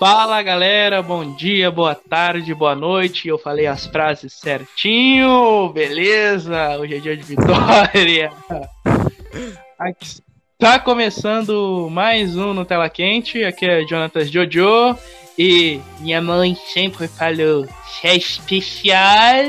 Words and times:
Fala 0.00 0.42
galera, 0.42 1.02
bom 1.02 1.34
dia, 1.34 1.70
boa 1.70 1.94
tarde, 1.94 2.54
boa 2.54 2.74
noite. 2.74 3.28
Eu 3.28 3.38
falei 3.38 3.66
as 3.66 3.84
frases 3.84 4.32
certinho, 4.32 5.70
beleza? 5.74 6.78
Hoje 6.78 6.96
é 6.96 7.00
dia 7.00 7.14
de 7.14 7.22
vitória. 7.22 8.32
Aqui 9.78 10.22
tá 10.58 10.78
começando 10.78 11.86
mais 11.90 12.34
um 12.34 12.54
no 12.54 12.64
Tela 12.64 12.88
Quente. 12.88 13.44
Aqui 13.44 13.66
é 13.66 13.84
Jonathan 13.84 14.24
Jojo 14.24 14.98
e 15.38 15.82
minha 15.98 16.22
mãe 16.22 16.56
sempre 16.72 17.06
falou: 17.06 17.68
é 18.02 18.16
especial. 18.16 19.44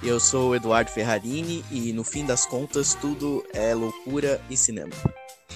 Eu 0.00 0.20
sou 0.20 0.50
o 0.50 0.54
Eduardo 0.54 0.92
Ferrarini 0.92 1.64
e 1.72 1.92
no 1.92 2.04
fim 2.04 2.24
das 2.24 2.46
contas 2.46 2.94
tudo 2.94 3.44
é 3.52 3.74
loucura 3.74 4.40
e 4.48 4.56
cinema. 4.56 4.92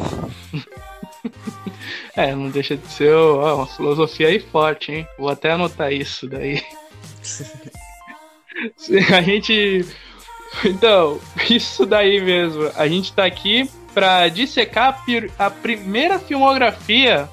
é, 2.17 2.35
não 2.35 2.51
deixa 2.51 2.77
de 2.77 2.87
ser 2.89 3.15
ó, 3.15 3.57
uma 3.57 3.67
filosofia 3.67 4.29
aí 4.29 4.41
forte, 4.41 4.93
hein? 4.93 5.07
Vou 5.19 5.29
até 5.29 5.53
anotar 5.53 5.93
isso 5.93 6.27
daí. 6.29 6.63
a 9.15 9.23
gente. 9.23 9.87
Então, 10.65 11.21
isso 11.49 11.87
daí 11.87 12.21
mesmo. 12.21 12.71
A 12.77 12.89
gente 12.89 13.13
tá 13.13 13.25
aqui 13.25 13.71
pra 13.95 14.29
dissecar 14.29 15.05
a 15.39 15.51
primeira 15.51 16.19
filmografia 16.19 17.29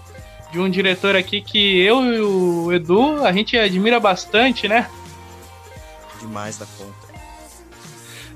de 0.52 0.60
um 0.60 0.70
diretor 0.70 1.16
aqui 1.16 1.42
que 1.42 1.80
eu 1.82 2.04
e 2.04 2.20
o 2.22 2.72
Edu, 2.72 3.26
a 3.26 3.32
gente 3.32 3.58
admira 3.58 4.00
bastante, 4.00 4.68
né? 4.68 4.90
Demais 6.20 6.58
da 6.58 6.66
conta. 6.66 7.08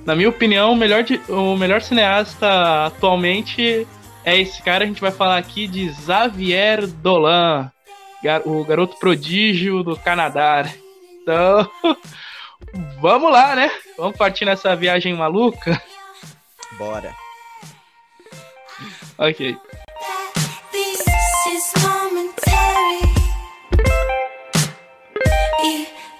Na 0.05 0.15
minha 0.15 0.29
opinião, 0.29 0.73
o 0.73 0.75
melhor, 0.75 1.05
o 1.29 1.55
melhor 1.55 1.81
cineasta 1.81 2.85
atualmente 2.87 3.87
é 4.23 4.39
esse 4.39 4.61
cara. 4.61 4.83
A 4.83 4.87
gente 4.87 5.01
vai 5.01 5.11
falar 5.11 5.37
aqui 5.37 5.67
de 5.67 5.93
Xavier 5.93 6.87
Dolan, 6.87 7.71
o 8.45 8.63
garoto 8.63 8.97
prodígio 8.97 9.83
do 9.83 9.95
Canadá. 9.97 10.65
Então, 11.21 11.69
vamos 12.99 13.31
lá, 13.31 13.55
né? 13.55 13.71
Vamos 13.97 14.17
partir 14.17 14.45
nessa 14.45 14.75
viagem 14.75 15.13
maluca? 15.13 15.81
Bora. 16.77 17.13
Ok. 19.17 19.55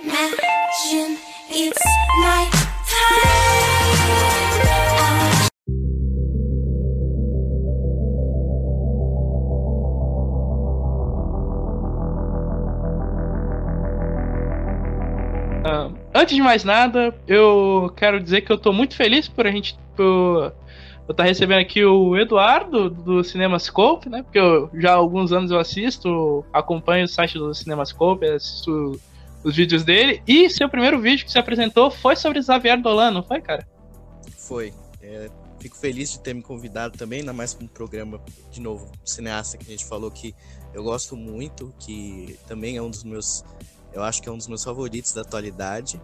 Imagine 0.04 1.18
it's 1.50 1.80
night 2.22 2.61
antes 16.14 16.36
de 16.36 16.42
mais 16.42 16.64
nada, 16.64 17.14
eu 17.28 17.92
quero 17.96 18.20
dizer 18.20 18.42
que 18.42 18.52
eu 18.52 18.58
tô 18.58 18.72
muito 18.72 18.96
feliz 18.96 19.28
por 19.28 19.48
a 19.48 19.52
gente 19.52 19.78
estar 19.92 20.54
tá 21.16 21.24
recebendo 21.24 21.60
aqui 21.60 21.84
o 21.84 22.18
Eduardo 22.18 22.90
do 22.90 23.24
Cinemascope, 23.24 24.10
né? 24.10 24.24
Porque 24.24 24.40
eu, 24.40 24.70
já 24.74 24.92
há 24.92 24.96
alguns 24.96 25.32
anos 25.32 25.52
eu 25.52 25.60
assisto, 25.60 26.46
acompanho 26.54 27.06
o 27.06 27.08
site 27.08 27.38
do 27.38 27.54
Cinemascope, 27.54 28.26
assisto 28.26 29.00
os 29.44 29.56
vídeos 29.56 29.84
dele. 29.84 30.22
E 30.28 30.50
seu 30.50 30.70
primeiro 30.70 31.00
vídeo 31.00 31.26
que 31.26 31.32
se 31.32 31.40
apresentou 31.40 31.90
foi 31.90 32.16
sobre 32.16 32.42
Xavier 32.42 32.82
Dolan, 32.82 33.12
não 33.12 33.24
foi, 33.24 33.42
cara? 33.42 33.68
Foi. 34.38 34.74
É, 35.02 35.30
fico 35.60 35.78
feliz 35.78 36.12
de 36.12 36.20
ter 36.20 36.34
me 36.34 36.42
convidado 36.42 36.98
também, 36.98 37.20
ainda 37.20 37.34
mais 37.34 37.54
para 37.54 37.66
um 37.66 37.68
programa, 37.68 38.20
de 38.52 38.62
novo, 38.62 38.92
cineasta 39.04 39.58
que 39.58 39.66
a 39.66 39.70
gente 39.70 39.86
falou 39.86 40.10
que 40.12 40.36
eu 40.74 40.84
gosto 40.84 41.16
muito, 41.16 41.74
que 41.80 42.38
também 42.48 42.78
é 42.78 42.82
um 42.82 42.90
dos 42.90 43.04
meus 43.04 43.44
eu 43.94 44.04
acho 44.04 44.22
que 44.22 44.30
é 44.30 44.32
um 44.32 44.38
dos 44.38 44.48
meus 44.48 44.64
favoritos 44.64 45.14
da 45.14 45.22
atualidade. 45.22 46.02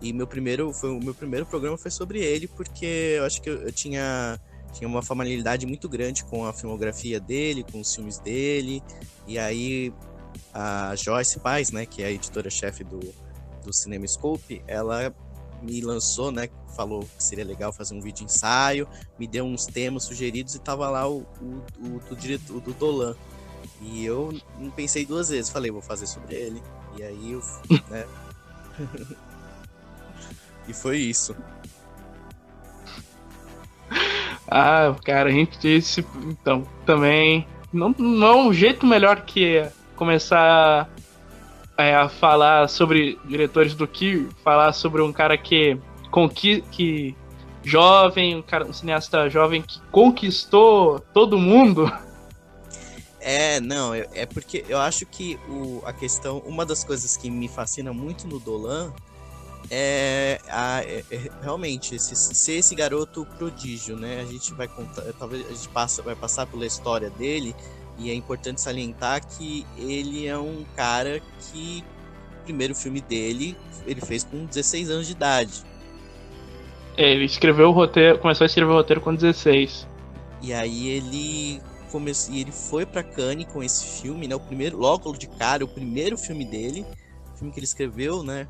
E 0.00 0.12
meu 0.12 0.26
primeiro, 0.26 0.72
foi, 0.72 0.90
o 0.90 0.98
meu 0.98 1.14
primeiro 1.14 1.46
programa 1.46 1.78
foi 1.78 1.90
sobre 1.90 2.20
ele, 2.20 2.48
porque 2.48 3.14
eu 3.18 3.24
acho 3.24 3.40
que 3.40 3.48
eu, 3.48 3.62
eu 3.62 3.72
tinha, 3.72 4.40
tinha 4.72 4.88
uma 4.88 5.02
familiaridade 5.02 5.64
muito 5.64 5.88
grande 5.88 6.24
com 6.24 6.44
a 6.44 6.52
filmografia 6.52 7.20
dele, 7.20 7.64
com 7.70 7.80
os 7.80 7.94
filmes 7.94 8.18
dele. 8.18 8.82
E 9.26 9.38
aí 9.38 9.92
a 10.52 10.94
Joyce 10.96 11.38
Paz, 11.38 11.70
né, 11.70 11.86
que 11.86 12.02
é 12.02 12.06
a 12.06 12.10
editora-chefe 12.10 12.84
do, 12.84 13.00
do 13.64 13.72
Cinema 13.72 14.06
Scope, 14.06 14.62
ela 14.66 15.14
me 15.62 15.80
lançou, 15.80 16.32
né, 16.32 16.48
falou 16.76 17.00
que 17.16 17.22
seria 17.22 17.44
legal 17.44 17.72
fazer 17.72 17.94
um 17.94 18.00
vídeo 18.00 18.24
ensaio, 18.24 18.88
me 19.18 19.26
deu 19.26 19.44
uns 19.44 19.66
temas 19.66 20.04
sugeridos 20.04 20.54
e 20.54 20.58
tava 20.58 20.88
lá 20.90 21.08
o, 21.08 21.20
o, 21.40 21.86
o 21.86 22.00
do 22.08 22.16
diretor, 22.16 22.60
do 22.60 22.72
Dolan. 22.72 23.14
E 23.80 24.04
eu 24.04 24.32
não 24.58 24.70
pensei 24.70 25.06
duas 25.06 25.28
vezes, 25.28 25.50
falei, 25.50 25.70
vou 25.70 25.82
fazer 25.82 26.06
sobre 26.06 26.34
ele. 26.34 26.62
E 26.96 27.02
aí 27.02 27.32
eu, 27.32 27.42
né? 27.90 28.06
e 30.68 30.72
foi 30.74 30.98
isso. 30.98 31.36
Ah, 34.48 34.94
cara, 35.04 35.30
a 35.30 35.32
gente 35.32 35.58
disse, 35.58 36.04
então, 36.26 36.66
também 36.84 37.46
não, 37.72 37.94
não 37.98 38.26
é 38.26 38.36
um 38.36 38.52
jeito 38.52 38.84
melhor 38.84 39.22
que 39.22 39.66
começar 39.96 40.90
é, 41.78 41.94
a 41.94 42.08
falar 42.08 42.68
sobre 42.68 43.18
diretores 43.24 43.74
do 43.74 43.86
que 43.86 44.28
falar 44.44 44.72
sobre 44.72 45.00
um 45.00 45.12
cara 45.12 45.38
que 45.38 45.78
conqui 46.10 46.62
que 46.70 47.16
jovem, 47.64 48.36
um 48.36 48.42
cara 48.42 48.66
um 48.66 48.72
cineasta 48.72 49.30
jovem 49.30 49.62
que 49.62 49.80
conquistou 49.90 51.00
todo 51.14 51.38
mundo. 51.38 51.90
É, 53.24 53.60
não, 53.60 53.94
é 53.94 54.26
porque 54.26 54.64
eu 54.68 54.78
acho 54.78 55.06
que 55.06 55.38
o, 55.48 55.80
a 55.84 55.92
questão, 55.92 56.38
uma 56.38 56.66
das 56.66 56.82
coisas 56.82 57.16
que 57.16 57.30
me 57.30 57.46
fascina 57.46 57.92
muito 57.92 58.26
no 58.26 58.40
Dolan 58.40 58.92
é, 59.70 60.40
a, 60.48 60.82
é, 60.82 61.04
é 61.08 61.30
realmente 61.40 61.94
esse, 61.94 62.16
ser 62.16 62.54
esse 62.54 62.74
garoto 62.74 63.24
prodígio, 63.38 63.96
né? 63.96 64.20
A 64.20 64.24
gente 64.24 64.52
vai 64.54 64.66
contar, 64.66 65.04
talvez 65.20 65.46
a 65.46 65.52
gente 65.52 65.68
passa, 65.68 66.02
vai 66.02 66.16
passar 66.16 66.46
pela 66.46 66.66
história 66.66 67.10
dele 67.10 67.54
e 67.96 68.10
é 68.10 68.14
importante 68.14 68.60
salientar 68.60 69.24
que 69.24 69.64
ele 69.78 70.26
é 70.26 70.36
um 70.36 70.64
cara 70.74 71.22
que 71.38 71.84
o 72.40 72.44
primeiro 72.44 72.74
filme 72.74 73.00
dele 73.00 73.56
ele 73.86 74.00
fez 74.00 74.24
com 74.24 74.44
16 74.44 74.90
anos 74.90 75.06
de 75.06 75.12
idade. 75.12 75.64
É, 76.96 77.12
ele 77.12 77.24
escreveu 77.24 77.68
o 77.68 77.72
roteiro, 77.72 78.18
começou 78.18 78.44
a 78.44 78.46
escrever 78.46 78.72
o 78.72 78.74
roteiro 78.74 79.00
com 79.00 79.14
16. 79.14 79.86
E 80.42 80.52
aí 80.52 80.88
ele 80.88 81.62
e 82.30 82.40
ele 82.40 82.52
foi 82.52 82.86
para 82.86 83.02
Cannes 83.02 83.46
com 83.46 83.62
esse 83.62 84.02
filme, 84.02 84.26
né? 84.26 84.34
O 84.34 84.40
primeiro, 84.40 84.76
logo 84.78 85.12
de 85.12 85.26
cara, 85.26 85.64
o 85.64 85.68
primeiro 85.68 86.16
filme 86.16 86.44
dele, 86.44 86.84
filme 87.36 87.52
que 87.52 87.58
ele 87.58 87.66
escreveu, 87.66 88.22
né? 88.22 88.48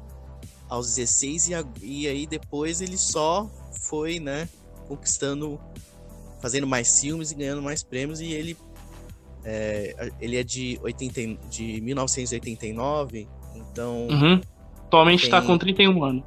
Aos 0.69 0.95
16 0.95 1.49
e, 1.49 1.55
a, 1.55 1.65
e 1.83 2.09
aí 2.09 2.27
depois 2.27 2.81
ele 2.81 2.97
só 2.97 3.49
foi, 3.83 4.19
né? 4.19 4.49
Conquistando, 4.89 5.61
fazendo 6.41 6.67
mais 6.67 7.01
filmes 7.01 7.31
e 7.31 7.35
ganhando 7.35 7.63
mais 7.63 7.83
prêmios 7.83 8.21
e 8.21 8.33
ele 8.33 8.57
é, 9.45 10.13
ele 10.21 10.37
é 10.37 10.45
de 10.45 10.79
80, 10.83 11.49
de 11.49 11.81
1989, 11.81 13.29
então 13.55 14.07
uhum. 14.09 14.41
atualmente 14.87 15.25
está 15.25 15.43
com 15.43 15.59
31 15.59 16.05
anos. 16.05 16.25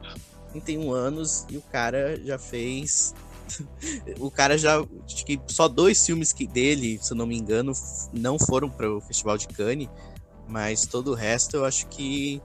31 0.52 0.92
anos 0.92 1.46
e 1.50 1.58
o 1.58 1.62
cara 1.62 2.20
já 2.24 2.38
fez 2.38 3.14
o 4.20 4.32
cara 4.32 4.58
já. 4.58 4.80
Acho 4.80 5.26
que 5.26 5.40
só 5.48 5.68
dois 5.68 6.06
filmes 6.06 6.34
que 6.34 6.48
dele, 6.48 7.00
se 7.02 7.12
eu 7.12 7.18
não 7.18 7.26
me 7.26 7.38
engano, 7.38 7.74
não 8.14 8.38
foram 8.40 8.70
para 8.70 8.92
o 8.92 9.02
Festival 9.02 9.38
de 9.38 9.48
Cannes, 9.48 9.90
mas 10.48 10.86
todo 10.86 11.12
o 11.12 11.16
resto 11.16 11.58
eu 11.58 11.66
acho 11.66 11.88
que 11.88 12.42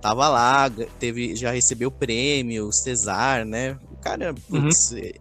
tava 0.00 0.28
lá, 0.28 0.70
teve, 0.98 1.36
já 1.36 1.52
recebeu 1.52 1.90
prêmio, 1.90 2.72
Cesar, 2.72 3.44
né? 3.44 3.78
O 3.92 3.96
cara, 3.98 4.34
uhum. 4.50 4.62
putz, 4.62 4.90
uhum. 4.90 5.12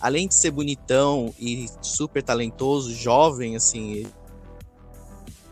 além 0.00 0.26
de 0.26 0.34
ser 0.34 0.50
bonitão 0.50 1.32
e 1.38 1.66
super 1.80 2.22
talentoso, 2.22 2.92
jovem, 2.92 3.54
assim. 3.54 4.06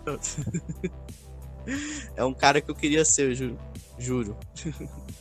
é 2.17 2.25
um 2.25 2.35
cara 2.35 2.61
que 2.61 2.71
eu 2.71 2.75
queria 2.75 3.05
ser, 3.05 3.31
eu 3.31 3.35
juro. 3.35 3.59
juro. 3.99 4.37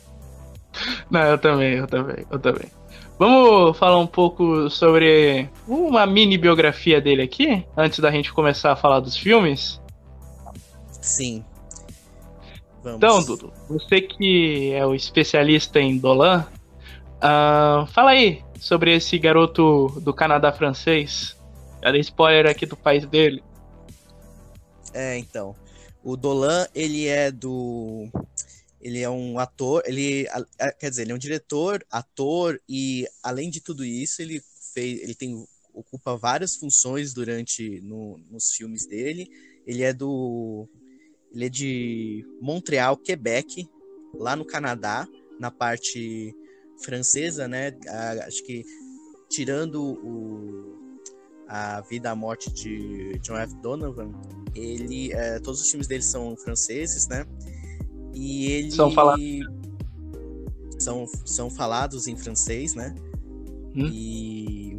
Não, 1.10 1.20
eu 1.22 1.38
também, 1.38 1.74
eu 1.74 1.86
também, 1.86 2.24
eu 2.30 2.38
também. 2.38 2.70
Vamos 3.18 3.78
falar 3.78 3.98
um 3.98 4.06
pouco 4.06 4.68
sobre 4.68 5.48
uma 5.68 6.04
mini 6.04 6.36
biografia 6.36 7.00
dele 7.00 7.22
aqui, 7.22 7.64
antes 7.76 8.00
da 8.00 8.10
gente 8.10 8.32
começar 8.32 8.72
a 8.72 8.76
falar 8.76 9.00
dos 9.00 9.16
filmes? 9.16 9.80
Sim. 11.00 11.44
Vamos. 12.82 12.96
Então, 12.96 13.24
Dudu, 13.24 13.52
você 13.68 14.00
que 14.00 14.72
é 14.72 14.84
o 14.84 14.94
especialista 14.94 15.80
em 15.80 15.96
Dolan, 15.96 16.44
uh, 17.16 17.86
fala 17.86 18.10
aí 18.10 18.42
sobre 18.58 18.94
esse 18.94 19.18
garoto 19.18 19.88
do 20.00 20.12
Canadá 20.12 20.52
francês. 20.52 21.36
Já 21.82 21.92
dei 21.92 22.00
spoiler 22.00 22.46
aqui 22.46 22.66
do 22.66 22.76
país 22.76 23.06
dele. 23.06 23.42
É, 24.92 25.18
então. 25.18 25.54
O 26.02 26.16
Dolan, 26.16 26.66
ele 26.74 27.06
é 27.06 27.30
do 27.30 28.08
ele 28.84 29.00
é 29.00 29.08
um 29.08 29.38
ator, 29.38 29.82
ele 29.86 30.28
quer 30.78 30.90
dizer, 30.90 31.02
ele 31.02 31.12
é 31.12 31.14
um 31.14 31.18
diretor, 31.18 31.84
ator 31.90 32.60
e 32.68 33.08
além 33.22 33.48
de 33.48 33.60
tudo 33.60 33.84
isso, 33.84 34.20
ele 34.20 34.42
fez, 34.74 35.00
ele 35.02 35.14
tem 35.14 35.44
ocupa 35.74 36.16
várias 36.16 36.54
funções 36.54 37.12
durante 37.12 37.80
no, 37.80 38.18
nos 38.30 38.52
filmes 38.52 38.86
dele 38.86 39.28
Ele 39.66 39.82
é 39.82 39.92
do. 39.92 40.68
Ele 41.32 41.46
é 41.46 41.48
de 41.48 42.24
Montreal, 42.40 42.96
Quebec, 42.96 43.68
lá 44.14 44.36
no 44.36 44.44
Canadá, 44.44 45.08
na 45.40 45.50
parte 45.50 46.32
francesa, 46.80 47.48
né? 47.48 47.76
acho 48.24 48.44
que 48.44 48.64
tirando 49.28 49.82
o, 49.82 51.00
a 51.48 51.80
vida 51.80 52.12
a 52.12 52.14
morte 52.14 52.52
de 52.52 53.18
John 53.18 53.36
F. 53.36 53.52
Donovan, 53.56 54.12
ele, 54.54 55.12
é, 55.12 55.40
todos 55.40 55.60
os 55.60 55.68
filmes 55.68 55.88
dele 55.88 56.04
são 56.04 56.36
franceses, 56.36 57.08
né? 57.08 57.26
E 58.14 58.46
ele 58.46 58.70
são 58.70 58.90
falados, 58.90 59.24
são, 60.78 61.06
são 61.24 61.50
falados 61.50 62.06
em 62.06 62.16
francês, 62.16 62.74
né? 62.74 62.94
Hum? 63.74 63.88
E 63.92 64.78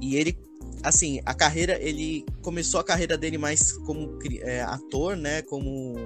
e 0.00 0.16
ele 0.16 0.38
assim, 0.82 1.20
a 1.26 1.34
carreira, 1.34 1.78
ele 1.82 2.24
começou 2.42 2.80
a 2.80 2.84
carreira 2.84 3.16
dele 3.16 3.38
mais 3.38 3.72
como 3.72 4.18
é, 4.40 4.62
ator, 4.62 5.16
né? 5.16 5.42
Como 5.42 5.96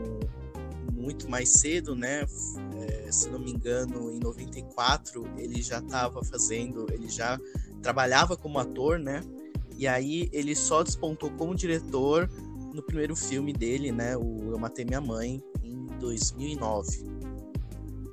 muito 0.93 1.29
mais 1.29 1.51
cedo, 1.51 1.95
né? 1.95 2.25
É, 2.81 3.13
se 3.13 3.29
não 3.29 3.39
me 3.39 3.53
engano, 3.53 4.11
em 4.11 4.19
94 4.19 5.25
ele 5.37 5.61
já 5.63 5.79
estava 5.79 6.23
fazendo, 6.25 6.87
ele 6.93 7.09
já 7.09 7.39
trabalhava 7.83 8.37
como 8.37 8.59
ator, 8.59 8.99
né? 8.99 9.23
E 9.77 9.87
aí 9.87 10.29
ele 10.33 10.55
só 10.55 10.83
despontou 10.83 11.31
como 11.31 11.55
diretor 11.55 12.31
no 12.73 12.83
primeiro 12.83 13.15
filme 13.15 13.53
dele, 13.53 13.93
né? 13.93 14.17
O 14.17 14.51
Eu 14.51 14.59
Matei 14.59 14.85
Minha 14.85 15.01
Mãe, 15.01 15.43
em 15.63 15.87
2009. 15.99 17.05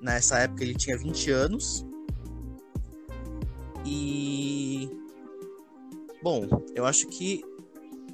Nessa 0.02 0.40
época 0.40 0.64
ele 0.64 0.76
tinha 0.76 0.98
20 0.98 1.32
anos. 1.32 1.86
E 3.86 4.90
Bom, 6.22 6.46
eu 6.76 6.86
acho 6.86 7.08
que 7.08 7.42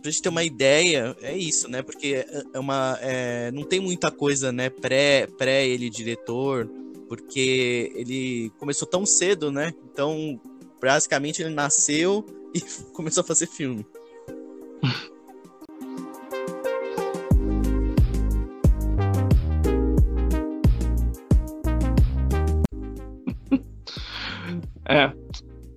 pra 0.02 0.12
gente 0.12 0.22
ter 0.22 0.30
uma 0.30 0.44
ideia, 0.44 1.18
é 1.22 1.36
isso, 1.36 1.68
né? 1.68 1.82
Porque 1.82 2.24
é 2.54 2.60
uma, 2.60 2.98
é, 3.02 3.52
não 3.52 3.64
tem 3.64 3.80
muita 3.80 4.12
coisa, 4.12 4.52
né, 4.52 4.70
pré, 4.70 5.26
pré 5.26 5.68
ele 5.68 5.90
diretor, 5.90 6.70
porque 7.10 7.92
ele 7.96 8.52
começou 8.60 8.88
tão 8.88 9.06
cedo, 9.06 9.52
né? 9.52 9.74
Então, 9.92 10.40
basicamente 10.80 11.42
ele 11.42 11.54
nasceu 11.54 12.24
e 12.54 12.62
começou 12.94 13.22
a 13.22 13.24
fazer 13.24 13.48
filme. 13.48 13.86
é. 24.88 25.12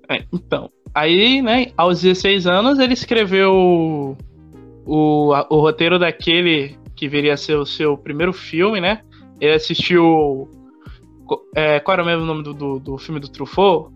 é. 0.09 0.25
Então, 0.33 0.71
Aí, 0.95 1.43
né, 1.43 1.73
aos 1.77 2.01
16 2.03 2.47
anos, 2.47 2.79
ele 2.79 2.93
escreveu 2.93 3.53
o, 3.53 4.17
o, 4.85 5.33
o 5.49 5.61
roteiro 5.61 5.99
daquele 5.99 6.77
que 6.97 7.09
viria 7.09 7.35
a 7.35 7.37
ser 7.37 7.57
o 7.57 7.67
seu 7.67 7.97
primeiro 7.97 8.33
filme, 8.33 8.81
né? 8.81 9.03
Ele 9.41 9.53
assistiu. 9.53 10.49
É, 11.55 11.79
qual 11.79 11.93
era 11.93 12.03
o 12.03 12.07
mesmo 12.07 12.25
nome 12.25 12.43
do, 12.43 12.55
do, 12.55 12.79
do 12.81 12.99
filme 12.99 13.21
do 13.21 13.29
Truffaut? 13.29 13.95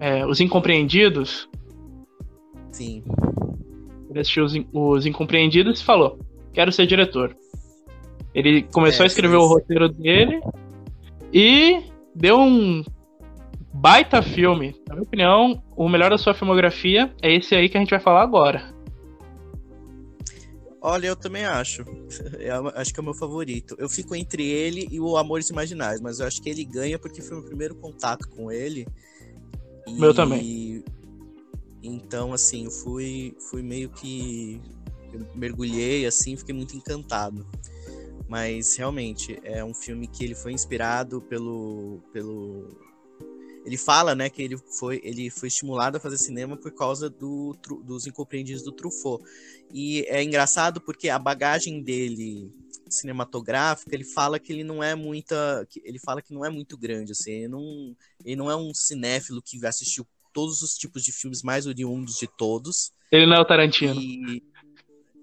É, 0.00 0.24
Os 0.24 0.40
Incompreendidos. 0.40 1.48
Sim. 2.70 3.02
Ele 4.08 4.20
assistiu 4.20 4.44
Os, 4.44 4.54
Os 4.72 5.04
Incompreendidos 5.04 5.80
e 5.80 5.84
falou: 5.84 6.18
Quero 6.54 6.72
ser 6.72 6.86
diretor. 6.86 7.36
Ele 8.34 8.62
começou 8.62 9.02
é, 9.02 9.04
a 9.04 9.08
escrever 9.08 9.36
sim. 9.36 9.42
o 9.42 9.46
roteiro 9.46 9.88
dele 9.90 10.40
e 11.30 11.82
deu 12.14 12.38
um 12.38 12.82
baita 13.72 14.22
filme. 14.22 14.74
Na 14.86 14.94
minha 14.94 15.04
opinião, 15.04 15.62
o 15.76 15.88
melhor 15.88 16.10
da 16.10 16.18
sua 16.18 16.34
filmografia 16.34 17.14
é 17.22 17.34
esse 17.34 17.54
aí 17.54 17.68
que 17.68 17.76
a 17.76 17.80
gente 17.80 17.90
vai 17.90 18.00
falar 18.00 18.22
agora. 18.22 18.72
Olha, 20.84 21.06
eu 21.06 21.16
também 21.16 21.44
acho. 21.44 21.84
Eu 22.40 22.68
acho 22.74 22.92
que 22.92 22.98
é 22.98 23.02
o 23.02 23.04
meu 23.04 23.14
favorito. 23.14 23.76
Eu 23.78 23.88
fico 23.88 24.16
entre 24.16 24.44
ele 24.44 24.88
e 24.90 24.98
o 24.98 25.16
Amores 25.16 25.48
Imaginais, 25.48 26.00
mas 26.00 26.18
eu 26.18 26.26
acho 26.26 26.42
que 26.42 26.50
ele 26.50 26.64
ganha 26.64 26.98
porque 26.98 27.22
foi 27.22 27.36
o 27.36 27.40
meu 27.40 27.48
primeiro 27.48 27.74
contato 27.76 28.28
com 28.28 28.50
ele. 28.50 28.86
E... 29.86 29.92
Meu 29.92 30.12
também. 30.12 30.84
Então, 31.80 32.32
assim, 32.32 32.64
eu 32.64 32.70
fui, 32.70 33.36
fui 33.48 33.62
meio 33.62 33.90
que. 33.90 34.60
Eu 35.12 35.24
mergulhei, 35.36 36.04
assim, 36.04 36.36
fiquei 36.36 36.54
muito 36.54 36.76
encantado. 36.76 37.46
Mas 38.28 38.76
realmente 38.76 39.38
é 39.44 39.64
um 39.64 39.74
filme 39.74 40.08
que 40.08 40.24
ele 40.24 40.34
foi 40.34 40.52
inspirado 40.52 41.20
pelo, 41.20 42.00
pelo 42.12 42.68
ele 43.64 43.76
fala, 43.76 44.14
né, 44.14 44.28
que 44.28 44.42
ele 44.42 44.56
foi, 44.56 45.00
ele 45.04 45.30
foi 45.30 45.48
estimulado 45.48 45.96
a 45.96 46.00
fazer 46.00 46.18
cinema 46.18 46.56
por 46.56 46.72
causa 46.72 47.08
do, 47.08 47.56
dos 47.84 48.06
incompreendidos 48.06 48.62
do 48.62 48.72
Truffaut. 48.72 49.24
E 49.72 50.04
é 50.08 50.22
engraçado 50.22 50.80
porque 50.80 51.08
a 51.08 51.18
bagagem 51.18 51.82
dele 51.82 52.50
cinematográfica, 52.88 53.94
ele 53.94 54.04
fala 54.04 54.38
que 54.38 54.52
ele 54.52 54.64
não 54.64 54.82
é 54.82 54.94
muita, 54.94 55.66
ele 55.82 55.98
fala 55.98 56.20
que 56.20 56.34
não 56.34 56.44
é 56.44 56.50
muito 56.50 56.76
grande, 56.76 57.12
assim, 57.12 57.30
ele 57.30 57.48
não, 57.48 57.96
ele 58.24 58.36
não 58.36 58.50
é 58.50 58.56
um 58.56 58.74
cinéfilo 58.74 59.40
que 59.40 59.64
assistiu 59.64 60.06
todos 60.32 60.60
os 60.60 60.74
tipos 60.74 61.02
de 61.02 61.12
filmes 61.12 61.42
mais 61.42 61.66
oriundos 61.66 62.16
de 62.16 62.26
todos. 62.26 62.92
Ele 63.10 63.26
não 63.26 63.36
é 63.36 63.40
o 63.40 63.44
Tarantino. 63.44 63.94
E... 63.94 64.42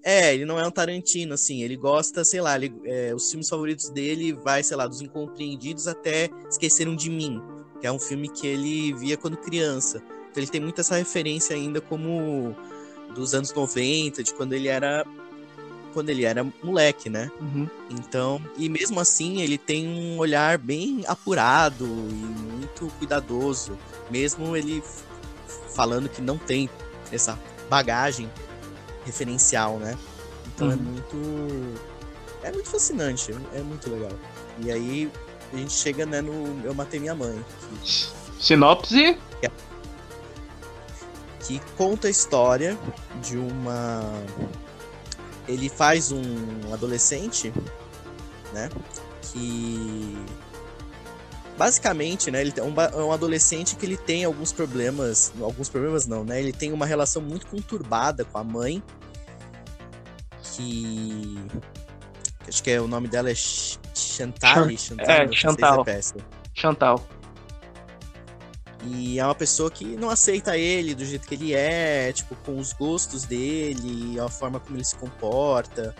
É, 0.02 0.34
ele 0.34 0.46
não 0.46 0.58
é 0.58 0.66
um 0.66 0.70
Tarantino, 0.70 1.34
assim, 1.34 1.62
ele 1.62 1.76
gosta, 1.76 2.24
sei 2.24 2.40
lá, 2.40 2.56
ele, 2.56 2.72
é, 2.84 3.14
os 3.14 3.30
filmes 3.30 3.48
favoritos 3.48 3.90
dele 3.90 4.32
vai, 4.32 4.62
sei 4.64 4.76
lá, 4.76 4.86
dos 4.86 5.02
incompreendidos 5.02 5.86
até 5.86 6.30
Esqueceram 6.48 6.96
de 6.96 7.10
Mim 7.10 7.59
que 7.80 7.86
é 7.86 7.92
um 7.92 7.98
filme 7.98 8.28
que 8.28 8.46
ele 8.46 8.92
via 8.92 9.16
quando 9.16 9.36
criança. 9.36 10.02
Então 10.30 10.42
ele 10.42 10.46
tem 10.46 10.60
muito 10.60 10.80
essa 10.80 10.96
referência 10.96 11.56
ainda 11.56 11.80
como 11.80 12.54
dos 13.14 13.34
anos 13.34 13.52
90, 13.52 14.22
de 14.22 14.34
quando 14.34 14.52
ele 14.52 14.68
era 14.68 15.04
quando 15.92 16.08
ele 16.08 16.24
era 16.24 16.46
moleque, 16.62 17.10
né? 17.10 17.30
Uhum. 17.40 17.68
Então, 17.90 18.40
e 18.56 18.68
mesmo 18.68 19.00
assim, 19.00 19.42
ele 19.42 19.58
tem 19.58 19.88
um 19.88 20.18
olhar 20.18 20.56
bem 20.56 21.02
apurado 21.08 21.84
e 21.84 22.14
muito 22.14 22.86
cuidadoso, 22.96 23.76
mesmo 24.08 24.56
ele 24.56 24.82
falando 25.74 26.08
que 26.08 26.22
não 26.22 26.38
tem 26.38 26.70
essa 27.10 27.36
bagagem 27.68 28.30
referencial, 29.04 29.78
né? 29.78 29.98
Então 30.54 30.70
é 30.70 30.74
uhum. 30.74 30.78
é 30.78 30.82
muito 30.82 31.80
é 32.42 32.52
muito 32.52 32.68
fascinante, 32.70 33.34
é 33.52 33.60
muito 33.60 33.90
legal. 33.90 34.12
E 34.62 34.70
aí 34.70 35.10
a 35.52 35.56
gente 35.56 35.72
chega 35.72 36.06
né, 36.06 36.20
no 36.20 36.64
Eu 36.64 36.74
Matei 36.74 37.00
Minha 37.00 37.14
Mãe. 37.14 37.44
Que... 37.82 38.08
Sinopse? 38.40 39.18
É. 39.42 39.50
Que 41.40 41.60
conta 41.76 42.06
a 42.06 42.10
história 42.10 42.78
de 43.20 43.36
uma. 43.36 44.02
Ele 45.48 45.68
faz 45.68 46.12
um 46.12 46.24
adolescente, 46.72 47.52
né? 48.52 48.68
Que. 49.22 50.16
Basicamente, 51.58 52.30
né? 52.30 52.40
Ele 52.40 52.54
é 52.56 52.62
um, 52.62 52.74
é 52.80 53.04
um 53.04 53.12
adolescente 53.12 53.76
que 53.76 53.84
ele 53.84 53.96
tem 53.96 54.24
alguns 54.24 54.52
problemas. 54.52 55.32
Alguns 55.40 55.68
problemas 55.68 56.06
não, 56.06 56.24
né? 56.24 56.40
Ele 56.40 56.52
tem 56.52 56.72
uma 56.72 56.86
relação 56.86 57.20
muito 57.20 57.46
conturbada 57.48 58.24
com 58.24 58.38
a 58.38 58.44
mãe. 58.44 58.82
Que. 60.42 61.36
Acho 62.50 62.64
que 62.64 62.70
é, 62.72 62.80
o 62.80 62.88
nome 62.88 63.06
dela 63.06 63.30
é 63.30 63.34
Chantal, 63.34 64.68
Chantal, 64.76 65.08
é, 65.08 65.32
Chantal. 65.32 65.84
é 65.86 66.00
Chantal. 66.52 67.08
E 68.84 69.20
é 69.20 69.24
uma 69.24 69.36
pessoa 69.36 69.70
que 69.70 69.84
não 69.84 70.10
aceita 70.10 70.58
ele 70.58 70.94
do 70.94 71.04
jeito 71.04 71.28
que 71.28 71.34
ele 71.36 71.54
é, 71.54 72.12
tipo, 72.12 72.34
com 72.34 72.58
os 72.58 72.72
gostos 72.72 73.24
dele, 73.24 74.18
a 74.18 74.28
forma 74.28 74.58
como 74.58 74.76
ele 74.76 74.84
se 74.84 74.96
comporta. 74.96 75.94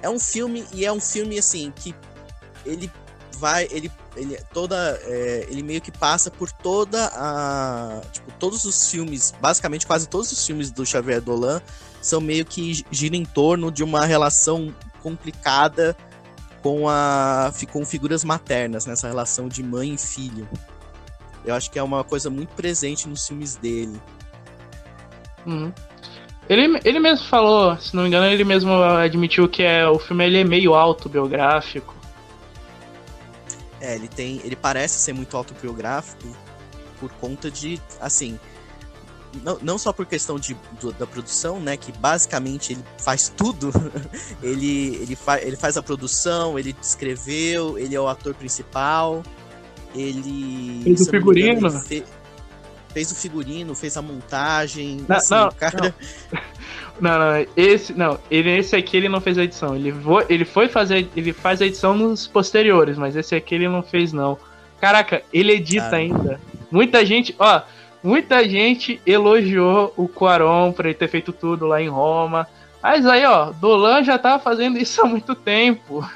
É 0.00 0.08
um 0.08 0.20
filme, 0.20 0.64
e 0.72 0.84
é 0.84 0.92
um 0.92 1.00
filme, 1.00 1.36
assim, 1.36 1.72
que 1.74 1.92
ele 2.64 2.88
vai, 3.38 3.66
ele, 3.72 3.90
ele 4.14 4.38
toda, 4.52 5.00
é, 5.02 5.48
ele 5.50 5.64
meio 5.64 5.80
que 5.80 5.90
passa 5.90 6.30
por 6.30 6.52
toda 6.52 7.10
a, 7.12 8.02
tipo, 8.12 8.30
todos 8.38 8.64
os 8.64 8.88
filmes, 8.88 9.34
basicamente 9.40 9.84
quase 9.84 10.08
todos 10.08 10.30
os 10.30 10.46
filmes 10.46 10.70
do 10.70 10.86
Xavier 10.86 11.20
Dolan 11.20 11.60
são 12.00 12.20
meio 12.20 12.44
que 12.44 12.84
giram 12.90 13.16
em 13.16 13.24
torno 13.24 13.70
de 13.70 13.82
uma 13.82 14.04
relação 14.04 14.72
complicada 15.02 15.96
com 16.62 16.88
a 16.88 17.52
com 17.70 17.84
figuras 17.84 18.22
maternas 18.22 18.86
nessa 18.86 19.08
relação 19.08 19.48
de 19.48 19.62
mãe 19.62 19.94
e 19.94 19.98
filho. 19.98 20.48
Eu 21.44 21.54
acho 21.54 21.70
que 21.70 21.78
é 21.78 21.82
uma 21.82 22.04
coisa 22.04 22.30
muito 22.30 22.54
presente 22.54 23.08
nos 23.08 23.26
filmes 23.26 23.56
dele. 23.56 24.00
Uhum. 25.44 25.72
Ele, 26.48 26.80
ele 26.84 27.00
mesmo 27.00 27.26
falou, 27.26 27.76
se 27.78 27.94
não 27.94 28.02
me 28.02 28.08
engano, 28.08 28.26
ele 28.26 28.44
mesmo 28.44 28.72
admitiu 28.72 29.48
que 29.48 29.62
é, 29.62 29.86
o 29.88 29.98
filme 29.98 30.24
ele 30.24 30.40
é 30.40 30.44
meio 30.44 30.74
autobiográfico. 30.74 31.94
É, 33.80 33.96
ele 33.96 34.06
tem. 34.06 34.40
Ele 34.44 34.54
parece 34.54 34.98
ser 35.00 35.12
muito 35.12 35.36
autobiográfico 35.36 36.28
por 37.00 37.10
conta 37.14 37.50
de. 37.50 37.80
Assim, 38.00 38.38
não, 39.42 39.58
não 39.62 39.78
só 39.78 39.92
por 39.92 40.04
questão 40.04 40.38
de, 40.38 40.56
do, 40.80 40.92
da 40.92 41.06
produção, 41.06 41.60
né? 41.60 41.76
Que 41.76 41.92
basicamente 41.92 42.74
ele 42.74 42.84
faz 42.98 43.28
tudo. 43.34 43.70
ele, 44.42 44.96
ele, 44.96 45.16
fa, 45.16 45.40
ele 45.40 45.56
faz 45.56 45.76
a 45.76 45.82
produção, 45.82 46.58
ele 46.58 46.76
escreveu, 46.80 47.78
ele 47.78 47.94
é 47.94 48.00
o 48.00 48.08
ator 48.08 48.34
principal. 48.34 49.22
Ele. 49.94 50.82
Fez 50.84 51.00
o 51.00 51.10
figurino. 51.10 51.58
Engano, 51.58 51.80
fez, 51.80 52.04
fez, 52.92 53.12
o 53.12 53.14
figurino, 53.14 53.74
fez 53.74 53.96
a 53.96 54.02
montagem. 54.02 55.04
Não, 55.08 55.16
assim, 55.16 55.34
não, 55.34 55.50
cara... 55.50 55.94
não. 56.30 56.42
Não, 57.00 57.18
não, 57.18 57.46
esse. 57.56 57.92
Não, 57.94 58.20
ele, 58.30 58.50
esse 58.58 58.76
aqui 58.76 58.98
ele 58.98 59.08
não 59.08 59.20
fez 59.20 59.36
a 59.36 59.42
edição. 59.42 59.74
Ele, 59.74 59.90
vo, 59.90 60.22
ele 60.28 60.44
foi 60.44 60.68
fazer. 60.68 61.08
Ele 61.16 61.32
faz 61.32 61.60
a 61.60 61.66
edição 61.66 61.96
nos 61.96 62.28
posteriores, 62.28 62.96
mas 62.96 63.16
esse 63.16 63.34
aqui 63.34 63.56
ele 63.56 63.66
não 63.66 63.82
fez, 63.82 64.12
não. 64.12 64.38
Caraca, 64.80 65.22
ele 65.32 65.52
edita 65.52 65.96
ainda. 65.96 66.38
Muita 66.70 67.04
gente, 67.04 67.34
ó, 67.38 67.62
muita 68.02 68.48
gente 68.48 69.00
elogiou 69.06 69.92
o 69.96 70.08
Quaron 70.08 70.72
por 70.72 70.86
ele 70.86 70.94
ter 70.94 71.08
feito 71.08 71.32
tudo 71.32 71.66
lá 71.66 71.80
em 71.80 71.88
Roma. 71.88 72.46
Mas 72.82 73.06
aí, 73.06 73.24
ó, 73.24 73.52
Dolan 73.52 74.02
já 74.02 74.18
tava 74.18 74.42
fazendo 74.42 74.78
isso 74.78 75.00
há 75.00 75.04
muito 75.04 75.34
tempo. 75.34 76.08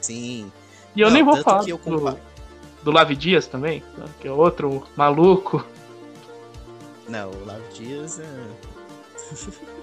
Sim. 0.00 0.50
E 0.94 1.00
eu 1.00 1.08
não, 1.08 1.14
nem 1.14 1.24
vou 1.24 1.36
falar 1.42 1.64
do, 1.64 2.18
do 2.82 2.90
Lavi 2.90 3.16
Dias 3.16 3.46
também, 3.46 3.82
que 4.20 4.28
é 4.28 4.32
outro 4.32 4.86
maluco. 4.96 5.64
Não, 7.08 7.30
o 7.30 7.44
Lavi 7.44 7.62
Dias 7.74 8.20
é. 8.20 8.26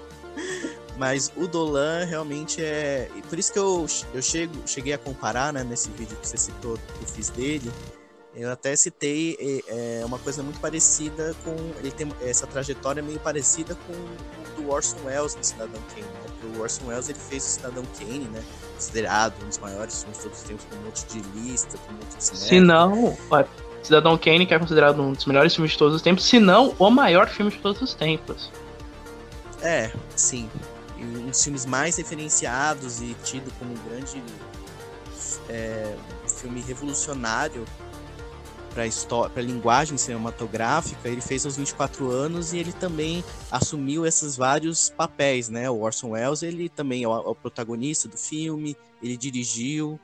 Mas 0.98 1.32
o 1.36 1.48
Dolan 1.48 2.06
realmente 2.06 2.62
é. 2.62 3.10
Por 3.30 3.40
isso 3.40 3.54
que 3.54 3.60
eu, 3.60 3.86
eu 4.14 4.22
chego, 4.22 4.54
cheguei 4.66 4.94
a 4.94 4.98
comparar, 4.98 5.54
né, 5.54 5.64
nesse 5.64 5.90
vídeo 5.92 6.18
que 6.18 6.28
você 6.28 6.38
citou, 6.38 6.76
que 6.76 7.04
eu 7.04 7.08
fiz 7.08 7.30
dele. 7.30 7.72
Eu 8.40 8.50
até 8.54 8.74
citei 8.74 9.62
é, 9.68 10.02
uma 10.06 10.18
coisa 10.18 10.42
muito 10.42 10.62
parecida 10.62 11.36
com. 11.44 11.54
Ele 11.78 11.92
tem 11.92 12.10
essa 12.22 12.48
trajetória 12.48 13.04
meio 13.04 13.20
parecida 13.20 13.76
com 13.76 13.92
o 13.92 14.62
do 14.62 14.72
Orson 14.72 14.96
Welles 15.04 15.36
no 15.36 15.44
Cidadão 15.44 15.82
Kane. 15.94 16.04
Né? 16.04 16.20
Porque 16.24 16.58
o 16.58 16.62
Orson 16.62 16.86
Welles 16.88 17.10
ele 17.10 17.20
fez 17.20 17.44
o 17.44 17.48
Cidadão 17.48 17.84
Kane, 17.98 18.30
né? 18.30 18.42
Considerado 18.76 19.34
um 19.44 19.50
dos 19.50 19.58
maiores 19.58 20.04
filmes 20.04 20.18
de 20.20 20.24
todos 20.24 20.40
os 20.40 20.48
tempos, 20.48 20.66
com 20.70 20.76
um 20.78 20.84
monte 20.84 21.06
de 21.08 21.20
lista, 21.38 21.78
com 21.80 21.92
um 21.92 21.96
monte 21.96 22.16
de 22.16 22.24
cinema. 22.24 22.48
Se 22.48 22.60
não, 22.62 23.18
Cidadão 23.84 24.18
Kane, 24.18 24.46
que 24.46 24.54
é 24.54 24.60
considerado 24.60 25.02
um 25.02 25.12
dos 25.12 25.26
melhores 25.26 25.54
filmes 25.54 25.74
de 25.74 25.78
todos 25.78 25.96
os 25.96 26.02
tempos, 26.02 26.24
se 26.24 26.40
não 26.40 26.74
o 26.80 26.90
maior 26.90 27.28
filme 27.28 27.52
de 27.52 27.58
todos 27.58 27.82
os 27.82 27.94
tempos. 27.94 28.50
É, 29.62 29.92
sim. 30.16 30.50
E 30.98 31.04
um 31.04 31.28
dos 31.28 31.44
filmes 31.44 31.66
mais 31.66 31.98
referenciados 31.98 33.02
e 33.02 33.18
tido 33.22 33.52
como 33.60 33.74
um 33.74 33.90
grande 33.90 34.24
é, 35.50 35.94
filme 36.26 36.62
revolucionário 36.62 37.66
para 39.34 39.42
linguagem 39.42 39.98
cinematográfica, 39.98 41.10
ele 41.10 41.22
fez 41.22 41.46
aos 41.46 41.58
24 41.58 42.10
anos 42.10 42.54
e 42.54 42.58
ele 42.58 42.74
também 42.74 43.24
assumiu 43.52 44.06
esses 44.06 44.36
vários 44.36 44.90
papéis, 44.90 45.50
né? 45.50 45.70
O 45.70 45.82
Orson 45.82 46.12
Welles, 46.12 46.44
ele 46.44 46.70
também 46.70 47.04
é 47.04 47.08
o, 47.08 47.14
é 47.14 47.28
o 47.28 47.36
protagonista 47.36 48.08
do 48.08 48.18
filme, 48.18 48.76
ele 49.02 49.18
dirigiu 49.18 50.00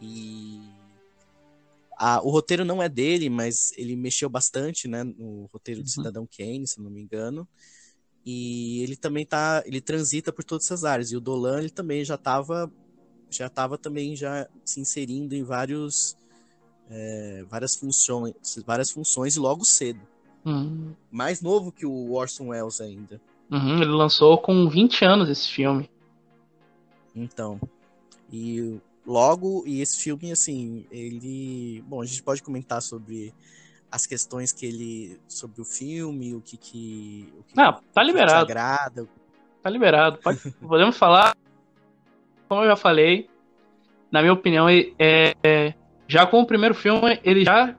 e 0.00 0.60
a, 1.98 2.22
o 2.22 2.30
roteiro 2.30 2.64
não 2.64 2.82
é 2.82 2.88
dele, 2.88 3.28
mas 3.28 3.72
ele 3.76 3.96
mexeu 3.96 4.28
bastante, 4.28 4.86
né, 4.86 5.02
no 5.02 5.48
roteiro 5.52 5.82
do 5.82 5.86
uhum. 5.86 5.90
Cidadão 5.90 6.28
Kane, 6.30 6.66
se 6.66 6.80
não 6.80 6.90
me 6.90 7.02
engano. 7.02 7.48
E 8.24 8.82
ele 8.82 8.96
também 8.96 9.26
tá, 9.26 9.62
ele 9.66 9.80
transita 9.80 10.32
por 10.32 10.44
todas 10.44 10.66
essas 10.66 10.84
áreas. 10.84 11.10
E 11.10 11.16
o 11.16 11.20
Dolan, 11.20 11.60
ele 11.60 11.70
também 11.70 12.04
já 12.04 12.14
estava 12.14 12.70
já 13.30 13.46
estava 13.46 13.76
também 13.76 14.16
já 14.16 14.48
se 14.64 14.80
inserindo 14.80 15.34
em 15.34 15.42
vários 15.42 16.16
é, 16.90 17.44
várias 17.48 17.76
funções, 17.76 18.34
várias 18.66 18.90
funções 18.90 19.36
logo 19.36 19.64
cedo. 19.64 20.00
Uhum. 20.44 20.94
Mais 21.10 21.42
novo 21.42 21.72
que 21.72 21.84
o 21.84 22.12
Orson 22.12 22.48
Welles 22.48 22.80
ainda. 22.80 23.20
Uhum, 23.50 23.82
ele 23.82 23.90
lançou 23.90 24.38
com 24.38 24.68
20 24.68 25.04
anos 25.04 25.28
esse 25.28 25.48
filme. 25.48 25.90
Então, 27.14 27.60
e 28.32 28.78
logo, 29.06 29.64
e 29.66 29.80
esse 29.80 29.98
filme, 29.98 30.30
assim, 30.30 30.86
ele. 30.90 31.82
Bom, 31.86 32.02
a 32.02 32.06
gente 32.06 32.22
pode 32.22 32.42
comentar 32.42 32.82
sobre 32.82 33.34
as 33.90 34.06
questões 34.06 34.52
que 34.52 34.66
ele. 34.66 35.20
sobre 35.26 35.60
o 35.60 35.64
filme, 35.64 36.34
o 36.34 36.40
que 36.40 36.56
que. 36.56 37.32
O 37.38 37.42
que 37.42 37.56
Não, 37.56 37.80
tá 37.92 38.02
liberado. 38.02 38.46
Que 38.46 38.52
agrada. 38.52 39.08
Tá 39.62 39.70
liberado. 39.70 40.18
Pode, 40.18 40.38
podemos 40.60 40.96
falar. 40.96 41.34
Como 42.48 42.62
eu 42.62 42.68
já 42.68 42.76
falei, 42.76 43.28
na 44.10 44.20
minha 44.22 44.32
opinião, 44.32 44.68
é, 44.68 45.34
é, 45.42 45.74
já 46.08 46.26
com 46.26 46.40
o 46.40 46.46
primeiro 46.46 46.74
filme, 46.74 47.20
ele 47.22 47.44
já 47.44 47.74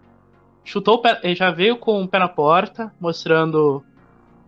chutou 0.64 1.02
ele 1.24 1.36
já 1.36 1.50
veio 1.50 1.76
com 1.76 2.04
o 2.04 2.08
pé 2.08 2.20
na 2.20 2.28
porta, 2.30 2.94
mostrando 3.02 3.84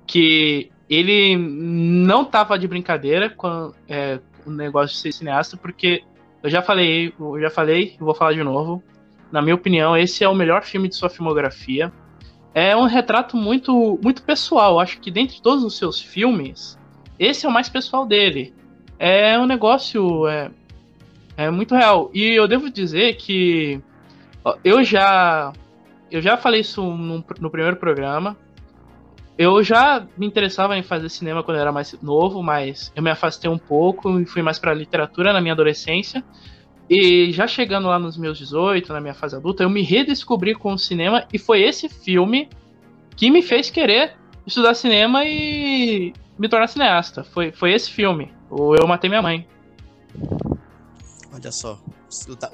que 0.06 0.72
ele 0.88 1.36
não 1.36 2.24
tava 2.24 2.60
de 2.60 2.68
brincadeira 2.68 3.30
com 3.30 3.74
é, 3.90 4.20
o 4.46 4.52
negócio 4.52 4.96
de 4.96 5.02
ser 5.02 5.12
cineasta, 5.12 5.58
porque 5.58 6.04
eu 6.44 6.50
já 6.50 6.62
falei, 6.62 7.14
eu 7.20 7.42
já 7.42 7.50
falei, 7.50 7.96
vou 8.00 8.14
falar 8.14 8.34
de 8.34 8.44
novo. 8.44 8.84
Na 9.32 9.42
minha 9.42 9.56
opinião, 9.56 9.96
esse 9.96 10.24
é 10.24 10.30
o 10.30 10.36
melhor 10.36 10.64
filme 10.64 10.88
de 10.88 10.96
sua 10.96 11.10
filmografia. 11.10 11.92
É 12.54 12.76
um 12.76 12.84
retrato 12.84 13.38
muito, 13.38 13.98
muito 14.04 14.22
pessoal. 14.24 14.80
Acho 14.80 15.00
que 15.00 15.10
dentre 15.10 15.42
todos 15.42 15.64
os 15.64 15.78
seus 15.78 16.02
filmes, 16.02 16.78
esse 17.18 17.46
é 17.46 17.50
o 17.50 17.52
mais 17.52 17.70
pessoal 17.70 18.06
dele. 18.06 18.54
É 19.00 19.40
um 19.40 19.46
negócio 19.46 20.28
é, 20.28 20.52
é 21.42 21.52
muito 21.52 21.76
real. 21.76 22.10
E 22.14 22.32
eu 22.32 22.48
devo 22.48 22.70
dizer 22.70 23.16
que 23.16 23.82
eu 24.64 24.84
já 24.84 25.54
eu 26.10 26.22
já 26.22 26.36
falei 26.38 26.62
isso 26.62 26.84
no, 26.84 27.24
no 27.40 27.50
primeiro 27.50 27.78
programa. 27.78 28.38
Eu 29.38 29.64
já 29.64 30.06
me 30.18 30.28
interessava 30.28 30.78
em 30.78 30.84
fazer 30.84 31.10
cinema 31.10 31.42
quando 31.42 31.58
eu 31.58 31.62
era 31.62 31.72
mais 31.72 31.96
novo, 32.02 32.44
mas 32.44 32.92
eu 32.96 33.02
me 33.02 33.10
afastei 33.10 33.50
um 33.50 33.58
pouco 33.58 34.20
e 34.20 34.26
fui 34.26 34.42
mais 34.42 34.60
para 34.60 34.74
literatura 34.74 35.34
na 35.34 35.42
minha 35.42 35.54
adolescência. 35.54 36.24
E 36.90 37.32
já 37.32 37.48
chegando 37.48 37.88
lá 37.88 37.98
nos 37.98 38.18
meus 38.18 38.38
18, 38.38 38.92
na 38.92 39.00
minha 39.00 39.14
fase 39.14 39.36
adulta, 39.36 39.64
eu 39.64 39.70
me 39.70 39.82
redescobri 39.82 40.54
com 40.54 40.74
o 40.74 40.78
cinema 40.78 41.26
e 41.32 41.40
foi 41.40 41.62
esse 41.62 41.88
filme 41.88 42.50
que 43.16 43.32
me 43.32 43.42
fez 43.42 43.70
querer 43.70 44.18
estudar 44.46 44.74
cinema 44.74 45.24
e 45.24 46.14
me 46.38 46.50
tornar 46.50 46.68
cineasta. 46.68 47.24
Foi, 47.24 47.52
foi 47.52 47.72
esse 47.72 47.90
filme, 47.90 48.32
o 48.50 48.76
Eu 48.76 48.86
Matei 48.86 49.10
Minha 49.10 49.22
Mãe. 49.22 49.48
Olha 51.42 51.52
só, 51.52 51.80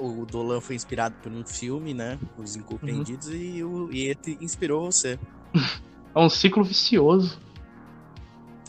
o 0.00 0.24
Dolan 0.24 0.62
foi 0.62 0.74
inspirado 0.74 1.14
por 1.22 1.30
um 1.30 1.44
filme, 1.44 1.92
né? 1.92 2.18
Os 2.38 2.56
Incompreendidos, 2.56 3.28
uhum. 3.28 3.34
e, 3.34 3.62
o, 3.62 3.92
e 3.92 4.06
ele 4.08 4.38
inspirou 4.40 4.90
você. 4.90 5.18
É 6.14 6.20
um 6.20 6.30
ciclo 6.30 6.64
vicioso. 6.64 7.38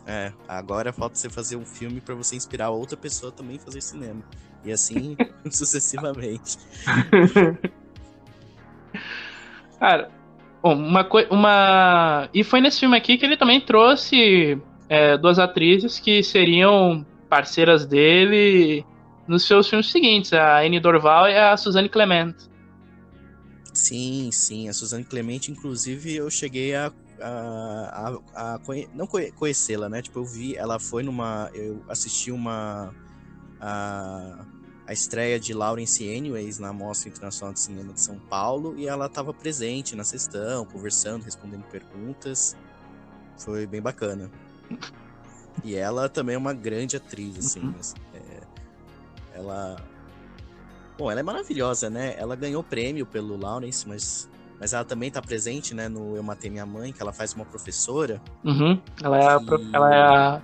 É, 0.06 0.34
agora 0.48 0.92
falta 0.92 1.16
você 1.16 1.30
fazer 1.30 1.56
um 1.56 1.66
filme 1.66 2.02
para 2.02 2.14
você 2.14 2.36
inspirar 2.36 2.70
outra 2.70 2.98
pessoa 2.98 3.32
também 3.32 3.56
a 3.56 3.60
fazer 3.60 3.82
cinema. 3.82 4.22
E 4.64 4.72
assim 4.72 5.16
sucessivamente. 5.50 6.58
Cara, 9.80 10.12
uma 10.62 11.06
coisa. 11.06 11.30
Uma... 11.32 12.30
E 12.34 12.44
foi 12.44 12.60
nesse 12.60 12.82
filme 12.82 12.98
aqui 12.98 13.18
que 13.18 13.26
ele 13.26 13.38
também 13.38 13.62
trouxe 13.62 14.62
é, 14.90 15.18
duas 15.18 15.40
atrizes 15.40 15.98
que 15.98 16.22
seriam 16.22 17.06
parceiras 17.30 17.86
dele 17.86 18.86
nos 19.30 19.46
seus 19.46 19.70
filmes 19.70 19.92
seguintes, 19.92 20.34
a 20.34 20.60
Anne 20.60 20.80
Dorval 20.80 21.30
e 21.30 21.38
a 21.38 21.56
Suzanne 21.56 21.88
Clement. 21.88 22.36
Sim, 23.74 24.30
sim, 24.32 24.68
a 24.68 24.74
Suzanne 24.74 25.06
Clement, 25.06 25.48
inclusive, 25.50 26.16
eu 26.16 26.30
cheguei 26.30 26.76
a 26.76 26.92
a, 27.22 28.20
a, 28.34 28.56
a 28.56 28.60
conhe... 28.60 28.90
não 28.94 29.08
conhecê-la, 29.08 29.90
né? 29.90 30.02
Tipo, 30.02 30.20
eu 30.20 30.26
vi, 30.26 30.56
ela 30.56 30.80
foi 30.80 31.04
numa. 31.04 31.50
Eu 31.54 31.84
assisti 31.88 32.32
uma. 32.32 32.94
A, 33.60 34.46
a 34.88 34.94
estreia 34.94 35.40
de 35.40 35.54
Lawrence 35.54 36.04
Anyways 36.04 36.58
na 36.58 36.74
Mostra 36.74 37.10
Internacional 37.10 37.54
de 37.54 37.60
Cinema 37.60 37.94
de 37.94 38.02
São 38.02 38.18
Paulo 38.18 38.76
e 38.78 38.88
ela 38.88 39.06
estava 39.06 39.34
presente 39.34 39.96
na 39.96 40.04
sessão, 40.04 40.66
conversando, 40.66 41.24
respondendo 41.24 41.64
perguntas. 41.66 42.56
Foi 43.38 43.68
bem 43.68 43.82
bacana. 43.82 44.30
E 45.62 45.76
ela 45.76 46.08
também 46.08 46.36
é 46.36 46.38
uma 46.38 46.54
grande 46.54 46.96
atriz, 46.96 47.38
assim. 47.38 47.60
Uhum. 47.60 47.74
É, 48.09 48.09
ela. 49.40 49.78
Bom, 50.98 51.10
ela 51.10 51.20
é 51.20 51.24
maravilhosa, 51.24 51.90
né? 51.90 52.16
Ela 52.18 52.36
ganhou 52.36 52.62
prêmio 52.64 53.06
pelo 53.06 53.38
Lawrence, 53.38 53.88
mas 53.88 54.30
mas 54.60 54.74
ela 54.74 54.84
também 54.84 55.10
tá 55.10 55.22
presente, 55.22 55.74
né, 55.74 55.88
no 55.88 56.18
Eu 56.18 56.22
Matei 56.22 56.50
Minha 56.50 56.66
Mãe, 56.66 56.92
que 56.92 57.02
ela 57.02 57.14
faz 57.14 57.34
uma 57.34 57.46
professora. 57.46 58.22
Uhum. 58.44 58.80
Ela, 59.02 59.18
é 59.18 59.28
a, 59.28 59.40
ela 59.72 59.96
é 59.96 60.02
a 60.02 60.42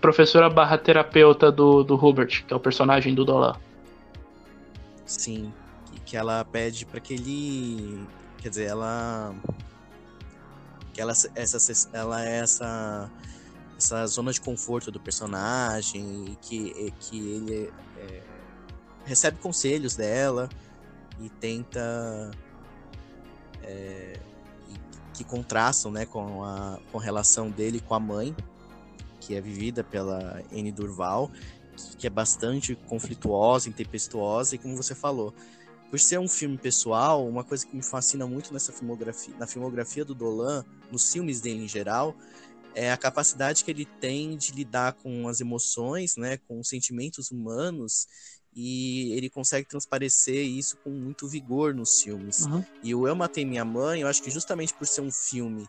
professora 0.00 0.48
barra 0.48 0.78
terapeuta 0.78 1.52
do, 1.52 1.84
do 1.84 1.94
Hubert, 1.94 2.46
que 2.46 2.54
é 2.54 2.56
o 2.56 2.60
personagem 2.60 3.14
do 3.14 3.22
Dolan. 3.22 3.56
Sim, 5.04 5.52
que, 5.84 6.00
que 6.00 6.16
ela 6.16 6.42
pede 6.46 6.86
para 6.86 6.98
que 6.98 7.12
ele... 7.12 8.06
Quer 8.38 8.48
dizer, 8.48 8.68
ela... 8.68 9.34
Que 10.94 11.02
ela, 11.02 11.12
essa, 11.12 11.88
ela 11.92 12.24
é 12.26 12.38
essa 12.38 13.10
essa 13.80 14.06
zona 14.06 14.30
de 14.30 14.40
conforto 14.40 14.90
do 14.90 15.00
personagem 15.00 16.26
e 16.26 16.36
que, 16.42 16.92
que 17.00 17.18
ele 17.18 17.54
é, 17.54 17.70
recebe 19.04 19.38
conselhos 19.38 19.96
dela 19.96 20.48
e 21.20 21.28
tenta 21.28 22.30
é, 23.62 24.18
que 25.14 25.24
contrastam 25.24 25.90
né, 25.90 26.06
com, 26.06 26.44
a, 26.44 26.78
com 26.90 26.98
a 26.98 27.02
relação 27.02 27.50
dele 27.50 27.80
com 27.80 27.94
a 27.94 28.00
mãe, 28.00 28.34
que 29.20 29.34
é 29.34 29.40
vivida 29.40 29.84
pela 29.84 30.42
Anne 30.52 30.72
Durval, 30.72 31.30
que 31.98 32.06
é 32.06 32.10
bastante 32.10 32.74
conflituosa, 32.74 33.68
intempestuosa, 33.68 34.54
e 34.54 34.58
como 34.58 34.76
você 34.76 34.94
falou, 34.94 35.34
por 35.90 35.98
ser 35.98 36.18
um 36.18 36.28
filme 36.28 36.56
pessoal, 36.56 37.26
uma 37.26 37.44
coisa 37.44 37.66
que 37.66 37.76
me 37.76 37.82
fascina 37.82 38.26
muito 38.26 38.52
nessa 38.52 38.72
filmografia, 38.72 39.34
na 39.38 39.46
filmografia 39.46 40.04
do 40.04 40.14
Dolan, 40.14 40.64
nos 40.90 41.12
filmes 41.12 41.40
dele 41.40 41.64
em 41.64 41.68
geral, 41.68 42.16
é 42.74 42.92
a 42.92 42.96
capacidade 42.96 43.64
que 43.64 43.70
ele 43.70 43.84
tem 43.84 44.36
de 44.36 44.52
lidar 44.52 44.92
com 44.94 45.26
as 45.26 45.40
emoções, 45.40 46.16
né, 46.16 46.36
com 46.36 46.60
os 46.60 46.68
sentimentos 46.68 47.30
humanos, 47.30 48.06
e 48.54 49.12
ele 49.12 49.30
consegue 49.30 49.68
transparecer 49.68 50.44
isso 50.44 50.76
com 50.78 50.90
muito 50.90 51.28
vigor 51.28 51.74
nos 51.74 52.02
filmes. 52.02 52.46
Uhum. 52.46 52.64
E 52.82 52.94
o 52.94 53.06
Eu 53.06 53.14
Matei 53.14 53.44
Minha 53.44 53.64
Mãe, 53.64 54.00
eu 54.00 54.08
acho 54.08 54.22
que 54.22 54.30
justamente 54.30 54.74
por 54.74 54.86
ser 54.86 55.00
um 55.00 55.10
filme 55.10 55.68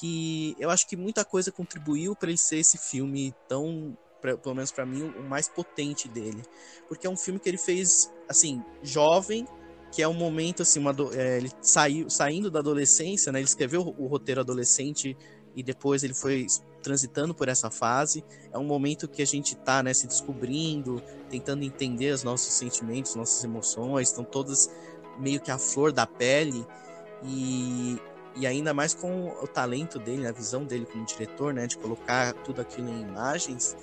que 0.00 0.56
eu 0.58 0.70
acho 0.70 0.86
que 0.88 0.96
muita 0.96 1.24
coisa 1.24 1.52
contribuiu 1.52 2.14
para 2.16 2.28
ele 2.28 2.38
ser 2.38 2.58
esse 2.58 2.78
filme 2.78 3.34
tão, 3.48 3.96
pra, 4.20 4.36
pelo 4.36 4.54
menos 4.54 4.72
para 4.72 4.84
mim, 4.84 5.02
o 5.02 5.22
mais 5.22 5.48
potente 5.48 6.08
dele, 6.08 6.42
porque 6.88 7.06
é 7.06 7.10
um 7.10 7.16
filme 7.16 7.38
que 7.38 7.48
ele 7.48 7.58
fez 7.58 8.12
assim 8.28 8.62
jovem, 8.82 9.46
que 9.92 10.02
é 10.02 10.08
um 10.08 10.14
momento 10.14 10.62
assim, 10.62 10.80
uma, 10.80 10.94
é, 11.14 11.38
ele 11.38 11.50
saiu 11.60 12.10
saindo 12.10 12.50
da 12.50 12.58
adolescência, 12.58 13.30
né? 13.30 13.38
Ele 13.38 13.46
escreveu 13.46 13.82
o, 13.82 14.04
o 14.04 14.06
roteiro 14.06 14.40
adolescente 14.40 15.16
e 15.54 15.62
depois 15.62 16.02
ele 16.02 16.14
foi 16.14 16.46
transitando 16.86 17.34
por 17.34 17.48
essa 17.48 17.68
fase. 17.68 18.24
É 18.52 18.56
um 18.56 18.64
momento 18.64 19.08
que 19.08 19.20
a 19.20 19.26
gente 19.26 19.54
está 19.54 19.82
né, 19.82 19.92
se 19.92 20.06
descobrindo, 20.06 21.02
tentando 21.28 21.64
entender 21.64 22.12
os 22.12 22.22
nossos 22.22 22.52
sentimentos, 22.54 23.16
nossas 23.16 23.42
emoções, 23.42 24.08
estão 24.08 24.22
todas 24.22 24.70
meio 25.18 25.40
que 25.40 25.50
à 25.50 25.58
flor 25.58 25.90
da 25.90 26.06
pele. 26.06 26.64
E, 27.24 28.00
e 28.36 28.46
ainda 28.46 28.72
mais 28.72 28.94
com 28.94 29.30
o 29.42 29.48
talento 29.48 29.98
dele, 29.98 30.28
a 30.28 30.32
visão 30.32 30.64
dele 30.64 30.86
como 30.86 31.04
diretor, 31.04 31.52
né, 31.52 31.66
de 31.66 31.76
colocar 31.76 32.32
tudo 32.44 32.60
aquilo 32.60 32.88
em 32.88 33.00
imagens, 33.00 33.76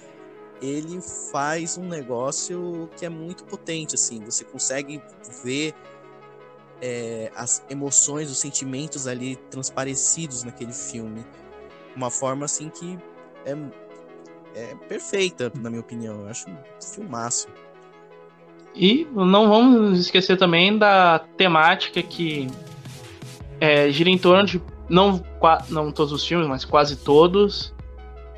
ele 0.61 1.01
faz 1.01 1.77
um 1.77 1.85
negócio 1.85 2.89
que 2.95 3.05
é 3.05 3.09
muito 3.09 3.43
potente, 3.43 3.95
assim, 3.95 4.23
você 4.23 4.45
consegue 4.45 5.01
ver 5.43 5.73
é, 6.81 7.29
as 7.35 7.61
emoções, 7.69 8.31
os 8.31 8.39
sentimentos 8.39 9.07
ali 9.07 9.35
transparecidos 9.35 10.43
naquele 10.43 10.71
filme 10.71 11.25
uma 11.95 12.09
forma 12.09 12.45
assim 12.45 12.69
que 12.69 12.97
é, 13.45 13.55
é 14.55 14.75
perfeita, 14.87 15.51
na 15.59 15.69
minha 15.69 15.81
opinião. 15.81 16.21
Eu 16.21 16.27
acho 16.27 16.49
um 16.49 16.57
filmaço. 16.81 17.47
E 18.75 19.07
não 19.13 19.47
vamos 19.49 19.99
esquecer 19.99 20.37
também 20.37 20.77
da 20.77 21.19
temática 21.37 22.01
que 22.01 22.47
é, 23.59 23.91
gira 23.91 24.09
em 24.09 24.17
torno 24.17 24.45
de 24.45 24.61
não, 24.89 25.23
não 25.69 25.91
todos 25.91 26.11
os 26.11 26.25
filmes, 26.25 26.47
mas 26.47 26.65
quase 26.65 26.97
todos 26.97 27.73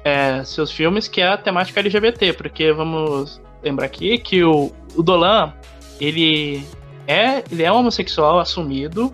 é, 0.03 0.43
seus 0.43 0.71
filmes, 0.71 1.07
que 1.07 1.21
é 1.21 1.27
a 1.27 1.37
temática 1.37 1.79
LGBT, 1.79 2.33
porque 2.33 2.71
vamos 2.71 3.41
lembrar 3.63 3.85
aqui 3.85 4.17
que 4.17 4.43
o, 4.43 4.71
o 4.95 5.01
Dolan 5.01 5.53
ele 5.99 6.63
é, 7.07 7.43
ele 7.51 7.63
é 7.63 7.71
homossexual 7.71 8.39
assumido 8.39 9.13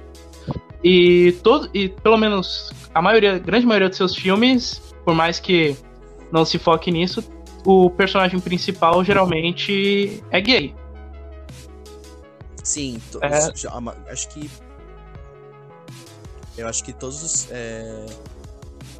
e 0.84 1.34
todo 1.44 1.70
e 1.74 1.90
pelo 1.90 2.18
menos 2.18 2.72
a 2.94 3.02
maioria, 3.02 3.36
a 3.36 3.40
grande 3.40 3.66
maioria 3.66 3.88
dos 3.88 3.98
seus 3.98 4.16
filmes, 4.16 4.82
por 5.06 5.14
mais 5.14 5.40
que 5.40 5.76
não 6.32 6.46
se 6.46 6.58
foque 6.58 6.92
nisso, 6.92 7.24
o 7.66 7.90
personagem 7.90 8.40
principal 8.40 9.04
geralmente 9.04 10.24
é 10.32 10.42
gay. 10.42 10.76
Sim, 12.64 13.02
é... 13.22 13.28
acho 14.12 14.30
que 14.30 14.50
eu 16.58 16.68
acho 16.68 16.84
que 16.84 16.94
todos 16.94 17.24
os 17.24 17.52
é... 17.52 18.06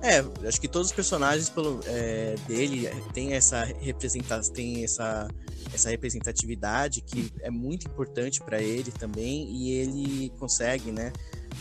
é 0.02 0.48
acho 0.48 0.60
que 0.60 0.68
todos 0.68 0.88
os 0.88 0.94
personagens 0.94 1.50
pelo, 1.50 1.80
é, 1.86 2.36
dele 2.48 2.90
tem 3.14 3.34
essa 3.34 3.64
representação, 3.64 4.54
tem 4.54 4.84
essa 4.84 5.28
essa 5.74 5.90
representatividade 5.90 7.02
que 7.02 7.32
é 7.42 7.50
muito 7.50 7.88
importante 7.88 8.42
para 8.42 8.62
ele 8.62 8.92
também 8.92 9.50
e 9.50 9.72
ele 9.72 10.30
consegue, 10.38 10.92
né, 10.92 11.14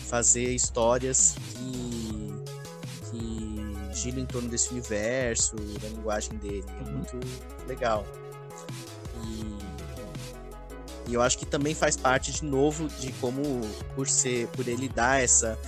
fazer 0.09 0.55
histórias 0.55 1.35
que, 1.55 2.35
que 3.11 3.95
giram 3.95 4.21
em 4.21 4.27
torno 4.27 4.49
desse 4.49 4.71
universo, 4.71 5.57
da 5.81 5.89
linguagem 5.89 6.37
dele. 6.39 6.65
É 6.69 6.83
uhum. 6.83 6.97
muito 6.97 7.21
legal. 7.67 8.07
E, 9.23 11.11
e, 11.11 11.15
eu 11.15 11.23
acho 11.23 11.39
que 11.39 11.47
também 11.47 11.75
faz 11.75 11.97
parte 11.97 12.33
de 12.33 12.45
novo 12.45 12.89
de 12.89 13.13
como, 13.15 13.43
por 13.95 14.09
ser, 14.09 14.49
por 14.49 14.67
ele 14.67 14.89
dar 14.89 15.23
essa, 15.23 15.59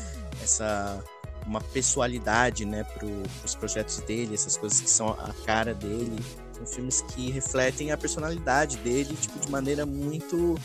essa 0.42 1.03
uma 1.47 1.61
pessoalidade, 1.61 2.64
né, 2.64 2.85
para 2.85 3.07
os 3.45 3.55
projetos 3.55 3.99
dele, 4.01 4.35
essas 4.35 4.57
coisas 4.57 4.81
que 4.81 4.88
são 4.88 5.11
a 5.11 5.33
cara 5.45 5.75
dele. 5.75 6.16
São 6.53 6.66
filmes 6.66 7.03
que 7.03 7.31
refletem 7.31 7.90
a 7.90 7.97
personalidade 7.97 8.77
dele, 8.79 9.16
tipo, 9.21 9.38
de 9.38 9.51
maneira 9.51 9.85
muito 9.85 10.57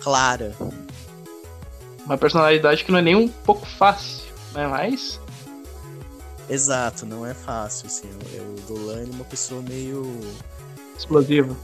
clara. 0.00 0.54
Uma 2.08 2.16
personalidade 2.16 2.86
que 2.86 2.90
não 2.90 2.98
é 2.98 3.02
nem 3.02 3.14
um 3.14 3.28
pouco 3.28 3.66
fácil, 3.66 4.24
não 4.54 4.62
é 4.62 4.66
mais? 4.66 5.20
Exato, 6.48 7.04
não 7.04 7.26
é 7.26 7.34
fácil, 7.34 7.86
assim. 7.86 8.08
O 8.08 8.60
Dolan 8.66 9.02
é 9.02 9.04
uma 9.04 9.26
pessoa 9.26 9.60
meio. 9.60 10.18
Explosiva. 10.96 11.54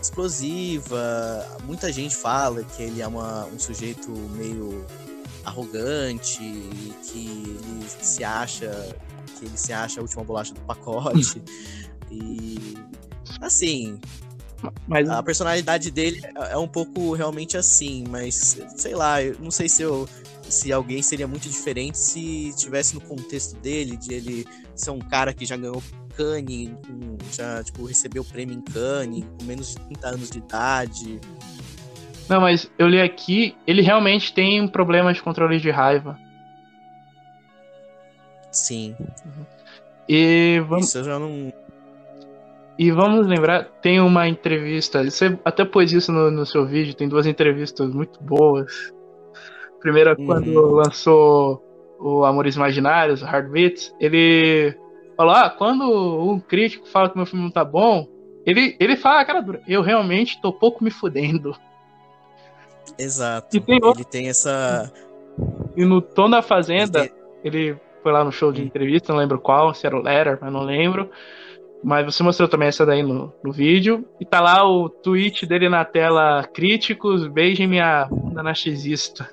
Explosiva. 0.00 1.46
Muita 1.64 1.92
gente 1.92 2.16
fala 2.16 2.64
que 2.64 2.82
ele 2.82 3.02
é 3.02 3.06
uma, 3.06 3.44
um 3.44 3.58
sujeito 3.58 4.10
meio 4.10 4.86
arrogante, 5.44 6.38
que 6.38 7.28
ele 7.46 7.86
se 7.86 8.24
acha. 8.24 8.96
que 9.38 9.44
ele 9.44 9.58
se 9.58 9.70
acha 9.70 10.00
a 10.00 10.02
última 10.02 10.24
bolacha 10.24 10.54
do 10.54 10.60
pacote. 10.62 11.42
e. 12.10 12.74
Assim, 13.42 14.00
mas... 14.86 15.08
A 15.08 15.22
personalidade 15.22 15.90
dele 15.90 16.20
é, 16.24 16.52
é 16.52 16.58
um 16.58 16.68
pouco 16.68 17.12
realmente 17.14 17.56
assim, 17.56 18.04
mas 18.08 18.58
sei 18.76 18.94
lá, 18.94 19.22
eu 19.22 19.36
não 19.40 19.50
sei 19.50 19.68
se 19.68 19.82
eu 19.82 20.08
se 20.48 20.72
alguém 20.72 21.02
seria 21.02 21.28
muito 21.28 21.48
diferente 21.48 21.98
se 21.98 22.54
tivesse 22.56 22.94
no 22.94 23.00
contexto 23.00 23.56
dele, 23.60 23.96
de 23.96 24.14
ele 24.14 24.46
ser 24.74 24.90
um 24.90 24.98
cara 24.98 25.32
que 25.32 25.44
já 25.44 25.56
ganhou 25.56 25.82
Cannes, 26.16 26.70
já 27.32 27.62
tipo, 27.62 27.84
recebeu 27.84 28.24
prêmio 28.24 28.56
em 28.56 28.60
Cannes, 28.60 29.24
com 29.38 29.44
menos 29.44 29.68
de 29.68 29.80
30 29.80 30.08
anos 30.08 30.30
de 30.30 30.38
idade. 30.38 31.20
Não, 32.28 32.40
mas 32.40 32.70
eu 32.78 32.88
li 32.88 33.00
aqui, 33.00 33.56
ele 33.66 33.82
realmente 33.82 34.32
tem 34.32 34.60
um 34.60 34.68
problema 34.68 35.12
de 35.12 35.22
controle 35.22 35.60
de 35.60 35.70
raiva. 35.70 36.18
Sim. 38.50 38.96
Uhum. 38.98 39.46
E 40.08 40.60
vamos... 40.66 40.88
Isso 40.88 40.98
eu 40.98 41.04
já 41.04 41.18
não, 41.18 41.52
e 42.78 42.92
vamos 42.92 43.26
lembrar, 43.26 43.64
tem 43.82 44.00
uma 44.00 44.28
entrevista, 44.28 45.02
você 45.02 45.36
até 45.44 45.64
pôs 45.64 45.92
isso 45.92 46.12
no, 46.12 46.30
no 46.30 46.46
seu 46.46 46.64
vídeo, 46.64 46.94
tem 46.94 47.08
duas 47.08 47.26
entrevistas 47.26 47.92
muito 47.92 48.22
boas. 48.22 48.92
Primeira, 49.80 50.14
uhum. 50.16 50.26
quando 50.26 50.60
lançou 50.70 51.62
o 51.98 52.24
Amores 52.24 52.54
Imaginários, 52.54 53.20
Hard 53.20 53.50
Beats, 53.50 53.92
ele 53.98 54.76
falou: 55.16 55.34
Ah, 55.34 55.50
quando 55.50 55.84
um 55.84 56.38
crítico 56.38 56.86
fala 56.86 57.10
que 57.10 57.16
meu 57.16 57.26
filme 57.26 57.44
não 57.44 57.50
tá 57.50 57.64
bom, 57.64 58.06
ele, 58.48 58.76
ele 58.80 58.96
fala, 58.96 59.24
cara, 59.24 59.44
eu 59.68 59.82
realmente 59.82 60.40
tô 60.40 60.52
pouco 60.52 60.82
me 60.82 60.90
fudendo. 60.90 61.54
Exato. 62.98 63.54
E 63.54 63.60
tem 63.60 63.78
outro... 63.82 64.00
Ele 64.00 64.08
tem 64.08 64.28
essa. 64.28 64.90
E 65.76 65.84
no 65.84 66.00
Tom 66.00 66.30
da 66.30 66.40
Fazenda, 66.40 67.00
ele, 67.00 67.08
tem... 67.08 67.18
ele 67.44 67.80
foi 68.02 68.10
lá 68.10 68.24
no 68.24 68.32
show 68.32 68.50
de 68.50 68.62
entrevista, 68.62 69.12
não 69.12 69.20
lembro 69.20 69.38
qual, 69.38 69.74
se 69.74 69.86
era 69.86 69.96
o 69.96 70.02
Letter, 70.02 70.38
mas 70.40 70.52
não 70.52 70.62
lembro. 70.62 71.10
Mas 71.82 72.04
você 72.04 72.22
mostrou 72.22 72.48
também 72.48 72.68
essa 72.68 72.84
daí 72.84 73.02
no, 73.02 73.32
no 73.42 73.52
vídeo. 73.52 74.04
E 74.20 74.24
tá 74.24 74.40
lá 74.40 74.68
o 74.68 74.88
tweet 74.88 75.46
dele 75.46 75.68
na 75.68 75.84
tela: 75.84 76.44
Críticos, 76.52 77.26
beijem 77.26 77.68
minha 77.68 78.06
bunda 78.06 78.42
narcisista. 78.42 79.30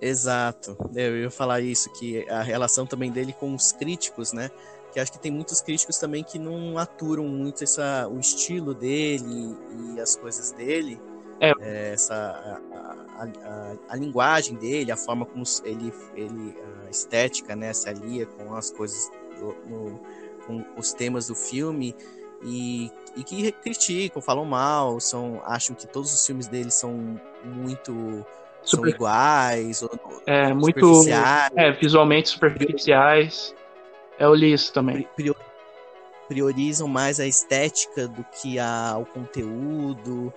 Exato. 0.00 0.76
Eu 0.94 1.16
ia 1.16 1.30
falar 1.30 1.60
isso, 1.60 1.90
que 1.92 2.28
a 2.28 2.42
relação 2.42 2.86
também 2.86 3.10
dele 3.10 3.32
com 3.32 3.54
os 3.54 3.72
críticos, 3.72 4.32
né? 4.32 4.50
Que 4.92 5.00
acho 5.00 5.12
que 5.12 5.18
tem 5.18 5.30
muitos 5.30 5.60
críticos 5.60 5.98
também 5.98 6.22
que 6.22 6.38
não 6.38 6.78
aturam 6.78 7.24
muito 7.24 7.64
essa, 7.64 8.08
o 8.08 8.18
estilo 8.18 8.74
dele 8.74 9.56
e 9.94 10.00
as 10.00 10.16
coisas 10.16 10.52
dele. 10.52 11.00
É. 11.40 11.52
é 11.60 11.92
essa, 11.92 12.14
a, 12.14 13.22
a, 13.22 13.24
a, 13.24 13.76
a, 13.90 13.96
linguagem 13.96 14.56
dele, 14.56 14.90
a 14.90 14.96
forma 14.96 15.26
como 15.26 15.44
ele, 15.64 15.92
ele 16.14 16.56
a 16.86 16.90
estética, 16.90 17.54
né, 17.54 17.74
se 17.74 17.88
alia 17.90 18.24
com 18.24 18.54
as 18.54 18.70
coisas 18.70 19.10
do, 19.38 19.54
no, 19.68 20.00
com 20.46 20.64
os 20.76 20.92
temas 20.92 21.26
do 21.26 21.34
filme 21.34 21.94
e, 22.42 22.90
e 23.16 23.24
que 23.24 23.52
criticam, 23.52 24.20
falam 24.20 24.44
mal, 24.44 25.00
são, 25.00 25.40
acham 25.44 25.74
que 25.74 25.86
todos 25.86 26.12
os 26.12 26.26
filmes 26.26 26.46
dele 26.46 26.70
são 26.70 27.20
muito 27.44 28.24
Super... 28.62 28.82
são 28.82 28.88
iguais, 28.88 29.82
ou, 29.82 29.90
é, 30.26 30.52
muito 30.52 31.02
é, 31.56 31.72
visualmente 31.72 32.28
superficiais. 32.28 33.54
Eu 34.18 34.34
li 34.34 34.52
isso 34.52 34.72
também. 34.72 35.08
Priorizam 36.28 36.88
mais 36.88 37.20
a 37.20 37.26
estética 37.26 38.08
do 38.08 38.24
que 38.24 38.58
a, 38.58 38.96
o 38.98 39.06
conteúdo. 39.06 40.32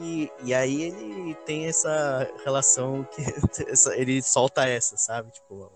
E, 0.00 0.30
e 0.44 0.54
aí 0.54 0.82
ele 0.82 1.34
tem 1.46 1.66
essa 1.66 2.30
relação 2.44 3.06
que 3.10 3.22
ele 3.96 4.22
solta 4.22 4.68
essa, 4.68 4.96
sabe? 4.96 5.30
Tipo, 5.30 5.72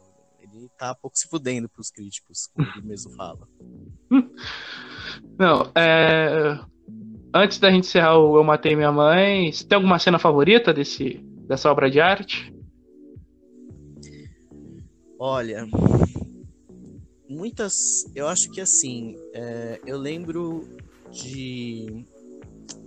ele 0.57 0.69
tá 0.79 0.95
pouco 0.95 1.19
se 1.19 1.29
fudendo 1.29 1.69
pros 1.69 1.90
críticos, 1.90 2.49
como 2.55 2.69
ele 2.69 2.87
mesmo 2.87 3.12
fala. 3.12 3.47
Não, 5.38 5.71
é... 5.75 6.59
Antes 7.35 7.59
da 7.59 7.71
gente 7.71 7.87
encerrar 7.87 8.19
o 8.19 8.37
Eu 8.38 8.45
Matei 8.45 8.75
Minha 8.75 8.92
Mãe, 8.92 9.53
você 9.53 9.66
tem 9.66 9.77
alguma 9.77 9.99
cena 9.99 10.19
favorita 10.19 10.73
desse, 10.73 11.19
dessa 11.47 11.71
obra 11.71 11.90
de 11.90 12.01
arte? 12.01 12.53
Olha, 15.19 15.66
muitas. 17.29 18.11
Eu 18.14 18.29
acho 18.29 18.51
que 18.51 18.61
assim, 18.61 19.16
é, 19.35 19.81
eu 19.87 19.99
lembro 19.99 20.69
de. 21.11 22.05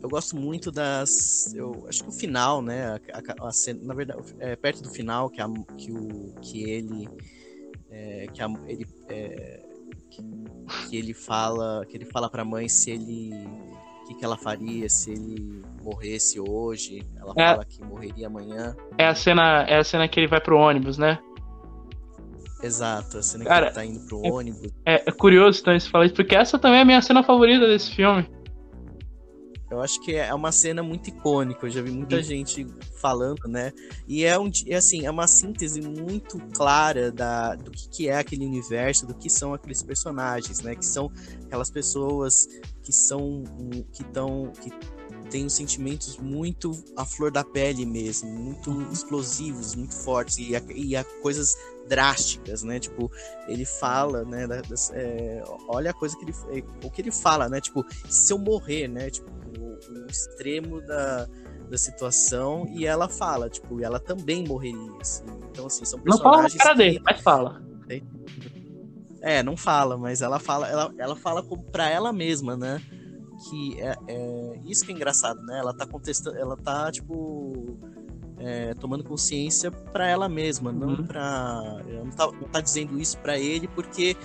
Eu 0.01 0.09
gosto 0.09 0.35
muito 0.35 0.71
das. 0.71 1.53
Eu 1.53 1.85
acho 1.87 2.03
que 2.03 2.09
o 2.09 2.13
final, 2.13 2.61
né? 2.61 2.99
A, 3.13 3.43
a, 3.43 3.47
a 3.49 3.51
cena, 3.51 3.79
na 3.83 3.93
verdade, 3.93 4.21
é, 4.39 4.55
perto 4.55 4.83
do 4.83 4.89
final, 4.89 5.29
que, 5.29 5.41
que, 5.77 5.91
o, 5.91 6.33
que 6.41 6.63
ele. 6.63 7.09
É, 7.91 8.27
que 8.33 8.41
a, 8.41 8.47
ele. 8.67 8.85
É, 9.09 9.59
que, 10.09 10.23
que, 10.89 10.97
ele 10.97 11.13
fala. 11.13 11.85
Que 11.85 11.97
ele 11.97 12.05
fala 12.05 12.29
pra 12.29 12.45
mãe 12.45 12.67
se 12.67 12.91
ele. 12.91 13.31
O 14.03 14.07
que, 14.09 14.15
que 14.15 14.25
ela 14.25 14.37
faria 14.37 14.89
se 14.89 15.11
ele 15.11 15.63
morresse 15.83 16.39
hoje. 16.39 17.05
Ela 17.15 17.33
é, 17.37 17.51
fala 17.51 17.65
que 17.65 17.83
morreria 17.83 18.27
amanhã. 18.27 18.75
É 18.97 19.07
a 19.07 19.15
cena, 19.15 19.63
é 19.63 19.77
a 19.77 19.83
cena 19.83 20.07
que 20.07 20.19
ele 20.19 20.27
vai 20.27 20.41
pro 20.41 20.57
ônibus, 20.57 20.97
né? 20.97 21.19
Exato, 22.61 23.17
a 23.17 23.23
cena 23.23 23.45
Cara, 23.45 23.71
que 23.71 23.79
ele 23.79 23.87
tá 23.87 23.93
indo 23.93 24.05
pro 24.07 24.25
é, 24.25 24.31
ônibus. 24.31 24.71
É, 24.85 25.03
é 25.07 25.11
curioso 25.11 25.61
então 25.61 25.79
você 25.79 25.89
falar 25.89 26.05
isso, 26.05 26.15
porque 26.15 26.35
essa 26.35 26.59
também 26.59 26.79
é 26.79 26.81
a 26.81 26.85
minha 26.85 27.01
cena 27.01 27.23
favorita 27.23 27.67
desse 27.67 27.95
filme. 27.95 28.27
Eu 29.69 29.81
acho 29.81 30.01
que 30.01 30.15
é 30.15 30.33
uma 30.33 30.51
cena 30.51 30.81
muito 30.81 31.09
icônica, 31.09 31.65
eu 31.65 31.69
já 31.69 31.81
vi 31.81 31.91
muita 31.91 32.17
Sim. 32.17 32.23
gente 32.23 32.67
falando, 32.99 33.47
né? 33.47 33.71
E 34.07 34.25
é, 34.25 34.37
um, 34.39 34.49
é 34.65 34.75
assim, 34.75 35.05
é 35.05 35.11
uma 35.11 35.27
síntese 35.27 35.81
muito 35.81 36.39
clara 36.55 37.11
da, 37.11 37.55
do 37.55 37.69
que, 37.69 37.89
que 37.89 38.09
é 38.09 38.17
aquele 38.17 38.45
universo, 38.45 39.05
do 39.05 39.13
que 39.13 39.29
são 39.29 39.53
aqueles 39.53 39.83
personagens, 39.83 40.61
né? 40.61 40.75
Que 40.75 40.85
são 40.85 41.11
aquelas 41.45 41.69
pessoas 41.69 42.47
que 42.81 42.91
são 42.91 43.43
que 43.93 44.01
estão 44.01 44.51
que 44.59 44.71
têm 45.29 45.45
os 45.45 45.53
sentimentos 45.53 46.17
muito 46.17 46.71
à 46.97 47.05
flor 47.05 47.31
da 47.31 47.43
pele 47.43 47.85
mesmo, 47.85 48.29
muito 48.29 48.71
uhum. 48.71 48.91
explosivos, 48.91 49.75
muito 49.75 49.93
fortes 49.93 50.37
e, 50.37 50.51
e 50.73 50.95
a 50.95 51.03
coisas 51.21 51.55
drásticas, 51.87 52.63
né? 52.63 52.79
Tipo, 52.79 53.11
ele 53.47 53.65
fala, 53.65 54.23
né? 54.23 54.47
Das, 54.47 54.91
é, 54.93 55.43
olha 55.67 55.91
a 55.91 55.93
coisa 55.93 56.17
que 56.17 56.25
ele, 56.25 56.33
é, 56.49 56.85
o 56.85 56.89
que 56.89 57.01
ele 57.01 57.11
fala, 57.11 57.47
né? 57.47 57.61
Tipo, 57.61 57.85
se 58.09 58.33
eu 58.33 58.37
morrer, 58.37 58.87
né? 58.87 59.09
Tipo, 59.09 59.29
o, 59.59 59.77
o 59.93 60.07
extremo 60.07 60.81
da, 60.81 61.27
da 61.69 61.77
situação 61.77 62.65
e 62.69 62.85
ela 62.85 63.07
fala, 63.07 63.49
tipo, 63.49 63.83
ela 63.83 63.99
também 63.99 64.47
morreria. 64.47 64.97
Assim. 64.99 65.25
Então, 65.51 65.67
assim, 65.67 65.85
são 65.85 65.99
personagens. 65.99 66.23
Não 66.23 66.31
fala 66.31 66.43
na 66.43 66.49
cara 66.49 66.71
que... 66.71 66.77
dele, 66.77 67.01
mas 67.03 67.21
fala. 67.21 67.69
É, 69.21 69.43
não 69.43 69.57
fala, 69.57 69.97
mas 69.97 70.21
ela 70.21 70.39
fala, 70.39 70.67
ela, 70.67 70.93
ela 70.97 71.15
fala 71.15 71.43
para 71.71 71.89
ela 71.89 72.13
mesma, 72.13 72.55
né? 72.55 72.81
Que 73.49 73.81
é, 73.81 73.95
é, 74.07 74.59
isso 74.65 74.85
que 74.85 74.91
é 74.91 74.95
engraçado, 74.95 75.41
né? 75.43 75.59
Ela 75.59 75.73
tá 75.73 75.85
contestando, 75.85 76.37
ela 76.37 76.55
tá 76.55 76.91
tipo 76.91 77.77
é, 78.37 78.73
tomando 78.75 79.03
consciência 79.03 79.71
para 79.71 80.07
ela 80.07 80.29
mesma, 80.29 80.71
não 80.71 80.89
uhum. 80.89 81.05
para 81.05 81.83
não 82.03 82.11
tá, 82.11 82.31
não 82.31 82.47
tá 82.49 82.61
dizendo 82.61 82.99
isso 82.99 83.17
para 83.17 83.37
ele 83.37 83.67
porque 83.67 84.15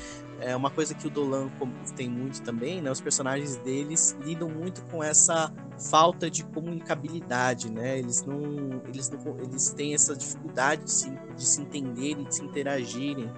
é 0.40 0.54
uma 0.54 0.70
coisa 0.70 0.94
que 0.94 1.06
o 1.06 1.10
Dolan 1.10 1.48
tem 1.96 2.08
muito 2.08 2.42
também, 2.42 2.80
né? 2.80 2.90
Os 2.90 3.00
personagens 3.00 3.56
deles 3.56 4.16
lidam 4.24 4.48
muito 4.48 4.84
com 4.86 5.02
essa 5.02 5.52
falta 5.90 6.30
de 6.30 6.44
comunicabilidade, 6.44 7.70
né? 7.70 7.98
Eles 7.98 8.24
não, 8.24 8.82
eles 8.86 9.10
não, 9.10 9.38
eles 9.40 9.70
têm 9.70 9.94
essa 9.94 10.14
dificuldade 10.14 10.84
de 10.84 10.92
se, 10.92 11.10
de 11.10 11.44
se 11.44 11.60
entenderem, 11.60 12.24
de 12.24 12.34
se 12.34 12.44
interagirem 12.44 13.30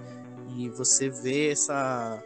e 0.56 0.68
você 0.70 1.08
vê 1.10 1.50
essa 1.50 2.22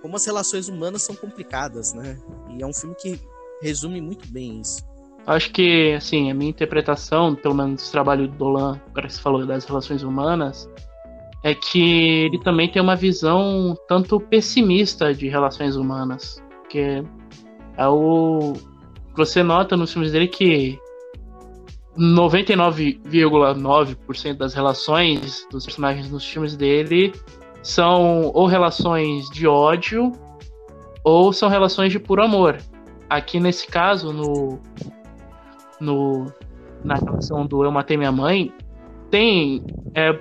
como 0.00 0.16
as 0.16 0.24
relações 0.24 0.68
humanas 0.68 1.02
são 1.02 1.14
complicadas, 1.14 1.92
né? 1.92 2.18
E 2.48 2.62
é 2.62 2.66
um 2.66 2.72
filme 2.72 2.94
que 2.94 3.20
resume 3.60 4.00
muito 4.00 4.26
bem 4.28 4.60
isso. 4.60 4.82
Acho 5.26 5.52
que, 5.52 5.92
assim, 5.92 6.30
a 6.30 6.34
minha 6.34 6.50
interpretação, 6.50 7.34
pelo 7.34 7.54
menos 7.54 7.86
do 7.86 7.90
trabalho 7.90 8.26
do 8.26 8.36
Dolan, 8.36 8.80
para 8.94 9.06
que 9.06 9.12
você 9.12 9.20
falou 9.20 9.44
das 9.46 9.64
relações 9.66 10.02
humanas, 10.02 10.68
é 11.42 11.54
que 11.54 12.26
ele 12.26 12.38
também 12.38 12.68
tem 12.68 12.82
uma 12.82 12.96
visão 12.96 13.74
tanto 13.88 14.20
pessimista 14.20 15.14
de 15.14 15.26
relações 15.28 15.76
humanas. 15.76 16.42
Que 16.68 17.02
é 17.76 17.88
o. 17.88 18.52
Você 19.16 19.42
nota 19.42 19.76
nos 19.76 19.92
filmes 19.92 20.12
dele 20.12 20.28
que 20.28 20.78
99,9% 21.98 24.36
das 24.36 24.54
relações 24.54 25.44
dos 25.50 25.64
personagens 25.64 26.08
nos 26.10 26.24
filmes 26.24 26.56
dele 26.56 27.12
são 27.62 28.30
ou 28.32 28.46
relações 28.46 29.28
de 29.30 29.46
ódio 29.46 30.12
ou 31.02 31.32
são 31.32 31.48
relações 31.48 31.90
de 31.92 31.98
puro 31.98 32.22
amor. 32.22 32.58
Aqui 33.08 33.40
nesse 33.40 33.66
caso, 33.66 34.12
no 34.12 34.60
no, 35.80 36.26
na 36.84 36.94
relação 36.94 37.46
do 37.46 37.64
Eu 37.64 37.72
Matei 37.72 37.96
Minha 37.96 38.12
Mãe, 38.12 38.52
tem, 39.10 39.64
é, 39.94 40.20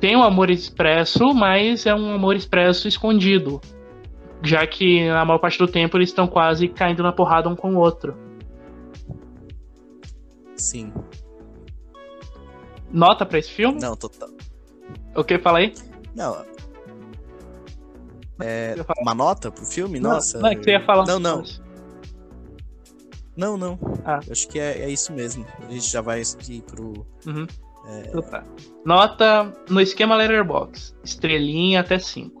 tem 0.00 0.16
um 0.16 0.22
amor 0.22 0.50
expresso, 0.50 1.34
mas 1.34 1.84
é 1.86 1.94
um 1.94 2.14
amor 2.14 2.34
expresso 2.34 2.88
escondido. 2.88 3.60
Já 4.42 4.66
que 4.66 5.06
na 5.08 5.24
maior 5.24 5.38
parte 5.38 5.58
do 5.58 5.68
tempo 5.68 5.98
eles 5.98 6.08
estão 6.08 6.26
quase 6.26 6.66
caindo 6.68 7.02
na 7.02 7.12
porrada 7.12 7.48
um 7.48 7.54
com 7.54 7.74
o 7.74 7.78
outro. 7.78 8.16
Sim. 10.56 10.92
Nota 12.90 13.26
pra 13.26 13.38
esse 13.38 13.50
filme? 13.50 13.80
Não, 13.80 13.94
total. 13.94 14.30
O 15.14 15.22
que? 15.22 15.38
Fala 15.38 15.58
aí. 15.58 15.74
Não. 16.14 16.44
É, 18.40 18.74
uma 18.98 19.14
nota 19.14 19.50
pro 19.50 19.64
filme? 19.64 20.00
Não, 20.00 20.12
Nossa. 20.12 20.38
Não, 20.40 20.48
é 20.48 20.56
que 20.56 20.64
você 20.64 20.70
ia 20.70 20.84
falar. 20.84 21.06
Não, 21.06 21.18
não. 21.18 21.42
Não, 23.36 23.56
não. 23.56 23.78
Ah. 24.04 24.20
Acho 24.30 24.48
que 24.48 24.58
é, 24.58 24.80
é 24.80 24.90
isso 24.90 25.12
mesmo. 25.12 25.46
A 25.66 25.70
gente 25.70 25.90
já 25.90 26.00
vai 26.00 26.22
ir 26.48 26.62
pro. 26.62 27.06
Uhum. 27.26 27.46
É... 27.90 28.08
Então 28.08 28.22
tá. 28.22 28.46
Nota 28.84 29.52
no 29.68 29.80
esquema 29.80 30.16
Letterbox. 30.16 30.94
Estrelinha 31.04 31.80
até 31.80 31.98
5. 31.98 32.40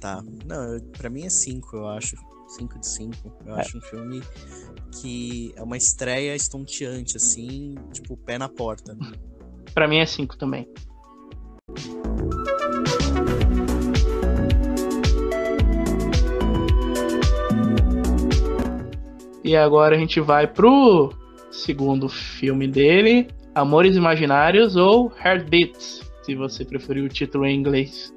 Tá. 0.00 0.22
Não, 0.46 0.78
pra 0.98 1.08
mim 1.08 1.24
é 1.24 1.30
5, 1.30 1.76
eu 1.76 1.88
acho. 1.88 2.16
5 2.48 2.78
de 2.78 2.86
5. 2.86 3.32
Eu 3.46 3.56
é. 3.56 3.60
acho 3.60 3.78
um 3.78 3.80
filme 3.80 4.22
que 5.00 5.54
é 5.56 5.62
uma 5.62 5.76
estreia 5.76 6.34
estonteante, 6.36 7.16
assim, 7.16 7.74
tipo, 7.92 8.16
pé 8.16 8.36
na 8.36 8.48
porta. 8.48 8.94
Né? 8.94 9.12
pra 9.72 9.88
mim 9.88 9.98
é 9.98 10.06
5 10.06 10.36
também. 10.36 10.68
E 19.44 19.56
agora 19.56 19.96
a 19.96 19.98
gente 19.98 20.20
vai 20.20 20.46
pro 20.46 21.12
segundo 21.50 22.08
filme 22.08 22.68
dele, 22.68 23.28
Amores 23.54 23.96
Imaginários 23.96 24.76
ou 24.76 25.12
Heartbeats, 25.22 26.00
se 26.22 26.34
você 26.34 26.64
preferir 26.64 27.04
o 27.04 27.08
título 27.08 27.44
em 27.44 27.54
inglês. 27.54 28.14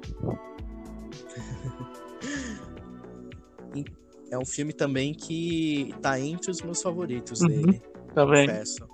É 4.30 4.38
um 4.38 4.44
filme 4.44 4.72
também 4.72 5.14
que 5.14 5.94
tá 6.02 6.18
entre 6.18 6.50
os 6.50 6.60
meus 6.62 6.82
favoritos 6.82 7.40
uhum, 7.42 7.48
dele. 7.48 7.82
Também. 8.14 8.46
Confesso. 8.46 8.88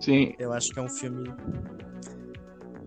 Sim. 0.00 0.34
Eu 0.38 0.52
acho 0.52 0.70
que 0.70 0.78
é 0.78 0.82
um 0.82 0.88
filme. 0.88 1.30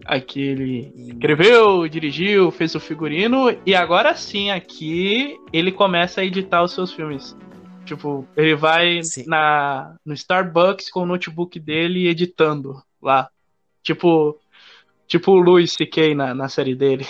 Aqui 0.06 0.42
ele 0.42 0.94
escreveu, 0.96 1.88
dirigiu, 1.88 2.50
fez 2.50 2.74
o 2.74 2.80
figurino 2.80 3.56
e 3.65 3.76
agora 3.76 4.15
sim 4.15 4.50
aqui 4.50 5.38
ele 5.54 5.72
começa 5.72 6.22
a 6.22 6.26
editar 6.26 6.63
os 6.63 6.74
seus 6.74 6.92
filmes. 6.92 7.38
Tipo, 7.89 8.28
ele 8.38 8.56
vai 8.56 9.02
na, 9.25 9.95
no 10.06 10.13
Starbucks 10.13 10.91
com 10.91 11.02
o 11.02 11.06
notebook 11.08 11.60
dele 11.60 12.08
editando 12.08 12.84
lá. 13.02 13.32
Tipo, 13.82 14.39
tipo 15.08 15.32
o 15.32 15.39
Louis 15.39 15.73
C.K. 15.73 16.13
Na, 16.13 16.36
na 16.36 16.47
série 16.47 16.75
dele. 16.75 17.08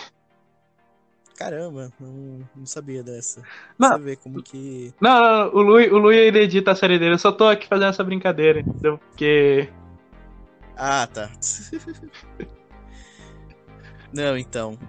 Caramba, 1.38 1.92
não, 2.00 2.48
não 2.56 2.66
sabia 2.66 3.04
dessa. 3.04 3.44
Não, 3.78 3.90
Você 3.90 4.00
vê 4.00 4.16
como 4.16 4.42
que. 4.42 4.94
Não, 5.02 5.22
não, 5.22 5.54
o 5.54 5.62
Louis, 5.62 5.92
o 5.92 5.98
Louis 5.98 6.18
ele 6.18 6.40
edita 6.40 6.72
a 6.72 6.76
série 6.76 6.98
dele. 6.98 7.16
Eu 7.16 7.20
só 7.20 7.34
tô 7.34 7.44
aqui 7.44 7.68
fazendo 7.68 7.90
essa 7.90 8.04
brincadeira, 8.04 8.62
entendeu? 8.62 9.00
Porque. 9.00 9.68
Ah, 10.78 11.06
tá. 11.08 11.30
não, 14.16 14.38
então. 14.38 14.80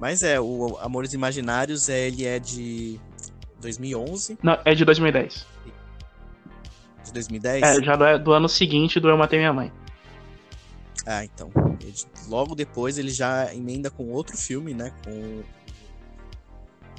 Mas 0.00 0.24
é, 0.24 0.40
o 0.40 0.76
Amores 0.80 1.12
Imaginários, 1.12 1.88
ele 1.88 2.26
é 2.26 2.40
de 2.40 3.00
2011? 3.64 4.38
Não, 4.42 4.58
é 4.64 4.74
de 4.74 4.84
2010. 4.84 5.46
De 7.04 7.12
2010? 7.12 7.62
É, 7.62 7.82
já 7.82 7.96
do, 7.96 8.24
do 8.24 8.32
ano 8.32 8.48
seguinte 8.48 9.00
do 9.00 9.08
Eu 9.08 9.16
Matei 9.16 9.38
Minha 9.38 9.52
Mãe. 9.52 9.72
Ah, 11.06 11.24
então. 11.24 11.50
Logo 12.28 12.54
depois 12.54 12.96
ele 12.96 13.10
já 13.10 13.52
emenda 13.54 13.90
com 13.90 14.10
outro 14.10 14.36
filme, 14.36 14.72
né? 14.72 14.92
Com, 15.04 15.42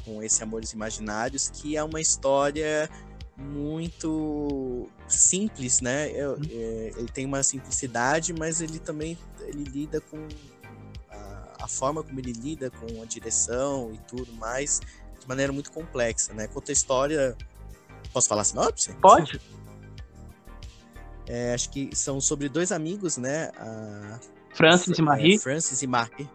com 0.03 0.23
esse 0.23 0.43
Amores 0.43 0.73
Imaginários, 0.73 1.49
que 1.49 1.75
é 1.75 1.83
uma 1.83 1.99
história 1.99 2.89
muito 3.37 4.87
simples, 5.07 5.81
né? 5.81 6.11
Eu, 6.11 6.37
é, 6.49 6.91
ele 6.97 7.09
tem 7.11 7.25
uma 7.25 7.41
simplicidade, 7.43 8.33
mas 8.33 8.61
ele 8.61 8.79
também 8.79 9.17
ele 9.41 9.63
lida 9.63 9.99
com 10.01 10.27
a, 11.09 11.63
a, 11.65 11.67
forma 11.67 12.03
como 12.03 12.19
ele 12.19 12.31
lida 12.31 12.69
com 12.69 13.01
a 13.01 13.05
direção 13.05 13.91
e 13.93 13.97
tudo 14.07 14.31
mais 14.33 14.81
de 15.25 15.29
maneira 15.29 15.51
muito 15.51 15.71
complexa, 15.71 16.33
né? 16.33 16.47
Conta 16.47 16.71
a 16.71 16.73
história. 16.73 17.35
Posso 18.13 18.29
falar 18.29 18.43
sinopse? 18.43 18.93
Pode. 19.01 19.41
É, 21.27 21.53
acho 21.53 21.71
que 21.71 21.89
são 21.95 22.21
sobre 22.21 22.47
dois 22.47 22.71
amigos, 22.71 23.17
né? 23.17 23.51
A... 23.57 24.19
Francis 24.53 24.97
e 24.97 25.01
Marie. 25.01 25.35
É, 25.35 25.39
Francis 25.39 25.81
e 25.81 25.87
Marie. 25.87 26.29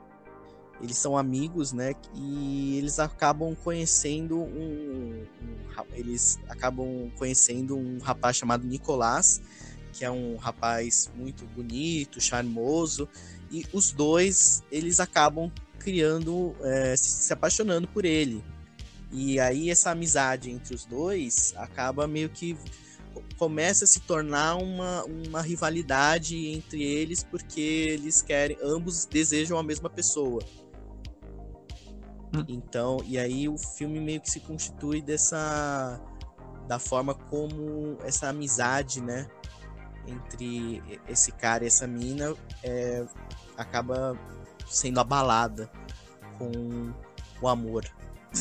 eles 0.82 0.98
são 0.98 1.16
amigos, 1.16 1.72
né? 1.72 1.94
E 2.14 2.76
eles 2.78 2.98
acabam 2.98 3.54
conhecendo 3.62 4.38
um, 4.40 5.24
um, 5.40 5.84
eles 5.92 6.38
acabam 6.48 7.10
conhecendo 7.16 7.76
um 7.76 7.98
rapaz 8.00 8.36
chamado 8.36 8.66
Nicolás, 8.66 9.40
que 9.92 10.04
é 10.04 10.10
um 10.10 10.36
rapaz 10.36 11.08
muito 11.14 11.46
bonito, 11.46 12.20
charmoso, 12.20 13.08
e 13.52 13.64
os 13.72 13.92
dois 13.92 14.64
eles 14.70 14.98
acabam 14.98 15.50
criando, 15.78 16.56
é, 16.62 16.96
se, 16.96 17.08
se 17.08 17.32
apaixonando 17.32 17.86
por 17.86 18.04
ele. 18.04 18.44
E 19.12 19.40
aí 19.40 19.70
essa 19.70 19.90
amizade 19.90 20.50
entre 20.50 20.74
os 20.74 20.84
dois 20.84 21.52
acaba 21.56 22.06
meio 22.06 22.28
que 22.28 22.56
começa 23.36 23.84
a 23.84 23.86
se 23.86 24.00
tornar 24.00 24.56
uma, 24.56 25.04
uma 25.04 25.42
rivalidade 25.42 26.36
entre 26.48 26.82
eles 26.82 27.24
porque 27.24 27.60
eles 27.60 28.22
querem 28.22 28.56
ambos 28.62 29.04
desejam 29.06 29.58
a 29.58 29.62
mesma 29.62 29.88
pessoa 29.88 30.42
hum. 32.34 32.44
então 32.46 32.98
e 33.06 33.18
aí 33.18 33.48
o 33.48 33.58
filme 33.58 33.98
meio 33.98 34.20
que 34.20 34.30
se 34.30 34.40
constitui 34.40 35.02
dessa 35.02 36.00
da 36.68 36.78
forma 36.78 37.14
como 37.14 37.96
essa 38.04 38.28
amizade 38.28 39.00
né 39.00 39.26
entre 40.06 40.82
esse 41.08 41.32
cara 41.32 41.64
e 41.64 41.66
essa 41.66 41.86
mina 41.86 42.34
é, 42.62 43.04
acaba 43.56 44.16
sendo 44.68 45.00
abalada 45.00 45.70
com 46.38 46.92
o 47.40 47.48
amor 47.48 47.84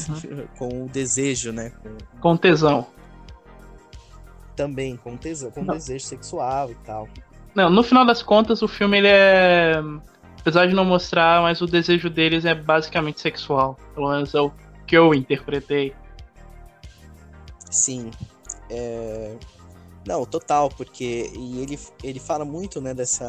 uhum. 0.09 0.47
com 0.57 0.85
o 0.85 0.89
desejo 0.89 1.51
né 1.51 1.71
com, 1.81 2.21
com 2.21 2.37
tesão 2.37 2.87
também, 4.59 4.97
com, 4.97 5.15
tesão, 5.15 5.49
com 5.51 5.65
desejo 5.65 6.05
sexual 6.05 6.69
e 6.69 6.75
tal. 6.75 7.07
Não, 7.55 7.69
no 7.69 7.81
final 7.81 8.05
das 8.05 8.21
contas, 8.21 8.61
o 8.61 8.67
filme 8.67 8.97
ele 8.97 9.07
é. 9.07 9.75
Apesar 10.41 10.67
de 10.67 10.73
não 10.73 10.83
mostrar, 10.83 11.41
mas 11.41 11.61
o 11.61 11.65
desejo 11.65 12.09
deles 12.09 12.43
é 12.43 12.53
basicamente 12.53 13.21
sexual. 13.21 13.77
Pelo 13.95 14.09
menos 14.09 14.35
é 14.35 14.41
o 14.41 14.51
que 14.85 14.97
eu 14.97 15.13
interpretei. 15.13 15.93
Sim. 17.71 18.11
É... 18.69 19.37
Não, 20.05 20.25
total, 20.25 20.69
porque 20.69 21.31
e 21.33 21.61
ele, 21.61 21.79
ele 22.03 22.19
fala 22.19 22.43
muito, 22.43 22.81
né, 22.81 22.93
dessa. 22.93 23.25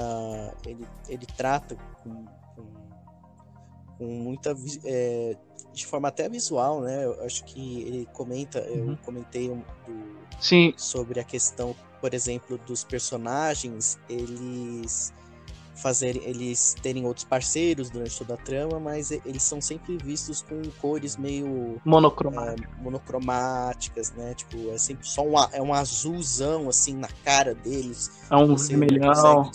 Ele, 0.66 0.84
ele 1.08 1.26
trata 1.36 1.76
com, 2.02 2.24
com, 2.54 2.64
com 3.98 4.06
muita. 4.06 4.56
É, 4.84 5.36
de 5.80 5.86
forma 5.86 6.08
até 6.08 6.28
visual, 6.28 6.80
né? 6.80 7.04
Eu 7.04 7.22
acho 7.24 7.44
que 7.44 7.82
ele 7.82 8.08
comenta, 8.12 8.60
uhum. 8.70 8.92
eu 8.92 8.98
comentei 8.98 9.50
um, 9.50 9.58
do, 9.58 10.18
Sim. 10.40 10.72
sobre 10.76 11.18
a 11.20 11.24
questão, 11.24 11.74
por 12.00 12.14
exemplo, 12.14 12.58
dos 12.58 12.84
personagens, 12.84 13.98
eles 14.08 15.12
fazerem, 15.74 16.22
eles 16.24 16.76
terem 16.82 17.06
outros 17.06 17.24
parceiros 17.24 17.88
durante 17.88 18.16
toda 18.18 18.34
a 18.34 18.36
trama, 18.36 18.78
mas 18.78 19.10
eles 19.10 19.42
são 19.42 19.60
sempre 19.60 19.96
vistos 19.96 20.42
com 20.42 20.60
cores 20.80 21.16
meio 21.16 21.80
monocromáticas, 21.84 22.70
é, 22.78 22.82
monocromáticas 22.82 24.12
né? 24.12 24.34
Tipo, 24.34 24.70
é 24.70 24.78
sempre 24.78 25.06
só 25.08 25.22
um, 25.22 25.34
é 25.52 25.62
um 25.62 25.72
azulzão 25.72 26.68
assim 26.68 26.94
na 26.94 27.08
cara 27.24 27.54
deles. 27.54 28.10
É 28.30 28.36
um 28.36 28.54
vermelhão. 28.54 29.50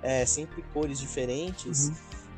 É, 0.00 0.24
sempre 0.24 0.62
cores 0.72 1.00
diferentes. 1.00 1.88
Uhum. 1.88 1.94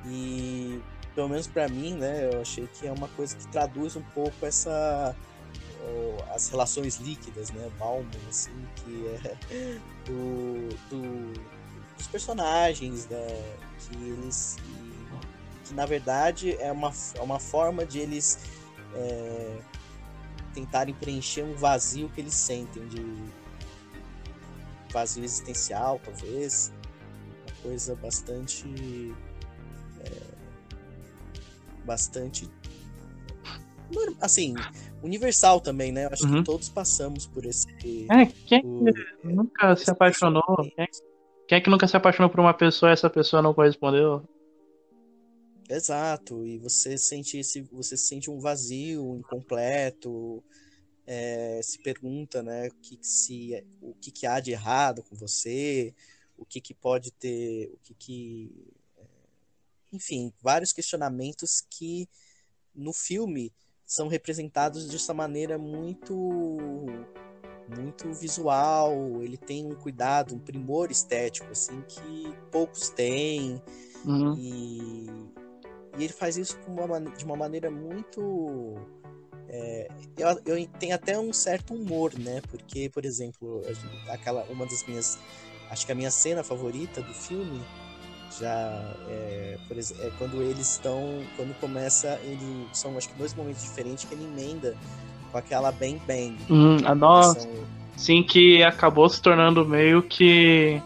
E 0.07 0.83
pelo 1.14 1.29
menos 1.29 1.46
para 1.46 1.68
mim, 1.68 1.94
né, 1.94 2.31
eu 2.33 2.40
achei 2.40 2.66
que 2.66 2.87
é 2.87 2.92
uma 2.92 3.09
coisa 3.09 3.37
que 3.37 3.46
traduz 3.48 3.96
um 3.96 4.03
pouco 4.03 4.44
essa 4.44 5.14
as 6.35 6.48
relações 6.48 6.96
líquidas, 6.96 7.50
né, 7.50 7.70
Bauman, 7.79 8.09
assim, 8.29 8.66
que 8.77 9.07
é 9.07 9.37
do, 10.07 10.68
do 10.88 11.55
dos 11.96 12.07
personagens, 12.09 13.07
né, 13.07 13.27
que 13.79 13.96
eles 13.96 14.57
que, 15.64 15.74
na 15.74 15.87
verdade 15.87 16.57
é 16.61 16.72
uma, 16.72 16.92
é 17.14 17.20
uma 17.20 17.38
forma 17.38 17.87
de 17.87 17.98
eles 17.98 18.38
é, 18.94 19.59
tentarem 20.53 20.94
preencher 20.94 21.42
um 21.42 21.55
vazio 21.55 22.09
que 22.11 22.20
eles 22.20 22.35
sentem 22.35 22.87
de 22.88 23.05
vazio 24.92 25.24
existencial, 25.24 26.00
talvez, 26.05 26.72
uma 27.46 27.62
coisa 27.62 27.94
bastante 27.96 29.14
bastante 31.85 32.49
assim, 34.20 34.55
universal 35.03 35.61
também, 35.61 35.92
né? 35.92 36.07
Eu 36.07 36.11
acho 36.11 36.27
uhum. 36.27 36.38
que 36.38 36.44
todos 36.44 36.68
passamos 36.68 37.27
por 37.27 37.44
esse. 37.44 37.66
É, 38.11 38.27
quem 38.47 38.62
por, 38.62 38.88
é, 38.88 38.92
nunca 39.23 39.77
se 39.77 39.90
apaixonou? 39.90 40.42
Quem, 40.77 40.88
quem 41.47 41.59
é 41.59 41.61
que 41.61 41.70
nunca 41.70 41.87
se 41.87 41.97
apaixonou 41.97 42.31
por 42.31 42.40
uma 42.40 42.55
pessoa 42.55 42.90
e 42.90 42.92
essa 42.92 43.11
pessoa 43.11 43.42
não 43.42 43.55
correspondeu? 43.55 44.23
Exato, 45.68 46.44
e 46.44 46.59
você 46.59 46.99
sente 46.99 47.38
esse, 47.38 47.62
você 47.73 47.97
sente 47.97 48.31
um 48.31 48.38
vazio, 48.38 49.16
incompleto, 49.16 50.44
é, 51.07 51.61
se 51.62 51.79
pergunta, 51.79 52.42
né, 52.42 52.68
o 52.68 52.75
que, 52.83 52.99
se, 53.01 53.64
o 53.81 53.94
que, 53.94 54.11
que 54.11 54.27
há 54.27 54.40
de 54.40 54.53
errado 54.53 55.03
com 55.03 55.16
você, 55.16 55.94
o 56.37 56.44
que, 56.44 56.61
que 56.61 56.75
pode 56.75 57.11
ter, 57.12 57.70
o 57.73 57.79
que, 57.83 57.94
que 57.94 58.75
enfim, 59.94 60.33
vários 60.42 60.72
questionamentos 60.72 61.62
que 61.70 62.09
no 62.74 62.92
filme 62.92 63.52
são 63.87 64.09
representados 64.09 64.88
dessa 64.88 65.14
maneira 65.14 65.59
muito 65.59 66.14
muito 67.76 68.12
visual, 68.12 69.22
ele 69.22 69.38
tem 69.38 69.64
um 69.64 69.74
cuidado, 69.74 70.35
um 70.35 70.38
primor 70.38 70.90
estético 70.90 71.50
assim 71.50 71.80
que 71.88 72.35
poucos 72.50 72.90
têm 72.90 73.62
uhum. 74.04 74.35
e, 74.37 75.07
e, 75.96 76.04
ele 76.04 76.12
faz 76.12 76.37
isso 76.37 76.59
uma, 76.66 77.00
de 77.00 77.24
uma 77.24 77.37
maneira 77.37 77.70
muito 77.70 78.74
é, 79.48 79.88
eu, 80.18 80.57
eu 80.57 80.68
tenho 80.78 80.94
até 80.94 81.18
um 81.18 81.33
certo 81.33 81.74
humor, 81.74 82.12
né? 82.18 82.40
Porque, 82.50 82.90
por 82.90 83.04
exemplo, 83.04 83.62
aquela 84.09 84.42
uma 84.44 84.66
das 84.66 84.85
minhas 84.87 85.18
acho 85.70 85.87
que 85.87 85.92
a 85.92 85.94
minha 85.94 86.11
cena 86.11 86.42
favorita 86.42 87.00
do 87.00 87.14
filme 87.14 87.62
já 88.40 88.83
é, 89.09 89.57
por 89.66 89.77
exemplo, 89.77 90.05
é 90.05 90.11
quando 90.18 90.42
eles 90.42 90.73
estão 90.73 91.23
quando 91.37 91.55
começa 91.61 92.18
ele 92.25 92.66
são 92.73 92.97
acho 92.97 93.09
que 93.09 93.18
dois 93.18 93.35
momentos 93.35 93.62
diferentes 93.62 94.05
que 94.05 94.14
ele 94.14 94.25
emenda 94.25 94.75
com 95.31 95.38
aquela 95.38 95.73
bang 95.73 96.01
bang. 96.07 96.37
Hum, 96.51 96.77
a 96.85 96.94
nossa. 96.94 97.40
são... 97.40 97.51
sim 97.97 98.23
que 98.23 98.62
acabou 98.62 99.09
se 99.09 99.20
tornando 99.20 99.64
meio 99.64 100.03
que 100.03 100.81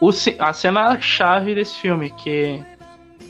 o, 0.00 0.10
a 0.38 0.52
cena 0.52 1.00
chave 1.00 1.54
desse 1.54 1.74
filme 1.76 2.10
que 2.10 2.62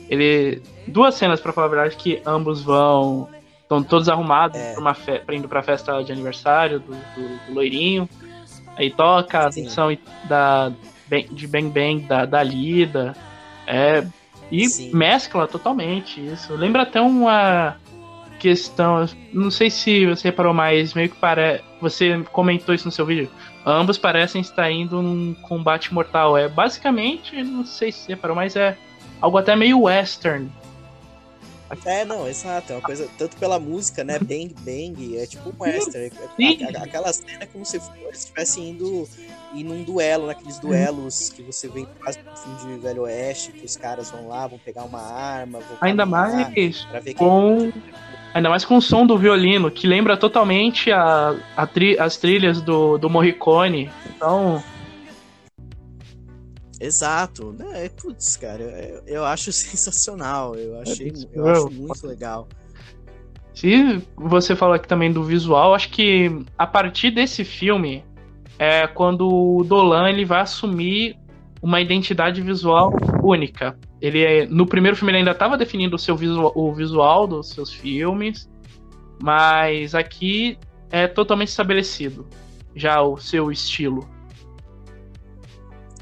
ele 0.09 0.62
duas 0.87 1.14
cenas 1.14 1.41
para 1.41 1.53
falar 1.53 1.67
a 1.67 1.71
verdade 1.71 1.97
que 1.97 2.23
ambos 2.25 2.62
vão 2.62 3.29
estão 3.62 3.83
todos 3.83 4.09
arrumados 4.09 4.59
é. 4.59 4.75
para 4.75 4.95
fe, 4.95 5.19
pra 5.21 5.35
indo 5.35 5.47
para 5.47 5.62
festa 5.62 6.03
de 6.03 6.11
aniversário 6.11 6.81
do, 6.81 6.93
do, 6.93 7.47
do 7.47 7.55
loirinho. 7.55 8.09
Aí 8.77 8.91
toca 8.91 9.41
a 9.41 9.47
atenção 9.49 9.97
da 10.29 10.73
de 11.31 11.47
Bang 11.47 11.68
Bang 11.68 12.01
da, 12.01 12.25
da 12.25 12.42
Lida. 12.42 13.14
É, 13.66 14.05
e 14.51 14.68
Sim. 14.68 14.90
mescla 14.94 15.47
totalmente 15.47 16.25
isso. 16.25 16.55
Lembra 16.55 16.83
até 16.83 17.01
uma 17.01 17.77
questão, 18.38 19.07
não 19.33 19.51
sei 19.51 19.68
se 19.68 20.07
você 20.07 20.29
reparou 20.29 20.55
mais, 20.55 20.94
meio 20.94 21.11
que 21.11 21.16
parece. 21.16 21.62
Você 21.81 22.23
comentou 22.33 22.75
isso 22.75 22.87
no 22.87 22.92
seu 22.92 23.05
vídeo. 23.05 23.31
Ambos 23.64 23.99
parecem 23.99 24.40
estar 24.40 24.71
indo 24.71 25.03
num 25.03 25.35
combate 25.35 25.92
mortal. 25.92 26.37
É 26.37 26.49
basicamente, 26.49 27.42
não 27.42 27.64
sei 27.64 27.92
se 27.92 28.01
você 28.01 28.12
reparou, 28.12 28.35
mas 28.37 28.57
é 28.57 28.77
algo 29.21 29.37
até 29.37 29.55
meio 29.55 29.83
western. 29.83 30.51
É, 31.85 32.04
não, 32.04 32.26
exato. 32.26 32.72
É 32.72 32.76
uma 32.76 32.83
coisa, 32.83 33.09
tanto 33.18 33.37
pela 33.37 33.59
música, 33.59 34.02
né? 34.02 34.18
Bang 34.18 34.54
Bang, 34.61 35.18
é 35.18 35.26
tipo 35.26 35.50
um 35.50 35.62
western. 35.62 36.11
Sim. 36.37 36.64
Aquela 36.76 37.12
cena 37.12 37.42
é 37.42 37.46
como 37.46 37.64
se 37.64 37.81
estivesse 38.12 38.61
indo 38.61 39.09
ir 39.54 39.64
num 39.64 39.83
duelo, 39.83 40.26
naqueles 40.26 40.59
duelos 40.59 41.31
que 41.31 41.42
você 41.42 41.68
vê 41.68 41.87
quase 42.02 42.18
no 42.22 42.37
fim 42.37 42.66
de 42.66 42.78
Velho 42.78 43.02
Oeste, 43.02 43.52
que 43.52 43.64
os 43.64 43.76
caras 43.76 44.11
vão 44.11 44.28
lá, 44.28 44.46
vão 44.46 44.59
pegar 44.59 44.85
uma 44.85 45.00
arma. 45.00 45.61
Ainda 45.81 46.07
mais 46.07 46.87
com. 47.16 47.72
Ainda 48.35 48.50
mais 48.50 48.64
com 48.64 48.76
o 48.76 48.83
som 48.83 49.07
do 49.07 49.16
violino, 49.16 49.70
que 49.70 49.87
lembra 49.87 50.16
totalmente 50.16 50.92
a, 50.92 51.35
a 51.57 51.66
tri, 51.66 51.98
as 51.98 52.16
trilhas 52.18 52.61
do, 52.61 52.98
do 52.98 53.09
Morricone. 53.09 53.90
Então. 54.14 54.62
Exato, 56.81 57.53
né? 57.53 57.88
Putz, 57.91 58.37
cara, 58.37 58.62
eu, 58.62 59.03
eu 59.07 59.25
acho 59.25 59.51
sensacional. 59.53 60.55
Eu 60.55 60.81
achei, 60.81 61.12
eu 61.33 61.47
acho 61.47 61.71
muito 61.71 62.07
legal. 62.07 62.49
Se 63.55 64.01
você 64.17 64.55
falou 64.55 64.75
aqui 64.75 64.87
também 64.87 65.12
do 65.12 65.25
visual, 65.25 65.75
acho 65.75 65.91
que 65.91 66.45
a 66.57 66.67
partir 66.67 67.11
desse 67.11 67.45
filme 67.45 68.05
é 68.59 68.87
quando 68.87 69.29
o 69.29 69.64
Dolan 69.64 70.09
ele 70.09 70.25
vai 70.25 70.43
assumir 70.43 71.17
uma 71.61 71.81
identidade 71.81 72.41
visual 72.41 72.93
única. 73.23 73.77
Ele 74.01 74.23
é, 74.23 74.47
no 74.47 74.64
primeiro 74.64 74.97
filme 74.97 75.11
ele 75.11 75.19
ainda 75.19 75.33
estava 75.33 75.59
definindo 75.59 75.97
o 75.97 75.99
seu 75.99 76.17
visual, 76.17 76.53
o 76.55 76.73
visual 76.73 77.27
dos 77.27 77.51
seus 77.51 77.73
filmes, 77.73 78.49
mas 79.21 79.93
aqui 79.95 80.57
é 80.91 81.09
totalmente 81.09 81.49
estabelecido 81.49 82.27
já 82.75 83.03
o 83.03 83.17
seu 83.17 83.51
estilo. 83.51 84.09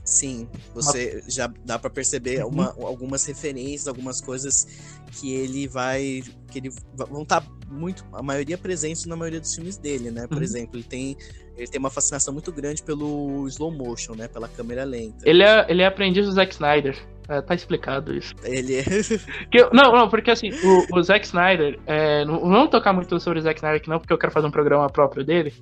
Sim, 0.06 0.48
você 0.72 1.20
já 1.28 1.52
dá 1.64 1.80
para 1.80 1.90
perceber 1.90 2.44
uhum. 2.44 2.50
uma, 2.50 2.74
algumas 2.78 3.26
referências, 3.26 3.88
algumas 3.88 4.20
coisas 4.20 4.64
que 5.12 5.34
ele 5.34 5.66
vai. 5.66 6.22
que 6.50 6.58
ele 6.60 6.70
vão 6.94 7.22
estar 7.22 7.40
tá 7.40 7.46
muito. 7.68 8.04
a 8.12 8.22
maioria 8.22 8.56
presentes 8.56 9.04
na 9.06 9.16
maioria 9.16 9.40
dos 9.40 9.52
filmes 9.52 9.76
dele, 9.76 10.12
né? 10.12 10.28
Por 10.28 10.38
uhum. 10.38 10.44
exemplo, 10.44 10.76
ele 10.76 10.84
tem. 10.84 11.16
Ele 11.56 11.66
tem 11.66 11.78
uma 11.78 11.90
fascinação 11.90 12.34
muito 12.34 12.52
grande 12.52 12.82
pelo 12.82 13.48
slow 13.48 13.72
motion, 13.72 14.14
né? 14.14 14.28
Pela 14.28 14.46
câmera 14.46 14.84
lenta. 14.84 15.28
Ele 15.28 15.42
é, 15.42 15.66
ele 15.68 15.82
é 15.82 15.86
aprendiz 15.86 16.26
do 16.26 16.32
Zack 16.32 16.52
Snyder. 16.52 16.96
É, 17.28 17.40
tá 17.40 17.54
explicado 17.54 18.14
isso. 18.14 18.34
Ele 18.44 18.76
é. 18.76 18.84
que, 19.50 19.68
não, 19.72 19.90
não, 19.90 20.08
porque 20.08 20.30
assim, 20.30 20.50
o, 20.50 20.98
o 20.98 21.02
Zack 21.02 21.26
Snyder. 21.26 21.80
É, 21.86 22.24
não 22.24 22.40
vamos 22.40 22.70
tocar 22.70 22.92
muito 22.92 23.18
sobre 23.18 23.40
o 23.40 23.42
Zack 23.42 23.58
Snyder 23.58 23.80
aqui, 23.80 23.88
não, 23.88 23.98
porque 23.98 24.12
eu 24.12 24.18
quero 24.18 24.32
fazer 24.32 24.46
um 24.46 24.50
programa 24.50 24.88
próprio 24.88 25.24
dele. 25.24 25.52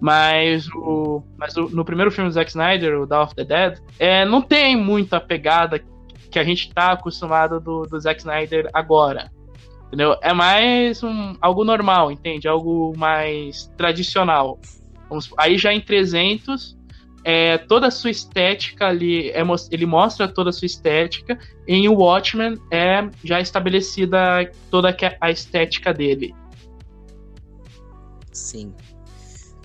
Mas, 0.00 0.68
o, 0.74 1.22
mas 1.38 1.56
o, 1.56 1.68
no 1.68 1.84
primeiro 1.84 2.10
filme 2.10 2.28
do 2.28 2.34
Zack 2.34 2.50
Snyder, 2.50 3.00
o 3.00 3.06
Dawn 3.06 3.24
of 3.24 3.34
the 3.34 3.44
Dead, 3.44 3.78
é, 3.98 4.24
não 4.24 4.42
tem 4.42 4.76
muita 4.76 5.20
pegada 5.20 5.82
que 6.30 6.38
a 6.38 6.44
gente 6.44 6.72
tá 6.72 6.92
acostumado 6.92 7.60
do, 7.60 7.82
do 7.82 7.98
Zack 7.98 8.20
Snyder 8.20 8.68
agora. 8.72 9.30
Entendeu? 9.86 10.16
É 10.20 10.32
mais 10.32 11.02
um, 11.02 11.36
algo 11.40 11.64
normal, 11.64 12.10
entende? 12.10 12.48
Algo 12.48 12.92
mais 12.96 13.72
tradicional. 13.76 14.58
Vamos, 15.08 15.32
aí 15.38 15.56
já 15.56 15.72
em 15.72 15.80
300, 15.80 16.76
é, 17.24 17.58
toda 17.58 17.86
a 17.86 17.90
sua 17.90 18.10
estética 18.10 18.86
ali, 18.86 19.30
é, 19.30 19.42
ele 19.70 19.86
mostra 19.86 20.28
toda 20.28 20.50
a 20.50 20.52
sua 20.52 20.66
estética. 20.66 21.38
Em 21.66 21.88
Watchmen 21.88 22.56
é 22.70 23.08
já 23.24 23.40
estabelecida 23.40 24.50
toda 24.70 24.96
a 25.20 25.30
estética 25.30 25.94
dele. 25.94 26.34
Sim. 28.32 28.74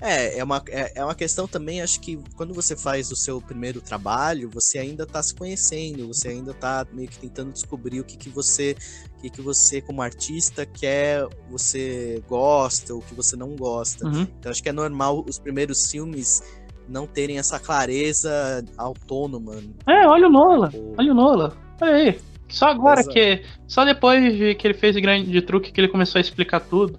É, 0.02 0.38
é 0.38 0.44
uma, 0.44 0.60
é, 0.68 0.92
é 0.96 1.04
uma 1.04 1.14
questão 1.14 1.46
também, 1.46 1.80
acho 1.80 2.00
que 2.00 2.18
quando 2.36 2.52
você 2.52 2.76
faz 2.76 3.12
o 3.12 3.16
seu 3.16 3.40
primeiro 3.40 3.80
trabalho, 3.80 4.50
você 4.52 4.78
ainda 4.78 5.04
está 5.04 5.22
se 5.22 5.32
conhecendo, 5.32 6.08
você 6.08 6.28
ainda 6.28 6.50
está 6.50 6.84
meio 6.92 7.08
que 7.08 7.18
tentando 7.18 7.52
descobrir 7.52 8.00
o 8.00 8.04
que, 8.04 8.16
que 8.16 8.28
você, 8.28 8.76
o 9.16 9.22
que, 9.22 9.30
que 9.30 9.40
você 9.40 9.80
como 9.80 10.02
artista 10.02 10.66
quer, 10.66 11.24
você 11.48 12.20
gosta, 12.28 12.92
o 12.92 13.00
que 13.00 13.14
você 13.14 13.36
não 13.36 13.54
gosta. 13.54 14.04
Uhum. 14.04 14.22
Então 14.22 14.50
acho 14.50 14.60
que 14.60 14.68
é 14.68 14.72
normal 14.72 15.24
os 15.26 15.38
primeiros 15.38 15.88
filmes 15.88 16.42
não 16.88 17.06
terem 17.06 17.38
essa 17.38 17.60
clareza 17.60 18.64
autônoma. 18.76 19.54
É, 19.86 20.04
olha 20.06 20.26
o 20.26 20.30
Nola, 20.30 20.70
ou... 20.74 20.94
olha 20.98 21.12
o 21.12 21.14
Nola, 21.14 21.56
olha 21.80 21.94
aí. 21.94 22.20
Só 22.48 22.66
agora 22.66 23.00
Exato. 23.00 23.14
que. 23.14 23.42
Só 23.66 23.84
depois 23.84 24.36
de 24.36 24.54
que 24.56 24.66
ele 24.66 24.74
fez 24.74 24.94
o 24.96 25.00
grande 25.00 25.40
truque 25.40 25.72
que 25.72 25.80
ele 25.80 25.88
começou 25.88 26.18
a 26.18 26.20
explicar 26.20 26.60
tudo. 26.60 26.98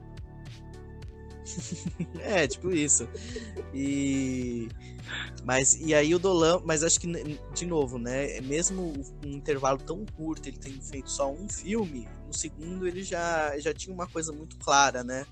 é, 2.19 2.47
tipo 2.47 2.71
isso. 2.71 3.07
E. 3.73 4.67
Mas, 5.43 5.79
e 5.79 5.93
aí 5.93 6.15
o 6.15 6.19
Dolan, 6.19 6.61
mas 6.65 6.83
acho 6.83 6.99
que, 6.99 7.07
de 7.53 7.65
novo, 7.65 7.97
né? 7.97 8.39
Mesmo 8.41 8.93
um 9.25 9.29
intervalo 9.29 9.77
tão 9.77 10.05
curto, 10.05 10.47
ele 10.47 10.57
tendo 10.57 10.81
feito 10.81 11.11
só 11.11 11.31
um 11.31 11.49
filme, 11.49 12.07
no 12.25 12.33
segundo 12.33 12.87
ele 12.87 13.03
já, 13.03 13.57
já 13.59 13.73
tinha 13.73 13.93
uma 13.93 14.07
coisa 14.07 14.31
muito 14.31 14.57
clara, 14.57 15.03
né? 15.03 15.25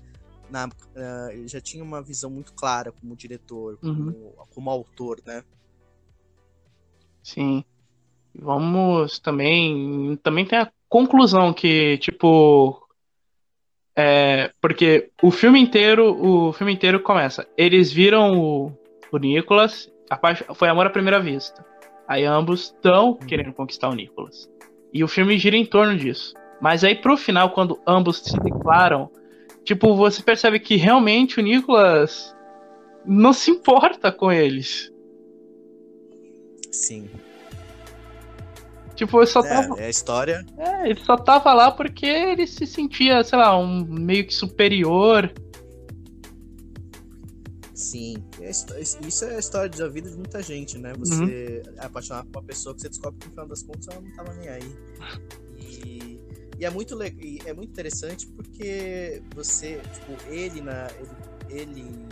Na, 0.50 0.66
uh, 0.66 1.48
já 1.48 1.60
tinha 1.60 1.82
uma 1.82 2.02
visão 2.02 2.30
muito 2.30 2.52
clara 2.52 2.92
como 2.92 3.16
diretor, 3.16 3.78
como, 3.78 4.10
uhum. 4.10 4.32
como 4.50 4.70
autor, 4.70 5.20
né? 5.24 5.42
Sim. 7.22 7.64
Vamos 8.34 9.18
também. 9.18 10.16
Também 10.22 10.46
tem 10.46 10.58
a 10.58 10.72
conclusão 10.88 11.52
que, 11.52 11.98
tipo, 11.98 12.81
é, 13.96 14.50
porque 14.60 15.10
o 15.22 15.30
filme 15.30 15.60
inteiro, 15.60 16.16
o 16.18 16.52
filme 16.52 16.72
inteiro 16.72 17.00
começa. 17.00 17.46
Eles 17.56 17.92
viram 17.92 18.38
o, 18.38 18.72
o 19.12 19.18
Nicholas, 19.18 19.90
a 20.08 20.16
parte, 20.16 20.44
foi 20.54 20.68
amor 20.68 20.86
à 20.86 20.90
primeira 20.90 21.20
vista. 21.20 21.64
Aí 22.08 22.24
ambos 22.24 22.64
estão 22.64 23.10
uhum. 23.10 23.16
querendo 23.16 23.52
conquistar 23.52 23.88
o 23.88 23.94
Nicholas. 23.94 24.48
E 24.92 25.02
o 25.02 25.08
filme 25.08 25.38
gira 25.38 25.56
em 25.56 25.64
torno 25.64 25.96
disso. 25.96 26.34
Mas 26.60 26.84
aí 26.84 26.94
pro 26.94 27.16
final, 27.16 27.50
quando 27.50 27.80
ambos 27.86 28.18
se 28.18 28.38
declaram, 28.38 29.10
tipo, 29.64 29.94
você 29.94 30.22
percebe 30.22 30.60
que 30.60 30.76
realmente 30.76 31.40
o 31.40 31.42
Nicholas 31.42 32.36
não 33.04 33.32
se 33.32 33.50
importa 33.50 34.12
com 34.12 34.30
eles. 34.30 34.92
Sim. 36.70 37.10
Tipo, 38.94 39.18
ele 39.18 39.26
só 39.26 39.40
é, 39.40 39.48
tava. 39.48 39.80
É 39.80 39.86
a 39.86 39.90
história. 39.90 40.44
É, 40.58 40.90
ele 40.90 41.00
só 41.00 41.16
tava 41.16 41.52
lá 41.52 41.70
porque 41.70 42.06
ele 42.06 42.46
se 42.46 42.66
sentia, 42.66 43.22
sei 43.24 43.38
lá, 43.38 43.56
um 43.58 43.84
meio 43.84 44.26
que 44.26 44.34
superior. 44.34 45.32
Sim, 47.74 48.22
é 48.40 48.50
isso 48.50 49.24
é 49.24 49.36
a 49.36 49.38
história 49.38 49.68
da 49.68 49.88
vida 49.88 50.08
de 50.08 50.16
muita 50.16 50.42
gente, 50.42 50.78
né? 50.78 50.92
Você 50.98 51.62
uhum. 51.66 51.74
é 51.76 51.84
apaixonado 51.84 52.28
por 52.28 52.38
uma 52.38 52.46
pessoa 52.46 52.74
que 52.74 52.80
você 52.80 52.88
descobre 52.88 53.18
que 53.18 53.26
no 53.26 53.30
final 53.32 53.48
das 53.48 53.62
contas 53.62 53.88
ela 53.88 54.00
não 54.00 54.12
tava 54.12 54.32
nem 54.34 54.48
aí. 54.48 54.76
E, 55.58 56.20
e 56.58 56.64
é 56.64 56.70
muito 56.70 56.96
e 57.02 57.40
é 57.44 57.52
muito 57.52 57.70
interessante 57.70 58.26
porque 58.28 59.22
você, 59.34 59.80
tipo, 59.92 60.32
ele 60.32 60.60
na 60.60 60.88
ele, 61.50 61.60
ele 61.60 62.06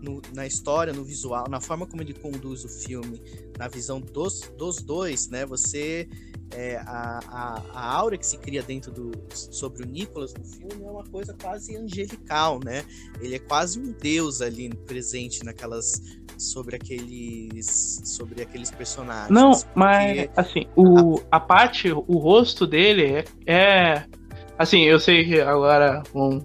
no, 0.00 0.22
na 0.34 0.46
história, 0.46 0.92
no 0.92 1.04
visual, 1.04 1.46
na 1.48 1.60
forma 1.60 1.86
como 1.86 2.02
ele 2.02 2.14
conduz 2.14 2.64
o 2.64 2.68
filme, 2.68 3.20
na 3.58 3.68
visão 3.68 4.00
dos, 4.00 4.40
dos 4.56 4.82
dois, 4.82 5.28
né? 5.28 5.44
Você. 5.46 6.08
É, 6.54 6.78
a, 6.86 7.20
a, 7.28 7.62
a 7.74 7.94
aura 7.94 8.16
que 8.16 8.26
se 8.26 8.38
cria 8.38 8.62
dentro 8.62 8.90
do. 8.90 9.12
sobre 9.34 9.82
o 9.82 9.86
Nicholas 9.86 10.32
no 10.32 10.42
filme 10.42 10.82
é 10.82 10.90
uma 10.90 11.04
coisa 11.04 11.36
quase 11.38 11.76
angelical, 11.76 12.58
né? 12.64 12.84
Ele 13.20 13.34
é 13.34 13.38
quase 13.38 13.78
um 13.78 13.92
deus 13.92 14.40
ali 14.40 14.70
presente 14.86 15.44
naquelas. 15.44 16.00
sobre 16.38 16.76
aqueles. 16.76 18.00
sobre 18.04 18.42
aqueles 18.42 18.70
personagens. 18.70 19.30
Não, 19.30 19.52
mas 19.74 20.30
assim, 20.36 20.66
o, 20.74 21.20
a 21.30 21.38
parte, 21.38 21.92
o 21.92 22.16
rosto 22.16 22.66
dele 22.66 23.04
é. 23.04 23.24
é 23.46 24.06
assim, 24.58 24.84
eu 24.84 24.98
sei 24.98 25.26
que 25.26 25.40
agora. 25.40 26.02
Um, 26.14 26.40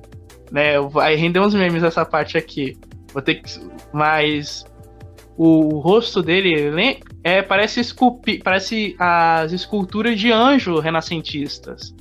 né, 0.54 0.80
vai 0.80 1.16
render 1.16 1.40
uns 1.40 1.56
memes 1.56 1.82
essa 1.82 2.06
parte 2.06 2.38
aqui. 2.38 2.78
Vou 3.14 3.22
ter 3.22 3.36
que. 3.36 3.60
Mas 3.94 4.66
o, 5.38 5.76
o 5.76 5.80
rosto 5.80 6.22
dele 6.22 6.54
é, 7.24 7.42
parece 7.42 7.80
esculpi, 7.80 8.40
parece 8.44 8.96
as 9.00 9.52
esculturas 9.52 10.20
de 10.20 10.32
anjo 10.32 10.80
renascentistas. 10.80 11.96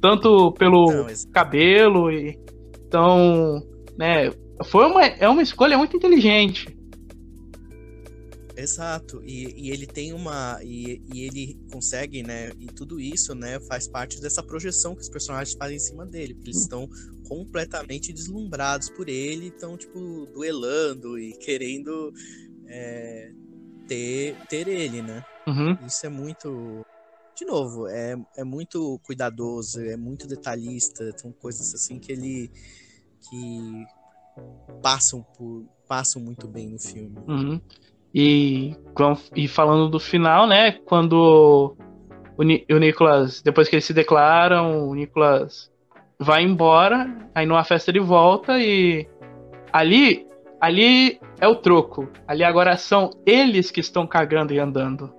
Tanto 0.00 0.52
pelo 0.52 0.92
Não, 0.92 1.06
cabelo 1.32 2.10
e. 2.10 2.38
Então. 2.86 3.62
Né, 3.96 4.30
foi 4.64 4.86
uma, 4.86 5.04
é 5.04 5.28
uma 5.28 5.42
escolha 5.42 5.78
muito 5.78 5.96
inteligente. 5.96 6.75
Exato, 8.56 9.22
e, 9.22 9.52
e 9.54 9.70
ele 9.70 9.86
tem 9.86 10.14
uma. 10.14 10.58
E, 10.62 11.02
e, 11.12 11.26
ele 11.26 11.60
consegue, 11.70 12.22
né? 12.22 12.50
E 12.58 12.66
tudo 12.66 12.98
isso, 12.98 13.34
né, 13.34 13.60
faz 13.60 13.86
parte 13.86 14.18
dessa 14.18 14.42
projeção 14.42 14.94
que 14.94 15.02
os 15.02 15.10
personagens 15.10 15.54
fazem 15.54 15.76
em 15.76 15.80
cima 15.80 16.06
dele, 16.06 16.32
porque 16.34 16.48
eles 16.48 16.62
estão 16.62 16.88
completamente 17.28 18.14
deslumbrados 18.14 18.88
por 18.88 19.10
ele, 19.10 19.48
estão, 19.48 19.76
tipo, 19.76 20.26
duelando 20.32 21.18
e 21.18 21.34
querendo 21.34 22.14
é, 22.66 23.30
ter, 23.86 24.36
ter 24.48 24.68
ele, 24.68 25.02
né? 25.02 25.22
Uhum. 25.46 25.76
Isso 25.86 26.06
é 26.06 26.08
muito. 26.08 26.84
De 27.36 27.44
novo, 27.44 27.86
é, 27.88 28.16
é 28.38 28.42
muito 28.42 28.98
cuidadoso, 29.04 29.80
é 29.82 29.98
muito 29.98 30.26
detalhista, 30.26 31.12
são 31.18 31.30
coisas 31.30 31.74
assim 31.74 31.98
que 31.98 32.10
ele. 32.10 32.50
que 33.28 33.86
passam 34.82 35.22
por. 35.36 35.66
passam 35.86 36.22
muito 36.22 36.48
bem 36.48 36.70
no 36.70 36.78
filme. 36.78 37.16
Uhum. 37.28 37.60
E, 38.18 38.74
e 39.34 39.46
falando 39.46 39.90
do 39.90 40.00
final, 40.00 40.46
né? 40.46 40.72
Quando 40.72 41.76
o, 42.38 42.42
o 42.42 42.78
Nicolas, 42.78 43.42
depois 43.42 43.68
que 43.68 43.76
eles 43.76 43.84
se 43.84 43.92
declaram, 43.92 44.88
o 44.88 44.94
Nicolas 44.94 45.70
vai 46.18 46.42
embora, 46.42 47.14
aí 47.34 47.44
numa 47.44 47.62
festa 47.62 47.90
ele 47.90 48.00
volta 48.00 48.58
e 48.58 49.06
ali, 49.70 50.26
ali 50.58 51.20
é 51.38 51.46
o 51.46 51.56
troco. 51.56 52.08
Ali 52.26 52.42
agora 52.42 52.74
são 52.78 53.10
eles 53.26 53.70
que 53.70 53.80
estão 53.80 54.06
cagando 54.06 54.54
e 54.54 54.58
andando. 54.58 55.12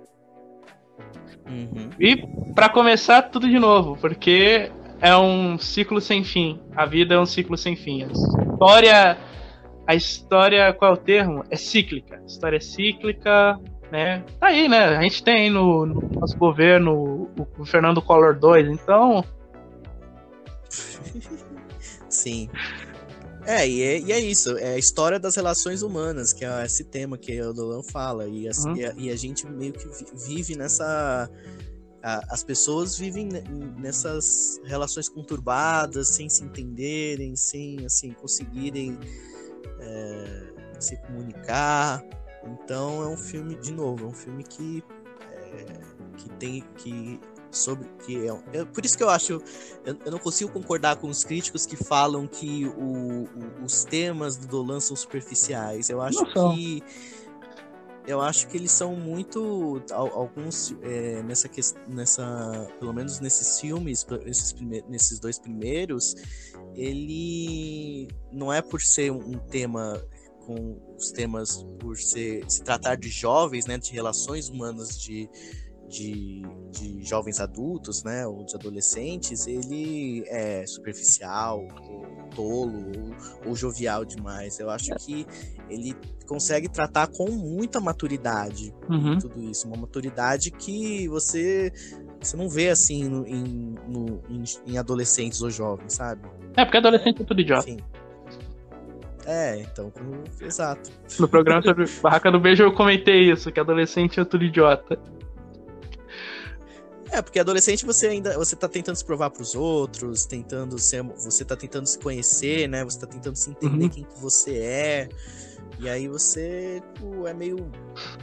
Uhum. 1.48 1.90
E 2.00 2.16
para 2.52 2.68
começar 2.68 3.22
tudo 3.22 3.46
de 3.46 3.60
novo, 3.60 3.96
porque 4.00 4.72
é 5.00 5.16
um 5.16 5.56
ciclo 5.56 6.00
sem 6.00 6.24
fim. 6.24 6.60
A 6.74 6.84
vida 6.84 7.14
é 7.14 7.20
um 7.20 7.26
ciclo 7.26 7.56
sem 7.56 7.76
fim. 7.76 8.02
A 8.02 8.06
história 8.08 9.16
a 9.88 9.94
história, 9.94 10.70
qual 10.74 10.90
é 10.90 10.94
o 10.94 10.98
termo? 10.98 11.42
É 11.48 11.56
cíclica. 11.56 12.18
A 12.18 12.26
história 12.26 12.58
é 12.58 12.60
cíclica, 12.60 13.58
né? 13.90 14.22
Tá 14.38 14.48
aí, 14.48 14.68
né? 14.68 14.98
A 14.98 15.00
gente 15.00 15.24
tem 15.24 15.48
no, 15.48 15.86
no 15.86 16.06
nosso 16.10 16.36
governo 16.36 16.92
o, 17.38 17.48
o 17.58 17.64
Fernando 17.64 18.02
Collor 18.02 18.38
2, 18.38 18.68
então. 18.68 19.24
Sim. 22.10 22.50
É 23.46 23.66
e, 23.66 23.82
é, 23.82 23.98
e 23.98 24.12
é 24.12 24.20
isso, 24.20 24.58
é 24.58 24.74
a 24.74 24.78
história 24.78 25.18
das 25.18 25.34
relações 25.36 25.80
humanas, 25.80 26.34
que 26.34 26.44
é 26.44 26.66
esse 26.66 26.84
tema 26.84 27.16
que 27.16 27.40
o 27.40 27.54
Dolan 27.54 27.82
fala, 27.82 28.28
e, 28.28 28.46
assim, 28.46 28.68
uhum. 28.68 28.76
e, 28.76 28.84
a, 28.84 28.94
e, 28.94 29.10
a, 29.10 29.16
gente 29.16 29.46
meio 29.46 29.72
que 29.72 29.88
vive 30.26 30.54
nessa. 30.54 31.30
A, 32.02 32.34
as 32.34 32.44
pessoas 32.44 32.98
vivem 32.98 33.30
nessas 33.78 34.60
relações 34.66 35.08
conturbadas, 35.08 36.08
sem 36.08 36.28
se 36.28 36.44
entenderem, 36.44 37.34
sem 37.36 37.86
assim, 37.86 38.10
conseguirem 38.12 38.98
é, 39.80 40.80
se 40.80 40.96
comunicar. 40.98 42.02
Então 42.44 43.02
é 43.02 43.06
um 43.06 43.16
filme, 43.16 43.54
de 43.56 43.72
novo, 43.72 44.04
é 44.04 44.08
um 44.08 44.12
filme 44.12 44.42
que, 44.42 44.82
é, 45.32 45.64
que 46.16 46.30
tem 46.30 46.64
que 46.76 47.20
sobre 47.50 47.88
que 48.04 48.28
é, 48.28 48.58
é, 48.58 48.64
por 48.64 48.84
isso 48.84 48.96
que 48.96 49.02
eu 49.02 49.08
acho 49.08 49.32
eu, 49.84 49.96
eu, 50.04 50.12
não 50.12 50.18
consigo 50.18 50.52
concordar 50.52 50.96
com 50.96 51.08
os 51.08 51.24
críticos 51.24 51.64
que 51.64 51.76
falam 51.76 52.26
que 52.26 52.66
o, 52.76 53.24
o, 53.24 53.64
os 53.64 53.84
temas 53.84 54.36
do 54.36 54.46
Dolan 54.46 54.80
são 54.80 54.94
superficiais. 54.94 55.88
Eu 55.88 56.02
acho 56.02 56.24
que 56.26 56.82
eu 58.08 58.22
acho 58.22 58.48
que 58.48 58.56
eles 58.56 58.72
são 58.72 58.96
muito 58.96 59.82
alguns 59.92 60.74
é, 60.82 61.22
nessa 61.22 61.48
nessa 61.86 62.66
pelo 62.80 62.92
menos 62.92 63.20
nesses 63.20 63.60
filmes 63.60 64.06
esses 64.24 64.54
nesses 64.88 65.20
dois 65.20 65.38
primeiros 65.38 66.14
ele 66.74 68.08
não 68.32 68.50
é 68.50 68.62
por 68.62 68.80
ser 68.80 69.12
um 69.12 69.38
tema 69.50 70.02
com 70.46 70.80
os 70.96 71.10
temas 71.10 71.62
por 71.78 71.98
ser, 71.98 72.42
se 72.50 72.62
tratar 72.62 72.96
de 72.96 73.10
jovens, 73.10 73.66
né, 73.66 73.76
de 73.76 73.92
relações 73.92 74.48
humanas 74.48 74.98
de, 74.98 75.28
de, 75.88 76.42
de 76.70 77.02
jovens 77.02 77.40
adultos, 77.40 78.04
né, 78.04 78.26
ou 78.26 78.44
de 78.44 78.54
adolescentes, 78.54 79.46
ele 79.46 80.24
é 80.26 80.66
superficial, 80.66 81.66
ou 81.88 82.06
tolo, 82.34 82.92
ou, 83.44 83.48
ou 83.48 83.56
jovial 83.56 84.04
demais. 84.04 84.58
Eu 84.60 84.70
acho 84.70 84.94
que 84.96 85.26
ele 85.68 85.94
consegue 86.26 86.68
tratar 86.68 87.06
com 87.08 87.30
muita 87.30 87.80
maturidade 87.80 88.74
uhum. 88.88 89.18
tudo 89.18 89.42
isso, 89.42 89.66
uma 89.66 89.76
maturidade 89.76 90.50
que 90.50 91.08
você 91.08 91.72
você 92.20 92.36
não 92.36 92.48
vê 92.48 92.68
assim 92.68 93.08
no, 93.08 93.26
em, 93.26 93.76
no, 93.86 94.20
em, 94.28 94.42
em, 94.66 94.76
adolescentes 94.76 95.40
ou 95.40 95.48
jovens, 95.48 95.94
sabe? 95.94 96.28
É, 96.56 96.64
porque 96.64 96.78
adolescente 96.78 97.22
é 97.22 97.24
tudo 97.24 97.40
idiota. 97.40 97.70
Enfim. 97.70 97.80
É, 99.24 99.60
então, 99.60 99.92
exato. 100.40 100.90
No 101.20 101.28
programa 101.28 101.62
sobre 101.62 101.84
Barraca 102.02 102.32
do 102.32 102.40
Beijo 102.40 102.62
eu 102.62 102.72
comentei 102.72 103.30
isso, 103.30 103.52
que 103.52 103.60
adolescente 103.60 104.18
é 104.18 104.24
tudo 104.24 104.42
idiota. 104.42 104.98
É, 107.10 107.22
porque 107.22 107.38
adolescente 107.38 107.86
você 107.86 108.08
ainda 108.08 108.36
você 108.36 108.54
tá 108.54 108.68
tentando 108.68 108.96
se 108.96 109.04
provar 109.04 109.30
para 109.30 109.42
os 109.42 109.54
outros, 109.54 110.26
tentando 110.26 110.78
ser, 110.78 111.02
você 111.02 111.44
tá 111.44 111.56
tentando 111.56 111.86
se 111.86 111.98
conhecer, 111.98 112.68
né? 112.68 112.84
Você 112.84 113.00
tá 113.00 113.06
tentando 113.06 113.36
se 113.36 113.50
entender 113.50 113.84
uhum. 113.84 113.88
quem 113.88 114.04
que 114.04 114.20
você 114.20 114.58
é. 114.58 115.08
E 115.80 115.88
aí 115.88 116.08
você 116.08 116.82
tipo, 116.94 117.26
é 117.26 117.32
meio 117.32 117.70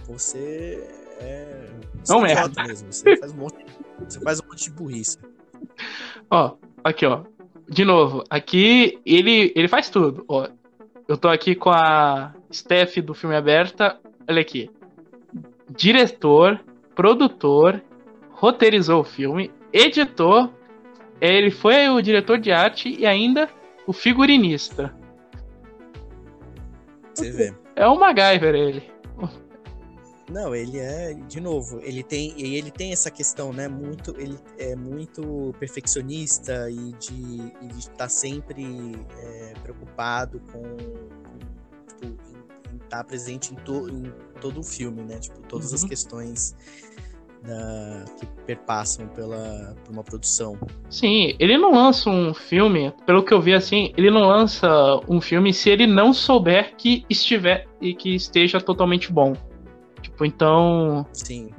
você 0.08 0.88
é 1.20 1.70
não 2.08 2.26
é 2.26 2.36
mesmo, 2.68 2.92
você 2.92 3.18
faz 3.18 3.32
um 3.32 3.38
monte, 3.38 3.66
você 4.08 4.20
faz 4.20 4.40
um 4.40 4.48
monte 4.48 4.64
de 4.66 4.72
burrice. 4.72 5.18
Ó, 6.30 6.56
aqui, 6.84 7.06
ó. 7.06 7.24
De 7.68 7.84
novo, 7.84 8.24
aqui 8.30 9.00
ele 9.06 9.52
ele 9.56 9.68
faz 9.68 9.90
tudo, 9.90 10.24
ó. 10.28 10.48
Eu 11.08 11.18
tô 11.18 11.28
aqui 11.28 11.56
com 11.56 11.70
a 11.70 12.34
Steph 12.52 12.98
do 12.98 13.14
filme 13.14 13.36
aberta. 13.36 14.00
Olha 14.28 14.42
aqui. 14.42 14.70
Diretor, 15.70 16.60
produtor, 16.96 17.82
roteirizou 18.36 19.02
o 19.02 19.04
filme, 19.04 19.52
editor, 19.72 20.50
ele 21.22 21.50
foi 21.50 21.88
o 21.90 22.02
diretor 22.02 22.38
de 22.38 22.52
arte 22.52 22.90
e 22.90 23.06
ainda 23.06 23.50
o 23.88 23.94
figurinista. 23.94 24.94
Você 27.14 27.32
vê. 27.32 27.54
É 27.76 27.88
o 27.88 27.98
MacGyver 27.98 28.54
ele. 28.54 28.96
Não, 30.30 30.56
ele 30.56 30.80
é, 30.80 31.14
de 31.14 31.40
novo, 31.40 31.80
ele 31.84 32.04
tem, 32.04 32.34
ele 32.42 32.72
tem 32.72 32.92
essa 32.92 33.12
questão, 33.12 33.54
né, 33.54 33.68
muito, 33.68 34.16
ele 34.20 34.40
é 34.58 34.76
muito 34.76 35.54
perfeccionista 35.60 36.68
e 36.72 36.94
de 36.94 37.54
estar 37.78 37.96
tá 37.96 38.10
sempre 38.10 38.66
é, 39.20 39.54
preocupado 39.62 40.42
com, 40.52 40.64
com 40.64 42.10
tipo, 42.10 42.84
estar 42.84 42.98
tá 42.98 43.04
presente 43.04 43.54
em, 43.54 43.56
to, 43.58 43.88
em, 43.88 44.12
todo 44.42 44.62
o 44.62 44.64
filme, 44.64 45.04
né, 45.04 45.20
tipo, 45.20 45.40
todas 45.42 45.70
uhum. 45.70 45.76
as 45.76 45.84
questões 45.84 46.56
da, 47.46 48.06
que 48.20 48.26
perpassam 48.46 49.08
pela, 49.08 49.76
por 49.84 49.94
uma 49.94 50.04
produção. 50.04 50.58
Sim, 50.90 51.36
ele 51.40 51.58
não 51.58 51.74
lança 51.74 52.10
um 52.10 52.34
filme, 52.34 52.94
pelo 53.06 53.24
que 53.24 53.34
eu 53.34 53.42
vi 53.42 53.54
assim, 53.54 53.94
ele 53.98 54.10
não 54.10 54.28
lança 54.28 54.68
um 55.08 55.22
filme 55.22 55.54
se 55.54 55.70
ele 55.70 55.88
não 55.88 56.14
souber 56.14 56.76
que 56.76 57.06
estiver 57.10 57.68
e 57.80 57.94
que 57.94 58.16
esteja 58.16 58.60
totalmente 58.60 59.12
bom. 59.12 59.34
Tipo, 60.02 60.26
então. 60.26 61.06
Sim. 61.14 61.52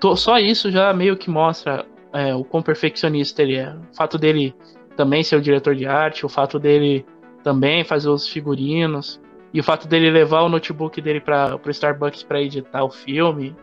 To, 0.00 0.16
só 0.16 0.38
isso 0.38 0.70
já 0.70 0.92
meio 0.92 1.16
que 1.16 1.28
mostra 1.28 1.84
é, 2.12 2.34
o 2.34 2.44
quão 2.44 2.62
perfeccionista 2.62 3.42
ele 3.42 3.56
é. 3.56 3.74
O 3.92 3.96
fato 3.96 4.16
dele 4.16 4.54
também 4.96 5.24
ser 5.24 5.36
o 5.36 5.40
diretor 5.40 5.74
de 5.74 5.86
arte, 5.86 6.24
o 6.24 6.28
fato 6.28 6.58
dele 6.58 7.04
também 7.42 7.82
fazer 7.82 8.08
os 8.08 8.28
figurinos, 8.28 9.20
e 9.52 9.60
o 9.60 9.64
fato 9.64 9.86
dele 9.86 10.10
levar 10.10 10.42
o 10.42 10.48
notebook 10.48 11.00
dele 11.00 11.20
para 11.20 11.58
o 11.62 11.70
Starbucks 11.70 12.22
para 12.22 12.40
editar 12.40 12.84
o 12.84 12.90
filme. 12.90 13.54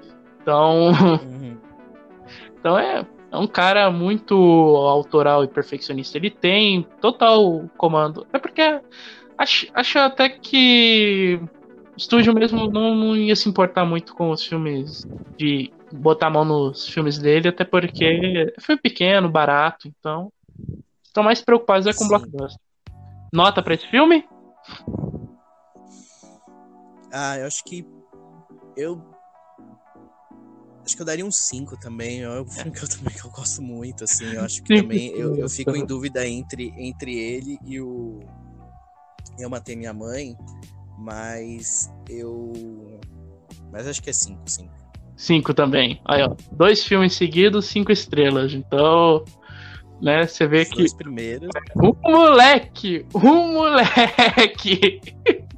Então. 0.49 0.91
Uhum. 1.23 1.57
então 2.59 2.77
é, 2.77 3.05
é 3.31 3.37
um 3.37 3.47
cara 3.47 3.89
muito 3.91 4.35
autoral 4.35 5.43
e 5.43 5.47
perfeccionista. 5.47 6.17
Ele 6.17 6.29
tem 6.29 6.83
total 6.99 7.69
comando. 7.77 8.25
É 8.33 8.39
porque 8.39 8.61
acho, 9.37 9.67
acho 9.73 9.99
até 9.99 10.27
que 10.29 11.39
estúdio 11.95 12.33
mesmo 12.33 12.69
não, 12.69 12.95
não 12.95 13.15
ia 13.15 13.35
se 13.35 13.47
importar 13.47 13.85
muito 13.85 14.15
com 14.15 14.31
os 14.31 14.43
filmes 14.43 15.07
de 15.37 15.71
botar 15.91 16.27
a 16.27 16.31
mão 16.31 16.45
nos 16.45 16.87
filmes 16.87 17.17
dele, 17.17 17.49
até 17.49 17.63
porque 17.63 18.53
foi 18.59 18.77
pequeno, 18.77 19.29
barato, 19.29 19.87
então 19.87 20.31
estão 21.03 21.23
mais 21.23 21.41
preocupados 21.41 21.87
é 21.87 21.93
com 21.93 22.03
Sim. 22.03 22.09
blockbuster. 22.09 22.59
Nota 23.33 23.61
para 23.61 23.73
esse 23.73 23.87
filme? 23.87 24.27
Ah, 27.11 27.37
eu 27.37 27.47
acho 27.47 27.63
que 27.63 27.85
eu 28.77 29.01
acho 30.89 30.95
que 30.95 31.01
eu 31.03 31.05
daria 31.05 31.25
um 31.25 31.31
5 31.31 31.77
também. 31.77 32.23
É 32.23 32.41
um 32.41 32.47
filme 32.47 32.71
que 32.71 32.83
eu 32.83 32.89
também 32.89 33.13
que 33.13 33.23
eu 33.23 33.29
gosto 33.29 33.61
muito, 33.61 34.03
assim. 34.03 34.33
Eu 34.33 34.43
acho 34.43 34.63
que 34.63 34.81
também 34.81 35.09
eu, 35.11 35.35
eu 35.35 35.47
fico 35.47 35.75
em 35.75 35.85
dúvida 35.85 36.27
entre, 36.27 36.73
entre 36.77 37.15
ele 37.15 37.59
e 37.63 37.79
o 37.79 38.19
Eu 39.37 39.49
Matei 39.49 39.75
Minha 39.75 39.93
Mãe, 39.93 40.35
mas 40.97 41.91
eu. 42.09 42.51
Mas 43.71 43.87
acho 43.87 44.01
que 44.01 44.09
é 44.09 44.13
5, 44.13 44.41
5. 44.47 44.73
5 45.15 45.53
também. 45.53 46.01
Aí, 46.05 46.23
ó. 46.23 46.35
Dois 46.51 46.83
filmes 46.83 47.13
seguidos, 47.13 47.65
cinco 47.65 47.91
estrelas. 47.91 48.53
Então, 48.53 49.23
né, 50.01 50.25
você 50.25 50.47
vê 50.47 50.61
Os 50.61 50.69
que. 50.69 50.77
Dois 50.77 50.93
primeiros. 50.95 51.49
Um 51.75 51.93
moleque! 52.01 53.05
Um 53.13 53.53
moleque! 53.53 55.01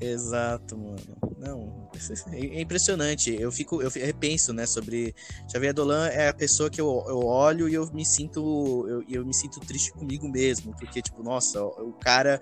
Exato, 0.00 0.76
mano. 0.76 1.00
Não, 1.38 1.88
é 2.32 2.60
impressionante. 2.60 3.34
Eu 3.38 3.50
fico, 3.50 3.80
eu 3.82 3.90
repenso, 3.90 4.52
né, 4.52 4.66
sobre 4.66 5.14
Xavier 5.50 5.72
Dolan 5.72 6.08
é 6.08 6.28
a 6.28 6.34
pessoa 6.34 6.68
que 6.68 6.80
eu, 6.80 7.04
eu 7.08 7.18
olho 7.24 7.68
e 7.68 7.74
eu 7.74 7.90
me 7.92 8.04
sinto, 8.04 8.86
eu, 8.88 9.04
eu 9.08 9.26
me 9.26 9.34
sinto 9.34 9.60
triste 9.60 9.92
comigo 9.92 10.28
mesmo, 10.28 10.74
porque 10.74 11.00
tipo, 11.00 11.22
nossa, 11.22 11.62
o 11.62 11.92
cara 11.92 12.40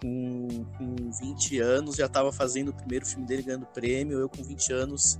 com, 0.00 0.64
com 0.76 1.10
20 1.20 1.58
anos 1.60 1.96
já 1.96 2.06
estava 2.06 2.32
fazendo 2.32 2.68
o 2.70 2.74
primeiro 2.74 3.06
filme 3.06 3.26
dele 3.26 3.42
ganhando 3.42 3.66
prêmio, 3.66 4.18
eu 4.18 4.28
com 4.28 4.42
20 4.42 4.72
anos 4.72 5.18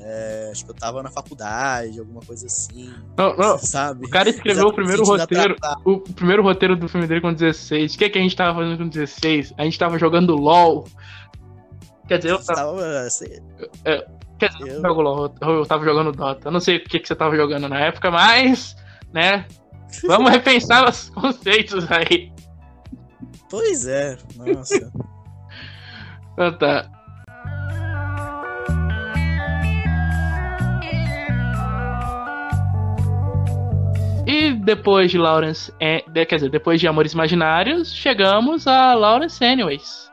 é, 0.00 0.48
acho 0.50 0.64
que 0.64 0.70
eu 0.70 0.74
tava 0.74 1.02
na 1.02 1.10
faculdade, 1.10 1.98
alguma 1.98 2.20
coisa 2.20 2.46
assim. 2.46 2.92
Não, 3.16 3.36
não. 3.36 3.58
Sabe? 3.58 4.06
O 4.06 4.10
cara 4.10 4.28
escreveu 4.28 4.66
o 4.66 4.72
primeiro 4.72 5.04
roteiro. 5.04 5.56
O 5.84 5.98
primeiro 6.00 6.42
roteiro 6.42 6.76
do 6.76 6.88
filme 6.88 7.06
dele 7.06 7.20
com 7.20 7.32
16. 7.32 7.94
O 7.94 7.98
que, 7.98 8.04
é 8.04 8.10
que 8.10 8.18
a 8.18 8.22
gente 8.22 8.36
tava 8.36 8.58
fazendo 8.58 8.78
com 8.78 8.88
16? 8.88 9.54
A 9.56 9.64
gente 9.64 9.78
tava 9.78 9.98
jogando 9.98 10.36
LOL. 10.36 10.86
Quer 12.08 12.18
dizer, 12.18 12.32
eu 12.32 12.44
tava. 12.44 13.00
Assim, 13.06 13.26
é, 13.84 14.06
quer 14.38 14.50
dizer, 14.50 14.82
eu... 14.84 15.32
Eu, 15.40 15.50
eu 15.58 15.66
tava 15.66 15.84
jogando 15.84 16.12
Dota. 16.12 16.48
Eu 16.48 16.52
não 16.52 16.60
sei 16.60 16.76
o 16.76 16.84
que, 16.84 16.98
que 16.98 17.08
você 17.08 17.14
tava 17.14 17.36
jogando 17.36 17.68
na 17.68 17.80
época, 17.80 18.10
mas. 18.10 18.76
né? 19.12 19.46
Vamos 20.06 20.30
repensar 20.30 20.88
os 20.88 21.08
conceitos 21.10 21.90
aí. 21.90 22.32
Pois 23.48 23.86
é, 23.86 24.18
nossa. 24.36 24.92
ah, 26.36 26.52
tá. 26.52 26.90
E 34.34 34.52
depois 34.52 35.12
de 35.12 35.16
Lawrence, 35.16 35.72
é, 35.78 36.00
quer 36.24 36.34
dizer, 36.34 36.50
depois 36.50 36.80
de 36.80 36.88
Amores 36.88 37.12
Imaginários, 37.12 37.94
chegamos 37.94 38.66
a 38.66 38.92
Lawrence 38.92 39.44
Anyways. 39.44 40.10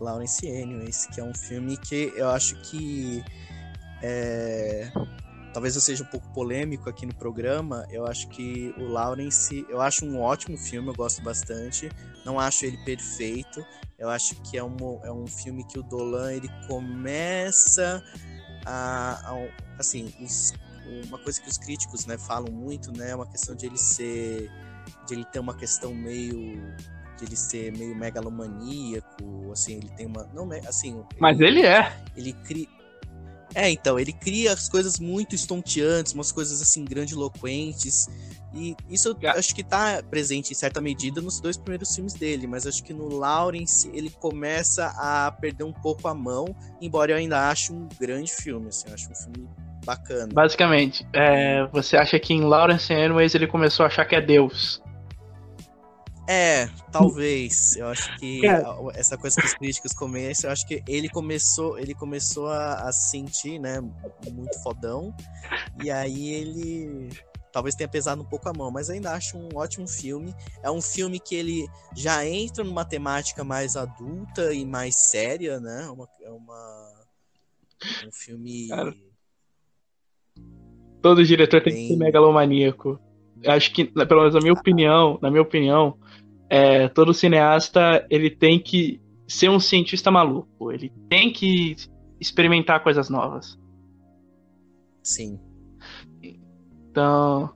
Lawrence 0.00 0.44
Anyways, 0.44 1.06
que 1.06 1.20
é 1.20 1.24
um 1.24 1.32
filme 1.32 1.76
que 1.76 2.12
eu 2.16 2.28
acho 2.28 2.56
que 2.62 3.22
é, 4.02 4.90
talvez 5.54 5.76
eu 5.76 5.80
seja 5.80 6.02
um 6.02 6.08
pouco 6.08 6.28
polêmico 6.32 6.90
aqui 6.90 7.06
no 7.06 7.14
programa, 7.14 7.86
eu 7.88 8.04
acho 8.04 8.26
que 8.30 8.74
o 8.76 8.88
Lawrence, 8.88 9.64
eu 9.70 9.80
acho 9.80 10.04
um 10.04 10.20
ótimo 10.20 10.58
filme, 10.58 10.88
eu 10.88 10.94
gosto 10.94 11.22
bastante. 11.22 11.88
Não 12.24 12.40
acho 12.40 12.64
ele 12.66 12.78
perfeito. 12.78 13.64
Eu 13.96 14.10
acho 14.10 14.34
que 14.42 14.58
é 14.58 14.64
um, 14.64 14.76
é 15.04 15.12
um 15.12 15.28
filme 15.28 15.64
que 15.68 15.78
o 15.78 15.84
Dolan 15.84 16.32
ele 16.32 16.50
começa 16.66 18.02
a, 18.66 19.20
a 19.24 19.48
assim, 19.78 20.12
os, 20.20 20.52
uma 21.06 21.18
coisa 21.18 21.40
que 21.40 21.48
os 21.48 21.58
críticos, 21.58 22.06
né, 22.06 22.16
falam 22.18 22.52
muito, 22.52 22.92
né, 22.92 23.10
é 23.10 23.14
uma 23.14 23.26
questão 23.26 23.54
de 23.54 23.66
ele 23.66 23.78
ser 23.78 24.50
de 25.06 25.14
ele 25.14 25.24
ter 25.24 25.40
uma 25.40 25.54
questão 25.54 25.92
meio 25.94 26.62
de 27.16 27.24
ele 27.24 27.36
ser 27.36 27.76
meio 27.76 27.96
megalomaníaco, 27.96 29.50
assim, 29.50 29.76
ele 29.76 29.88
tem 29.96 30.06
uma. 30.06 30.28
Não, 30.34 30.48
assim. 30.68 31.02
Mas 31.18 31.40
ele, 31.40 31.60
ele 31.60 31.66
é. 31.66 31.96
Ele 32.16 32.32
cria. 32.32 32.68
É, 33.54 33.70
então, 33.70 33.98
ele 33.98 34.12
cria 34.12 34.52
as 34.52 34.68
coisas 34.68 34.98
muito 34.98 35.34
estonteantes, 35.34 36.12
umas 36.12 36.30
coisas 36.30 36.60
assim 36.60 36.84
grandiloquentes. 36.84 38.06
E 38.52 38.76
isso 38.90 39.16
eu 39.20 39.30
acho 39.30 39.54
que 39.54 39.64
tá 39.64 40.02
presente 40.02 40.52
em 40.52 40.54
certa 40.54 40.80
medida 40.80 41.22
nos 41.22 41.40
dois 41.40 41.56
primeiros 41.56 41.94
filmes 41.94 42.12
dele, 42.12 42.46
mas 42.46 42.66
acho 42.66 42.82
que 42.82 42.92
no 42.92 43.08
Lawrence 43.08 43.90
ele 43.94 44.10
começa 44.10 44.86
a 44.98 45.30
perder 45.32 45.64
um 45.64 45.72
pouco 45.72 46.06
a 46.08 46.14
mão, 46.14 46.54
embora 46.80 47.12
eu 47.12 47.16
ainda 47.16 47.48
ache 47.48 47.72
um 47.72 47.88
grande 47.98 48.32
filme, 48.32 48.68
assim, 48.68 48.88
eu 48.88 48.94
acho 48.94 49.10
um 49.10 49.14
filme 49.14 49.48
bacana. 49.86 50.28
Basicamente, 50.32 51.06
é, 51.12 51.64
você 51.68 51.96
acha 51.96 52.18
que 52.18 52.34
em 52.34 52.42
Lawrence 52.42 52.92
Anyways 52.92 53.34
ele 53.34 53.46
começou 53.46 53.84
a 53.84 53.86
achar 53.86 54.04
que 54.04 54.16
é 54.16 54.20
Deus? 54.20 54.82
É, 56.28 56.66
talvez. 56.90 57.76
Eu 57.76 57.86
acho 57.86 58.14
que 58.18 58.42
essa 58.94 59.16
coisa 59.16 59.40
que 59.40 59.46
os 59.46 59.54
críticos 59.54 59.92
começam, 59.92 60.48
eu 60.48 60.52
acho 60.52 60.66
que 60.66 60.82
ele 60.88 61.08
começou, 61.08 61.78
ele 61.78 61.94
começou 61.94 62.48
a, 62.48 62.88
a 62.88 62.92
sentir, 62.92 63.60
né, 63.60 63.80
muito 64.32 64.60
fodão. 64.62 65.14
E 65.82 65.90
aí 65.90 66.34
ele 66.34 67.08
talvez 67.52 67.74
tenha 67.74 67.88
pesado 67.88 68.20
um 68.20 68.24
pouco 68.24 68.48
a 68.48 68.52
mão, 68.52 68.70
mas 68.70 68.90
ainda 68.90 69.12
acho 69.12 69.38
um 69.38 69.48
ótimo 69.54 69.86
filme. 69.86 70.34
É 70.62 70.70
um 70.70 70.82
filme 70.82 71.20
que 71.20 71.34
ele 71.34 71.66
já 71.94 72.26
entra 72.26 72.64
numa 72.64 72.84
temática 72.84 73.44
mais 73.44 73.76
adulta 73.76 74.52
e 74.52 74.64
mais 74.66 74.96
séria, 74.96 75.60
né? 75.60 75.84
É 75.84 75.90
uma, 75.90 76.08
é 76.22 76.30
uma 76.30 76.96
um 78.06 78.12
filme. 78.12 78.68
Cara, 78.68 78.94
todo 81.06 81.24
diretor 81.24 81.62
tem 81.62 81.72
que 81.72 81.86
ser 81.86 81.96
megalomaníaco. 81.96 82.98
Acho 83.46 83.72
que, 83.72 83.84
pelo 83.84 84.22
menos 84.22 84.34
na 84.34 84.40
minha 84.40 84.52
opinião, 84.52 85.18
na 85.22 85.30
minha 85.30 85.42
opinião, 85.42 85.96
é, 86.50 86.88
todo 86.88 87.14
cineasta 87.14 88.04
ele 88.10 88.28
tem 88.28 88.58
que 88.58 89.00
ser 89.28 89.48
um 89.48 89.60
cientista 89.60 90.10
maluco. 90.10 90.72
Ele 90.72 90.92
tem 91.08 91.32
que 91.32 91.76
experimentar 92.20 92.82
coisas 92.82 93.08
novas. 93.08 93.56
Sim. 95.00 95.38
Então, 96.90 97.54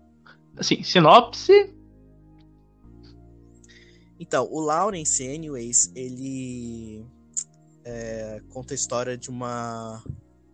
assim, 0.57 0.85
sinopse. 0.85 1.75
Então, 4.21 4.47
o 4.49 4.61
Lawrence, 4.61 5.27
anyways, 5.27 5.91
ele 5.97 7.05
é, 7.85 8.41
conta 8.51 8.75
a 8.75 8.77
história 8.77 9.19
de 9.19 9.29
uma 9.29 10.01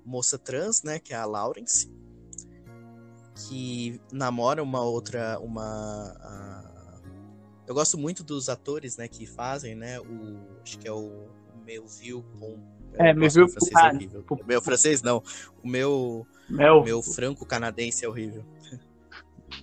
moça 0.02 0.38
trans, 0.38 0.82
né, 0.82 0.98
que 0.98 1.12
é 1.12 1.16
a 1.16 1.26
Lawrence, 1.26 1.90
que 3.36 4.00
namora 4.10 4.62
uma 4.62 4.82
outra, 4.82 5.38
uma 5.40 6.14
eu 7.66 7.74
gosto 7.74 7.98
muito 7.98 8.24
dos 8.24 8.48
atores, 8.48 8.96
né, 8.96 9.08
que 9.08 9.26
fazem, 9.26 9.74
né, 9.74 10.00
o 10.00 10.38
acho 10.62 10.78
que 10.78 10.88
é 10.88 10.92
o 10.92 11.28
Melville 11.64 12.24
com 12.38 12.58
é, 12.98 13.12
Melville 13.12 13.50
francês 13.50 13.74
é 13.74 13.88
horrível. 13.88 14.24
O 14.30 14.46
meu 14.46 14.62
francês 14.62 15.02
não, 15.02 15.22
o 15.62 15.68
meu 15.68 16.26
Mel. 16.48 16.82
meu 16.82 17.02
franco 17.02 17.44
canadense 17.44 18.04
é 18.04 18.08
horrível. 18.08 18.44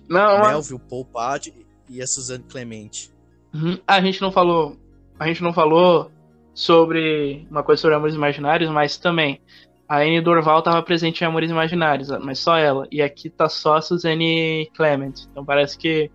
Não, 0.08 0.48
Melville 0.48 0.80
Poupard 0.88 1.52
e 1.88 2.00
a 2.00 2.06
Suzanne 2.06 2.44
Clemente. 2.44 3.12
Uhum. 3.52 3.78
A 3.86 4.00
gente 4.00 4.20
não 4.20 4.30
falou, 4.30 4.76
a 5.18 5.26
gente 5.26 5.42
não 5.42 5.52
falou 5.52 6.10
sobre 6.52 7.46
uma 7.50 7.62
coisa 7.62 7.82
sobre 7.82 7.96
Amores 7.96 8.14
Imaginários, 8.14 8.70
mas 8.70 8.96
também 8.96 9.40
a 9.88 9.98
Anne 9.98 10.20
Dorval 10.20 10.60
estava 10.60 10.82
presente 10.82 11.22
em 11.22 11.26
Amores 11.26 11.50
Imaginários, 11.50 12.08
mas 12.20 12.38
só 12.38 12.56
ela. 12.56 12.86
E 12.90 13.02
aqui 13.02 13.28
tá 13.28 13.48
só 13.48 13.76
a 13.76 13.82
Suzanne 13.82 14.70
Clement. 14.74 15.12
Então 15.30 15.44
parece 15.44 15.76
que 15.76 16.10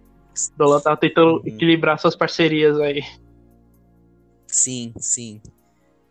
Dolan 0.57 0.79
tava 0.79 0.97
tentando 0.97 1.37
uhum. 1.37 1.41
equilibrar 1.45 1.99
suas 1.99 2.15
parcerias 2.15 2.79
aí. 2.79 3.03
Sim, 4.47 4.93
sim. 4.97 5.41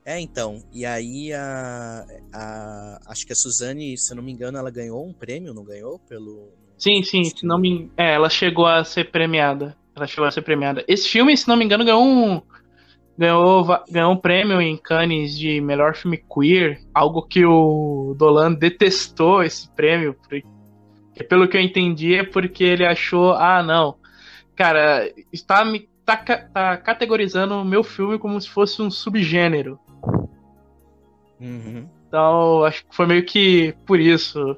É, 0.04 0.18
então. 0.20 0.62
E 0.72 0.86
aí 0.86 1.32
a, 1.32 2.06
a. 2.32 3.00
Acho 3.06 3.26
que 3.26 3.32
a 3.32 3.36
Suzane, 3.36 3.98
se 3.98 4.12
eu 4.12 4.16
não 4.16 4.22
me 4.22 4.32
engano, 4.32 4.56
ela 4.56 4.70
ganhou 4.70 5.06
um 5.06 5.12
prêmio, 5.12 5.52
não 5.52 5.64
ganhou? 5.64 5.98
Pelo. 6.08 6.48
Sim, 6.78 7.02
sim, 7.02 7.24
se 7.24 7.44
não 7.44 7.58
me. 7.58 7.90
É, 7.96 8.14
ela 8.14 8.30
chegou 8.30 8.66
a 8.66 8.84
ser 8.84 9.10
premiada. 9.10 9.76
Ela 9.94 10.06
chegou 10.06 10.24
a 10.24 10.30
ser 10.30 10.42
premiada. 10.42 10.84
Esse 10.86 11.08
filme, 11.08 11.36
se 11.36 11.48
não 11.48 11.56
me 11.56 11.64
engano, 11.64 11.84
ganhou 11.84 12.02
um. 12.02 12.40
Ganhou, 13.18 13.66
ganhou 13.90 14.12
um 14.12 14.16
prêmio 14.16 14.60
em 14.60 14.76
Cannes 14.76 15.36
de 15.36 15.60
melhor 15.60 15.96
filme 15.96 16.22
queer, 16.32 16.80
algo 16.94 17.20
que 17.20 17.44
o 17.44 18.14
Dolan 18.16 18.52
detestou 18.52 19.42
esse 19.42 19.68
prêmio, 19.74 20.14
porque, 20.14 20.44
pelo 21.28 21.48
que 21.48 21.56
eu 21.56 21.60
entendi 21.60 22.14
é 22.14 22.22
porque 22.22 22.62
ele 22.62 22.86
achou, 22.86 23.32
ah 23.32 23.60
não, 23.60 23.96
cara, 24.54 25.12
está 25.32 25.64
me 25.64 25.88
tá, 26.06 26.16
tá 26.16 26.76
categorizando 26.76 27.56
o 27.56 27.64
meu 27.64 27.82
filme 27.82 28.18
como 28.18 28.40
se 28.40 28.48
fosse 28.48 28.80
um 28.80 28.90
subgênero. 28.90 29.78
Uhum. 31.40 31.88
Então, 32.06 32.64
acho 32.64 32.86
que 32.86 32.94
foi 32.94 33.06
meio 33.06 33.24
que 33.24 33.74
por 33.84 34.00
isso 34.00 34.56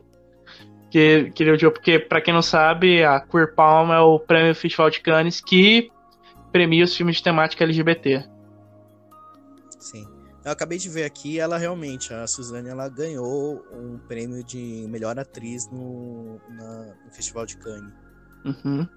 que, 0.91 1.31
que 1.35 1.43
ele 1.43 1.53
odiou, 1.53 1.73
porque, 1.73 1.99
para 1.99 2.21
quem 2.21 2.33
não 2.33 2.43
sabe, 2.43 3.03
a 3.03 3.21
Queer 3.21 3.55
Palm 3.55 3.91
é 3.91 4.01
o 4.01 4.19
prêmio 4.19 4.55
Festival 4.55 4.91
de 4.91 5.01
Cannes 5.01 5.41
que 5.41 5.91
premia 6.53 6.85
os 6.85 6.97
filmes 6.97 7.17
de 7.17 7.23
temática 7.23 7.65
LGBT. 7.65 8.30
Sim. 9.81 10.07
Eu 10.45 10.53
acabei 10.53 10.79
de 10.79 10.89
ver 10.89 11.05
aqui, 11.05 11.39
ela 11.39 11.59
realmente, 11.59 12.15
a 12.15 12.27
Suzane, 12.27 12.69
ela 12.69 12.89
ganhou 12.89 13.63
um 13.73 13.99
prêmio 13.99 14.45
de 14.45 14.87
melhor 14.89 15.19
atriz 15.19 15.69
no, 15.71 16.41
na, 16.49 16.95
no 17.05 17.11
Festival 17.11 17.45
de 17.45 17.57
Cannes. 17.57 17.93
Uhum 18.45 18.89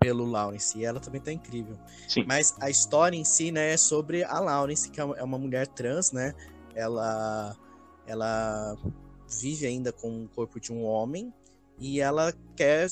pelo 0.00 0.24
Lawrence. 0.24 0.78
E 0.78 0.84
ela 0.84 1.00
também 1.00 1.20
tá 1.20 1.32
incrível. 1.32 1.78
Sim. 2.08 2.24
Mas 2.26 2.56
a 2.60 2.70
história 2.70 3.16
em 3.16 3.24
si, 3.24 3.50
né, 3.50 3.72
é 3.72 3.76
sobre 3.76 4.24
a 4.24 4.38
Lawrence, 4.40 4.90
que 4.90 5.00
é, 5.00 5.04
é 5.04 5.22
uma 5.22 5.38
mulher 5.38 5.66
trans, 5.66 6.12
né? 6.12 6.34
Ela, 6.74 7.54
ela 8.06 8.76
vive 9.40 9.66
ainda 9.66 9.92
com 9.92 10.24
o 10.24 10.28
corpo 10.28 10.60
de 10.60 10.72
um 10.72 10.84
homem 10.84 11.32
e 11.78 12.00
ela 12.00 12.32
quer 12.54 12.88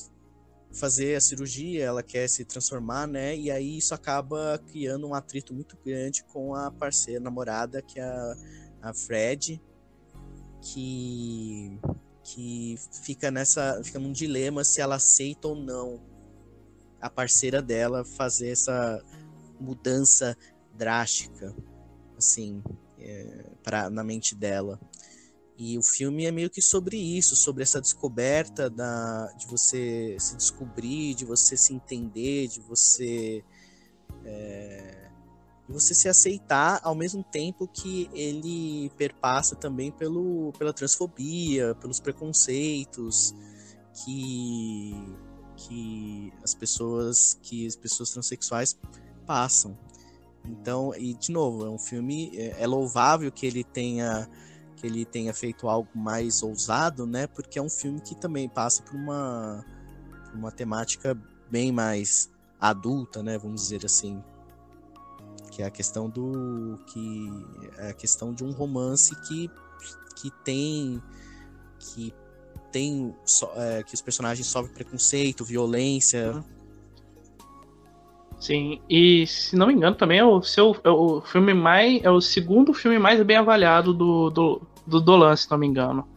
fazer 0.75 1.15
a 1.15 1.21
cirurgia, 1.21 1.85
ela 1.85 2.03
quer 2.03 2.29
se 2.29 2.45
transformar, 2.45 3.07
né? 3.07 3.37
E 3.37 3.51
aí 3.51 3.79
isso 3.79 3.95
acaba 3.95 4.61
criando 4.71 5.07
um 5.07 5.15
atrito 5.15 5.55
muito 5.55 5.79
grande 5.85 6.25
com 6.25 6.55
a 6.55 6.71
parceira 6.71 7.21
namorada, 7.21 7.81
que 7.81 8.01
é 8.01 8.05
a, 8.05 8.37
a 8.83 8.95
Fred, 8.95 9.61
que 10.61 11.79
que 12.23 12.77
fica 13.03 13.31
nessa 13.31 13.83
fica 13.85 13.99
num 13.99 14.11
dilema 14.11 14.65
se 14.65 14.81
ela 14.81 14.95
aceita 14.95 15.49
ou 15.49 15.55
não 15.55 16.01
a 17.05 17.11
parceira 17.11 17.61
dela 17.61 18.03
fazer 18.03 18.49
essa 18.49 19.05
mudança 19.61 20.35
drástica, 20.73 21.55
assim, 22.17 22.63
é, 22.99 23.45
pra, 23.63 23.91
na 23.91 24.03
mente 24.03 24.35
dela. 24.35 24.81
E 25.57 25.79
o 25.79 25.83
filme 25.83 26.25
é 26.25 26.33
meio 26.33 26.51
que 26.51 26.61
sobre 26.61 26.97
isso, 26.97 27.37
sobre 27.37 27.63
essa 27.63 27.81
descoberta 27.81 28.69
da, 28.69 29.27
de 29.39 29.47
você 29.47 30.17
se 30.19 30.37
descobrir, 30.37 31.15
de 31.15 31.25
você 31.25 31.57
se 31.57 31.73
entender, 31.73 32.49
de 32.49 32.61
você 32.61 33.45
é, 34.25 35.11
você 35.69 35.95
se 35.95 36.09
aceitar 36.09 36.81
ao 36.83 36.95
mesmo 36.95 37.23
tempo 37.23 37.69
que 37.69 38.11
ele 38.13 38.91
perpassa 38.97 39.55
também 39.55 39.91
pelo, 39.91 40.53
pela 40.59 40.73
transfobia, 40.73 41.75
pelos 41.77 42.01
preconceitos 42.01 43.35
que 44.05 44.93
que 45.57 46.33
as 46.43 46.53
pessoas 46.53 47.39
que 47.41 47.65
as 47.65 47.77
pessoas 47.77 48.11
transexuais 48.11 48.77
passam. 49.25 49.79
Então, 50.45 50.93
e 50.97 51.15
de 51.15 51.31
novo, 51.31 51.65
é 51.65 51.71
um 51.71 51.79
filme 51.79 52.33
é, 52.35 52.63
é 52.63 52.67
louvável 52.67 53.31
que 53.31 53.47
ele 53.47 53.63
tenha 53.63 54.29
que 54.85 54.87
ele 54.87 55.05
tenha 55.07 55.33
feito 55.33 55.67
algo 55.67 55.89
mais 55.95 56.43
ousado, 56.43 57.07
né? 57.07 57.27
Porque 57.27 57.59
é 57.59 57.63
um 57.63 57.71
filme 57.71 58.01
que 58.01 58.15
também 58.15 58.49
passa 58.49 58.83
por 58.83 58.95
uma 58.95 59.65
uma 60.35 60.51
temática 60.51 61.17
bem 61.51 61.73
mais 61.73 62.31
adulta, 62.61 63.23
né? 63.23 63.39
Vamos 63.39 63.63
dizer 63.63 63.87
assim, 63.87 64.23
que 65.51 65.63
é 65.63 65.67
a 65.67 65.71
questão 65.71 66.11
do 66.11 66.79
que 66.87 67.31
é 67.79 67.91
a 67.91 67.95
questão 67.95 68.35
de 68.35 68.45
um 68.45 68.53
romance 68.53 69.15
que 69.27 69.51
que 70.17 70.31
tem 70.45 71.03
que 71.79 72.13
tem 72.71 73.15
é, 73.57 73.83
que 73.85 73.95
os 73.95 74.03
personagens 74.03 74.47
sofrem 74.47 74.75
preconceito, 74.75 75.45
violência. 75.45 76.33
Uhum. 76.33 76.45
Sim, 78.39 78.83
e 78.91 79.27
se 79.27 79.57
não 79.57 79.69
me 79.69 79.73
engano 79.73 79.97
também 79.97 80.19
é 80.19 80.25
o 80.25 80.43
seu 80.43 80.77
é 80.85 80.91
o 80.91 81.23
filme 81.23 81.55
mais 81.55 82.05
é 82.05 82.11
o 82.11 82.21
segundo 82.21 82.75
filme 82.75 82.99
mais 82.99 83.23
bem 83.23 83.39
avaliado 83.39 83.95
do 83.95 84.29
do, 84.29 84.74
do 84.87 85.01
Dolan, 85.01 85.35
se 85.37 85.51
não 85.51 85.59
me 85.59 85.67
engano. 85.67 86.09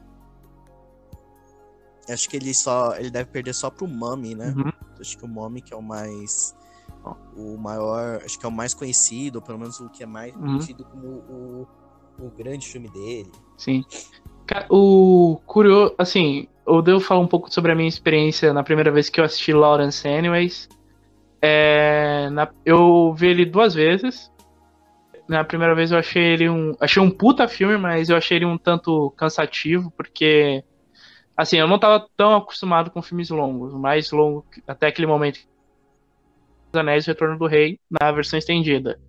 Acho 2.10 2.30
que 2.30 2.38
ele 2.38 2.54
só 2.54 2.96
ele 2.96 3.10
deve 3.10 3.30
perder 3.30 3.54
só 3.54 3.70
pro 3.70 3.88
Mummy, 3.88 4.34
né? 4.34 4.54
Uhum. 4.56 4.72
Acho 5.00 5.18
que 5.18 5.26
o 5.26 5.28
Mummy 5.28 5.62
que 5.62 5.74
é 5.74 5.78
o 5.78 5.82
mais 5.82 6.56
o 7.36 7.58
maior, 7.58 8.22
acho 8.24 8.40
que 8.40 8.46
é 8.46 8.50
o 8.50 8.52
mais 8.52 8.74
conhecido, 8.74 9.38
ou 9.38 9.42
pelo 9.42 9.60
menos 9.60 9.80
o 9.80 9.90
que 9.90 10.04
é 10.04 10.06
mais 10.06 10.34
uhum. 10.36 10.42
conhecido 10.42 10.84
como 10.86 11.08
o, 11.08 11.68
o 12.20 12.30
grande 12.30 12.68
filme 12.68 12.90
dele. 12.90 13.32
Sim. 13.58 13.84
O 14.70 15.40
curioso, 15.46 15.94
assim, 15.98 16.48
eu 16.66 16.82
devo 16.82 17.00
falar 17.00 17.20
um 17.20 17.28
pouco 17.28 17.54
sobre 17.54 17.72
a 17.72 17.76
minha 17.76 17.88
experiência 17.88 18.54
na 18.54 18.64
primeira 18.64 18.92
vez 18.92 19.10
que 19.10 19.20
eu 19.20 19.26
assisti 19.26 19.54
Lawrence 19.54 20.08
Anyways. 20.08 20.70
É, 21.42 22.30
na, 22.32 22.50
eu 22.66 23.14
vi 23.14 23.28
ele 23.28 23.46
duas 23.46 23.74
vezes. 23.74 24.32
Na 25.28 25.44
primeira 25.44 25.76
vez 25.76 25.92
eu 25.92 25.98
achei 25.98 26.24
ele 26.24 26.50
um. 26.50 26.74
Achei 26.80 27.02
um 27.02 27.12
puta 27.12 27.48
filme, 27.48 27.78
mas 27.78 28.10
eu 28.10 28.16
achei 28.16 28.38
ele 28.38 28.46
um 28.46 28.58
tanto 28.58 29.12
cansativo, 29.12 29.92
porque. 29.92 30.64
Assim, 31.36 31.58
eu 31.58 31.68
não 31.68 31.78
tava 31.78 32.08
tão 32.16 32.36
acostumado 32.36 32.90
com 32.90 33.02
filmes 33.02 33.30
longos. 33.30 33.74
Mais 33.74 34.12
longo 34.12 34.46
até 34.66 34.88
aquele 34.88 35.08
momento. 35.08 35.40
Os 36.72 36.80
Anéis 36.80 37.06
e 37.06 37.08
Retorno 37.08 37.38
do 37.38 37.46
Rei, 37.46 37.80
na 37.90 38.12
versão 38.12 38.40
estendida. 38.40 39.00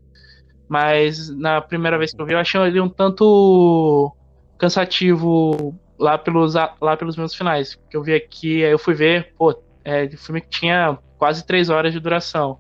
Mas 0.69 1.31
na 1.35 1.61
primeira 1.61 1.97
vez 1.97 2.13
que 2.13 2.21
eu 2.21 2.27
vi, 2.27 2.35
eu 2.35 2.39
achei 2.39 2.61
ele 2.61 2.81
um 2.81 2.89
tanto 2.89 4.15
cansativo 4.59 5.75
lá 5.99 6.19
pelos, 6.19 6.55
lá 6.55 6.97
pelos 6.97 7.17
meus 7.17 7.35
finais. 7.35 7.75
Que 7.91 7.97
eu 7.97 8.03
vi 8.03 8.15
aqui, 8.15 8.65
aí 8.65 8.71
eu 8.71 8.79
fui 8.79 8.95
ver, 8.95 9.33
pô, 9.39 9.59
é 9.85 10.05
um 10.05 10.17
filme 10.19 10.41
que 10.41 10.49
tinha 10.51 10.99
quase 11.17 11.47
três 11.47 11.71
horas 11.71 11.93
de 11.93 12.01
duração. 12.01 12.59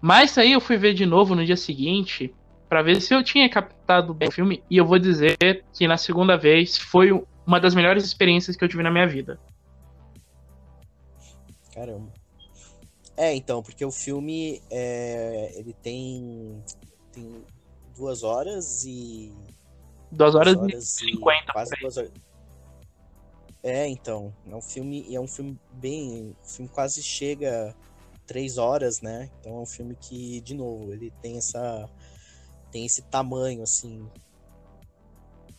Mas 0.00 0.36
aí 0.36 0.52
eu 0.52 0.60
fui 0.60 0.76
ver 0.76 0.94
de 0.94 1.06
novo 1.06 1.34
no 1.34 1.44
dia 1.44 1.56
seguinte 1.56 2.34
para 2.74 2.82
ver 2.82 3.00
se 3.00 3.14
eu 3.14 3.22
tinha 3.22 3.48
captado 3.48 4.12
bem 4.12 4.28
o 4.28 4.32
filme 4.32 4.60
e 4.68 4.76
eu 4.76 4.84
vou 4.84 4.98
dizer 4.98 5.36
que 5.72 5.86
na 5.86 5.96
segunda 5.96 6.36
vez 6.36 6.76
foi 6.76 7.12
uma 7.46 7.60
das 7.60 7.72
melhores 7.72 8.02
experiências 8.02 8.56
que 8.56 8.64
eu 8.64 8.68
tive 8.68 8.82
na 8.82 8.90
minha 8.90 9.06
vida. 9.06 9.38
Caramba. 11.72 12.12
É, 13.16 13.32
então, 13.32 13.62
porque 13.62 13.84
o 13.84 13.92
filme 13.92 14.60
é, 14.72 15.52
ele 15.54 15.72
tem 15.72 16.60
tem 17.12 17.44
duas 17.96 18.24
horas 18.24 18.84
e. 18.84 19.32
Duas 20.10 20.34
horas, 20.34 20.54
duas 20.54 20.64
horas 20.64 20.84
e 20.84 20.86
cinquenta. 20.86 21.52
Quase 21.52 21.76
duas 21.80 21.96
horas. 21.96 22.10
É, 23.62 23.86
então. 23.86 24.34
É 24.50 24.56
um 24.56 24.60
filme. 24.60 25.14
É 25.14 25.20
um 25.20 25.28
filme 25.28 25.56
bem. 25.74 26.34
O 26.42 26.48
filme 26.48 26.68
quase 26.68 27.04
chega 27.04 27.72
três 28.26 28.58
horas, 28.58 29.00
né? 29.00 29.30
Então 29.38 29.58
é 29.58 29.60
um 29.60 29.66
filme 29.66 29.94
que, 29.94 30.40
de 30.40 30.54
novo, 30.54 30.92
ele 30.92 31.12
tem 31.22 31.36
essa. 31.36 31.88
Tem 32.74 32.84
esse 32.84 33.02
tamanho, 33.02 33.62
assim. 33.62 34.10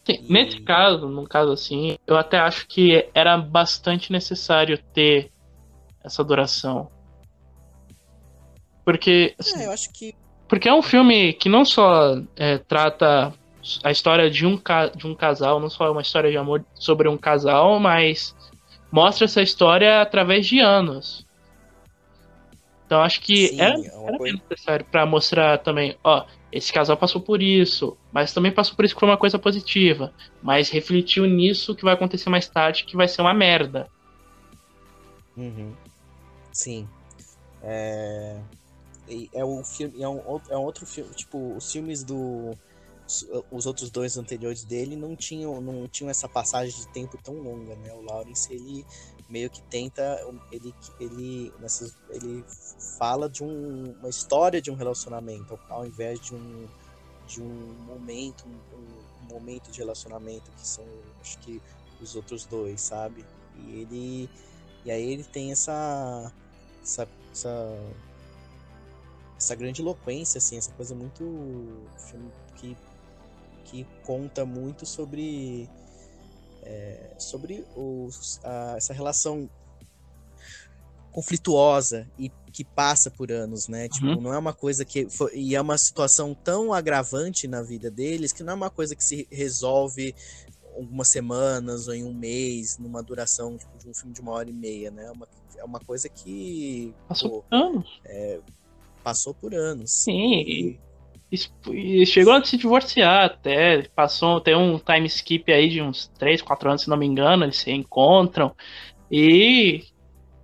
Sim, 0.04 0.20
e... 0.22 0.34
Nesse 0.34 0.60
caso, 0.60 1.08
num 1.08 1.26
caso 1.26 1.54
assim, 1.54 1.98
eu 2.06 2.18
até 2.18 2.38
acho 2.38 2.68
que 2.68 3.10
era 3.14 3.38
bastante 3.38 4.12
necessário 4.12 4.78
ter 4.94 5.32
essa 6.04 6.26
duração. 6.26 6.92
Porque. 8.84 9.34
Assim, 9.40 9.62
é, 9.62 9.68
eu 9.68 9.72
acho 9.72 9.94
que 9.94 10.14
porque 10.46 10.68
é 10.68 10.74
um 10.74 10.82
filme 10.82 11.32
que 11.32 11.48
não 11.48 11.64
só 11.64 12.22
é, 12.36 12.58
trata 12.58 13.34
a 13.82 13.92
história 13.92 14.30
de 14.30 14.46
um, 14.46 14.62
de 14.94 15.08
um 15.08 15.16
casal, 15.16 15.58
não 15.58 15.70
só 15.70 15.86
é 15.86 15.90
uma 15.90 16.02
história 16.02 16.30
de 16.30 16.38
amor 16.38 16.66
sobre 16.74 17.08
um 17.08 17.18
casal, 17.18 17.80
mas 17.80 18.36
mostra 18.92 19.24
essa 19.24 19.42
história 19.42 20.02
através 20.02 20.46
de 20.46 20.60
anos. 20.60 21.26
Então 22.86 23.02
acho 23.02 23.22
que 23.22 23.48
Sim, 23.48 23.62
era, 23.62 23.80
é 23.80 24.08
era 24.08 24.18
coisa... 24.18 24.38
necessário 24.50 24.86
para 24.92 25.06
mostrar 25.06 25.60
também, 25.60 25.98
ó, 26.04 26.26
esse 26.56 26.72
casal 26.72 26.96
passou 26.96 27.20
por 27.20 27.42
isso, 27.42 27.98
mas 28.14 28.32
também 28.32 28.50
passou 28.50 28.78
por 28.78 28.86
isso 28.86 28.94
que 28.94 29.00
foi 29.02 29.10
uma 29.10 29.18
coisa 29.18 29.38
positiva, 29.38 30.14
mas 30.42 30.70
refletiu 30.70 31.26
nisso 31.26 31.76
que 31.76 31.84
vai 31.84 31.94
acontecer 31.94 32.30
mais 32.30 32.48
tarde, 32.48 32.86
que 32.86 32.96
vai 32.96 33.10
ser 33.10 33.22
uma 33.22 33.34
merda. 33.34 33.90
Uhum. 35.36 35.74
Sim. 36.54 36.88
É 37.62 38.38
é 39.34 39.46
um 39.46 39.64
filme 39.64 40.02
é 40.02 40.08
um, 40.08 40.42
é 40.50 40.58
um 40.58 40.64
outro 40.64 40.86
filme 40.86 41.14
tipo 41.14 41.56
os 41.56 41.72
filmes 41.72 42.04
do 42.04 42.58
os 43.52 43.66
outros 43.68 43.92
dois 43.92 44.18
anteriores 44.18 44.64
dele 44.64 44.96
não 44.96 45.16
tinham 45.16 45.62
não 45.62 45.88
tinham 45.88 46.10
essa 46.10 46.28
passagem 46.28 46.74
de 46.76 46.88
tempo 46.88 47.20
tão 47.24 47.36
longa 47.36 47.76
né 47.76 47.94
o 47.94 48.02
Lawrence 48.02 48.52
ele 48.52 48.84
meio 49.28 49.50
que 49.50 49.62
tenta 49.64 50.20
ele 50.52 50.74
ele 51.00 51.54
nessas 51.60 51.98
ele 52.10 52.44
fala 52.98 53.30
de 53.30 53.44
um, 53.44 53.96
uma 54.00 54.10
história 54.10 54.62
de 54.62 54.70
um 54.70 54.76
relacionamento 54.76 55.60
ao 55.70 55.86
invés 55.86 56.20
de 56.20 56.36
um 56.36 56.68
de 57.28 57.42
um 57.42 57.74
momento 57.86 58.46
um, 58.48 59.26
um 59.26 59.34
momento 59.34 59.72
de 59.72 59.80
relacionamento 59.80 60.52
que 60.52 60.68
são 60.68 60.86
acho 61.20 61.40
que 61.40 61.62
os 62.00 62.16
outros 62.16 62.46
dois 62.46 62.82
sabe 62.82 63.26
e 63.56 63.82
ele 63.82 64.30
e 64.86 64.92
aí 64.92 65.12
ele 65.12 65.24
tem 65.24 65.52
essa 65.52 66.32
essa, 66.84 67.08
essa 67.32 67.78
essa 69.38 69.56
grande 69.56 69.82
eloquência, 69.82 70.38
assim, 70.38 70.58
essa 70.58 70.72
coisa 70.72 70.96
muito. 70.96 71.24
que, 72.56 72.76
que 73.66 73.86
conta 74.04 74.46
muito 74.46 74.86
sobre. 74.86 75.70
É, 76.66 77.14
sobre 77.18 77.64
os, 77.76 78.40
a, 78.44 78.74
essa 78.76 78.94
relação 78.94 79.50
conflituosa 81.12 82.10
e 82.20 82.30
que 82.52 82.64
passa 82.64 83.10
por 83.10 83.32
anos, 83.32 83.68
né? 83.68 83.88
Tipo, 83.88 84.08
uhum. 84.08 84.22
não 84.22 84.34
é 84.34 84.38
uma 84.38 84.54
coisa 84.54 84.84
que. 84.84 85.10
Foi, 85.10 85.34
e 85.34 85.56
é 85.56 85.62
uma 85.62 85.78
situação 85.78 86.34
tão 86.34 86.74
agravante 86.74 87.48
na 87.48 87.62
vida 87.62 87.90
deles 87.92 88.34
que 88.34 88.44
não 88.44 88.54
é 88.54 88.56
uma 88.56 88.70
coisa 88.70 88.96
que 88.96 89.04
se 89.04 89.28
resolve 89.32 90.16
algumas 90.76 91.08
semanas 91.08 91.88
ou 91.88 91.94
em 91.94 92.04
um 92.04 92.14
mês, 92.14 92.78
numa 92.78 93.02
duração 93.02 93.58
tipo, 93.58 93.78
de 93.78 93.90
um 93.90 93.94
filme 93.94 94.14
de 94.14 94.22
uma 94.22 94.34
hora 94.34 94.50
e 94.50 94.54
meia, 94.54 94.92
né? 94.92 95.06
É 95.06 95.12
uma, 95.12 95.28
é 95.58 95.64
uma 95.64 95.80
coisa 95.80 96.10
que. 96.10 96.94
Passou 97.08 97.30
pô, 97.30 97.46
anos. 97.50 98.02
É, 98.06 98.40
passou 99.04 99.34
por 99.34 99.54
anos. 99.54 99.92
Sim, 99.92 100.34
e 100.42 100.80
chegou 102.06 102.34
a 102.34 102.44
se 102.44 102.58
divorciar 102.58 103.26
até. 103.26 103.84
Passou, 103.96 104.42
tem 104.42 104.56
um 104.56 104.78
time 104.80 105.08
skip 105.08 105.52
aí 105.52 105.70
de 105.70 105.82
uns 105.82 106.08
3, 106.20 106.42
4 106.42 106.70
anos, 106.70 106.82
se 106.84 106.90
não 106.90 106.98
me 106.98 107.06
engano, 107.06 107.44
eles 107.44 107.58
se 107.58 107.72
encontram. 107.72 108.56
E, 109.12 109.84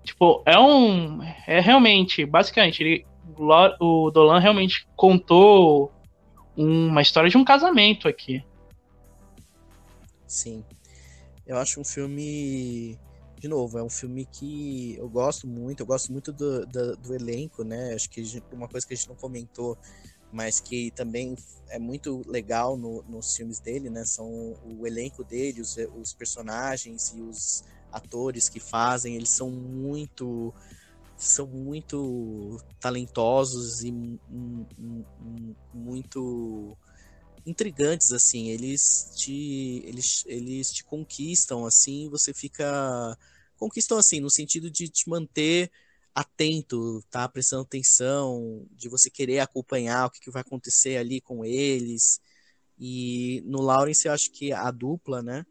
tipo, 0.04 0.44
é 0.46 0.58
um. 0.60 1.22
É 1.48 1.60
realmente, 1.60 2.26
basicamente, 2.26 2.84
ele, 2.84 3.06
o 3.80 4.12
Dolan 4.12 4.39
realmente 4.39 4.88
contou 4.96 5.92
uma 6.56 7.02
história 7.02 7.30
de 7.30 7.38
um 7.38 7.44
casamento 7.44 8.08
aqui. 8.08 8.44
Sim. 10.28 10.64
Eu 11.46 11.58
acho 11.58 11.82
um 11.82 11.84
filme 11.84 12.98
de 13.42 13.48
novo, 13.48 13.80
é 13.80 13.84
um 13.84 13.89
filme 13.89 14.24
que 14.24 14.96
eu 15.00 15.10
gosto 15.10 15.48
muito, 15.48 15.80
eu 15.80 15.86
gosto 15.86 16.12
muito 16.12 16.32
do, 16.32 16.64
do, 16.68 16.96
do 16.96 17.16
elenco, 17.16 17.64
né? 17.64 17.92
Acho 17.96 18.08
que 18.08 18.24
uma 18.52 18.68
coisa 18.68 18.86
que 18.86 18.94
a 18.94 18.96
gente 18.96 19.10
não 19.10 19.16
comentou, 19.16 19.76
mas 20.32 20.59
que 20.59 20.91
também 20.91 21.36
é 21.69 21.77
muito 21.79 22.21
legal 22.27 22.77
no, 22.77 23.03
nos 23.03 23.36
filmes 23.36 23.59
dele, 23.59 23.89
né? 23.89 24.05
São 24.05 24.27
o 24.63 24.88
elenco 24.88 25.23
dele, 25.23 25.61
os, 25.61 25.77
os 25.99 26.13
personagens 26.13 27.13
e 27.15 27.21
os 27.21 27.63
atores 27.91 28.47
que 28.47 28.59
fazem, 28.59 29.15
eles 29.15 29.29
são 29.29 29.49
muito 29.51 30.53
são 31.17 31.45
muito 31.45 32.59
talentosos 32.79 33.84
e 33.84 33.91
muito 35.71 36.75
intrigantes 37.45 38.11
assim 38.11 38.49
eles 38.49 39.11
te 39.15 39.84
eles, 39.86 40.23
eles 40.25 40.71
te 40.71 40.84
conquistam 40.84 41.65
assim 41.65 42.09
você 42.09 42.34
fica 42.34 43.17
conquistam 43.57 43.97
assim 43.99 44.19
no 44.19 44.29
sentido 44.32 44.69
de 44.71 44.89
te 44.89 45.07
manter 45.07 45.71
atento 46.14 47.01
tá 47.09 47.28
prestando 47.28 47.64
atenção 47.64 48.66
de 48.72 48.89
você 48.89 49.09
querer 49.09 49.39
acompanhar 49.39 50.07
o 50.07 50.09
que, 50.09 50.20
que 50.20 50.32
vai 50.32 50.41
acontecer 50.41 50.97
ali 50.97 51.22
com 51.22 51.45
eles 51.45 52.20
e 52.78 53.41
no 53.45 53.62
Lawrence 53.62 54.07
eu 54.07 54.14
acho 54.14 54.32
que 54.32 54.51
a 54.51 54.70
dupla 54.72 55.22
né 55.22 55.45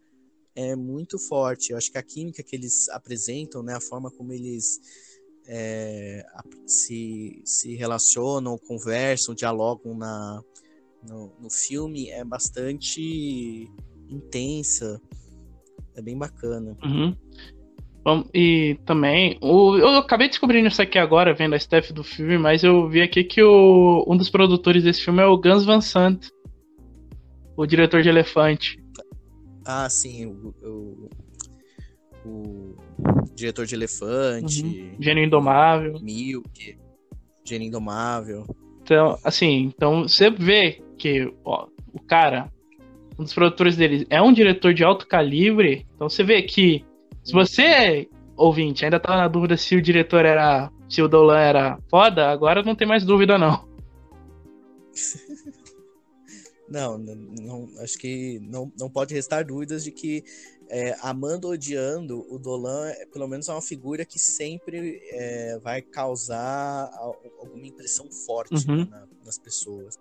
é 0.54 0.76
muito 0.76 1.18
forte 1.18 1.70
eu 1.70 1.78
acho 1.78 1.90
que 1.90 1.98
a 1.98 2.02
química 2.02 2.42
que 2.42 2.54
eles 2.54 2.88
apresentam 2.90 3.62
né 3.62 3.74
a 3.74 3.80
forma 3.80 4.10
como 4.10 4.32
eles 4.32 4.78
é, 5.46 6.24
se, 6.66 7.40
se 7.44 7.74
relacionam 7.74 8.58
conversam 8.58 9.34
dialogam 9.34 9.96
na 9.96 10.42
no, 11.02 11.32
no 11.40 11.50
filme 11.50 12.10
é 12.10 12.24
bastante 12.24 13.70
intensa. 14.08 15.00
É 15.94 16.02
bem 16.02 16.16
bacana. 16.16 16.76
Uhum. 16.82 17.16
E 18.32 18.78
também, 18.86 19.36
o, 19.42 19.76
eu 19.76 19.88
acabei 19.96 20.28
descobrindo 20.28 20.68
isso 20.68 20.80
aqui 20.80 20.98
agora, 20.98 21.34
vendo 21.34 21.54
a 21.54 21.58
staff 21.58 21.92
do 21.92 22.02
filme, 22.02 22.38
mas 22.38 22.64
eu 22.64 22.88
vi 22.88 23.02
aqui 23.02 23.22
que 23.22 23.42
o, 23.42 24.04
um 24.08 24.16
dos 24.16 24.30
produtores 24.30 24.82
desse 24.82 25.04
filme 25.04 25.22
é 25.22 25.26
o 25.26 25.36
Gus 25.36 25.64
Van 25.64 25.80
Sant, 25.80 26.28
o 27.56 27.66
diretor 27.66 28.02
de 28.02 28.08
Elefante. 28.08 28.82
Ah, 29.66 29.88
sim, 29.90 30.26
o, 30.26 30.54
o, 30.64 31.08
o 32.24 32.76
diretor 33.34 33.66
de 33.66 33.74
Elefante. 33.74 34.62
Uhum. 34.64 34.96
Gênio 34.98 35.24
Indomável. 35.24 36.00
Milk, 36.00 36.78
Gênio 37.44 37.68
Indomável. 37.68 38.46
Então, 38.82 39.18
assim, 39.22 39.72
então 39.76 40.02
você 40.08 40.30
vê 40.30 40.82
que 40.96 41.32
ó, 41.44 41.66
o 41.92 42.00
cara, 42.00 42.50
um 43.18 43.24
dos 43.24 43.34
produtores 43.34 43.76
dele, 43.76 44.06
é 44.08 44.22
um 44.22 44.32
diretor 44.32 44.72
de 44.72 44.82
alto 44.82 45.06
calibre. 45.06 45.86
Então 45.94 46.08
você 46.08 46.24
vê 46.24 46.42
que 46.42 46.84
se 47.22 47.32
você, 47.32 48.08
ouvinte, 48.36 48.84
ainda 48.84 49.00
tá 49.00 49.16
na 49.16 49.28
dúvida 49.28 49.56
se 49.56 49.76
o 49.76 49.82
diretor 49.82 50.24
era. 50.24 50.70
Se 50.88 51.00
o 51.00 51.08
Dolan 51.08 51.38
era 51.38 51.78
foda, 51.88 52.30
agora 52.30 52.64
não 52.64 52.74
tem 52.74 52.86
mais 52.86 53.04
dúvida, 53.04 53.38
não. 53.38 53.68
Não, 56.68 56.96
não, 56.96 57.68
acho 57.80 57.98
que 57.98 58.38
não, 58.44 58.72
não 58.78 58.88
pode 58.88 59.12
restar 59.12 59.44
dúvidas 59.44 59.82
de 59.82 59.90
que 59.90 60.22
é, 60.70 60.96
amando 61.02 61.48
ou 61.48 61.54
odiando, 61.54 62.24
o 62.32 62.38
Dolan, 62.38 62.88
é, 62.90 63.04
pelo 63.06 63.26
menos, 63.26 63.48
é 63.48 63.52
uma 63.52 63.60
figura 63.60 64.04
que 64.04 64.20
sempre 64.20 65.02
é, 65.10 65.58
vai 65.58 65.82
causar 65.82 66.88
alguma 67.40 67.66
impressão 67.66 68.08
forte 68.08 68.70
uhum. 68.70 68.88
né, 68.88 69.08
nas 69.24 69.36
pessoas. 69.36 69.98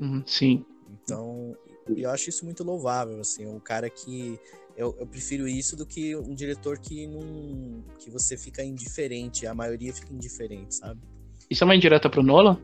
Uhum, 0.00 0.22
sim. 0.26 0.66
Então, 0.90 1.56
eu 1.86 2.10
acho 2.10 2.28
isso 2.28 2.44
muito 2.44 2.64
louvável, 2.64 3.20
assim, 3.20 3.46
um 3.46 3.60
cara 3.60 3.88
que 3.88 4.38
eu, 4.78 4.96
eu, 5.00 5.06
prefiro 5.08 5.48
isso 5.48 5.74
do 5.74 5.84
que 5.84 6.14
um 6.14 6.32
diretor 6.32 6.78
que 6.78 7.04
não 7.08 7.82
que 7.98 8.08
você 8.10 8.36
fica 8.36 8.62
indiferente, 8.62 9.44
a 9.44 9.52
maioria 9.52 9.92
fica 9.92 10.14
indiferente, 10.14 10.76
sabe? 10.76 11.00
Isso 11.50 11.62
é 11.62 11.64
uma 11.64 11.74
indireta 11.74 12.08
pro 12.08 12.22
Nolan? 12.22 12.56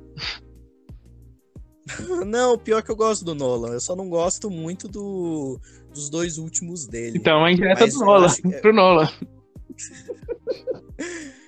não, 2.24 2.56
pior 2.56 2.84
que 2.84 2.90
eu 2.90 2.94
gosto 2.94 3.24
do 3.24 3.34
Nolan, 3.34 3.72
eu 3.72 3.80
só 3.80 3.96
não 3.96 4.08
gosto 4.08 4.48
muito 4.48 4.86
do, 4.86 5.58
dos 5.92 6.08
dois 6.08 6.38
últimos 6.38 6.86
dele. 6.86 7.18
Então 7.18 7.34
é 7.34 7.38
uma 7.40 7.50
indireta 7.50 7.88
do 7.88 7.98
Nolan, 7.98 8.32
pro 8.62 8.72
Nolan. 8.72 9.08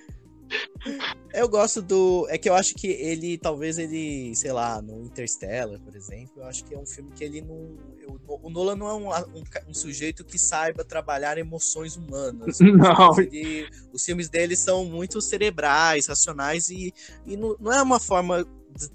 Eu 1.33 1.47
gosto 1.47 1.81
do. 1.81 2.25
É 2.29 2.37
que 2.37 2.49
eu 2.49 2.55
acho 2.55 2.73
que 2.75 2.87
ele, 2.87 3.37
talvez 3.37 3.77
ele, 3.77 4.35
sei 4.35 4.51
lá, 4.51 4.81
no 4.81 5.03
Interstellar, 5.03 5.79
por 5.79 5.95
exemplo, 5.95 6.33
eu 6.37 6.45
acho 6.45 6.63
que 6.63 6.73
é 6.73 6.77
um 6.77 6.85
filme 6.85 7.11
que 7.11 7.23
ele 7.23 7.41
não. 7.41 7.77
Eu, 7.99 8.19
o 8.27 8.49
Nolan 8.49 8.75
não 8.75 8.87
é 8.87 8.93
um, 8.93 9.37
um, 9.37 9.43
um, 9.69 9.73
sujeito 9.73 10.23
que 10.23 10.37
saiba 10.37 10.83
trabalhar 10.83 11.37
emoções 11.37 11.95
humanas. 11.95 12.59
Não. 12.61 13.19
Ele, 13.19 13.67
os 13.91 14.03
filmes 14.03 14.29
dele 14.29 14.55
são 14.55 14.85
muito 14.85 15.19
cerebrais, 15.21 16.07
racionais, 16.07 16.69
e, 16.69 16.93
e 17.25 17.35
não, 17.35 17.55
não 17.59 17.73
é 17.73 17.81
uma 17.81 17.99
forma 17.99 18.43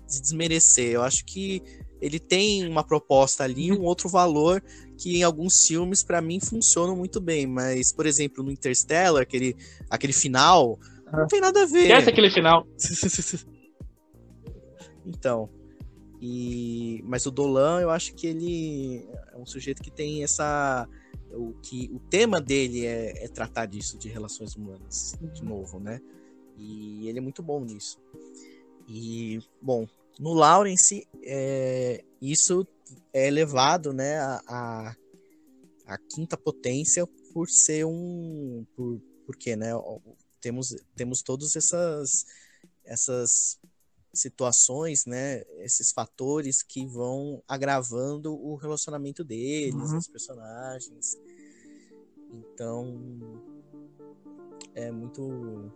de 0.09 0.21
desmerecer. 0.21 0.93
Eu 0.93 1.03
acho 1.03 1.25
que 1.25 1.63
ele 2.03 2.19
tem 2.19 2.67
uma 2.67 2.83
proposta 2.83 3.45
ali, 3.45 3.71
um 3.71 3.83
outro 3.83 4.09
valor 4.09 4.63
que 4.99 5.17
em 5.19 5.23
alguns 5.23 5.67
filmes 5.67 6.03
para 6.03 6.21
mim 6.21 6.41
funcionam 6.41 6.97
muito 6.97 7.21
bem, 7.21 7.47
mas 7.47 7.93
por 7.93 8.07
exemplo 8.07 8.43
no 8.43 8.51
Interstellar, 8.51 9.23
aquele 9.23 9.57
aquele 9.89 10.13
final, 10.13 10.79
não 11.13 11.27
tem 11.27 11.41
nada 11.41 11.63
a 11.63 11.67
ver. 11.67 11.83
Esquece 11.83 12.11
aquele 12.11 12.31
final. 12.31 12.67
então. 15.07 15.49
E... 16.21 17.03
Mas 17.05 17.27
o 17.27 17.31
Dolan, 17.31 17.81
eu 17.81 17.91
acho 17.91 18.15
que 18.15 18.27
ele 18.27 19.09
é 19.33 19.37
um 19.37 19.47
sujeito 19.47 19.83
que 19.83 19.91
tem 19.91 20.23
essa. 20.23 20.89
O, 21.33 21.55
que, 21.63 21.91
o 21.93 21.99
tema 21.99 22.41
dele 22.41 22.85
é, 22.87 23.25
é 23.25 23.29
tratar 23.29 23.67
disso, 23.67 23.99
de 23.99 24.09
relações 24.09 24.55
humanas, 24.55 25.19
de 25.33 25.43
novo, 25.43 25.81
né? 25.81 26.01
E 26.59 27.09
ele 27.09 27.19
é 27.19 27.23
muito 27.23 27.43
bom 27.43 27.65
nisso. 27.65 27.99
E, 28.87 29.41
bom, 29.61 29.87
no 30.19 30.35
Lawrence, 30.35 31.07
é, 31.25 32.05
isso 32.21 32.67
é 33.13 33.27
elevado 33.27 33.93
né, 33.93 34.19
a, 34.19 34.43
a, 34.47 34.97
a, 35.87 35.99
quinta 35.99 36.37
potência 36.37 37.07
por 37.33 37.49
ser 37.49 37.87
um. 37.87 38.67
Por, 38.77 39.01
porque 39.27 39.57
né, 39.57 39.71
temos, 40.43 40.77
temos 40.95 41.23
todas 41.23 41.57
essas, 41.57 42.27
essas 42.85 43.59
situações, 44.13 45.07
né, 45.07 45.43
esses 45.61 45.91
fatores 45.93 46.63
que 46.63 46.85
vão 46.85 47.43
agravando 47.49 48.35
o 48.35 48.57
relacionamento 48.57 49.25
deles, 49.25 49.75
uhum. 49.75 49.97
os 49.97 50.09
personagens. 50.09 51.17
Então, 52.31 53.41
é 54.75 54.91
muito 54.91 55.73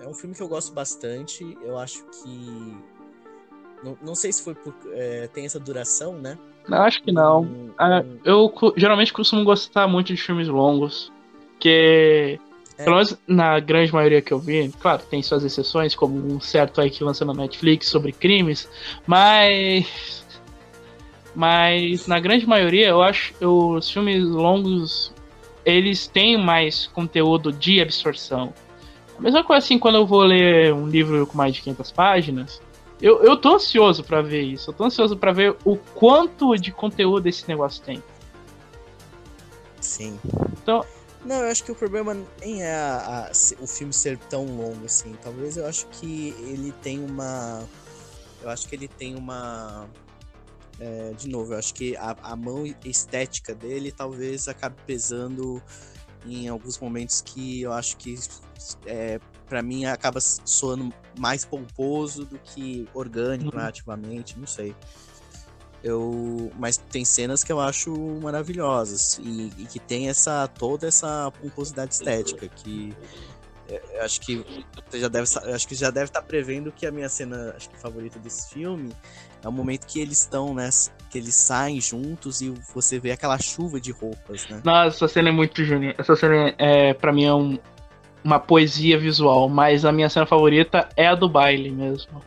é 0.00 0.08
um 0.08 0.14
filme 0.14 0.34
que 0.34 0.42
eu 0.42 0.48
gosto 0.48 0.72
bastante. 0.72 1.44
Eu 1.62 1.78
acho 1.78 2.04
que 2.06 2.76
não, 3.84 3.98
não 4.02 4.14
sei 4.14 4.32
se 4.32 4.42
foi 4.42 4.54
por 4.54 4.74
é, 4.92 5.28
tem 5.28 5.44
essa 5.44 5.60
duração, 5.60 6.18
né? 6.18 6.38
Não, 6.68 6.78
acho 6.78 7.02
que 7.02 7.12
não. 7.12 7.42
Um, 7.42 7.74
ah, 7.78 8.00
um... 8.00 8.18
Eu 8.24 8.52
geralmente 8.76 9.12
costumo 9.12 9.44
gostar 9.44 9.86
muito 9.88 10.08
de 10.08 10.16
filmes 10.16 10.48
longos, 10.48 11.12
que. 11.58 12.40
Pelo 12.76 12.96
menos 12.96 13.18
na 13.26 13.60
grande 13.60 13.92
maioria 13.92 14.22
que 14.22 14.32
eu 14.32 14.38
vi, 14.38 14.72
claro, 14.80 15.02
tem 15.10 15.22
suas 15.22 15.44
exceções, 15.44 15.94
como 15.94 16.16
um 16.16 16.40
certo 16.40 16.80
aí 16.80 16.90
que 16.90 17.04
lança 17.04 17.24
na 17.24 17.34
Netflix 17.34 17.88
sobre 17.88 18.12
crimes, 18.12 18.68
mas. 19.06 20.22
Mas 21.34 22.06
na 22.06 22.20
grande 22.20 22.46
maioria, 22.46 22.88
eu 22.88 23.02
acho 23.02 23.32
que 23.34 23.44
os 23.44 23.90
filmes 23.90 24.22
longos 24.22 25.12
eles 25.64 26.06
têm 26.06 26.36
mais 26.36 26.86
conteúdo 26.88 27.52
de 27.52 27.80
absorção. 27.80 28.52
A 29.18 29.22
mesma 29.22 29.44
coisa 29.44 29.64
assim, 29.64 29.78
quando 29.78 29.96
eu 29.96 30.06
vou 30.06 30.22
ler 30.22 30.74
um 30.74 30.86
livro 30.86 31.26
com 31.26 31.36
mais 31.36 31.54
de 31.54 31.62
500 31.62 31.92
páginas, 31.92 32.60
eu, 33.00 33.22
eu 33.22 33.36
tô 33.36 33.54
ansioso 33.54 34.04
para 34.04 34.20
ver 34.22 34.42
isso. 34.42 34.70
Eu 34.70 34.74
tô 34.74 34.84
ansioso 34.84 35.16
para 35.16 35.32
ver 35.32 35.56
o 35.64 35.76
quanto 35.76 36.56
de 36.56 36.70
conteúdo 36.70 37.26
esse 37.26 37.48
negócio 37.48 37.82
tem. 37.82 38.02
Sim. 39.80 40.18
Então, 40.62 40.84
não, 41.24 41.36
eu 41.36 41.50
acho 41.50 41.62
que 41.64 41.70
o 41.70 41.74
problema 41.74 42.16
nem 42.40 42.62
é 42.62 42.74
a, 42.74 43.28
a, 43.28 43.32
o 43.60 43.66
filme 43.66 43.92
ser 43.92 44.18
tão 44.18 44.44
longo 44.44 44.84
assim. 44.84 45.14
Talvez 45.22 45.56
eu 45.56 45.66
acho 45.66 45.86
que 45.88 46.34
ele 46.40 46.72
tem 46.82 46.98
uma. 46.98 47.66
Eu 48.42 48.50
acho 48.50 48.68
que 48.68 48.74
ele 48.74 48.88
tem 48.88 49.14
uma. 49.14 49.88
É, 50.80 51.12
de 51.12 51.28
novo, 51.28 51.52
eu 51.52 51.58
acho 51.58 51.74
que 51.74 51.96
a, 51.96 52.16
a 52.22 52.34
mão 52.34 52.64
estética 52.84 53.54
dele 53.54 53.92
talvez 53.92 54.48
acabe 54.48 54.76
pesando 54.84 55.62
em 56.26 56.48
alguns 56.48 56.78
momentos 56.78 57.20
que 57.20 57.62
eu 57.62 57.72
acho 57.72 57.96
que 57.96 58.18
é, 58.86 59.20
para 59.48 59.62
mim 59.62 59.84
acaba 59.84 60.20
soando 60.20 60.92
mais 61.18 61.44
pomposo 61.44 62.24
do 62.24 62.38
que 62.38 62.88
orgânico, 62.94 63.50
uhum. 63.50 63.58
narrativamente, 63.58 64.38
não 64.38 64.46
sei. 64.46 64.74
Eu, 65.82 66.52
mas 66.56 66.76
tem 66.76 67.04
cenas 67.04 67.42
que 67.42 67.52
eu 67.52 67.58
acho 67.58 67.92
maravilhosas 68.22 69.18
e, 69.18 69.52
e 69.58 69.66
que 69.66 69.80
tem 69.80 70.08
essa 70.08 70.46
toda 70.46 70.86
essa 70.86 71.32
pomposidade 71.40 71.94
estética 71.94 72.46
que 72.46 72.94
é, 73.68 73.80
eu 73.94 74.02
acho 74.02 74.20
que 74.20 74.44
você 74.88 75.00
já 75.00 75.08
deve 75.08 75.26
acho 75.52 75.66
que 75.66 75.74
já 75.74 75.90
deve 75.90 76.06
estar 76.06 76.20
tá 76.20 76.26
prevendo 76.26 76.70
que 76.70 76.86
a 76.86 76.92
minha 76.92 77.08
cena 77.08 77.54
acho 77.56 77.68
que 77.68 77.78
favorita 77.78 78.18
desse 78.20 78.52
filme 78.52 78.92
é 79.42 79.48
o 79.48 79.52
momento 79.52 79.86
que 79.86 80.00
eles 80.00 80.20
estão 80.20 80.54
né 80.54 80.68
que 81.10 81.18
eles 81.18 81.34
saem 81.34 81.80
juntos 81.80 82.40
e 82.40 82.50
você 82.72 83.00
vê 83.00 83.10
aquela 83.10 83.38
chuva 83.38 83.80
de 83.80 83.90
roupas 83.90 84.46
né? 84.48 84.60
Nossa 84.64 85.04
essa 85.04 85.08
cena 85.08 85.30
é 85.30 85.32
muito 85.32 85.64
juninho 85.64 85.94
essa 85.98 86.14
cena 86.14 86.54
é 86.58 86.94
para 86.94 87.12
mim 87.12 87.24
é 87.24 87.34
um, 87.34 87.58
uma 88.22 88.38
poesia 88.38 88.96
visual 88.98 89.48
mas 89.48 89.84
a 89.84 89.90
minha 89.90 90.08
cena 90.08 90.26
favorita 90.26 90.88
é 90.96 91.08
a 91.08 91.14
do 91.16 91.28
baile 91.28 91.70
mesmo 91.70 92.22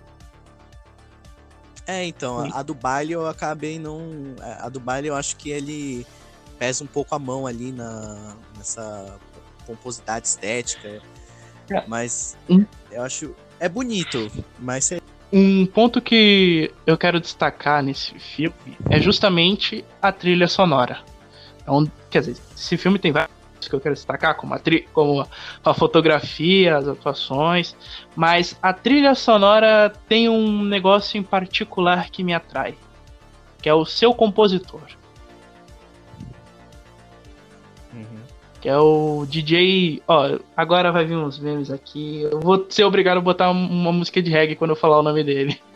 é, 1.88 2.06
então, 2.06 2.40
a, 2.40 2.60
a 2.60 2.64
do 2.64 2.74
baile 2.74 3.14
eu 3.14 3.28
acabei 3.28 3.78
não. 3.78 4.36
É, 4.42 4.58
a 4.62 4.70
do 4.70 4.80
baile 4.80 5.08
eu 5.08 5.16
acho 5.16 5.36
que 5.36 5.50
ele 5.50 6.06
pesa 6.58 6.84
um 6.84 6.88
pouco 6.88 7.14
a 7.14 7.20
mão 7.20 7.46
ali 7.46 7.72
na, 7.72 8.36
nessa 8.58 9.18
pomposidade 9.66 10.28
estética. 10.28 11.02
É. 11.70 11.84
Mas 11.88 12.38
hum. 12.50 12.66
eu 12.92 13.04
acho. 13.04 13.36
É 13.60 13.70
bonito, 13.70 14.32
mas. 14.60 14.92
Um 15.32 15.66
ponto 15.66 16.02
que 16.02 16.72
eu 16.86 16.98
quero 16.98 17.20
destacar 17.20 17.84
nesse 17.84 18.18
filme 18.20 18.78
é 18.90 19.00
justamente 19.00 19.84
a 20.02 20.12
trilha 20.12 20.48
sonora. 20.48 21.00
Então, 21.62 21.92
quer 22.10 22.20
dizer, 22.20 22.38
esse 22.56 22.78
filme 22.78 23.00
tem 23.00 23.12
que 23.70 23.76
eu 23.76 23.80
quero 23.80 23.96
destacar, 23.96 24.36
como 24.36 24.54
a, 24.54 24.60
tri 24.60 24.88
como 24.94 25.28
a 25.64 25.74
fotografia, 25.74 26.78
as 26.78 26.88
atuações, 26.88 27.76
mas 28.16 28.58
a 28.62 28.74
trilha 28.74 29.16
sonora 29.16 29.92
tem 30.08 30.30
um 30.30 30.64
negócio 30.64 31.18
em 31.18 31.24
particular 31.24 32.10
que 32.10 32.24
me 32.24 32.34
atrai, 32.34 32.76
que 33.62 33.70
é 33.70 33.74
o 33.74 33.86
seu 33.86 34.14
compositor. 34.14 34.84
Uhum. 37.94 38.22
Que 38.62 38.70
é 38.70 38.78
o 38.78 39.26
DJ. 39.28 40.02
Ó, 40.08 40.40
agora 40.56 40.92
vai 40.92 41.06
vir 41.06 41.18
uns 41.18 41.40
memes 41.40 41.72
aqui. 41.72 42.24
Eu 42.24 42.40
vou 42.40 42.66
ser 42.70 42.84
obrigado 42.84 43.18
a 43.18 43.22
botar 43.22 43.50
uma 43.50 43.92
música 43.92 44.22
de 44.22 44.30
reggae 44.30 44.56
quando 44.56 44.72
eu 44.72 44.76
falar 44.76 45.00
o 45.00 45.04
nome 45.04 45.24
dele. 45.24 45.60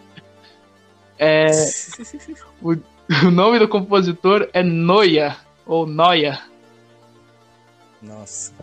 É, 1.22 1.52
o, 2.64 2.78
o 3.26 3.30
nome 3.30 3.60
do 3.60 3.68
compositor 3.68 4.48
é 4.54 4.64
Noia, 4.64 5.36
ou 5.66 5.86
Noia. 5.86 6.40
Nossa. 8.02 8.54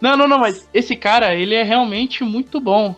não, 0.00 0.16
não, 0.16 0.28
não, 0.28 0.38
mas 0.38 0.68
esse 0.72 0.94
cara, 0.96 1.34
ele 1.34 1.54
é 1.54 1.62
realmente 1.62 2.22
muito 2.24 2.60
bom. 2.60 2.94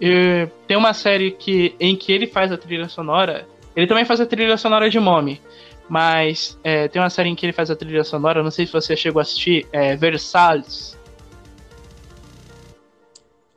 E 0.00 0.48
tem 0.66 0.76
uma 0.76 0.94
série 0.94 1.32
que, 1.32 1.74
em 1.78 1.96
que 1.96 2.12
ele 2.12 2.26
faz 2.26 2.52
a 2.52 2.56
trilha 2.56 2.88
sonora. 2.88 3.46
Ele 3.74 3.86
também 3.86 4.04
faz 4.04 4.20
a 4.20 4.26
trilha 4.26 4.56
sonora 4.56 4.88
de 4.88 4.98
Mommy. 4.98 5.40
Mas 5.88 6.58
é, 6.62 6.86
tem 6.88 7.00
uma 7.00 7.10
série 7.10 7.30
em 7.30 7.34
que 7.34 7.46
ele 7.46 7.52
faz 7.52 7.70
a 7.70 7.76
trilha 7.76 8.04
sonora, 8.04 8.42
não 8.42 8.50
sei 8.50 8.66
se 8.66 8.72
você 8.72 8.94
chegou 8.94 9.20
a 9.20 9.22
assistir, 9.22 9.66
é 9.72 9.96
Versalhes. 9.96 10.98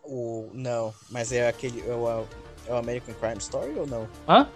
O, 0.03 0.49
não, 0.53 0.93
mas 1.09 1.31
é 1.31 1.47
aquele. 1.47 1.81
É 1.81 1.93
o, 1.93 2.25
é 2.67 2.71
o 2.71 2.75
American 2.75 3.13
Crime 3.15 3.37
Story 3.37 3.73
ou 3.77 3.85
não? 3.85 4.07
Hã? 4.27 4.47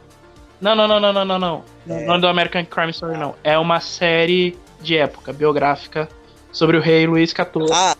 Não, 0.61 0.73
não, 0.73 0.87
não, 0.87 0.99
não, 0.99 1.13
não, 1.13 1.25
não, 1.25 1.39
não. 1.39 1.63
É... 1.87 2.05
Não 2.05 2.15
é 2.15 2.19
do 2.19 2.27
American 2.27 2.65
Crime 2.65 2.91
Story, 2.91 3.15
ah. 3.15 3.19
não. 3.19 3.35
É 3.43 3.57
uma 3.57 3.81
série 3.81 4.57
de 4.81 4.97
época, 4.97 5.33
biográfica, 5.33 6.09
sobre 6.51 6.77
o 6.77 6.81
rei 6.81 7.05
Luís 7.05 7.31
XIV. 7.31 7.71
Ah. 7.71 7.95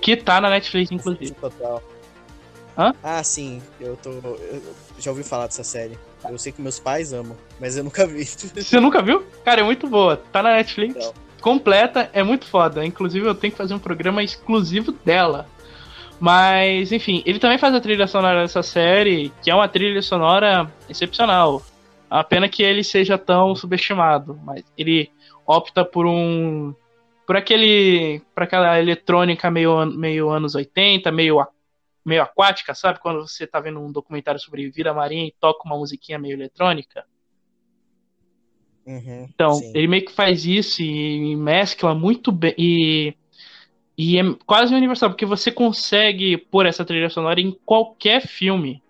Que 0.00 0.16
tá 0.16 0.40
na 0.40 0.50
Netflix, 0.50 0.92
inclusive. 0.92 1.34
Hã? 2.76 2.92
Ah, 3.02 3.22
sim, 3.22 3.62
eu 3.80 3.96
tô. 3.96 4.10
Eu 4.10 4.62
já 4.98 5.10
ouvi 5.10 5.22
falar 5.22 5.46
dessa 5.46 5.64
série. 5.64 5.98
Eu 6.28 6.38
sei 6.38 6.52
que 6.52 6.60
meus 6.60 6.78
pais 6.78 7.12
amam, 7.12 7.36
mas 7.60 7.76
eu 7.76 7.84
nunca 7.84 8.06
vi. 8.06 8.24
Você 8.26 8.80
nunca 8.80 9.02
viu? 9.02 9.24
Cara, 9.44 9.60
é 9.60 9.64
muito 9.64 9.86
boa. 9.86 10.16
Tá 10.16 10.42
na 10.42 10.54
Netflix. 10.54 11.12
Completa, 11.40 12.10
é 12.12 12.22
muito 12.22 12.46
foda. 12.46 12.84
Inclusive, 12.84 13.26
eu 13.26 13.34
tenho 13.34 13.52
que 13.52 13.58
fazer 13.58 13.74
um 13.74 13.78
programa 13.78 14.22
exclusivo 14.22 14.92
dela. 15.04 15.46
Mas, 16.18 16.90
enfim, 16.90 17.22
ele 17.26 17.38
também 17.38 17.58
faz 17.58 17.74
a 17.74 17.80
trilha 17.80 18.06
sonora 18.06 18.42
dessa 18.42 18.62
série, 18.62 19.32
que 19.42 19.50
é 19.50 19.54
uma 19.54 19.68
trilha 19.68 20.00
sonora 20.00 20.72
excepcional. 20.88 21.62
A 22.08 22.24
pena 22.24 22.48
que 22.48 22.62
ele 22.62 22.82
seja 22.82 23.18
tão 23.18 23.54
subestimado, 23.54 24.38
mas 24.44 24.64
ele 24.78 25.10
opta 25.46 25.84
por 25.84 26.06
um 26.06 26.74
por 27.26 27.36
aquele 27.36 28.20
por 28.34 28.42
aquela 28.42 28.78
eletrônica 28.78 29.50
meio 29.50 29.86
meio 29.86 30.30
anos 30.30 30.54
80, 30.54 31.10
meio 31.10 31.44
meio 32.04 32.22
aquática, 32.22 32.74
sabe? 32.74 33.00
Quando 33.00 33.26
você 33.26 33.46
tá 33.46 33.58
vendo 33.60 33.80
um 33.80 33.90
documentário 33.90 34.38
sobre 34.38 34.70
vida 34.70 34.92
marinha 34.92 35.26
e 35.26 35.34
toca 35.40 35.64
uma 35.64 35.76
musiquinha 35.76 36.18
meio 36.18 36.34
eletrônica. 36.34 37.04
Uhum, 38.86 39.26
então, 39.32 39.54
sim. 39.54 39.72
ele 39.74 39.88
meio 39.88 40.04
que 40.04 40.12
faz 40.12 40.44
isso 40.44 40.82
e 40.82 41.34
mescla 41.36 41.94
muito 41.94 42.30
bem. 42.30 42.54
E, 42.58 43.14
e 43.96 44.18
é 44.18 44.22
quase 44.44 44.74
universal, 44.74 45.08
porque 45.08 45.24
você 45.24 45.50
consegue 45.50 46.36
pôr 46.36 46.66
essa 46.66 46.84
trilha 46.84 47.08
sonora 47.08 47.40
em 47.40 47.52
qualquer 47.64 48.26
filme. 48.26 48.82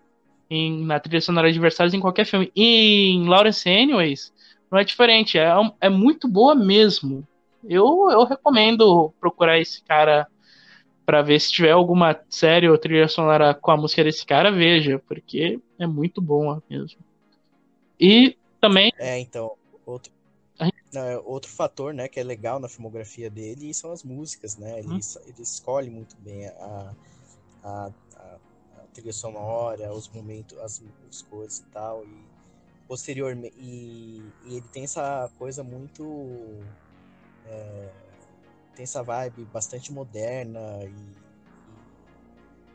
Em, 0.49 0.85
na 0.85 0.99
trilha 0.99 1.21
sonora 1.21 1.51
de 1.51 1.59
Versalhes 1.59 1.93
em 1.93 1.99
qualquer 1.99 2.25
filme. 2.25 2.51
E 2.55 3.11
em 3.11 3.27
Lawrence 3.27 3.67
Anyways, 3.67 4.33
não 4.75 4.81
é 4.81 4.83
diferente. 4.83 5.37
É, 5.37 5.49
é 5.79 5.89
muito 5.89 6.27
boa 6.27 6.53
mesmo. 6.53 7.25
Eu, 7.63 8.09
eu 8.11 8.25
recomendo 8.25 9.13
procurar 9.21 9.57
esse 9.57 9.81
cara 9.81 10.27
para 11.05 11.21
ver 11.21 11.39
se 11.39 11.51
tiver 11.51 11.71
alguma 11.71 12.19
série 12.29 12.69
ou 12.69 12.77
trilha 12.77 13.07
sonora 13.07 13.53
com 13.53 13.71
a 13.71 13.77
música 13.77 14.03
desse 14.03 14.25
cara, 14.25 14.51
veja, 14.51 15.01
porque 15.07 15.61
é 15.79 15.87
muito 15.87 16.21
bom 16.21 16.59
mesmo. 16.69 16.99
E 17.99 18.37
também. 18.59 18.91
É, 18.97 19.17
então, 19.19 19.55
outro, 19.85 20.11
não, 20.93 21.01
é 21.03 21.17
outro 21.19 21.49
fator, 21.49 21.93
né, 21.93 22.07
que 22.07 22.19
é 22.19 22.23
legal 22.23 22.59
na 22.59 22.67
filmografia 22.67 23.29
dele 23.29 23.73
são 23.73 23.91
as 23.91 24.03
músicas, 24.03 24.57
né? 24.57 24.79
Ele, 24.79 24.89
hum. 24.89 24.99
ele 25.25 25.41
escolhe 25.41 25.89
muito 25.89 26.17
bem 26.17 26.47
a, 26.47 26.93
a, 27.63 27.91
a, 28.15 28.37
a 28.77 28.81
trilha 28.93 29.13
sonora, 29.13 29.93
os 29.93 30.09
momentos, 30.09 30.57
as, 30.59 30.83
as 31.09 31.21
coisas 31.21 31.59
e 31.59 31.65
tal. 31.65 32.03
E 32.03 32.34
posteriormente. 32.87 33.55
E, 33.57 34.33
e 34.43 34.57
ele 34.57 34.67
tem 34.71 34.83
essa 34.83 35.29
coisa 35.37 35.63
muito. 35.63 36.63
É, 37.45 37.89
tem 38.75 38.83
essa 38.83 39.01
vibe 39.03 39.45
bastante 39.45 39.91
moderna 39.91 40.59
e, 40.83 40.87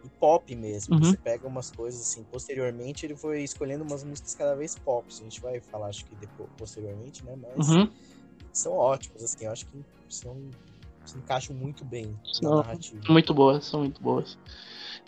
e, 0.04 0.06
e 0.06 0.11
pop 0.18 0.54
mesmo. 0.54 0.94
Uhum. 0.94 1.04
Você 1.04 1.16
pega 1.16 1.46
umas 1.46 1.70
coisas 1.70 2.00
assim, 2.00 2.24
posteriormente 2.24 3.04
ele 3.04 3.16
foi 3.16 3.42
escolhendo 3.42 3.84
umas 3.84 4.02
músicas 4.02 4.34
cada 4.34 4.54
vez 4.54 4.76
pop. 4.76 5.06
A 5.08 5.22
gente 5.22 5.40
vai 5.40 5.61
falar, 5.61 5.88
acho 5.88 6.04
que 6.06 6.14
depois, 6.14 6.48
posteriormente, 6.56 7.24
né? 7.24 7.36
Mas 7.36 7.68
uhum. 7.68 7.90
são 8.52 8.72
ótimos, 8.72 9.22
assim, 9.22 9.44
eu 9.44 9.52
acho 9.52 9.66
que 9.66 9.84
são, 10.08 10.36
se 11.04 11.18
encaixam 11.18 11.54
muito 11.54 11.84
bem 11.84 12.18
na 12.42 12.56
narrativa. 12.56 13.02
Muito 13.08 13.34
boas, 13.34 13.66
são 13.66 13.80
muito 13.80 14.02
boas. 14.02 14.38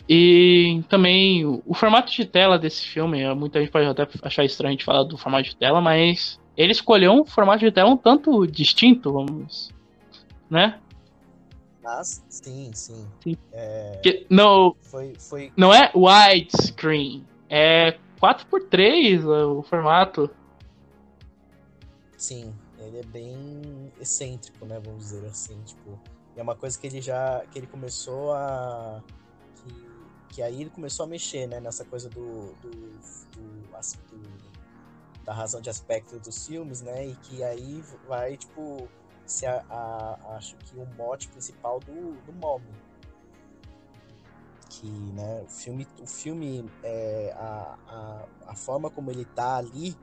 E 0.07 0.83
também 0.89 1.45
o 1.45 1.73
formato 1.73 2.11
de 2.11 2.25
tela 2.25 2.59
desse 2.59 2.85
filme, 2.85 3.33
muita 3.33 3.59
gente 3.59 3.71
pode 3.71 3.85
até 3.85 4.07
achar 4.21 4.43
estranho 4.43 4.69
a 4.69 4.71
gente 4.73 4.83
falar 4.83 5.03
do 5.03 5.17
formato 5.17 5.45
de 5.45 5.55
tela, 5.55 5.79
mas 5.79 6.39
ele 6.57 6.71
escolheu 6.71 7.13
um 7.13 7.25
formato 7.25 7.59
de 7.59 7.71
tela 7.71 7.89
um 7.89 7.97
tanto 7.97 8.45
distinto, 8.45 9.13
vamos, 9.13 9.71
né? 10.49 10.79
Mas, 11.81 12.23
sim, 12.29 12.71
sim. 12.73 13.07
sim. 13.23 13.37
É... 13.51 13.99
Que, 14.03 14.25
não, 14.29 14.75
foi, 14.81 15.13
foi... 15.17 15.51
não 15.55 15.73
é 15.73 15.91
widescreen, 15.95 17.25
é 17.49 17.97
4x3 18.21 19.25
o 19.25 19.61
formato. 19.63 20.29
Sim, 22.17 22.53
ele 22.77 22.99
é 22.99 23.03
bem 23.03 23.91
excêntrico, 23.99 24.65
né? 24.65 24.79
Vamos 24.83 25.05
dizer 25.05 25.25
assim, 25.25 25.61
tipo, 25.65 25.99
é 26.35 26.41
uma 26.41 26.55
coisa 26.55 26.79
que 26.79 26.87
ele 26.87 27.01
já 27.01 27.43
que 27.51 27.59
ele 27.59 27.67
começou 27.67 28.31
a 28.33 29.01
que 30.33 30.41
aí 30.41 30.61
ele 30.61 30.69
começou 30.71 31.03
a 31.05 31.07
mexer, 31.07 31.47
né? 31.47 31.59
Nessa 31.59 31.85
coisa 31.85 32.09
do, 32.09 32.53
do, 32.55 32.69
do, 32.71 33.63
do 33.69 34.43
da 35.23 35.33
razão 35.33 35.61
de 35.61 35.69
aspecto 35.69 36.19
dos 36.19 36.47
filmes, 36.47 36.81
né? 36.81 37.05
E 37.05 37.15
que 37.17 37.43
aí 37.43 37.83
vai 38.07 38.35
tipo 38.35 38.89
ser 39.25 39.45
a, 39.45 39.63
a, 39.69 40.35
acho 40.35 40.57
que 40.57 40.75
o 40.75 40.85
mote 40.97 41.27
principal 41.29 41.79
do, 41.79 42.19
do 42.23 42.33
Mommy. 42.33 42.65
Que, 44.69 44.87
né, 44.87 45.43
o 45.45 45.49
filme, 45.49 45.87
o 46.01 46.07
filme 46.07 46.69
é, 46.81 47.31
a, 47.37 47.77
a, 47.87 48.25
a 48.47 48.55
forma 48.55 48.89
como 48.89 49.11
ele 49.11 49.23
tá 49.23 49.57
ali, 49.57 49.95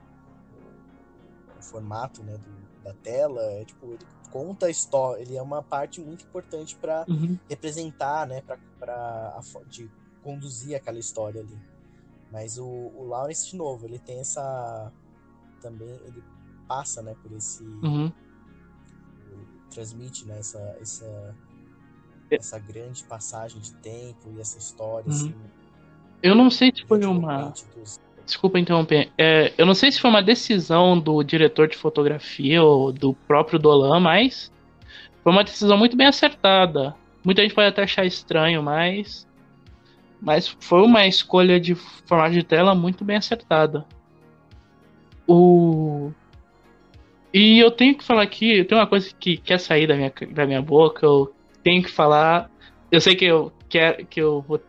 o 1.58 1.62
formato, 1.62 2.22
né, 2.22 2.38
do, 2.38 2.82
da 2.84 2.94
tela, 2.94 3.42
é 3.42 3.64
tipo, 3.64 3.92
ele 3.92 4.06
conta 4.30 4.66
a 4.66 4.70
história, 4.70 5.20
ele 5.22 5.36
é 5.36 5.42
uma 5.42 5.60
parte 5.60 6.00
muito 6.00 6.24
importante 6.24 6.76
para 6.76 7.04
uhum. 7.08 7.36
representar, 7.48 8.28
né, 8.28 8.42
para 8.42 9.40
de 9.66 9.90
conduzir 10.22 10.76
aquela 10.76 10.98
história 10.98 11.40
ali. 11.40 11.58
Mas 12.30 12.58
o, 12.58 12.66
o 12.66 13.06
Lawrence, 13.06 13.50
de 13.50 13.56
novo, 13.56 13.86
ele 13.86 13.98
tem 13.98 14.20
essa 14.20 14.92
também, 15.60 15.88
ele 16.06 16.22
passa, 16.68 17.02
né, 17.02 17.14
por 17.22 17.32
esse 17.32 17.62
uhum 17.64 18.10
transmite 19.70 20.26
né, 20.26 20.38
essa, 20.38 20.76
essa, 20.80 21.34
é. 22.30 22.36
essa 22.36 22.58
grande 22.58 23.04
passagem 23.04 23.60
de 23.60 23.72
tempo 23.74 24.30
e 24.36 24.40
essa 24.40 24.58
história. 24.58 25.08
Uhum. 25.08 25.14
Assim, 25.14 25.34
eu 26.22 26.34
não 26.34 26.50
sei 26.50 26.72
se 26.74 26.84
foi 26.84 27.04
uma. 27.04 27.52
Dos... 27.76 28.00
Desculpa 28.26 28.58
interromper. 28.58 29.10
É, 29.16 29.52
eu 29.56 29.64
não 29.64 29.74
sei 29.74 29.90
se 29.90 30.00
foi 30.00 30.10
uma 30.10 30.22
decisão 30.22 30.98
do 30.98 31.22
diretor 31.22 31.68
de 31.68 31.76
fotografia 31.76 32.62
ou 32.62 32.92
do 32.92 33.14
próprio 33.26 33.58
Dolan, 33.58 34.00
mas 34.00 34.52
foi 35.22 35.32
uma 35.32 35.44
decisão 35.44 35.78
muito 35.78 35.96
bem 35.96 36.06
acertada. 36.06 36.94
Muita 37.24 37.42
gente 37.42 37.54
pode 37.54 37.68
até 37.68 37.82
achar 37.82 38.04
estranho, 38.04 38.62
mas. 38.62 39.26
Mas 40.20 40.48
foi 40.60 40.82
uma 40.82 41.06
escolha 41.06 41.58
de 41.58 41.74
formato 41.74 42.32
de 42.32 42.42
tela 42.42 42.74
muito 42.74 43.04
bem 43.04 43.16
acertada. 43.16 43.86
O. 45.26 46.10
E 47.32 47.58
eu 47.58 47.70
tenho 47.70 47.94
que 47.94 48.04
falar 48.04 48.22
aqui, 48.22 48.64
tem 48.64 48.76
uma 48.76 48.86
coisa 48.86 49.08
que 49.18 49.36
quer 49.36 49.58
sair 49.58 49.86
da 49.86 49.94
minha, 49.94 50.12
da 50.32 50.46
minha 50.46 50.60
boca, 50.60 51.06
eu 51.06 51.32
tenho 51.62 51.82
que 51.82 51.90
falar. 51.90 52.50
Eu 52.90 53.00
sei 53.00 53.14
que 53.14 53.24
eu 53.24 53.52
quero 53.68 54.04
que 54.06 54.20
eu 54.20 54.44
vou. 54.46 54.60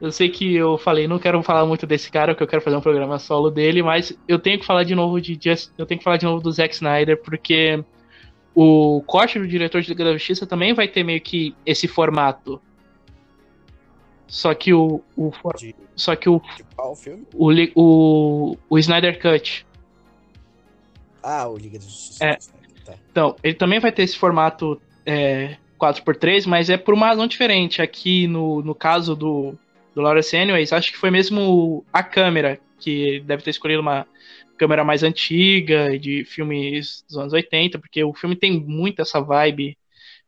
Eu 0.00 0.10
sei 0.10 0.28
que 0.28 0.52
eu 0.56 0.76
falei, 0.76 1.06
não 1.06 1.20
quero 1.20 1.40
falar 1.44 1.64
muito 1.64 1.86
desse 1.86 2.10
cara, 2.10 2.34
que 2.34 2.42
eu 2.42 2.46
quero 2.48 2.60
fazer 2.60 2.76
um 2.76 2.80
programa 2.80 3.20
solo 3.20 3.50
dele, 3.50 3.84
mas 3.84 4.18
eu 4.26 4.36
tenho 4.36 4.58
que 4.58 4.66
falar 4.66 4.82
de 4.82 4.96
novo 4.96 5.20
de 5.20 5.38
Just, 5.40 5.70
eu 5.78 5.86
tenho 5.86 5.98
que 5.98 6.04
falar 6.04 6.16
de 6.16 6.26
novo 6.26 6.42
do 6.42 6.50
Zack 6.50 6.74
Snyder, 6.74 7.22
porque 7.22 7.84
o 8.52 9.00
corte 9.06 9.38
do 9.38 9.46
diretor 9.46 9.80
de 9.80 9.88
Liga 9.88 10.04
da 10.04 10.12
Justiça 10.12 10.44
também 10.44 10.74
vai 10.74 10.88
ter 10.88 11.04
meio 11.04 11.20
que 11.20 11.54
esse 11.64 11.86
formato. 11.86 12.60
Só 14.26 14.54
que 14.54 14.72
o. 14.72 15.02
o 15.16 15.32
de, 15.56 15.74
só 15.94 16.16
que 16.16 16.28
o. 16.28 16.40
De 16.56 16.64
qual 16.74 16.96
filme? 16.96 17.26
O, 17.34 17.50
o, 17.74 18.56
o 18.68 18.78
Snyder 18.78 19.20
Cut. 19.20 19.66
Ah, 21.22 21.48
o 21.48 21.56
Liga 21.56 21.78
da 21.78 21.84
Justiça. 21.84 22.24
É. 22.24 22.38
Tá. 22.84 22.94
Então, 23.10 23.36
ele 23.42 23.54
também 23.54 23.78
vai 23.78 23.92
ter 23.92 24.02
esse 24.02 24.16
formato 24.16 24.80
é, 25.06 25.56
4x3, 25.80 26.46
mas 26.46 26.70
é 26.70 26.76
por 26.76 26.94
uma 26.94 27.06
razão 27.06 27.26
diferente. 27.26 27.80
Aqui, 27.82 28.26
no, 28.26 28.62
no 28.62 28.74
caso 28.74 29.14
do, 29.14 29.56
do 29.94 30.00
Lawrence 30.00 30.36
Anyways, 30.36 30.72
acho 30.72 30.92
que 30.92 30.98
foi 30.98 31.10
mesmo 31.10 31.84
a 31.92 32.02
câmera, 32.02 32.58
que 32.78 33.20
deve 33.20 33.42
ter 33.42 33.50
escolhido 33.50 33.80
uma 33.80 34.06
câmera 34.56 34.84
mais 34.84 35.02
antiga, 35.02 35.98
de 35.98 36.24
filmes 36.24 37.04
dos 37.08 37.18
anos 37.18 37.32
80, 37.32 37.78
porque 37.78 38.02
o 38.04 38.14
filme 38.14 38.36
tem 38.36 38.60
muito 38.60 39.02
essa 39.02 39.20
vibe 39.20 39.76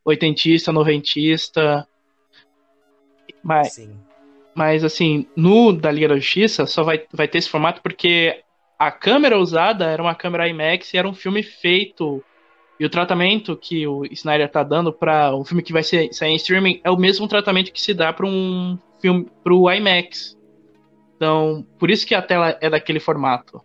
oitentista, 0.05 0.73
noventista. 0.73 1.87
Mas, 3.45 3.75
Sim. 3.75 4.01
mas 4.55 4.83
assim, 4.83 5.27
no 5.37 5.71
da 5.71 5.91
Liga 5.91 6.09
da 6.09 6.17
Justiça 6.17 6.65
só 6.65 6.83
vai, 6.83 7.05
vai 7.13 7.29
ter 7.29 7.39
esse 7.39 7.51
formato 7.51 7.83
porque 7.83 8.43
a 8.79 8.91
câmera 8.91 9.39
usada 9.39 9.85
era 9.85 10.03
uma 10.03 10.15
câmera 10.15 10.49
IMAX 10.49 10.95
e 10.95 10.97
era 10.97 11.07
um 11.07 11.13
filme 11.13 11.43
feito. 11.43 12.25
E 12.81 12.85
o 12.85 12.91
tratamento 12.91 13.57
que 13.57 13.87
o 13.87 14.05
Snyder 14.07 14.51
tá 14.51 14.65
dando 14.65 14.93
para 14.93 15.37
um 15.37 15.45
filme 15.45 15.63
que 15.63 15.73
vai 15.73 15.83
ser, 15.83 16.13
sair 16.13 16.31
em 16.31 16.37
streaming 16.37 16.81
é 16.83 16.91
o 16.91 16.97
mesmo 16.97 17.29
tratamento 17.29 17.71
que 17.71 17.81
se 17.81 17.95
dá 17.95 18.13
para 18.13 18.27
um 18.27 18.79
filme 19.01 19.31
pro 19.45 19.71
IMAX. 19.71 20.37
Então, 21.17 21.65
por 21.79 21.91
isso 21.91 22.07
que 22.07 22.15
a 22.15 22.23
tela 22.23 22.59
é 22.61 22.69
daquele 22.69 22.99
formato. 22.99 23.63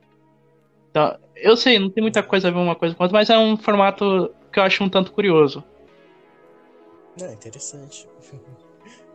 Então, 0.92 1.18
eu 1.36 1.58
sei, 1.58 1.80
não 1.80 1.90
tem 1.90 2.02
muita 2.02 2.22
coisa 2.22 2.50
a 2.50 2.52
ver 2.52 2.58
uma 2.58 2.76
coisa 2.76 2.94
com 2.94 3.04
outra, 3.04 3.18
mas 3.18 3.30
é 3.30 3.38
um 3.38 3.58
formato 3.58 4.32
que 4.52 4.60
eu 4.60 4.64
acho 4.64 4.84
um 4.84 4.90
tanto 4.90 5.12
curioso. 5.12 5.64
É 7.20 7.34
interessante. 7.34 8.08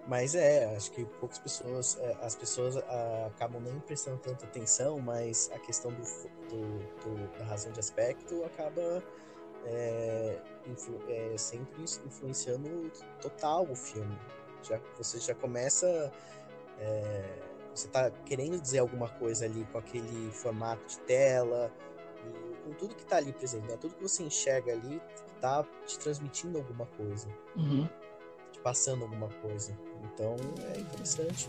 Mas 0.07 0.35
é, 0.35 0.75
acho 0.77 0.91
que 0.93 1.05
poucas 1.05 1.39
pessoas, 1.39 1.99
é, 1.99 2.19
as 2.21 2.35
pessoas 2.37 2.77
ah, 2.77 3.27
acabam 3.35 3.63
nem 3.63 3.79
prestando 3.81 4.19
tanta 4.19 4.45
atenção, 4.45 5.01
mas 5.01 5.51
a 5.55 5.59
questão 5.59 5.91
do, 5.93 6.03
do, 6.51 6.79
do 7.01 7.39
da 7.39 7.45
razão 7.45 7.73
de 7.73 7.81
aspecto 7.81 8.45
acaba 8.45 9.03
é, 9.65 10.39
influ, 10.67 11.01
é, 11.09 11.37
sempre 11.39 11.83
influenciando 11.83 12.91
total 13.21 13.67
o 13.71 13.75
filme. 13.75 14.19
Já, 14.63 14.81
você 14.97 15.19
já 15.19 15.35
começa 15.35 16.13
É, 16.79 17.39
você 17.75 17.89
tá 17.89 18.11
querendo 18.25 18.61
dizer 18.61 18.79
alguma 18.79 19.09
coisa 19.09 19.45
ali 19.47 19.65
com 19.73 19.79
aquele 19.79 20.31
formato 20.33 20.87
de 20.87 20.99
tela, 21.01 21.73
com 22.65 22.73
tudo 22.75 22.95
que 22.95 23.05
tá 23.05 23.17
ali 23.17 23.33
presente, 23.33 23.67
né? 23.69 23.77
Tudo 23.77 23.95
que 23.95 24.03
você 24.03 24.23
enxerga 24.23 24.73
ali 24.73 25.01
tá 25.41 25.65
te 25.87 25.99
transmitindo 25.99 26.59
alguma 26.59 26.87
coisa. 26.87 27.29
Uhum. 27.57 27.89
Passando 28.65 29.03
alguma 29.03 29.29
coisa. 29.29 29.79
Então 30.03 30.35
é 30.75 30.81
interessante. 30.81 31.47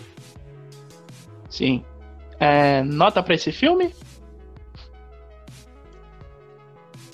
Sim. 1.50 1.84
É, 2.40 2.84
nota 2.84 3.24
para 3.24 3.34
esse 3.34 3.52
filme? 3.52 3.96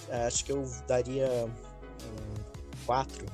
É, 0.10 0.26
acho 0.26 0.44
que 0.44 0.52
eu 0.52 0.64
daria 0.88 1.46
um 1.46 2.86
4. 2.86 3.26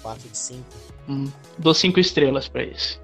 4 0.00 0.28
de 0.28 0.38
5. 0.38 0.64
Hum, 1.08 1.30
dou 1.58 1.74
5 1.74 2.00
estrelas 2.00 2.48
para 2.48 2.62
esse. 2.62 3.00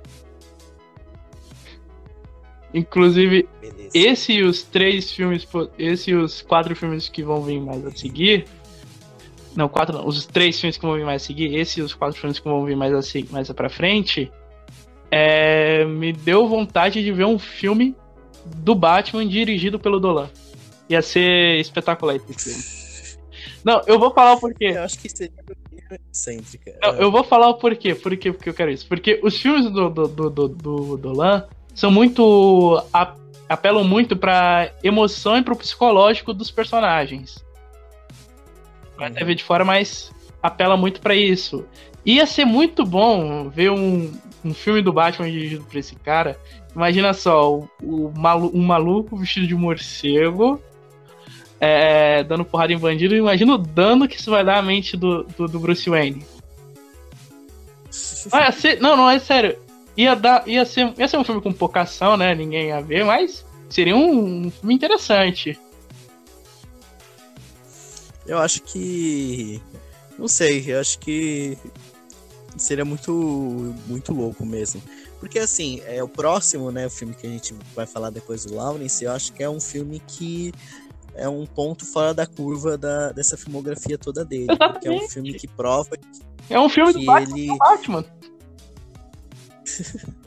Inclusive, 2.73 3.49
Beleza. 3.61 3.91
esse 3.95 4.33
e 4.33 4.43
os 4.43 4.63
três 4.63 5.13
filmes, 5.13 5.47
esse 5.79 6.11
e 6.11 6.15
os 6.15 6.43
quatro 6.43 6.75
filmes 6.75 7.09
que 7.09 7.23
vão 7.23 7.43
vir 7.43 7.61
mais 7.61 7.87
a 7.87 7.91
seguir. 7.93 8.47
Não, 9.57 9.69
quatro 9.69 9.97
não, 9.97 10.07
os 10.07 10.27
três 10.27 10.61
filmes 10.61 10.77
que 10.77 10.85
vão 10.85 10.97
vir 10.97 11.05
mais 11.05 11.23
a 11.23 11.27
seguir, 11.27 11.55
esse 11.55 11.81
e 11.81 11.83
os 11.83 11.95
quatro 11.95 12.19
filmes 12.19 12.39
que 12.39 12.49
vão 12.49 12.65
vir 12.65 12.77
mais, 12.77 12.93
a, 12.93 13.01
mais 13.31 13.51
pra 13.53 13.69
frente, 13.69 14.31
é, 15.11 15.85
me 15.85 16.13
deu 16.13 16.49
vontade 16.49 17.03
de 17.03 17.13
ver 17.13 17.25
um 17.25 17.39
filme 17.39 17.95
do 18.57 18.75
Batman 18.75 19.27
dirigido 19.27 19.79
pelo 19.79 20.01
Dolan. 20.01 20.29
Ia 20.89 21.01
ser 21.01 21.61
espetacular 21.61 22.17
esse 22.17 22.35
filme. 22.35 22.63
Não, 23.65 23.81
eu 23.87 23.99
vou 23.99 24.13
falar 24.13 24.35
o 24.35 24.41
porquê. 24.41 24.73
Eu 24.75 24.83
acho 24.83 24.99
que 24.99 25.09
seria 25.09 25.33
excêntrica. 26.13 26.77
Não, 26.83 26.95
eu 26.97 27.11
vou 27.11 27.25
falar 27.25 27.49
o 27.49 27.55
porquê. 27.55 27.95
Por 27.95 28.17
quê? 28.17 28.33
Porque 28.33 28.49
eu 28.51 28.55
quero 28.55 28.71
isso. 28.71 28.87
Porque 28.87 29.21
os 29.23 29.41
filmes 29.41 29.71
do, 29.71 29.89
do, 29.89 30.09
do, 30.09 30.31
do, 30.31 30.49
do 30.49 30.97
Dolan 30.97 31.47
são 31.75 31.91
muito. 31.91 32.83
Apelam 33.49 33.85
muito 33.85 34.17
pra 34.17 34.73
emoção 34.83 35.37
e 35.37 35.43
pro 35.43 35.57
psicológico 35.57 36.33
dos 36.35 36.51
personagens. 36.51 37.45
Vai 38.97 39.09
até 39.09 39.25
ver 39.25 39.35
de 39.35 39.45
fora, 39.45 39.65
mas 39.65 40.13
apela 40.43 40.77
muito 40.77 41.01
para 41.01 41.15
isso. 41.15 41.65
Ia 42.05 42.27
ser 42.27 42.45
muito 42.45 42.85
bom 42.85 43.49
ver 43.49 43.71
um, 43.71 44.13
um 44.45 44.53
filme 44.55 44.83
do 44.83 44.93
Batman 44.93 45.31
dirigido 45.31 45.65
por 45.65 45.77
esse 45.77 45.95
cara. 45.97 46.39
Imagina 46.75 47.13
só, 47.13 47.51
o, 47.53 47.69
o 47.83 48.13
malu, 48.17 48.51
um 48.55 48.63
maluco 48.63 49.17
vestido 49.17 49.47
de 49.47 49.55
morcego 49.55 50.61
é, 51.61 52.23
dando 52.25 52.45
porrada 52.45 52.73
em 52.73 52.79
bandido. 52.79 53.15
Imagina 53.15 53.55
o 53.55 53.59
dano 53.59 54.07
que 54.07 54.17
isso 54.17 54.31
vai 54.31 54.45
dar 54.45 54.59
à 54.59 54.63
mente 54.63 54.97
do, 54.97 55.25
do, 55.25 55.47
do 55.47 55.59
Bruce 55.59 55.89
Wayne. 55.89 56.25
Não, 58.33 58.53
ser, 58.53 58.81
não, 58.81 58.97
não, 58.97 59.11
é 59.11 59.19
sério 59.19 59.57
ia 59.97 60.15
dar, 60.15 60.47
ia 60.47 60.65
ser, 60.65 60.93
ia 60.99 61.09
ser 61.09 61.17
um 61.17 61.25
filme 61.25 61.41
com 61.41 61.53
pouca 61.53 61.83
ação, 61.83 62.17
né? 62.17 62.35
Ninguém 62.35 62.69
ia 62.69 62.81
ver, 62.81 63.05
mas 63.05 63.45
seria 63.69 63.97
um, 63.97 64.47
um 64.47 64.51
filme 64.51 64.75
interessante. 64.75 65.59
Eu 68.27 68.39
acho 68.39 68.63
que 68.63 69.61
não 70.19 70.29
sei, 70.29 70.65
eu 70.67 70.81
acho 70.81 70.99
que 70.99 71.59
seria 72.57 72.85
muito 72.85 73.75
muito 73.87 74.13
louco 74.13 74.45
mesmo. 74.47 74.83
Porque 75.19 75.39
assim, 75.39 75.81
é 75.87 76.03
o 76.03 76.09
próximo, 76.09 76.71
né, 76.71 76.87
o 76.87 76.91
filme 76.91 77.15
que 77.15 77.27
a 77.27 77.31
gente 77.31 77.55
vai 77.75 77.87
falar 77.87 78.11
depois 78.11 78.45
do 78.45 78.55
Lawrence, 78.55 79.05
eu 79.05 79.13
acho 79.13 79.33
que 79.33 79.43
é 79.43 79.49
um 79.49 79.61
filme 79.61 80.01
que 80.07 80.53
é 81.15 81.29
um 81.29 81.47
ponto 81.47 81.87
fora 81.87 82.13
da 82.13 82.27
curva 82.27 82.77
da, 82.77 83.13
dessa 83.13 83.37
filmografia 83.37 83.97
toda 83.97 84.25
dele. 84.25 84.49
Exatamente. 84.53 84.87
é 84.87 84.91
um 84.91 85.09
filme 85.09 85.35
que 85.35 85.49
prova 85.49 85.97
que, 85.97 86.07
É 86.51 86.61
um 86.61 86.69
filme 86.69 86.93
do 86.93 87.05
Batman, 87.05 87.39
ele... 87.39 87.59
Batman. 87.59 88.05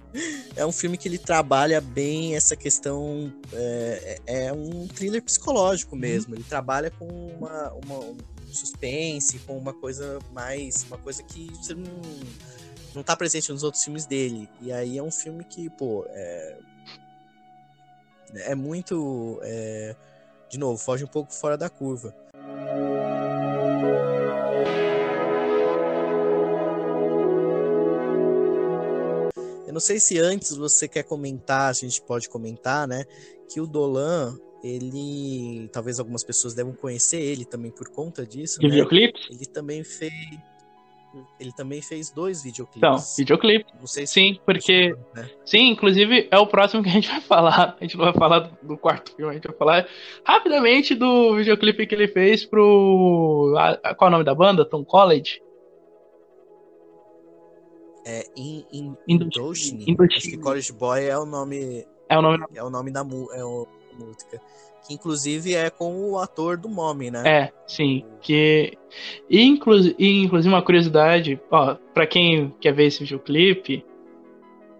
é 0.56 0.66
um 0.66 0.72
filme 0.72 0.98
que 0.98 1.08
ele 1.08 1.18
trabalha 1.18 1.80
bem 1.82 2.36
essa 2.36 2.56
questão. 2.56 3.32
É, 3.54 4.20
é, 4.26 4.46
é 4.46 4.54
um 4.54 4.88
thriller 4.88 5.22
psicológico 5.22 5.96
uhum. 5.96 6.02
mesmo. 6.02 6.36
Ele 6.36 6.44
trabalha 6.44 6.92
com 6.92 7.06
uma, 7.06 7.74
uma, 7.74 8.00
um 8.00 8.18
suspense, 8.52 9.40
com 9.40 9.58
uma 9.58 9.74
coisa 9.74 10.20
mais. 10.32 10.84
Uma 10.84 10.98
coisa 10.98 11.24
que 11.24 11.52
você 11.54 11.74
não, 11.74 12.02
não 12.96 13.04
tá 13.04 13.16
presente 13.16 13.52
nos 13.52 13.64
outros 13.64 13.84
filmes 13.84 14.06
dele. 14.06 14.50
E 14.62 14.72
aí 14.72 14.98
é 14.98 15.04
um 15.04 15.12
filme 15.12 15.44
que, 15.44 15.70
pô, 15.70 16.06
é. 16.10 16.58
É 18.34 18.56
muito. 18.56 19.40
É, 19.42 19.96
de 20.50 20.58
novo, 20.58 20.78
foge 20.78 21.04
um 21.04 21.08
pouco 21.08 21.34
fora 21.34 21.58
da 21.58 21.70
curva. 21.70 22.14
Não 29.78 29.82
sei 29.82 30.00
se 30.00 30.18
antes 30.18 30.58
você 30.58 30.88
quer 30.88 31.04
comentar, 31.04 31.70
a 31.70 31.74
gente 31.74 32.02
pode 32.02 32.28
comentar, 32.28 32.88
né? 32.88 33.06
Que 33.48 33.62
o 33.62 33.68
Dolan, 33.68 34.36
ele. 34.64 35.70
Talvez 35.72 36.00
algumas 36.00 36.24
pessoas 36.24 36.56
devam 36.56 36.74
conhecer 36.74 37.22
ele 37.22 37.46
também 37.46 37.70
por 37.70 37.88
conta 37.90 38.26
disso. 38.26 38.60
De 38.60 38.66
né? 38.66 38.72
videoclipes? 38.72 39.28
Ele 39.30 39.46
também 39.46 39.84
fez. 39.84 40.12
Ele 41.40 41.52
também 41.52 41.80
fez 41.80 42.10
dois 42.10 42.42
videoclipes. 42.44 42.78
Então, 42.78 42.98
videoclipe. 43.20 43.72
Não 43.80 43.86
sei 43.86 44.08
se 44.08 44.14
Sim, 44.14 44.40
porque. 44.44 44.96
Né? 45.14 45.30
Sim, 45.46 45.70
inclusive 45.70 46.28
é 46.32 46.40
o 46.40 46.48
próximo 46.48 46.82
que 46.82 46.90
a 46.90 46.94
gente 46.94 47.08
vai 47.08 47.22
falar. 47.22 47.78
A 47.80 47.84
gente 47.84 47.98
não 47.98 48.06
vai 48.06 48.14
falar 48.16 48.52
do 48.64 48.76
quarto 48.78 49.16
filme, 49.16 49.30
a 49.30 49.36
gente 49.36 49.48
vai 49.48 49.58
falar 49.58 49.88
rapidamente 50.26 50.96
do 50.96 51.36
videoclipe 51.36 51.86
que 51.86 51.94
ele 51.94 52.08
fez 52.08 52.44
pro. 52.44 53.54
Qual 53.96 54.08
é 54.08 54.10
o 54.10 54.12
nome 54.12 54.24
da 54.24 54.34
banda? 54.34 54.66
Tom 54.66 54.84
College? 54.84 55.40
É, 58.10 58.24
in, 58.38 58.64
in, 58.72 58.96
Indochine. 59.06 59.84
Indochine. 59.86 60.16
Acho 60.16 60.30
que 60.30 60.38
College 60.38 60.72
Boy 60.72 61.06
é 61.06 61.18
o 61.18 61.26
nome. 61.26 61.86
É 62.08 62.18
o 62.18 62.22
nome, 62.22 62.46
é 62.56 62.64
o 62.64 62.70
nome 62.70 62.90
da 62.90 63.02
é 63.02 63.44
o, 63.44 63.68
música. 64.00 64.40
Que 64.88 64.94
inclusive 64.94 65.54
é 65.54 65.70
com 65.70 66.12
o 66.12 66.18
ator 66.18 66.56
do 66.56 66.70
Mommy, 66.70 67.12
né? 67.12 67.24
É, 67.26 67.54
sim. 67.68 68.06
Que. 68.22 68.78
E, 69.30 69.44
inclu... 69.44 69.76
e 70.00 70.24
inclusive 70.24 70.54
uma 70.54 70.62
curiosidade, 70.62 71.38
ó, 71.52 71.76
pra 71.94 72.08
quem 72.08 72.56
quer 72.62 72.72
ver 72.72 72.86
esse 72.86 73.04
videoclipe, 73.04 73.84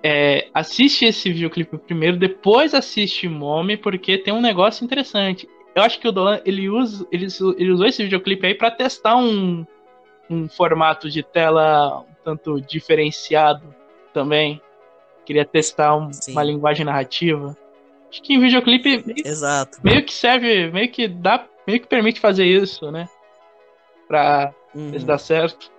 é, 0.02 0.48
assiste 0.54 1.04
esse 1.04 1.30
videoclipe 1.30 1.78
primeiro, 1.80 2.18
depois 2.18 2.74
assiste 2.74 3.28
Mommy, 3.28 3.76
porque 3.76 4.18
tem 4.18 4.34
um 4.34 4.42
negócio 4.42 4.86
interessante. 4.86 5.50
Eu 5.76 5.84
acho 5.84 6.00
que 6.00 6.08
o 6.08 6.14
Dolan 6.14 6.40
ele, 6.46 6.70
usa, 6.70 7.06
ele, 7.12 7.28
ele 7.58 7.72
usou 7.72 7.86
esse 7.88 8.02
videoclipe 8.04 8.48
aí 8.48 8.56
para 8.56 8.72
testar 8.72 9.18
um, 9.18 9.66
um 10.30 10.48
formato 10.48 11.10
de 11.10 11.22
tela 11.24 12.00
um 12.00 12.14
tanto 12.28 12.60
diferenciado 12.60 13.74
também. 14.14 14.62
Queria 15.26 15.46
testar 15.46 15.96
um, 15.96 16.12
uma 16.28 16.44
linguagem 16.44 16.86
narrativa. 16.86 17.56
Acho 18.10 18.22
que 18.22 18.34
em 18.34 18.40
videoclipe 18.42 19.02
meio, 19.06 19.26
Exato. 19.26 19.80
meio 19.82 20.04
que 20.04 20.14
serve, 20.14 20.70
meio 20.70 20.92
que 20.92 21.08
dá, 21.08 21.48
meio 21.66 21.80
que 21.80 21.88
permite 21.88 22.20
fazer 22.20 22.46
isso, 22.46 22.92
né? 22.92 23.08
Pra 24.10 24.54
uhum. 24.76 24.92
ver 24.92 25.00
se 25.00 25.06
dá 25.06 25.18
certo. 25.18 25.72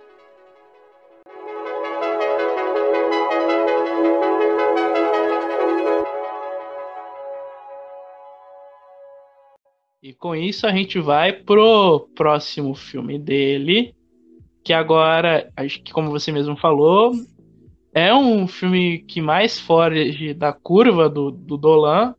E 10.01 10.13
com 10.13 10.35
isso 10.35 10.65
a 10.65 10.71
gente 10.71 10.99
vai 10.99 11.31
pro 11.31 12.09
próximo 12.15 12.73
filme 12.73 13.19
dele, 13.19 13.93
que 14.69 14.73
agora, 14.73 15.51
acho 15.57 15.81
que 15.81 15.91
como 15.91 16.11
você 16.11 16.31
mesmo 16.31 16.55
falou, 16.55 17.11
é 17.91 18.13
um 18.13 18.47
filme 18.47 18.99
que 18.99 19.19
mais 19.19 19.59
foge 19.59 20.31
da 20.35 20.53
curva 20.53 21.09
do, 21.09 21.31
do 21.31 21.57
Dolan. 21.57 22.13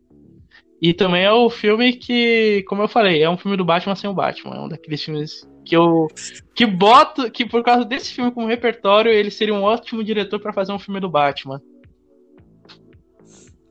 E 0.82 0.92
também 0.92 1.22
é 1.22 1.32
o 1.32 1.48
filme 1.48 1.92
que, 1.92 2.64
como 2.66 2.82
eu 2.82 2.88
falei, 2.88 3.22
é 3.22 3.30
um 3.30 3.38
filme 3.38 3.57
do 3.57 3.64
Batman 3.64 3.94
sem 3.94 4.11
o 4.11 4.14
Batman. 4.14 4.57
É 4.57 4.61
um 4.62 4.68
daqueles 4.68 5.01
filmes 5.01 5.48
que 5.64 5.76
eu 5.76 6.09
que 6.53 6.66
boto 6.66 7.30
que 7.30 7.46
por 7.46 7.62
causa 7.62 7.84
desse 7.84 8.12
filme 8.12 8.32
como 8.32 8.48
repertório, 8.48 9.12
ele 9.12 9.30
seria 9.30 9.55
um 9.55 9.62
ótimo 9.62 10.03
diretor 10.03 10.40
para 10.40 10.53
fazer 10.53 10.72
um 10.72 10.78
filme 10.80 10.98
do 10.98 11.09
Batman. 11.09 11.62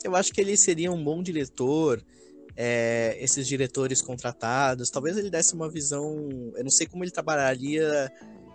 Eu 0.05 0.15
acho 0.15 0.31
que 0.31 0.39
ele 0.39 0.55
seria 0.55 0.89
um 0.89 1.03
bom 1.03 1.21
diretor. 1.21 2.01
É, 2.55 3.17
esses 3.21 3.45
diretores 3.45 4.01
contratados, 4.01 4.89
talvez 4.89 5.17
ele 5.17 5.29
desse 5.29 5.53
uma 5.53 5.69
visão. 5.69 6.29
Eu 6.55 6.63
não 6.63 6.71
sei 6.71 6.87
como 6.87 7.03
ele 7.03 7.11
trabalharia 7.11 8.09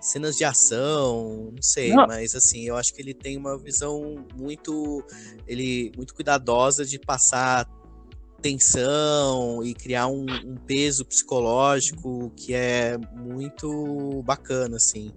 cenas 0.04 0.36
de 0.36 0.44
ação, 0.44 1.50
não 1.52 1.62
sei, 1.62 1.90
não. 1.90 2.06
mas 2.06 2.34
assim, 2.34 2.64
eu 2.64 2.76
acho 2.76 2.92
que 2.94 3.00
ele 3.00 3.14
tem 3.14 3.36
uma 3.36 3.58
visão 3.58 4.24
muito 4.34 5.02
ele 5.46 5.90
muito 5.96 6.14
cuidadosa 6.14 6.84
de 6.84 6.98
passar 6.98 7.66
tensão 8.42 9.64
e 9.64 9.72
criar 9.72 10.06
um, 10.06 10.26
um 10.44 10.56
peso 10.66 11.04
psicológico 11.06 12.30
que 12.36 12.52
é 12.52 12.98
muito 13.14 14.22
bacana 14.24 14.76
assim. 14.76 15.10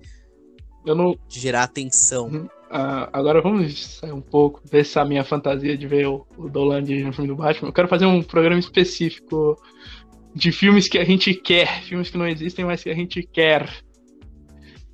Eu 0.86 0.96
não 0.96 1.18
de 1.28 1.40
gerar 1.40 1.68
tensão. 1.68 2.28
Uhum. 2.28 2.46
Uh, 2.70 3.08
agora 3.12 3.42
vamos 3.42 3.98
sair 3.98 4.14
um 4.14 4.22
pouco, 4.22 4.62
ver 4.70 4.86
se 4.86 4.98
a 4.98 5.04
minha 5.04 5.24
fantasia 5.24 5.78
de 5.78 5.88
ver 5.88 6.08
o, 6.08 6.26
o 6.38 6.50
Dolan 6.50 6.82
no 6.82 7.14
filme 7.14 7.28
do 7.28 7.36
Batman. 7.36 7.70
Eu 7.70 7.74
quero 7.74 7.88
fazer 7.90 8.06
um 8.06 8.24
programa 8.24 8.60
específico 8.60 9.62
de 10.34 10.52
filmes 10.52 10.88
que 10.88 10.98
a 10.98 11.04
gente 11.04 11.34
quer, 11.34 11.82
filmes 11.84 12.10
que 12.10 12.18
não 12.18 12.28
existem, 12.28 12.64
mas 12.64 12.84
que 12.84 12.90
a 12.90 12.96
gente 12.96 13.24
quer. 13.24 13.70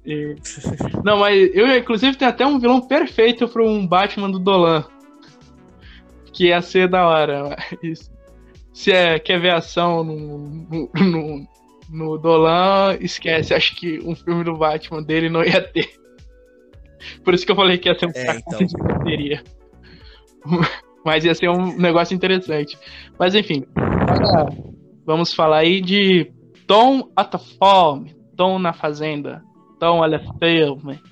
E... 0.06 0.36
Não, 1.04 1.20
mas 1.20 1.50
eu, 1.54 1.78
inclusive, 1.78 2.18
tenho 2.18 2.32
até 2.32 2.46
um 2.46 2.60
vilão 2.60 2.82
perfeito 2.82 3.48
para 3.48 3.64
um 3.64 3.86
Batman 3.88 4.30
do 4.30 4.40
Dolan. 4.40 4.86
que 6.34 6.48
ia 6.48 6.62
ser 6.62 6.88
da 6.88 7.08
hora. 7.08 7.56
Mas 7.82 8.12
se 8.74 8.92
é, 8.92 9.20
quer 9.20 9.40
ver 9.40 9.54
ação 9.54 10.04
no, 10.04 10.38
no, 10.38 10.90
no, 10.96 11.48
no 11.90 12.18
Dolan, 12.18 12.98
esquece. 13.00 13.54
Acho 13.54 13.76
que 13.76 14.00
um 14.04 14.16
filme 14.16 14.44
do 14.44 14.58
Batman 14.58 15.04
dele 15.04 15.30
não 15.30 15.44
ia 15.44 15.62
ter. 15.62 15.90
Por 17.24 17.34
isso 17.34 17.46
que 17.46 17.52
eu 17.52 17.56
falei 17.56 17.78
que 17.78 17.88
ia 17.90 17.98
ser 17.98 18.08
um 18.08 18.12
É, 18.16 18.38
então. 18.38 18.66
de 18.66 18.78
bateria. 18.78 19.44
Mas 21.06 21.26
ia 21.26 21.36
ser 21.36 21.50
um 21.50 21.78
negócio 21.78 22.16
interessante. 22.16 22.78
Mas 23.20 23.36
enfim, 23.36 23.66
vamos 25.06 25.34
falar 25.34 25.58
aí 25.58 25.82
de 25.82 26.32
Tom 26.66 27.12
at 27.16 27.30
the 27.30 27.38
Farm, 27.60 28.06
Tom 28.38 28.58
na 28.58 28.72
Fazenda, 28.72 29.44
Tom 29.84 30.00
olha 30.00 30.20
filme. 30.40 31.04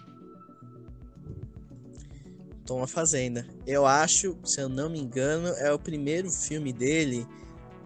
Tom 2.65 2.81
a 2.83 2.87
Fazenda. 2.87 3.45
Eu 3.67 3.85
acho, 3.85 4.37
se 4.45 4.61
eu 4.61 4.69
não 4.69 4.89
me 4.89 4.99
engano, 4.99 5.49
é 5.57 5.73
o 5.73 5.79
primeiro 5.79 6.29
filme 6.31 6.71
dele 6.71 7.27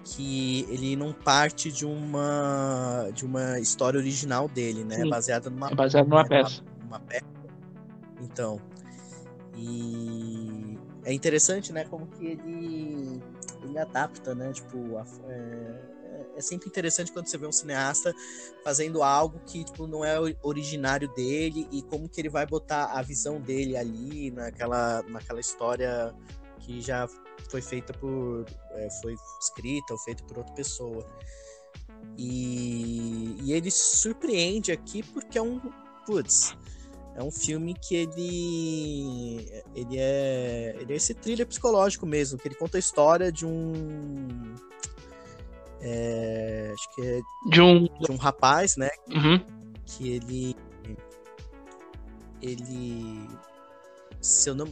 que 0.03 0.63
ele 0.69 0.95
não 0.95 1.11
parte 1.11 1.71
de 1.71 1.83
uma 1.85 3.09
de 3.11 3.25
uma 3.25 3.59
história 3.59 3.97
original 3.99 4.47
dele, 4.47 4.83
né? 4.83 4.97
Sim. 4.97 5.09
Baseada 5.09 5.49
numa 5.49 5.71
É 5.71 5.75
baseado 5.75 6.07
numa 6.07 6.21
né, 6.21 6.29
peça. 6.29 6.61
Uma, 6.85 6.99
peça. 6.99 7.25
Então, 8.21 8.61
e 9.57 10.77
é 11.03 11.11
interessante, 11.11 11.73
né? 11.73 11.85
Como 11.85 12.05
que 12.05 12.25
ele 12.27 13.19
ele 13.63 13.79
adapta, 13.79 14.35
né? 14.35 14.51
Tipo, 14.53 14.97
a- 14.97 15.05
é, 15.29 15.73
é 16.35 16.41
sempre 16.41 16.67
interessante 16.67 17.11
quando 17.11 17.27
você 17.27 17.37
vê 17.37 17.47
um 17.47 17.51
cineasta 17.51 18.13
fazendo 18.63 19.01
algo 19.01 19.39
que 19.45 19.63
tipo 19.63 19.87
não 19.87 20.03
é 20.03 20.15
originário 20.41 21.07
dele 21.13 21.67
e 21.71 21.81
como 21.81 22.09
que 22.09 22.19
ele 22.19 22.29
vai 22.29 22.45
botar 22.45 22.85
a 22.85 23.01
visão 23.01 23.39
dele 23.39 23.77
ali 23.77 24.31
naquela 24.31 25.01
naquela 25.03 25.39
história 25.39 26.13
que 26.59 26.81
já 26.81 27.07
foi 27.49 27.61
feita 27.61 27.93
por 27.93 28.45
é, 28.71 28.89
foi 29.01 29.15
escrita 29.39 29.93
ou 29.93 29.99
feita 29.99 30.23
por 30.23 30.39
outra 30.39 30.53
pessoa. 30.53 31.05
E, 32.17 33.37
e 33.41 33.53
ele 33.53 33.71
surpreende 33.71 34.71
aqui 34.71 35.03
porque 35.03 35.37
é 35.37 35.41
um 35.41 35.59
putz 36.05 36.55
é 37.15 37.23
um 37.23 37.31
filme 37.31 37.73
que 37.73 37.95
ele 37.95 39.63
ele 39.73 39.97
é 39.97 40.75
ele 40.79 40.93
é 40.93 40.95
esse 40.95 41.13
thriller 41.13 41.47
psicológico 41.47 42.05
mesmo 42.05 42.37
que 42.37 42.47
ele 42.47 42.55
conta 42.55 42.77
a 42.77 42.79
história 42.79 43.31
de 43.31 43.45
um 43.45 44.53
é, 45.87 46.71
acho 46.73 46.95
que 46.95 47.01
é 47.01 47.21
De 47.49 47.61
um. 47.61 47.83
de 47.83 48.11
um 48.11 48.15
rapaz 48.17 48.75
né 48.75 48.89
Uhum. 49.13 49.39
que 49.85 50.13
ele 50.15 50.55
ele 52.41 53.27
se 54.21 54.49
eu 54.49 54.55
não 54.55 54.65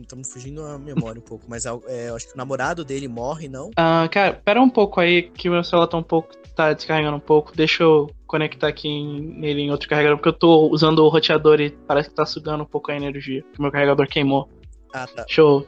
estamos 0.00 0.32
fugindo 0.32 0.64
a 0.64 0.78
memória 0.78 1.20
um 1.20 1.24
pouco 1.24 1.44
mas 1.48 1.66
é, 1.66 1.70
é, 1.88 2.08
acho 2.10 2.26
que 2.28 2.34
o 2.34 2.38
namorado 2.38 2.84
dele 2.84 3.06
morre 3.08 3.48
não 3.48 3.70
Ah, 3.76 4.08
cara, 4.10 4.32
pera 4.44 4.60
um 4.60 4.70
pouco 4.70 5.00
aí, 5.00 5.22
que 5.30 5.48
o 5.48 5.52
meu 5.52 5.62
celular 5.64 5.86
tá 5.86 5.96
um 5.98 6.02
pouco. 6.02 6.34
tá 6.56 6.72
descarregando 6.72 7.16
um 7.16 7.20
pouco. 7.20 7.54
Deixa 7.56 7.82
eu 7.82 8.10
conectar 8.26 8.68
aqui 8.68 8.88
em- 8.88 9.20
nele 9.38 9.62
em 9.62 9.70
outro 9.70 9.88
carregador, 9.88 10.16
porque 10.18 10.28
eu 10.28 10.32
tô 10.38 10.68
usando 10.68 10.98
o 11.00 11.08
roteador 11.08 11.60
e 11.60 11.70
parece 11.70 12.08
que 12.10 12.14
tá 12.14 12.24
sugando 12.26 12.62
um 12.62 12.66
pouco 12.66 12.90
a 12.90 12.96
energia. 12.96 13.42
Que 13.52 13.60
meu 13.62 13.70
carregador 13.70 14.06
queimou. 14.08 14.48
ah 14.92 15.06
tá 15.06 15.22
Deixa 15.24 15.40
eu 15.40 15.66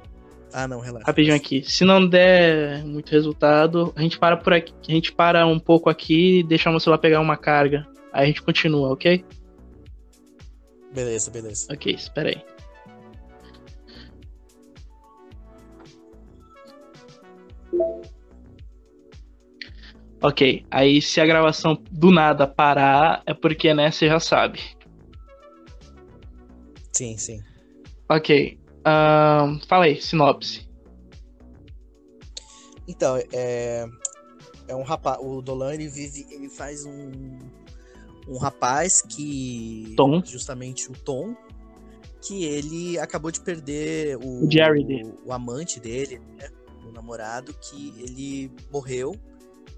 ah 0.53 0.69
não 0.69 0.81
relaxa 0.81 1.07
rapidinho 1.07 1.35
aqui. 1.35 1.63
Se 1.63 1.85
não 1.85 2.07
der 2.07 2.85
muito 2.85 3.11
resultado, 3.11 3.93
a 3.97 4.03
gente 4.03 4.19
para 4.19 4.37
por 4.37 4.53
aqui. 4.53 4.73
A 4.89 4.93
gente 4.93 5.13
para 5.13 5.47
um 5.47 5.59
pouco 5.59 5.89
aqui 5.89 6.41
e 6.41 6.43
deixa 6.43 6.69
o 6.69 6.73
meu 6.73 6.81
celular 6.81 6.99
pegar 6.99 7.21
uma 7.21 7.37
carga. 7.37 7.87
Aí 8.13 8.25
a 8.25 8.27
gente 8.27 8.43
continua, 8.43 8.93
ok? 8.93 9.25
beleza 10.93 11.31
beleza 11.31 11.73
Ok, 11.73 11.95
espera 11.95 12.29
aí. 12.29 12.45
Ok, 20.23 20.65
aí 20.71 21.03
se 21.03 21.21
a 21.21 21.27
gravação 21.27 21.83
do 21.91 22.13
nada 22.13 22.47
parar, 22.47 23.23
é 23.27 23.35
porque, 23.35 23.75
né, 23.75 23.91
você 23.91 24.07
já 24.07 24.21
sabe. 24.21 24.61
sim 26.93 27.17
sim 27.17 27.43
Ok, 28.09 28.59
ahn, 28.85 29.61
fala 29.69 29.85
aí, 29.85 30.01
sinopse. 30.01 30.69
Então, 32.87 33.17
é, 33.33 33.87
é 34.69 34.75
um 34.75 34.83
rapaz. 34.83 35.19
O 35.21 35.41
Dolan 35.41 35.75
ele 35.75 35.89
vive. 35.89 36.27
Ele 36.31 36.49
faz 36.49 36.85
um. 36.85 37.39
Um 38.29 38.39
rapaz 38.39 39.03
que. 39.03 39.95
Tom. 39.97 40.23
Justamente 40.25 40.91
o 40.91 40.93
Tom. 40.93 41.35
Que 42.21 42.45
ele 42.45 42.99
acabou 42.99 43.31
de 43.31 43.41
perder 43.41 44.17
o. 44.17 44.47
O 44.47 44.51
Jerry 44.51 44.85
dele. 44.85 45.15
O, 45.25 45.33
amante 45.33 45.81
dele, 45.81 46.21
né? 46.39 46.49
O 46.87 46.93
namorado, 46.93 47.55
que 47.55 47.95
ele 47.99 48.51
morreu. 48.73 49.15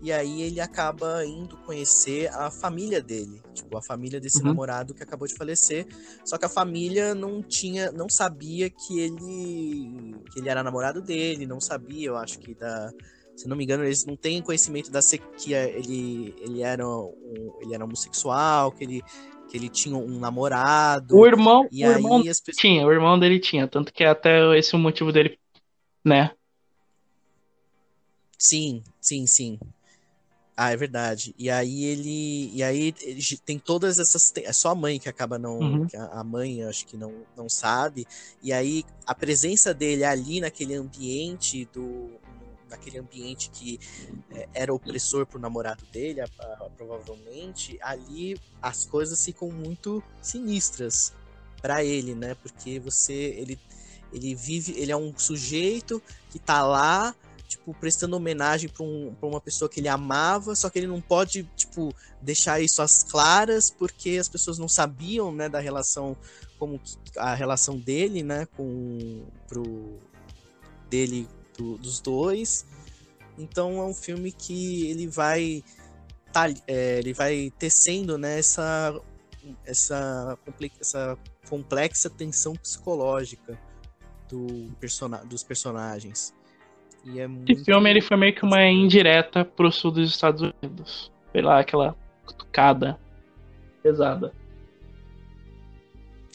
E 0.05 0.13
aí 0.13 0.43
ele 0.43 0.61
acaba 0.61 1.25
indo 1.25 1.57
conhecer 1.65 2.31
a 2.35 2.51
família 2.51 3.01
dele. 3.01 3.41
Tipo, 3.55 3.79
a 3.79 3.83
família 3.83 4.21
desse 4.21 4.41
Uhum. 4.43 4.49
namorado 4.49 4.93
que 4.93 5.03
acabou 5.03 5.27
de 5.27 5.35
falecer. 5.35 5.87
Só 6.27 6.37
que 6.37 6.45
a 6.45 6.49
família 6.49 7.15
não 7.15 7.43
tinha, 7.43 7.91
não 7.91 8.07
sabia 8.11 8.69
que 8.69 8.99
ele 8.99 10.15
que 10.31 10.41
ele 10.41 10.51
era 10.51 10.63
namorado 10.63 11.01
dele, 11.01 11.47
não 11.47 11.59
sabia, 11.59 12.09
eu 12.09 12.17
acho 12.19 12.39
que 12.41 12.55
da, 12.55 12.93
se 13.35 13.49
não 13.49 13.57
me 13.57 13.65
engano, 13.65 13.83
eles 13.83 14.05
não 14.05 14.15
têm 14.15 14.43
conhecimento 14.43 14.91
da 14.91 15.01
se- 15.01 15.23
que 15.39 15.55
ele 15.55 16.35
ele 16.39 16.61
era 16.63 16.87
um, 16.87 17.53
ele 17.61 17.73
era 17.73 17.83
homossexual, 17.85 18.73
que 18.73 18.85
ele 18.85 19.03
que 19.49 19.57
ele 19.57 19.71
tinha 19.71 19.97
um 19.97 20.19
namorado. 20.19 21.17
O 21.17 21.27
irmão, 21.27 21.67
e 21.73 21.83
o 21.83 21.89
aí 21.89 21.95
irmão 21.95 22.21
as 22.29 22.41
pessoas 22.41 22.57
tinha, 22.57 22.87
o 22.87 22.93
irmão 22.93 23.19
dele 23.19 23.41
tinha, 23.41 23.67
tanto 23.67 23.91
que 23.91 24.05
até 24.05 24.59
esse 24.59 24.75
é 24.75 24.77
o 24.77 24.81
motivo 24.81 25.11
dele, 25.11 25.39
né? 26.05 26.31
Sim, 28.39 28.83
sim, 29.01 29.27
sim. 29.27 29.59
Ah, 30.57 30.71
é 30.71 30.77
verdade. 30.77 31.35
E 31.37 31.51
aí 31.51 31.85
ele. 31.85 32.51
E 32.55 32.63
aí 32.63 32.95
ele 33.03 33.21
tem 33.45 33.59
todas 33.59 33.99
essas. 33.99 34.33
É 34.37 34.53
só 34.53 34.71
a 34.71 34.75
mãe 34.75 35.01
que 35.01 35.09
acaba 35.09 35.37
não. 35.39 35.59
Uhum. 35.59 35.87
que 35.87 35.97
a 35.97 36.23
mãe, 36.23 36.63
acho 36.63 36.87
que 36.87 36.97
não, 36.97 37.13
não 37.37 37.49
sabe. 37.49 38.07
E 38.41 38.53
aí 38.53 38.85
a 39.05 39.15
presença 39.15 39.75
dele 39.75 40.05
ali 40.05 40.41
naquele 40.41 40.75
ambiente 40.75 41.69
do. 41.73 42.09
Naquele 42.71 42.99
ambiente 42.99 43.51
que 43.51 43.79
é, 44.31 44.49
era 44.55 44.73
opressor 44.75 45.27
pro 45.27 45.39
namorado 45.41 45.85
dele, 45.93 46.21
a- 46.21 46.29
a- 46.39 46.71
provavelmente, 46.77 47.79
ali 47.81 48.37
as 48.63 48.85
coisas 48.85 49.25
ficam 49.25 49.49
muito 49.51 50.03
sinistras 50.23 51.13
para 51.61 51.85
ele, 51.85 52.15
né? 52.15 52.35
Porque 52.37 52.79
você. 52.79 53.13
Ele, 53.13 53.59
ele 54.13 54.35
vive. 54.37 54.73
Ele 54.79 54.93
é 54.93 54.97
um 54.97 55.13
sujeito 55.19 56.01
que 56.31 56.39
tá 56.39 56.65
lá 56.65 57.13
tipo, 57.57 57.73
prestando 57.75 58.17
homenagem 58.17 58.69
pra, 58.69 58.85
um, 58.85 59.15
pra 59.19 59.29
uma 59.29 59.41
pessoa 59.41 59.69
que 59.69 59.81
ele 59.81 59.89
amava, 59.89 60.55
só 60.55 60.69
que 60.69 60.79
ele 60.79 60.87
não 60.87 61.01
pode, 61.01 61.45
tipo, 61.57 61.95
deixar 62.21 62.61
isso 62.61 62.83
às 62.83 63.03
claras, 63.05 63.71
porque 63.71 64.19
as 64.19 64.29
pessoas 64.29 64.59
não 64.59 64.69
sabiam, 64.69 65.33
né, 65.33 65.49
da 65.49 65.61
relação, 65.61 66.17
como 66.59 66.79
que- 66.79 66.97
a 67.19 67.35
relação 67.35 67.79
dele, 67.79 68.23
né, 68.23 68.47
com, 68.57 69.25
pro, 69.49 69.99
dele, 70.91 71.29
do- 71.57 71.79
dos 71.79 72.01
dois. 72.01 72.67
Então 73.39 73.79
é 73.81 73.85
um 73.85 73.95
filme 73.95 74.31
que 74.33 74.87
ele 74.91 75.07
vai, 75.07 75.63
tá, 76.33 76.49
é, 76.67 76.99
ele 76.99 77.13
vai 77.13 77.53
tecendo, 77.59 78.17
né, 78.19 78.39
essa, 78.39 79.01
essa, 79.65 80.39
comple- 80.45 80.73
essa 80.81 81.19
complexa 81.49 82.09
tensão 82.11 82.55
psicológica 82.57 83.59
do 84.29 84.71
dos 85.29 85.43
personagens. 85.43 86.33
E 87.07 87.21
é 87.21 87.27
muito... 87.27 87.51
Esse 87.53 87.65
filme 87.65 87.91
ele 87.91 88.01
foi 88.01 88.17
meio 88.17 88.35
que 88.35 88.45
uma 88.45 88.63
indireta 88.67 89.45
pro 89.45 89.71
sul 89.71 89.91
dos 89.91 90.09
Estados 90.11 90.43
Unidos. 90.63 91.11
Sei 91.33 91.43
lá, 91.43 91.59
aquela 91.61 91.97
cutucada 92.25 92.99
pesada. 93.83 94.33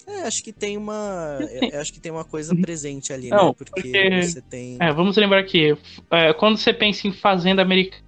É, 0.05 0.23
acho 0.23 0.43
que 0.43 0.51
tem 0.51 0.75
uma. 0.75 1.37
eu- 1.39 1.69
eu 1.69 1.79
acho 1.81 1.93
que 1.93 1.99
tem 1.99 2.11
uma 2.11 2.25
coisa 2.25 2.55
presente 2.55 3.13
ali, 3.13 3.29
Não, 3.29 3.47
né? 3.49 3.53
Porque, 3.55 3.71
porque- 3.81 4.21
você 4.23 4.41
tem. 4.41 4.77
É, 4.79 4.91
vamos 4.91 5.15
lembrar 5.17 5.43
que 5.43 5.77
é, 6.09 6.33
quando 6.33 6.57
você 6.57 6.73
pensa 6.73 7.07
em 7.07 7.11
fazenda 7.13 7.61
americana 7.61 8.03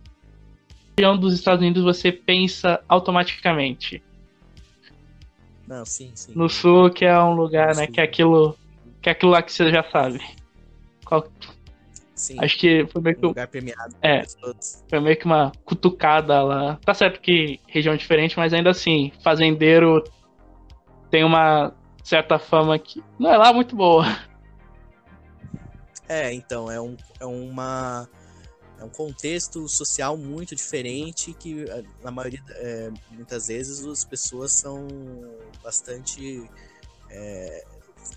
região 0.97 1.17
dos 1.17 1.33
Estados 1.33 1.61
Unidos, 1.63 1.83
você 1.83 2.11
pensa 2.11 2.83
automaticamente 2.89 4.03
Não, 5.67 5.85
sim, 5.85 6.11
sim. 6.15 6.33
no 6.35 6.49
sul, 6.49 6.89
que 6.89 7.05
é 7.05 7.17
um 7.23 7.33
lugar, 7.33 7.67
né, 7.75 7.85
Sul. 7.85 7.93
que 7.93 8.01
é 8.01 8.03
aquilo, 8.03 8.57
que 9.01 9.07
é 9.09 9.11
aquilo 9.13 9.31
lá 9.31 9.41
que 9.41 9.51
você 9.53 9.71
já 9.71 9.83
sabe. 9.89 10.19
Qual- 11.05 11.27
sim. 12.22 12.35
acho 12.39 12.57
que 12.57 12.85
foi 12.91 13.02
meio 13.02 13.15
que 13.15 13.26
um 13.26 13.30
lugar 13.30 13.48
premiado. 13.48 13.95
É. 14.02 14.23
Foi 14.89 14.99
meio 14.99 15.18
que 15.18 15.26
uma 15.26 15.52
cutucada 15.65 16.41
lá. 16.43 16.80
Tá 16.85 16.93
certo 16.93 17.19
que 17.19 17.60
região 17.68 17.95
diferente, 17.95 18.38
mas 18.38 18.53
ainda 18.53 18.69
assim, 18.69 19.11
fazendeiro 19.23 20.03
tem 21.10 21.23
uma 21.23 21.73
certa 22.03 22.38
fama 22.38 22.77
que 22.77 23.03
não 23.19 23.31
é 23.31 23.38
lá 23.38 23.52
muito 23.52 23.76
boa. 23.76 24.06
É, 26.07 26.34
então, 26.34 26.69
é, 26.69 26.80
um, 26.80 26.95
é 27.19 27.26
uma. 27.26 28.07
É 28.80 28.84
um 28.84 28.89
contexto 28.89 29.68
social 29.68 30.18
muito 30.18 30.56
diferente 30.56 31.34
que, 31.34 31.64
eh, 31.69 31.84
na 32.03 32.10
maioria, 32.10 32.41
é, 32.49 32.91
muitas 33.11 33.48
vezes, 33.48 33.85
as 33.85 34.03
pessoas 34.03 34.53
são 34.53 34.88
bastante 35.64 36.49
é, 37.11 37.64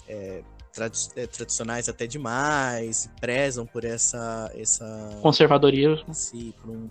é, 0.08 0.42
trad 0.74 0.92
é, 1.16 1.26
tradicionais 1.26 1.88
até 1.88 2.06
demais, 2.06 3.08
prezam 3.20 3.64
por 3.64 3.84
essa. 3.84 4.50
essa 4.54 5.18
Conservadorismo. 5.22 6.10
Esse, 6.10 6.52
por 6.60 6.70
um 6.70 6.90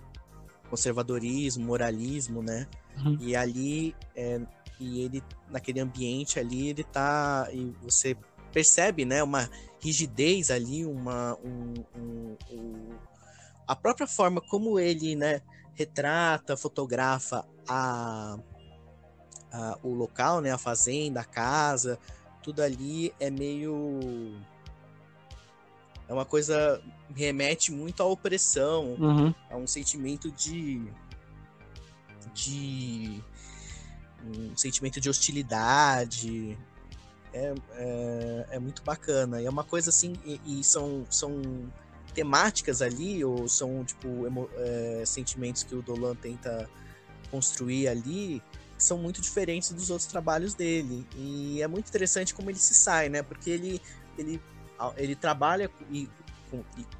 conservadorismo, 0.70 1.64
moralismo, 1.64 2.42
né? 2.42 2.66
Uhum. 2.96 3.18
E 3.20 3.36
ali, 3.36 3.94
é, 4.16 4.40
e 4.80 5.02
ele, 5.02 5.22
naquele 5.50 5.80
ambiente 5.80 6.40
ali, 6.40 6.68
ele 6.68 6.82
tá. 6.82 7.48
E 7.52 7.72
você 7.82 8.16
percebe, 8.52 9.04
né, 9.04 9.22
uma 9.22 9.48
rigidez 9.80 10.50
ali, 10.50 10.84
uma. 10.84 11.38
Um, 11.44 11.74
um, 11.96 12.36
um, 12.50 12.88
a 13.66 13.76
própria 13.76 14.06
forma 14.06 14.40
como 14.40 14.78
ele, 14.78 15.14
né, 15.14 15.40
retrata, 15.74 16.56
fotografa 16.56 17.46
a, 17.68 18.36
a, 19.52 19.78
o 19.82 19.94
local, 19.94 20.40
né, 20.40 20.52
a 20.52 20.58
fazenda, 20.58 21.20
a 21.20 21.24
casa, 21.24 21.98
tudo 22.44 22.60
ali 22.60 23.12
é 23.18 23.30
meio 23.30 24.36
é 26.06 26.12
uma 26.12 26.26
coisa 26.26 26.82
remete 27.16 27.72
muito 27.72 28.02
à 28.02 28.06
opressão, 28.06 28.94
uhum. 29.00 29.34
a 29.50 29.56
um 29.56 29.66
sentimento 29.66 30.30
de 30.30 30.86
de 32.34 33.22
um 34.26 34.56
sentimento 34.56 35.00
de 35.00 35.08
hostilidade. 35.08 36.58
É, 37.32 37.54
é, 37.72 38.46
é 38.50 38.58
muito 38.58 38.82
bacana. 38.82 39.40
E 39.40 39.46
é 39.46 39.50
uma 39.50 39.64
coisa 39.64 39.90
assim, 39.90 40.14
e, 40.24 40.40
e 40.46 40.62
são, 40.64 41.04
são 41.10 41.42
temáticas 42.14 42.80
ali, 42.80 43.24
ou 43.24 43.48
são 43.48 43.84
tipo 43.84 44.26
emo, 44.26 44.48
é, 44.54 45.02
sentimentos 45.04 45.64
que 45.64 45.74
o 45.74 45.82
Dolan 45.82 46.14
tenta 46.14 46.70
construir 47.30 47.88
ali, 47.88 48.40
que 48.84 48.88
são 48.88 48.98
muito 48.98 49.22
diferentes 49.22 49.72
dos 49.72 49.88
outros 49.88 50.06
trabalhos 50.06 50.52
dele. 50.52 51.06
E 51.16 51.62
é 51.62 51.66
muito 51.66 51.88
interessante 51.88 52.34
como 52.34 52.50
ele 52.50 52.58
se 52.58 52.74
sai, 52.74 53.08
né? 53.08 53.22
Porque 53.22 53.48
ele, 53.48 53.80
ele, 54.18 54.40
ele 54.96 55.16
trabalha 55.16 55.70
e, 55.90 56.08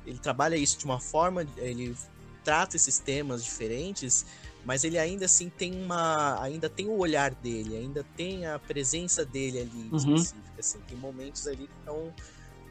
ele 0.07 0.19
trabalha 0.19 0.57
isso 0.57 0.79
de 0.79 0.85
uma 0.87 0.99
forma, 0.99 1.47
ele 1.59 1.95
trata 2.43 2.77
esses 2.77 2.99
temas 2.99 3.45
diferentes 3.45 4.27
mas 4.67 4.83
ele 4.83 4.99
ainda 4.99 5.27
assim 5.27 5.51
tem 5.51 5.83
uma 5.83 6.43
ainda 6.43 6.69
tem 6.69 6.87
o 6.87 6.97
olhar 6.97 7.35
dele 7.35 7.77
ainda 7.77 8.05
tem 8.17 8.47
a 8.47 8.59
presença 8.59 9.25
dele 9.25 9.61
ali 9.61 9.89
uhum. 9.91 9.97
específica 9.97 10.53
assim 10.59 10.79
tem 10.87 10.97
momentos 10.97 11.47
ali 11.47 11.67
que 11.67 11.85
são 11.85 12.15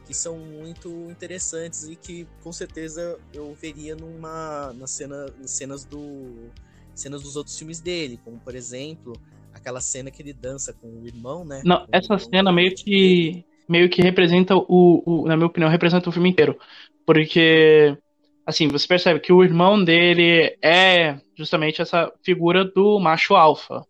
que 0.06 0.14
são 0.14 0.38
muito 0.38 0.90
interessantes 1.10 1.84
e 1.86 1.96
que 1.96 2.28
com 2.44 2.52
certeza 2.52 3.20
eu 3.32 3.56
veria 3.60 3.96
numa 3.96 4.74
na 4.74 4.86
cena 4.86 5.28
nas 5.40 5.52
cenas 5.52 5.86
do 5.86 6.52
cenas 6.96 7.22
dos 7.24 7.36
outros 7.36 7.58
filmes 7.58 7.80
dele 7.80 8.20
como 8.24 8.40
por 8.40 8.56
exemplo 8.56 9.14
aquela 9.54 9.82
cena 9.82 10.12
que 10.12 10.22
ele 10.22 10.34
dança 10.34 10.74
com 10.74 10.88
o 10.88 11.08
irmão 11.08 11.46
né 11.46 11.62
não 11.64 11.86
essa 11.92 12.18
cena 12.18 12.52
meio 12.52 12.74
que 12.76 13.46
meio 13.68 13.90
que 13.90 14.02
representa 14.02 14.56
o, 14.56 15.04
o 15.06 15.28
na 15.28 15.36
minha 15.36 15.48
opinião 15.48 15.70
representa 15.70 16.10
o 16.10 16.12
filme 16.12 16.30
inteiro 16.30 16.58
porque 17.06 17.98
assim, 18.46 18.68
você 18.68 18.88
percebe 18.88 19.20
que 19.20 19.32
o 19.32 19.44
irmão 19.44 19.84
dele 19.84 20.58
é 20.62 21.20
justamente 21.36 21.82
essa 21.82 22.12
figura 22.24 22.64
do 22.66 23.00
macho 23.00 23.36
alfa. 23.36 23.86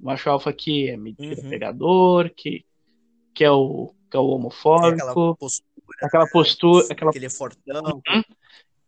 O 0.00 0.06
macho 0.06 0.28
alfa 0.30 0.52
que 0.52 0.88
é 0.88 0.96
uhum. 0.96 1.50
pegador, 1.50 2.30
que, 2.34 2.64
que, 3.34 3.44
é 3.44 3.50
o, 3.50 3.92
que 4.10 4.16
é 4.16 4.20
o 4.20 4.26
homofóbico. 4.26 4.96
aquela 4.96 5.34
postura. 5.36 5.66
Aquela 6.02 6.26
postura. 6.26 6.86
Aquela... 6.90 7.12
Que 7.12 7.18
ele 7.18 7.26
é 7.26 7.30
fortão. 7.30 7.82
Uhum. 7.84 8.22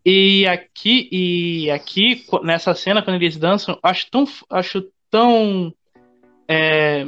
E 0.05 0.47
aqui, 0.47 1.09
e 1.13 1.71
aqui, 1.71 2.25
nessa 2.43 2.75
cena, 2.75 3.03
quando 3.03 3.17
eles 3.17 3.37
dançam, 3.37 3.79
acho 3.83 4.11
tão. 4.11 4.25
Acho 4.49 4.91
tão. 5.11 5.75
É, 6.49 7.05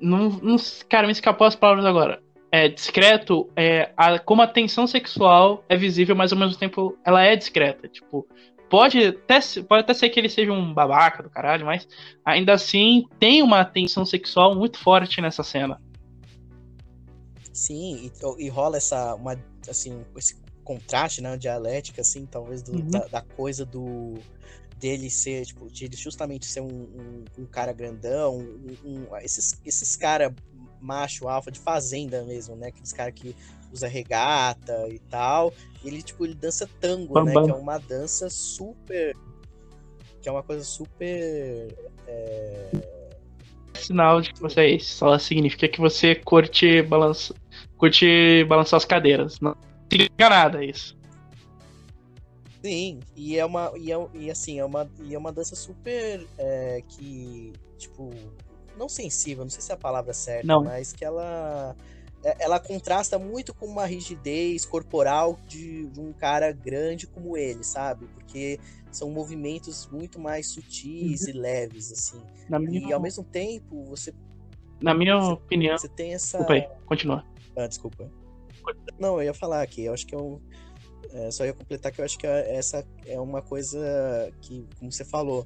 não, 0.00 0.30
não, 0.30 0.56
cara, 0.88 1.06
me 1.06 1.12
escapou 1.12 1.46
as 1.46 1.54
palavras 1.54 1.84
agora 1.84 2.22
é, 2.52 2.68
discreto, 2.68 3.48
é, 3.54 3.92
a, 3.96 4.18
como 4.18 4.42
a 4.42 4.46
tensão 4.46 4.86
sexual 4.86 5.64
é 5.68 5.76
visível, 5.76 6.16
mas 6.16 6.32
ao 6.32 6.38
mesmo 6.38 6.56
tempo 6.58 6.98
ela 7.04 7.22
é 7.22 7.36
discreta. 7.36 7.88
Tipo, 7.88 8.26
pode 8.68 9.06
até, 9.06 9.38
pode 9.68 9.82
até 9.82 9.94
ser 9.94 10.10
que 10.10 10.18
ele 10.18 10.28
seja 10.28 10.52
um 10.52 10.74
babaca 10.74 11.22
do 11.22 11.30
caralho, 11.30 11.64
mas 11.64 11.86
ainda 12.24 12.52
assim 12.52 13.06
tem 13.18 13.42
uma 13.42 13.64
tensão 13.64 14.04
sexual 14.04 14.54
muito 14.54 14.78
forte 14.78 15.20
nessa 15.20 15.42
cena. 15.42 15.80
Sim, 17.52 18.10
e, 18.10 18.44
e 18.44 18.48
rola 18.48 18.78
essa, 18.78 19.14
uma, 19.14 19.36
assim, 19.68 20.04
esse 20.16 20.40
contraste, 20.70 21.20
né, 21.20 21.36
dialética, 21.36 22.00
assim, 22.00 22.24
talvez 22.26 22.62
do, 22.62 22.72
uhum. 22.72 22.88
da, 22.88 23.00
da, 23.08 23.22
coisa 23.22 23.64
do 23.64 24.14
dele 24.78 25.10
ser, 25.10 25.44
tipo, 25.44 25.68
de 25.68 25.84
ele 25.84 25.96
justamente 25.96 26.46
ser 26.46 26.60
um, 26.60 26.68
um, 26.68 27.24
um 27.38 27.44
cara 27.44 27.72
grandão, 27.72 28.38
um, 28.84 29.04
esses, 29.20 29.60
esses 29.66 29.96
cara 29.96 30.32
macho 30.80 31.28
alfa 31.28 31.50
de 31.50 31.58
fazenda 31.58 32.24
mesmo, 32.24 32.54
né? 32.54 32.68
Aqueles 32.68 32.92
caras 32.92 33.12
que 33.14 33.34
usa 33.72 33.88
regata 33.88 34.86
e 34.88 34.98
tal. 35.00 35.52
Ele, 35.84 36.00
tipo, 36.02 36.24
ele 36.24 36.34
dança 36.34 36.70
tango, 36.80 37.14
bam, 37.14 37.24
né? 37.24 37.34
Bam. 37.34 37.44
Que 37.44 37.50
é 37.50 37.54
uma 37.54 37.78
dança 37.78 38.30
super. 38.30 39.16
Que 40.22 40.28
é 40.28 40.32
uma 40.32 40.42
coisa 40.42 40.62
super. 40.62 41.74
É... 42.06 42.70
Sinal 43.74 44.20
de 44.20 44.32
que 44.32 44.40
você 44.40 44.60
é 44.60 44.70
isso. 44.70 44.94
Só 44.94 45.18
significa 45.18 45.68
que 45.68 45.80
você 45.80 46.14
curte, 46.14 46.80
balança, 46.82 47.34
curte 47.76 48.44
balançar 48.44 48.78
as 48.78 48.84
cadeiras. 48.84 49.40
Não 49.40 49.54
significa 49.90 50.28
nada 50.28 50.64
isso. 50.64 50.98
Sim, 52.62 53.00
e 53.16 53.38
é 53.38 53.44
uma. 53.44 53.72
E, 53.76 53.90
é, 53.92 54.08
e 54.14 54.30
assim, 54.30 54.58
é 54.58 54.64
uma, 54.64 54.90
e 55.02 55.14
é 55.14 55.18
uma 55.18 55.32
dança 55.32 55.56
super. 55.56 56.26
É, 56.38 56.82
que. 56.88 57.52
Tipo, 57.78 58.10
não 58.76 58.88
sensível, 58.88 59.44
não 59.44 59.50
sei 59.50 59.62
se 59.62 59.72
é 59.72 59.74
a 59.74 59.78
palavra 59.78 60.12
certa, 60.12 60.46
não. 60.46 60.64
mas 60.64 60.92
que 60.92 61.02
ela 61.02 61.74
é, 62.22 62.44
ela 62.44 62.60
contrasta 62.60 63.18
muito 63.18 63.54
com 63.54 63.66
uma 63.66 63.86
rigidez 63.86 64.64
corporal 64.66 65.38
de, 65.46 65.86
de, 65.86 66.00
um 66.00 66.12
cara 66.12 66.52
grande 66.52 67.06
como 67.06 67.36
ele, 67.36 67.64
sabe? 67.64 68.06
Porque 68.14 68.60
são 68.90 69.10
movimentos 69.10 69.88
muito 69.90 70.18
mais 70.18 70.48
sutis 70.48 71.22
uhum. 71.22 71.28
e 71.28 71.32
leves, 71.32 71.90
assim. 71.92 72.22
Na 72.48 72.58
e 72.58 72.66
minha... 72.66 72.94
ao 72.94 73.00
mesmo 73.00 73.24
tempo, 73.24 73.84
você. 73.84 74.12
Na 74.80 74.94
minha 74.94 75.18
você, 75.18 75.32
opinião. 75.32 75.78
Você 75.78 75.88
tem 75.88 76.14
essa. 76.14 76.38
Desculpa 76.38 76.52
aí, 76.52 76.68
continua. 76.86 77.24
Ah, 77.56 77.66
desculpa. 77.66 78.10
Não, 78.98 79.16
eu 79.16 79.24
ia 79.24 79.34
falar 79.34 79.62
aqui, 79.62 79.84
eu 79.84 79.94
acho 79.94 80.06
que 80.06 80.14
é. 80.14 80.18
É, 81.12 81.30
só 81.30 81.44
ia 81.44 81.52
completar 81.52 81.90
que 81.90 82.00
eu 82.00 82.04
acho 82.04 82.16
que 82.16 82.26
essa 82.26 82.86
é 83.04 83.18
uma 83.18 83.42
coisa 83.42 84.32
que, 84.42 84.64
como 84.78 84.92
você 84.92 85.04
falou, 85.04 85.44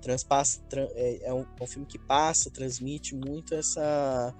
transpassa, 0.00 0.62
é, 0.94 1.28
é, 1.28 1.34
um, 1.34 1.42
é 1.42 1.62
um 1.62 1.66
filme 1.66 1.86
que 1.86 1.98
passa, 1.98 2.50
transmite 2.50 3.14
muito 3.14 3.54
essa 3.54 4.34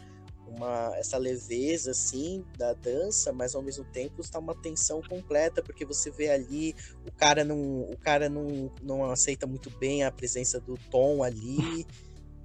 uma, 0.46 0.92
essa 0.96 1.16
leveza 1.18 1.92
assim 1.92 2.44
da 2.56 2.72
dança, 2.74 3.32
mas 3.32 3.54
ao 3.54 3.62
mesmo 3.62 3.84
tempo 3.84 4.20
está 4.20 4.38
uma 4.38 4.54
tensão 4.54 5.00
completa 5.02 5.62
porque 5.62 5.84
você 5.84 6.10
vê 6.10 6.30
ali 6.30 6.74
o 7.06 7.12
cara 7.12 7.44
não 7.44 7.82
o 7.82 7.96
cara 7.96 8.28
não, 8.28 8.70
não 8.82 9.10
aceita 9.10 9.46
muito 9.46 9.70
bem 9.78 10.04
a 10.04 10.10
presença 10.10 10.60
do 10.60 10.78
Tom 10.90 11.22
ali. 11.22 11.86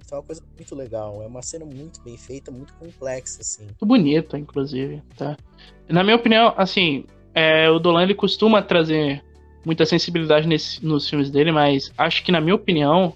Então 0.08 0.16
é 0.16 0.20
uma 0.22 0.26
coisa 0.26 0.42
muito 0.56 0.74
legal, 0.74 1.22
é 1.22 1.26
uma 1.26 1.42
cena 1.42 1.66
muito 1.66 2.00
bem 2.02 2.16
feita, 2.16 2.50
muito 2.50 2.72
complexa 2.74 3.42
assim. 3.42 3.64
Muito 3.64 3.84
bonita, 3.84 4.38
inclusive, 4.38 5.02
tá? 5.14 5.36
Na 5.86 6.02
minha 6.02 6.16
opinião, 6.16 6.54
assim, 6.56 7.04
é, 7.34 7.68
o 7.68 7.78
Dolan 7.78 8.04
ele 8.04 8.14
costuma 8.14 8.62
trazer 8.62 9.22
muita 9.66 9.84
sensibilidade 9.84 10.48
nesse, 10.48 10.82
nos 10.82 11.06
filmes 11.06 11.30
dele, 11.30 11.52
mas 11.52 11.92
acho 11.98 12.24
que, 12.24 12.32
na 12.32 12.40
minha 12.40 12.54
opinião, 12.54 13.12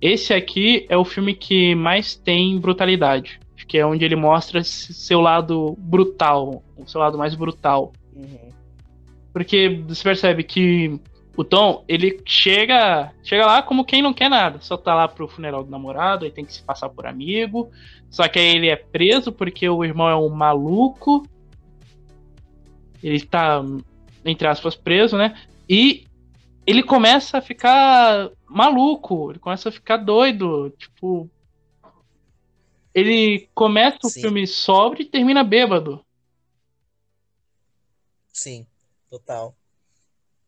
esse 0.00 0.32
aqui 0.32 0.86
é 0.88 0.96
o 0.96 1.04
filme 1.04 1.34
que 1.34 1.74
mais 1.74 2.14
tem 2.14 2.56
brutalidade. 2.56 3.40
Acho 3.56 3.66
que 3.66 3.76
é 3.76 3.84
onde 3.84 4.04
ele 4.04 4.14
mostra 4.14 4.62
seu 4.62 5.20
lado 5.20 5.74
brutal, 5.76 6.62
o 6.76 6.86
seu 6.86 7.00
lado 7.00 7.18
mais 7.18 7.34
brutal. 7.34 7.92
Uhum. 8.14 8.48
Porque 9.32 9.82
você 9.88 10.04
percebe 10.04 10.44
que 10.44 11.00
o 11.36 11.44
Tom, 11.44 11.84
ele 11.88 12.20
chega, 12.26 13.12
chega 13.22 13.46
lá 13.46 13.62
como 13.62 13.84
quem 13.84 14.02
não 14.02 14.12
quer 14.12 14.28
nada. 14.28 14.60
Só 14.60 14.76
tá 14.76 14.94
lá 14.94 15.08
pro 15.08 15.28
funeral 15.28 15.64
do 15.64 15.70
namorado, 15.70 16.24
aí 16.24 16.30
tem 16.30 16.44
que 16.44 16.52
se 16.52 16.62
passar 16.62 16.88
por 16.88 17.06
amigo. 17.06 17.70
Só 18.10 18.28
que 18.28 18.38
aí 18.38 18.56
ele 18.56 18.68
é 18.68 18.76
preso 18.76 19.32
porque 19.32 19.68
o 19.68 19.84
irmão 19.84 20.08
é 20.08 20.16
um 20.16 20.28
maluco 20.28 21.26
ele 23.02 23.20
tá, 23.24 23.60
entre 24.24 24.46
aspas, 24.46 24.76
preso, 24.76 25.16
né? 25.16 25.36
E 25.68 26.06
ele 26.64 26.82
começa 26.82 27.38
a 27.38 27.42
ficar 27.42 28.30
maluco, 28.46 29.32
ele 29.32 29.40
começa 29.40 29.68
a 29.68 29.72
ficar 29.72 29.96
doido, 29.96 30.70
tipo. 30.78 31.28
Ele 32.94 33.48
começa 33.54 33.98
o 34.04 34.10
Sim. 34.10 34.20
filme 34.20 34.46
sobre 34.46 35.02
e 35.02 35.06
termina 35.06 35.42
bêbado. 35.42 36.04
Sim, 38.28 38.66
total. 39.10 39.56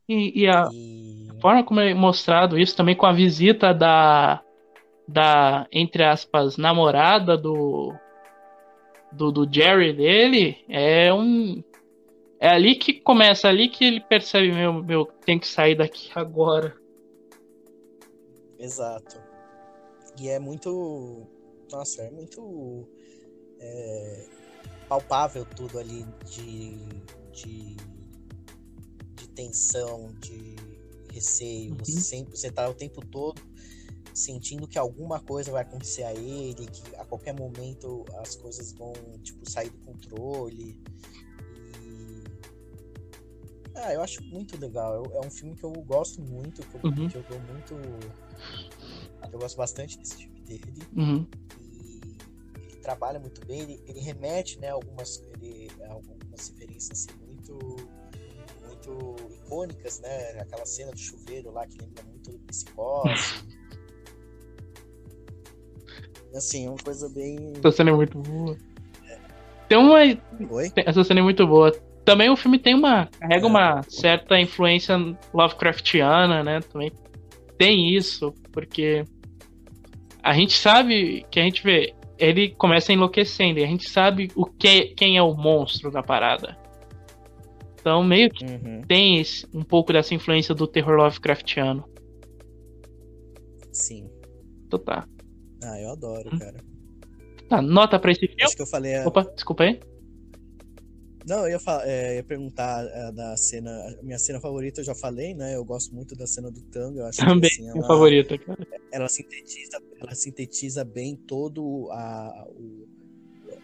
E, 0.09 0.43
e 0.43 0.48
a 0.48 0.68
e... 0.72 1.28
forma 1.40 1.64
como 1.64 1.81
é 1.81 1.94
mostrado 1.94 2.59
isso 2.59 2.76
também 2.76 2.94
com 2.97 3.06
a 3.06 3.12
visita 3.12 3.72
da, 3.72 4.43
da 5.06 5.66
entre 5.72 6.05
aspas, 6.05 6.56
namorada 6.56 7.36
do, 7.36 7.94
do, 9.12 9.32
do 9.32 9.52
Jerry 9.52 9.93
dele 9.93 10.64
é 10.68 11.12
um 11.12 11.62
é 12.44 12.48
ali 12.48 12.74
que 12.74 12.93
começa, 12.93 13.48
ali 13.48 13.70
que 13.70 13.85
ele 13.85 14.01
percebe, 14.01 14.52
meu, 14.52 14.74
meu, 14.82 15.06
tem 15.24 15.39
que 15.39 15.48
sair 15.48 15.74
daqui 15.74 16.10
agora. 16.14 16.76
Exato. 18.59 19.18
E 20.20 20.28
é 20.28 20.39
muito. 20.39 21.26
Nossa, 21.72 22.02
é 22.02 22.10
muito. 22.10 22.86
É, 23.60 24.26
palpável 24.89 25.47
tudo 25.56 25.78
ali 25.78 26.05
de, 26.26 26.76
de, 27.32 27.76
de 27.76 27.94
tensão, 29.35 30.12
de 30.20 30.55
receio. 31.11 31.74
Você, 31.77 31.93
Uhum. 31.93 32.01
sempre, 32.01 32.36
você 32.36 32.51
tá 32.51 32.69
o 32.69 32.74
tempo 32.74 33.05
todo 33.06 33.40
sentindo 34.12 34.69
que 34.69 34.78
alguma 34.78 35.19
coisa 35.20 35.51
vai 35.51 35.62
acontecer 35.62 36.05
a 36.05 36.12
ele, 36.15 36.66
que 36.66 36.94
a 36.97 37.05
qualquer 37.05 37.35
momento 37.35 38.05
as 38.20 38.36
coisas 38.36 38.73
vão 38.73 38.93
tipo, 39.23 39.48
sair 39.48 39.70
do 39.70 39.78
controle. 39.78 40.78
E... 41.81 42.24
Ah, 43.74 43.93
eu 43.93 44.01
acho 44.01 44.23
muito 44.24 44.56
legal. 44.56 45.05
Eu- 45.05 45.16
É 45.23 45.27
um 45.27 45.31
filme 45.31 45.55
que 45.56 45.65
eu 45.65 45.73
gosto 45.73 46.20
muito, 46.23 46.62
que 46.62 46.77
eu, 46.77 46.81
Uhum. 46.85 47.09
que 47.09 47.16
eu 47.16 47.23
dou 47.24 47.40
muito. 47.40 47.74
Eu 49.32 49.39
gosto 49.40 49.56
bastante 49.56 49.98
desse 49.98 50.16
filme 50.16 50.40
dele 50.43 50.86
Uhum. 50.97 51.27
e 51.61 52.16
ele 52.70 52.77
trabalha 52.81 53.19
muito 53.19 53.44
bem, 53.47 53.61
ele, 53.62 53.82
ele 53.85 53.98
remete, 53.98 54.61
né, 54.61 54.69
algumas, 54.69 55.20
ele, 55.35 55.69
algumas 55.89 56.48
referências 56.51 56.90
assim, 57.09 57.19
muito, 57.27 57.59
muito 58.86 59.16
icônicas, 59.32 60.01
né, 60.01 60.40
aquela 60.40 60.66
cena 60.66 60.93
do 60.93 60.98
chuveiro 60.98 61.51
lá 61.52 61.66
que 61.66 61.78
lembra 61.78 62.02
muito 62.05 62.31
do 62.32 62.39
Psicose. 62.40 63.44
Assim, 66.35 66.66
é 66.66 66.69
uma 66.69 66.78
coisa 66.78 67.09
bem... 67.09 67.52
Essa 67.56 67.70
cena 67.70 67.90
é 67.90 67.94
muito 67.94 68.19
boa. 68.19 68.56
Tem 69.69 69.78
uma. 69.78 69.98
Oi? 69.98 70.73
Essa 70.77 71.05
cena 71.05 71.20
é 71.20 71.23
muito 71.23 71.47
boa. 71.47 71.73
Também 72.05 72.28
o 72.28 72.36
filme 72.36 72.59
tem 72.59 72.74
uma. 72.74 73.02
É. 73.02 73.19
carrega 73.19 73.47
uma 73.47 73.82
certa 73.85 74.39
influência 74.39 74.97
Lovecraftiana, 75.32 76.43
né? 76.43 76.61
Também 76.61 76.93
tem 77.56 77.94
isso, 77.94 78.35
porque 78.52 79.05
a 80.23 80.35
gente 80.35 80.56
sabe 80.56 81.24
que 81.31 81.40
a 81.40 81.43
gente 81.43 81.62
vê. 81.62 81.94
Ele 82.19 82.51
começa 82.51 82.93
enlouquecendo, 82.93 83.59
e 83.59 83.65
a 83.65 83.66
gente 83.66 83.90
sabe 83.90 84.31
o 84.36 84.44
que, 84.44 84.94
quem 84.97 85.16
é 85.16 85.23
o 85.23 85.35
monstro 85.35 85.90
da 85.90 86.02
parada. 86.02 86.56
Então, 87.85 88.02
meio 88.02 88.31
que 88.31 88.47
Uhum, 88.47 88.81
tem 88.89 89.20
esse- 89.20 89.47
um 89.52 89.62
pouco 89.62 89.93
dessa 89.93 90.15
influência 90.15 90.55
do 90.55 90.66
terror 90.66 90.97
Lovecraftiano. 90.97 91.85
sim. 93.70 94.09
Então 94.66 94.78
tá. 94.78 95.06
Ah, 95.62 95.78
eu 95.82 95.90
adoro, 95.90 96.31
Hum. 96.32 96.39
cara. 96.39 96.65
Tá, 97.47 97.61
nota 97.61 97.98
pra 97.98 98.11
esse 98.11 98.20
filme. 98.27 98.43
Acho 98.43 98.56
que 98.56 98.62
eu 98.62 98.66
falei... 98.66 98.94
a- 98.94 99.06
Opa, 99.06 99.23
desculpa 99.35 99.65
aí. 99.65 99.78
Não, 101.27 101.47
eu 101.47 101.59
ia, 101.59 101.82
é, 101.85 102.16
ia 102.16 102.24
perguntar 102.24 102.86
é, 102.86 103.12
da 103.12 103.36
cena... 103.36 103.70
Minha 104.02 104.19
cena 104.19 104.40
favorita 104.40 104.81
eu 104.81 104.85
já 104.86 104.94
falei, 104.94 105.35
né? 105.35 105.55
Eu 105.55 105.62
gosto 105.65 105.94
muito 105.94 106.16
da 106.16 106.27
cena 106.27 106.51
do 106.51 106.62
tango. 106.62 107.01
Eu 107.01 107.06
acho 107.06 107.19
Também, 107.19 107.40
que, 107.40 107.47
assim, 107.48 107.62
minha 107.65 107.74
ela- 107.77 107.86
favorita, 107.86 108.39
cara. 108.39 108.66
ela 108.93 109.09
sintetiza, 109.11 109.78
ela 110.01 110.15
sintetiza 110.15 110.85
bem 110.86 111.16
todo 111.27 111.90
a, 111.93 112.47
o- 112.48 112.89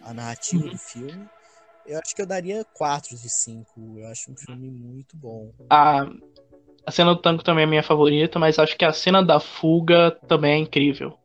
a 0.03 0.13
narrativa 0.13 0.63
Uhum. 0.63 0.69
do 0.69 0.77
filme. 0.77 1.25
Eu 1.91 1.99
acho 1.99 2.15
que 2.15 2.21
eu 2.21 2.25
daria 2.25 2.63
4 2.73 3.17
de 3.17 3.29
5. 3.29 3.99
Eu 3.99 4.07
acho 4.07 4.31
um 4.31 4.35
filme 4.37 4.69
muito 4.69 5.17
bom. 5.17 5.51
A, 5.69 6.05
a 6.85 6.91
cena 6.91 7.13
do 7.13 7.21
tango 7.21 7.43
também 7.43 7.65
é 7.65 7.67
minha 7.67 7.83
favorita, 7.83 8.39
mas 8.39 8.57
acho 8.57 8.77
que 8.77 8.85
a 8.85 8.93
cena 8.93 9.21
da 9.21 9.41
fuga 9.41 10.11
também 10.25 10.53
é 10.53 10.57
incrível. 10.57 11.17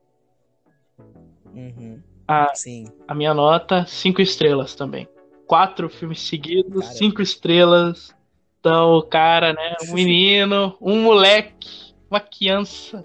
Uhum. 1.54 2.02
A, 2.26 2.52
Sim. 2.52 2.86
a 3.06 3.14
minha 3.14 3.32
nota, 3.32 3.86
cinco 3.86 4.20
estrelas 4.20 4.74
também. 4.74 5.08
Quatro 5.46 5.88
filmes 5.88 6.20
seguidos, 6.20 6.84
Cara. 6.84 6.96
cinco 6.96 7.22
estrelas. 7.22 8.12
Então, 8.58 8.94
o 8.94 9.02
cara, 9.04 9.52
né? 9.52 9.76
Um 9.88 9.94
menino, 9.94 10.76
um 10.80 11.00
moleque, 11.00 11.94
uma 12.10 12.18
criança. 12.18 13.04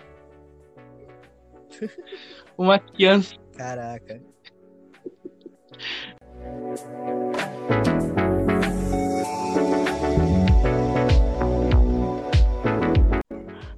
Uma 2.57 2.77
criança. 2.77 3.33
Caraca. 3.57 4.21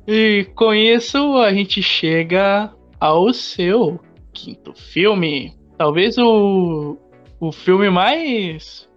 E 0.08 0.46
com 0.56 0.74
isso 0.74 1.38
a 1.38 1.54
gente 1.54 1.82
chega 1.82 2.74
ao 3.00 3.34
seu 3.34 4.00
quinto 4.34 4.74
filme. 4.74 5.58
Talvez 5.78 6.18
o, 6.18 6.98
o 7.40 7.52
filme 7.52 7.90
mais 7.90 8.90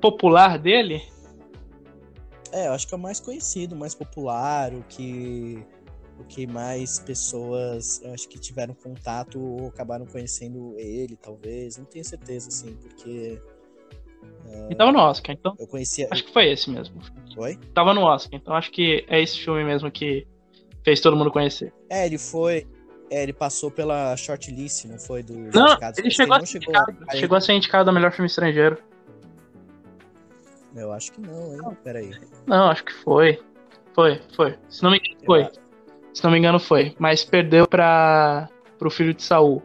popular 0.00 0.58
dele. 0.58 1.02
É, 2.52 2.66
eu 2.66 2.72
acho 2.72 2.86
que 2.86 2.94
é 2.94 2.96
o 2.96 3.00
mais 3.00 3.20
conhecido, 3.20 3.74
o 3.74 3.78
mais 3.78 3.94
popular, 3.94 4.74
o 4.74 4.82
que, 4.88 5.64
o 6.18 6.24
que 6.24 6.46
mais 6.46 6.98
pessoas 6.98 8.02
eu 8.02 8.12
acho 8.12 8.28
que 8.28 8.38
tiveram 8.38 8.74
contato 8.74 9.40
ou 9.40 9.68
acabaram 9.68 10.04
conhecendo 10.04 10.74
ele, 10.76 11.16
talvez. 11.16 11.76
Não 11.78 11.84
tenho 11.84 12.04
certeza, 12.04 12.48
assim, 12.48 12.74
porque 12.74 13.40
E 14.68 14.74
tava 14.74 14.92
no 14.92 14.98
Oscar, 14.98 15.34
então 15.38 15.54
eu 15.58 15.66
conhecia. 15.66 16.08
acho 16.10 16.24
que 16.24 16.32
foi 16.32 16.50
esse 16.50 16.68
mesmo. 16.70 17.00
Oi? 17.36 17.56
Tava 17.72 17.94
no 17.94 18.02
Oscar, 18.02 18.38
então 18.40 18.54
acho 18.54 18.70
que 18.72 19.04
é 19.08 19.22
esse 19.22 19.38
filme 19.38 19.64
mesmo 19.64 19.90
que 19.90 20.26
fez 20.84 21.00
todo 21.00 21.16
mundo 21.16 21.30
conhecer. 21.30 21.72
É, 21.88 22.06
ele 22.06 22.18
foi. 22.18 22.66
É, 23.10 23.22
ele 23.24 23.32
passou 23.32 23.70
pela 23.70 24.16
shortlist, 24.16 24.84
não 24.84 24.98
foi? 24.98 25.22
Do 25.22 25.34
Não, 25.34 25.76
ele 25.98 26.10
chegou 26.10 26.36
a 26.36 26.44
chegou 26.46 26.68
indicado, 26.74 26.96
a- 27.08 27.16
chegou 27.16 27.36
a 27.36 27.40
ser 27.40 27.52
indicado 27.54 27.90
a 27.90 27.92
melhor 27.92 28.12
filme 28.12 28.26
estrangeiro. 28.28 28.78
Eu 30.76 30.92
acho 30.92 31.10
que 31.12 31.20
não, 31.20 31.52
hein? 31.54 31.76
Peraí. 31.82 32.12
Não, 32.46 32.70
acho 32.70 32.84
que 32.84 32.92
foi. 32.92 33.42
Foi, 33.94 34.20
foi. 34.36 34.56
Se 34.68 34.82
não 34.84 34.92
me 34.92 34.98
engano, 34.98 35.20
foi. 35.26 35.48
Se 36.14 36.22
não 36.24 36.30
me 36.30 36.38
engano, 36.38 36.60
foi. 36.60 36.94
Mas 36.98 37.24
perdeu 37.24 37.66
pra. 37.66 38.48
pro 38.78 38.88
filho 38.90 39.12
de 39.12 39.22
Saul. 39.24 39.60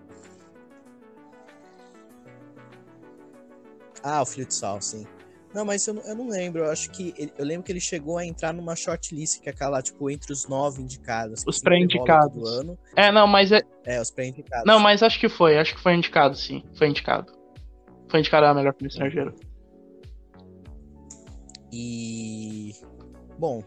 Ah, 4.04 4.22
o 4.22 4.26
Filho 4.26 4.46
de 4.48 4.54
Sal, 4.54 4.80
sim. 4.82 5.08
Não, 5.56 5.64
mas 5.64 5.88
eu, 5.88 5.94
não- 5.94 6.02
eu 6.04 6.16
não 6.16 6.28
lembro. 6.28 6.64
Eu 6.66 6.70
acho 6.72 6.92
que. 6.92 7.14
ele- 7.18 7.32
eu 7.38 7.46
lembro 7.46 7.64
que 7.64 7.72
ele 7.72 7.80
chegou 7.80 8.18
a 8.18 8.26
entrar 8.26 8.54
numa 8.54 8.76
shortlist, 8.76 9.40
que 9.42 9.48
é 9.48 9.52
aquela, 9.54 9.82
tipo, 9.82 10.10
entre 10.10 10.34
os 10.34 10.48
nove 10.48 10.82
indicados. 10.82 11.44
Os 11.48 11.60
pré-indicados. 11.62 12.48
ano. 12.60 12.78
É, 12.96 13.10
não, 13.12 13.26
mas 13.26 13.52
é. 13.54 13.62
É, 13.86 14.02
os 14.02 14.12
pré-indicados. 14.12 14.66
Não, 14.66 14.80
mas 14.80 15.02
acho 15.02 15.18
que 15.20 15.30
foi. 15.30 15.58
Acho 15.58 15.74
que 15.74 15.82
foi 15.82 15.94
indicado, 15.96 16.36
sim. 16.36 16.62
Foi 16.78 16.88
indicado. 16.90 17.32
Foi 18.10 18.20
indicado 18.20 18.46
a 18.46 18.54
melhor 18.54 18.74
filme 18.76 18.90
estrangeiro. 18.90 19.34
E. 21.72 22.74
Bom. 23.40 23.64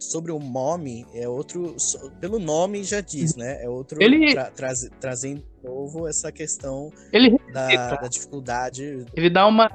Sobre 0.00 0.30
o 0.30 0.38
Mommy, 0.38 1.04
é 1.12 1.28
outro. 1.28 1.74
Pelo 2.20 2.38
nome 2.38 2.84
já 2.84 3.00
diz, 3.00 3.34
né? 3.34 3.64
É 3.64 3.68
outro. 3.68 4.00
Ele- 4.00 4.32
tra- 4.32 4.50
traz- 4.52 4.88
trazendo 5.00 5.40
de 5.42 5.64
novo 5.68 6.06
essa 6.06 6.30
questão 6.30 6.92
Ele, 7.12 7.36
da, 7.52 7.96
da 7.96 8.06
dificuldade. 8.06 9.04
ele 9.14 9.28
dá 9.28 9.44
uma. 9.46 9.68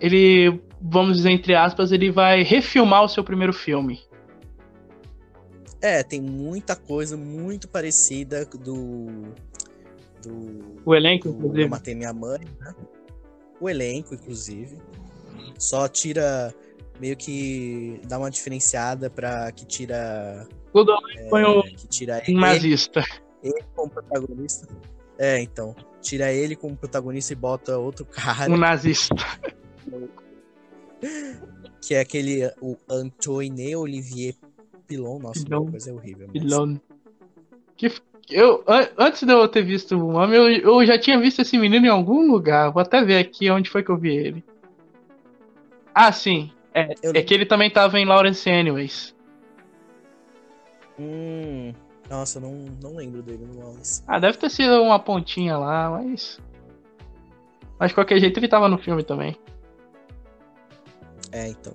Ele. 0.00 0.62
Vamos 0.88 1.16
dizer, 1.16 1.30
entre 1.30 1.54
aspas, 1.54 1.90
ele 1.90 2.10
vai 2.10 2.42
refilmar 2.42 3.02
o 3.02 3.08
seu 3.08 3.24
primeiro 3.24 3.52
filme. 3.52 4.00
É, 5.82 6.02
tem 6.02 6.20
muita 6.20 6.74
coisa 6.76 7.16
muito 7.16 7.68
parecida 7.68 8.44
do. 8.46 9.06
Do. 10.22 10.80
O 10.84 10.94
elenco, 10.94 11.28
do 11.28 11.34
Eu 11.34 11.38
inclusive. 11.38 11.68
Matei 11.68 11.94
Minha 11.94 12.12
Mãe, 12.12 12.40
né? 12.60 12.74
O 13.60 13.68
elenco, 13.68 14.14
inclusive. 14.14 14.78
Só 15.58 15.88
tira. 15.88 16.54
Meio 17.00 17.16
que 17.16 18.00
dá 18.06 18.18
uma 18.18 18.30
diferenciada 18.30 19.10
pra 19.10 19.52
que 19.52 19.66
tira. 19.66 20.46
Tudo 20.72 20.96
põe 21.28 21.44
o 21.44 21.62
Que 21.62 21.86
tira 21.88 22.22
ele, 22.26 22.38
nazista. 22.38 23.04
ele 23.42 23.60
como 23.74 23.90
protagonista. 23.90 24.66
É, 25.18 25.40
então. 25.40 25.74
Tira 26.00 26.32
ele 26.32 26.54
como 26.54 26.76
protagonista 26.76 27.32
e 27.32 27.36
bota 27.36 27.76
outro 27.76 28.04
cara, 28.06 28.50
Um 28.50 28.56
nazista. 28.56 29.14
que 31.80 31.94
é 31.94 32.00
aquele. 32.00 32.50
O 32.60 32.76
Antoine 32.90 33.74
Olivier 33.76 34.34
Pilon. 34.86 35.18
Nossa, 35.20 35.44
Pilon. 35.44 35.70
coisa 35.70 35.92
horrível. 35.94 36.28
mas- 36.32 36.42
Pilon. 36.42 36.76
Que, 37.76 37.92
eu, 38.30 38.64
an- 38.66 38.88
antes 38.98 39.22
de 39.22 39.32
eu 39.32 39.46
ter 39.48 39.62
visto 39.62 39.96
o 39.96 40.08
homem, 40.14 40.36
eu, 40.36 40.48
eu 40.48 40.86
já 40.86 40.98
tinha 40.98 41.18
visto 41.20 41.42
esse 41.42 41.56
menino 41.58 41.86
em 41.86 41.90
algum 41.90 42.26
lugar. 42.30 42.70
Vou 42.72 42.80
até 42.82 43.04
ver 43.04 43.18
aqui 43.18 43.50
onde 43.50 43.68
foi 43.70 43.82
que 43.82 43.90
eu 43.90 43.96
vi 43.98 44.16
ele. 44.16 44.44
Ah, 45.94 46.10
sim. 46.12 46.50
É, 46.74 46.94
Eu 47.02 47.12
é 47.14 47.22
que 47.22 47.32
ele 47.32 47.46
também 47.46 47.70
tava 47.70 47.98
em 47.98 48.04
Lawrence 48.04 48.48
Anyways. 48.50 49.14
Hum, 50.98 51.72
nossa, 52.08 52.38
eu 52.38 52.42
não, 52.42 52.52
não 52.82 52.96
lembro 52.96 53.22
dele 53.22 53.44
no 53.46 53.58
Lawrence. 53.60 54.02
Ah, 54.06 54.18
deve 54.18 54.38
ter 54.38 54.50
sido 54.50 54.82
uma 54.82 54.98
pontinha 54.98 55.56
lá, 55.58 55.90
mas. 55.90 56.40
Mas 57.78 57.90
de 57.90 57.94
qualquer 57.94 58.18
jeito 58.18 58.38
ele 58.38 58.48
tava 58.48 58.68
no 58.68 58.78
filme 58.78 59.02
também. 59.02 59.36
É, 61.36 61.48
então. 61.48 61.74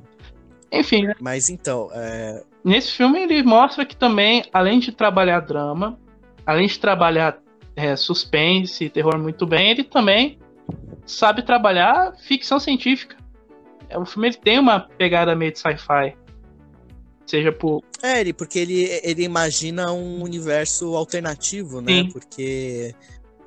Enfim, 0.71 1.03
né? 1.03 1.13
Mas 1.19 1.49
então, 1.49 1.89
é, 1.93 2.43
nesse 2.63 2.93
filme 2.93 3.19
ele 3.19 3.43
mostra 3.43 3.85
que 3.85 3.95
também, 3.95 4.43
além 4.51 4.79
de 4.79 4.91
trabalhar 4.91 5.41
drama, 5.41 5.99
além 6.45 6.65
de 6.67 6.79
trabalhar 6.79 7.37
é, 7.75 7.95
suspense 7.95 8.85
e 8.85 8.89
terror 8.89 9.19
muito 9.19 9.45
bem, 9.45 9.69
ele 9.69 9.83
também 9.83 10.39
sabe 11.05 11.43
trabalhar 11.43 12.13
ficção 12.23 12.59
científica. 12.59 13.15
É, 13.87 13.99
O 13.99 14.05
filme 14.05 14.29
ele 14.29 14.37
tem 14.37 14.57
uma 14.57 14.79
pegada 14.79 15.35
meio 15.35 15.51
de 15.51 15.59
sci-fi. 15.59 16.15
Seja 17.27 17.51
por. 17.51 17.83
é 18.01 18.19
ele, 18.19 18.33
porque 18.33 18.57
ele, 18.57 18.99
ele 19.03 19.23
imagina 19.23 19.91
um 19.91 20.23
universo 20.23 20.95
alternativo, 20.95 21.79
né? 21.79 22.03
Sim. 22.03 22.09
Porque 22.11 22.95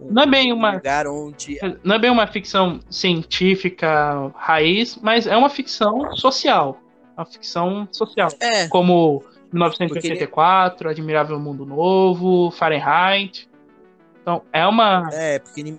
um, 0.00 0.12
Não 0.12 0.22
é 0.22 0.26
bem 0.26 0.52
uma. 0.52 0.72
um 0.72 0.74
lugar 0.74 1.06
onde. 1.06 1.58
Não 1.82 1.94
é 1.96 1.98
bem 1.98 2.10
uma 2.10 2.26
ficção 2.26 2.80
científica 2.90 4.30
raiz, 4.36 4.96
mas 5.02 5.26
é 5.26 5.36
uma 5.36 5.48
ficção 5.50 6.14
social. 6.16 6.80
Uma 7.16 7.24
ficção 7.26 7.88
social. 7.92 8.28
É, 8.40 8.66
Como 8.68 9.22
1984, 9.52 10.88
Admirável 10.88 11.38
Mundo 11.38 11.64
Novo, 11.64 12.50
Fahrenheit. 12.50 13.48
Então, 14.20 14.42
é 14.52 14.66
uma 14.66 15.08
é, 15.12 15.38
porque 15.38 15.76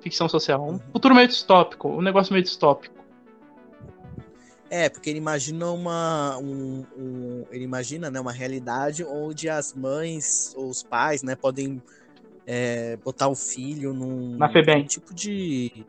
ficção 0.00 0.28
social. 0.28 0.62
Um 0.62 0.72
Uhum. 0.72 0.80
futuro 0.92 1.14
meio 1.14 1.28
distópico, 1.28 1.88
um 1.88 2.02
negócio 2.02 2.32
meio 2.32 2.42
distópico. 2.44 2.94
é, 4.70 4.88
porque 4.88 5.08
ele 5.08 5.18
imagina 5.18 5.70
uma. 5.70 6.36
Um, 6.38 6.84
um- 6.96 7.44
ele 7.50 7.62
imagina 7.64 8.10
né, 8.10 8.20
uma 8.20 8.32
realidade 8.32 9.04
onde 9.04 9.48
as 9.48 9.72
mães 9.72 10.52
ou 10.56 10.68
os 10.68 10.82
pais 10.82 11.22
né, 11.22 11.36
podem 11.36 11.80
é, 12.46 12.96
botar 12.98 13.28
o 13.28 13.34
filho 13.34 13.92
num, 13.92 14.36
Na 14.36 14.48
num 14.48 14.86
tipo 14.86 15.14
de. 15.14 15.84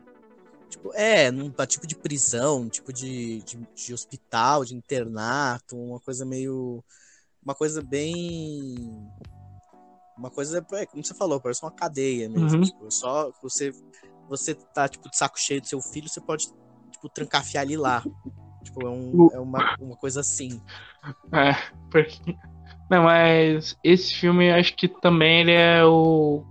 Tipo, 0.68 0.92
é, 0.94 1.30
num 1.30 1.50
tipo 1.50 1.86
de 1.86 1.94
prisão, 1.94 2.62
um 2.62 2.68
tipo 2.68 2.92
de, 2.92 3.40
de, 3.42 3.58
de 3.74 3.94
hospital, 3.94 4.64
de 4.64 4.74
internato, 4.74 5.76
uma 5.76 6.00
coisa 6.00 6.24
meio. 6.24 6.82
Uma 7.44 7.54
coisa 7.54 7.82
bem. 7.82 8.74
Uma 10.18 10.30
coisa, 10.30 10.66
é, 10.72 10.86
como 10.86 11.04
você 11.04 11.14
falou, 11.14 11.40
parece 11.40 11.62
uma 11.62 11.70
cadeia 11.70 12.28
mesmo. 12.28 12.58
Uhum. 12.58 12.62
Tipo, 12.62 12.90
só 12.90 13.30
você, 13.42 13.70
você 14.28 14.54
tá, 14.54 14.88
tipo, 14.88 15.10
de 15.10 15.16
saco 15.16 15.38
cheio 15.38 15.60
do 15.60 15.66
seu 15.66 15.80
filho, 15.80 16.08
você 16.08 16.20
pode, 16.20 16.48
tipo, 16.90 17.08
trancafiar 17.10 17.64
ele 17.64 17.76
lá. 17.76 18.02
Tipo, 18.64 18.86
é, 18.86 18.90
um, 18.90 19.28
é 19.32 19.38
uma, 19.38 19.76
uma 19.78 19.96
coisa 19.96 20.20
assim. 20.20 20.60
É, 21.32 21.52
porque... 21.90 22.34
Não, 22.90 23.02
mas 23.04 23.76
esse 23.82 24.14
filme 24.14 24.50
acho 24.50 24.74
que 24.74 24.86
também 24.88 25.40
ele 25.40 25.52
é 25.52 25.84
o. 25.84 26.44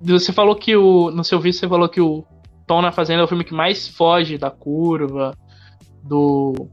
Você 0.00 0.32
falou 0.32 0.54
que 0.54 0.76
o. 0.76 1.10
No 1.10 1.24
seu 1.24 1.40
vídeo 1.40 1.58
você 1.58 1.68
falou 1.68 1.88
que 1.88 2.00
o 2.00 2.24
Tom 2.66 2.80
na 2.80 2.92
Fazenda 2.92 3.22
é 3.22 3.24
o 3.24 3.28
filme 3.28 3.44
que 3.44 3.54
mais 3.54 3.88
foge 3.88 4.38
da 4.38 4.50
curva, 4.50 5.36
do. 6.02 6.68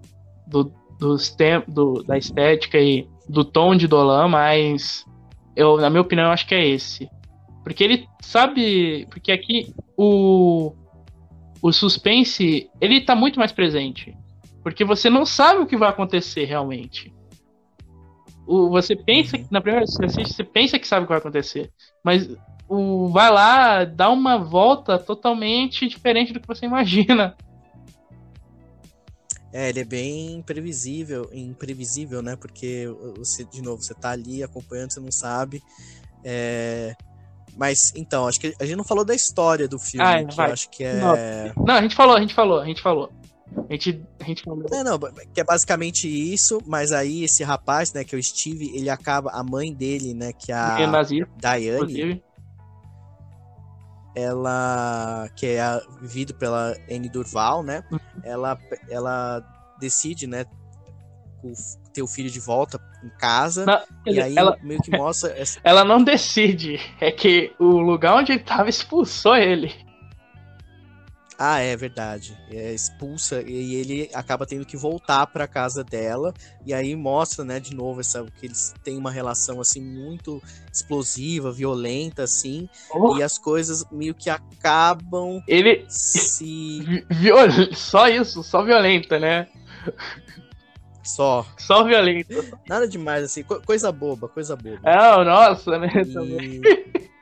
do, 0.48 0.72
dos 1.00 1.30
tem- 1.30 1.64
do 1.68 2.04
da 2.04 2.18
estética 2.18 2.78
e 2.78 3.08
do 3.28 3.44
tom 3.46 3.76
de 3.76 3.88
Dolan, 3.88 4.28
mas 4.28 5.06
eu, 5.56 5.78
na 5.78 5.90
minha 5.90 6.02
opinião, 6.02 6.32
acho 6.32 6.48
que 6.48 6.56
é 6.56 6.68
esse. 6.68 7.10
Porque 7.64 7.84
ele 7.84 8.08
sabe. 8.22 9.08
Porque 9.10 9.32
aqui 9.32 9.74
o. 9.98 10.74
O 11.62 11.74
suspense, 11.74 12.70
ele 12.80 13.02
tá 13.02 13.16
muito 13.16 13.38
mais 13.38 13.52
presente. 13.52 14.16
Porque 14.64 14.86
você 14.86 15.10
não 15.10 15.26
sabe 15.26 15.60
o 15.60 15.66
que 15.66 15.76
vai 15.76 15.90
acontecer 15.90 16.46
realmente. 16.46 17.14
O, 18.52 18.70
você 18.70 18.96
pensa 18.96 19.38
Uhum. 19.38 19.44
que 19.44 19.54
na 19.54 19.62
primeira 19.62 19.86
vez 19.86 19.92
que 19.96 19.98
você 19.98 20.06
assiste, 20.22 20.36
você 20.36 20.44
pensa 20.44 20.80
que 20.80 20.88
sabe 20.88 21.04
o 21.04 21.06
que 21.06 21.10
vai 21.14 21.20
acontecer. 21.20 21.72
Mas 22.04 22.28
o 22.68 23.10
vai 23.10 23.30
lá, 23.32 23.84
dá 23.86 24.10
uma 24.10 24.38
volta 24.38 24.98
totalmente 24.98 25.88
diferente 25.88 26.34
do 26.34 26.40
que 26.40 26.48
você 26.48 26.66
imagina. 26.66 27.36
É, 29.52 29.70
ele 29.70 29.80
é 29.80 29.84
bem 29.84 30.34
imprevisível, 30.36 31.28
imprevisível, 31.34 32.22
né? 32.22 32.36
Porque 32.36 32.88
você, 33.18 33.44
de 33.44 33.62
novo, 33.64 33.82
você 33.82 33.96
tá 33.96 34.12
ali 34.12 34.44
acompanhando, 34.44 34.92
você 34.94 35.00
não 35.00 35.12
sabe. 35.12 35.62
É, 36.24 36.96
Mas, 37.58 37.92
então, 37.96 38.28
acho 38.28 38.40
que 38.40 38.54
a 38.60 38.66
gente 38.66 38.76
não 38.78 38.84
falou 38.84 39.04
da 39.04 39.16
história 39.16 39.68
do 39.68 39.80
filme, 39.80 40.06
Ah, 40.06 40.24
que 40.24 40.36
vai. 40.36 40.50
eu 40.50 40.54
acho 40.54 40.70
que 40.70 40.84
é. 40.84 41.00
Não, 41.58 41.74
a 41.76 41.82
gente 41.82 41.96
falou, 41.96 42.16
a 42.16 42.22
gente 42.22 42.34
falou, 42.34 42.60
a 42.62 42.66
gente 42.66 42.82
falou. 42.82 43.12
A 43.70 43.74
gente, 43.74 44.04
a 44.20 44.24
gente 44.24 44.44
falou. 44.44 44.66
É, 44.72 44.84
não, 44.84 45.00
que 45.34 45.42
é 45.42 45.44
basicamente 45.44 46.08
isso, 46.08 46.60
mas 46.66 46.92
aí 46.92 47.24
esse 47.24 47.44
rapaz, 47.44 47.94
né, 47.94 48.04
que 48.04 48.16
é 48.16 48.18
o 48.18 48.24
Steve, 48.24 48.72
ele 48.76 48.90
acaba, 48.90 49.32
a 49.32 49.44
mãe 49.44 49.74
dele, 49.74 50.14
né, 50.14 50.34
que 50.34 50.52
é 50.52 50.56
É 50.56 50.84
a 50.84 50.88
nazista, 50.88 51.30
Diane, 51.38 51.76
inclusive. 51.76 52.24
ela, 54.16 55.30
que 55.36 55.46
é 55.46 55.62
a- 55.62 55.82
vivido 56.02 56.34
pela 56.34 56.76
Anne 56.92 57.10
Durval, 57.10 57.64
né, 57.64 57.84
ela, 58.24 58.58
ela 58.90 59.44
decide, 59.80 60.28
né, 60.28 60.46
ter 61.94 62.02
o 62.02 62.08
filho 62.08 62.30
de 62.30 62.40
volta 62.40 62.80
em 63.04 63.10
casa, 63.18 63.66
Não, 63.66 63.80
e 64.06 64.10
dizer, 64.10 64.24
aí 64.24 64.36
ela, 64.38 64.58
meio 64.62 64.82
que 64.82 64.92
mostra 64.92 65.30
essa 65.40 65.60
ela 65.64 65.86
não 65.86 66.04
decide. 66.04 66.80
É 67.00 67.12
que 67.12 67.54
o 67.60 67.80
lugar 67.80 68.16
onde 68.16 68.34
ele 68.34 68.44
tava 68.44 68.68
expulsou 68.70 69.36
ele. 69.38 69.74
Ah, 71.41 71.60
é 71.60 71.74
verdade. 71.78 72.38
É, 72.52 72.74
expulsa 72.74 73.41
e 73.41 73.76
ele 73.76 74.10
acaba 74.14 74.45
tendo 74.45 74.66
que 74.66 74.76
voltar 74.76 75.26
para 75.28 75.48
casa 75.48 75.86
dela 75.86 76.36
e 76.66 76.74
aí 76.74 76.94
mostra, 76.98 77.45
né, 77.45 77.61
de 77.61 77.74
novo 77.74 78.02
essa 78.02 78.26
que 78.38 78.45
eles 78.45 78.76
têm 78.84 78.98
uma 78.98 79.10
relação 79.10 79.61
assim 79.61 79.82
muito 79.82 80.44
explosiva, 80.72 81.49
violenta 81.49 82.24
assim, 82.24 82.68
Oh, 82.94 83.16
e 83.18 83.24
as 83.24 83.38
coisas 83.38 83.86
meio 83.90 84.14
que 84.14 84.30
acabam 84.30 85.41
Ele. 85.48 85.86
se 85.88 86.82
vi- 86.82 87.06
Viol... 87.10 87.48
Só 87.74 88.10
isso, 88.10 88.44
só 88.44 88.61
violenta, 88.61 89.18
né? 89.18 89.48
só, 91.03 91.45
Só 91.57 91.84
violenta. 91.86 92.34
nada 92.68 92.86
demais 92.88 93.24
assim, 93.24 93.44
co- 93.44 93.61
coisa 93.61 93.91
boba, 93.91 94.28
coisa 94.28 94.56
boba. 94.57 94.82
Ah, 94.84 95.24
nossa, 95.24 95.80
né? 95.80 95.88
Também. 96.14 96.61
E, 96.61 97.10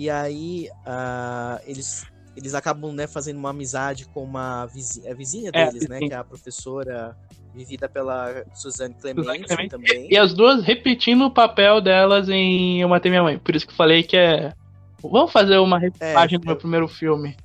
e 0.00 0.08
aí 0.08 0.70
ah, 0.86 1.60
eles 1.66 2.06
eles 2.36 2.54
acabam 2.54 2.92
né, 2.94 3.06
fazendo 3.06 3.36
uma 3.38 3.50
amizade 3.50 4.06
com 4.06 4.22
uma 4.24 4.64
vizinha, 4.66 5.10
a 5.10 5.14
vizinha 5.14 5.50
É, 5.52 5.66
deles, 5.66 5.88
né, 5.88 5.96
vizinha. 5.96 6.08
que 6.08 6.14
é 6.14 6.16
a 6.16 6.24
professora 6.24 7.16
vivida 7.52 7.86
pela 7.88 8.44
Suzanne 8.54 8.94
Clemente, 8.94 9.44
Clemente. 9.44 9.68
também. 9.70 10.08
E 10.10 10.16
as 10.16 10.32
duas 10.32 10.62
repetindo 10.62 11.26
o 11.26 11.30
papel 11.30 11.80
delas 11.82 12.28
em 12.30 12.80
Eu 12.80 12.88
Matei 12.88 13.10
Minha 13.10 13.24
Mãe. 13.24 13.38
Por 13.38 13.54
isso 13.54 13.66
que 13.66 13.72
eu 13.72 13.76
falei 13.76 14.02
que 14.04 14.16
é. 14.16 14.54
Vamos 15.02 15.32
fazer 15.32 15.58
uma 15.58 15.78
repagem 15.78 16.38
do 16.38 16.46
meu 16.46 16.56
primeiro 16.56 16.86
filme. 16.88 17.36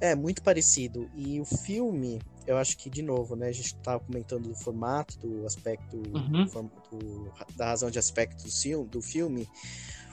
É 0.00 0.14
muito 0.14 0.42
parecido. 0.42 1.08
E 1.14 1.40
o 1.40 1.44
filme, 1.44 2.20
eu 2.46 2.56
acho 2.56 2.76
que 2.78 2.88
de 2.88 3.02
novo, 3.02 3.34
né, 3.36 3.48
a 3.48 3.52
gente 3.52 3.74
tava 3.76 4.00
comentando 4.00 4.48
do 4.48 4.54
formato, 4.54 5.18
do 5.18 5.44
aspecto, 5.44 5.96
Uhum. 5.96 6.46
do 6.90 7.32
da 7.56 7.66
razão 7.66 7.90
de 7.90 7.98
aspecto 7.98 8.44
do 8.86 9.02
filme. 9.02 9.46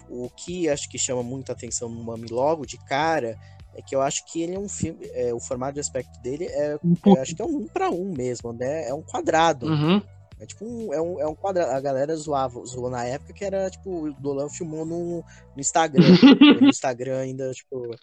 O 0.09 0.29
que 0.29 0.69
acho 0.69 0.89
que 0.89 0.97
chama 0.97 1.23
muita 1.23 1.51
atenção 1.51 1.89
no 1.89 2.03
Mami 2.03 2.27
logo 2.27 2.65
de 2.65 2.77
cara 2.85 3.37
é 3.73 3.81
que 3.81 3.95
eu 3.95 4.01
acho 4.01 4.25
que 4.25 4.41
ele 4.41 4.55
é 4.55 4.59
um 4.59 4.69
filme, 4.69 5.05
é, 5.11 5.33
o 5.33 5.39
formato 5.39 5.73
de 5.73 5.79
aspecto 5.81 6.21
dele 6.21 6.45
é, 6.45 6.79
eu 7.05 7.21
acho 7.21 7.35
que 7.35 7.41
é 7.41 7.45
um 7.45 7.57
um 7.57 7.67
para 7.67 7.89
um 7.89 8.13
mesmo, 8.13 8.53
né? 8.53 8.87
É 8.87 8.93
um 8.93 9.01
quadrado. 9.01 9.67
Uhum. 9.67 10.01
É 10.39 10.45
tipo 10.45 10.65
um, 10.65 10.93
é 10.93 11.01
um, 11.01 11.19
é 11.21 11.27
um 11.27 11.35
quadrado. 11.35 11.71
A 11.71 11.81
galera 11.81 12.15
zoava, 12.15 12.63
zoou 12.65 12.89
na 12.89 13.05
época 13.05 13.33
que 13.33 13.43
era 13.43 13.69
tipo, 13.69 14.07
o 14.07 14.13
Dolan 14.13 14.49
filmou 14.49 14.85
no, 14.85 15.17
no 15.17 15.59
Instagram. 15.59 16.03
no 16.61 16.69
Instagram 16.69 17.19
ainda, 17.19 17.51
tipo. 17.51 17.77
o 17.77 17.95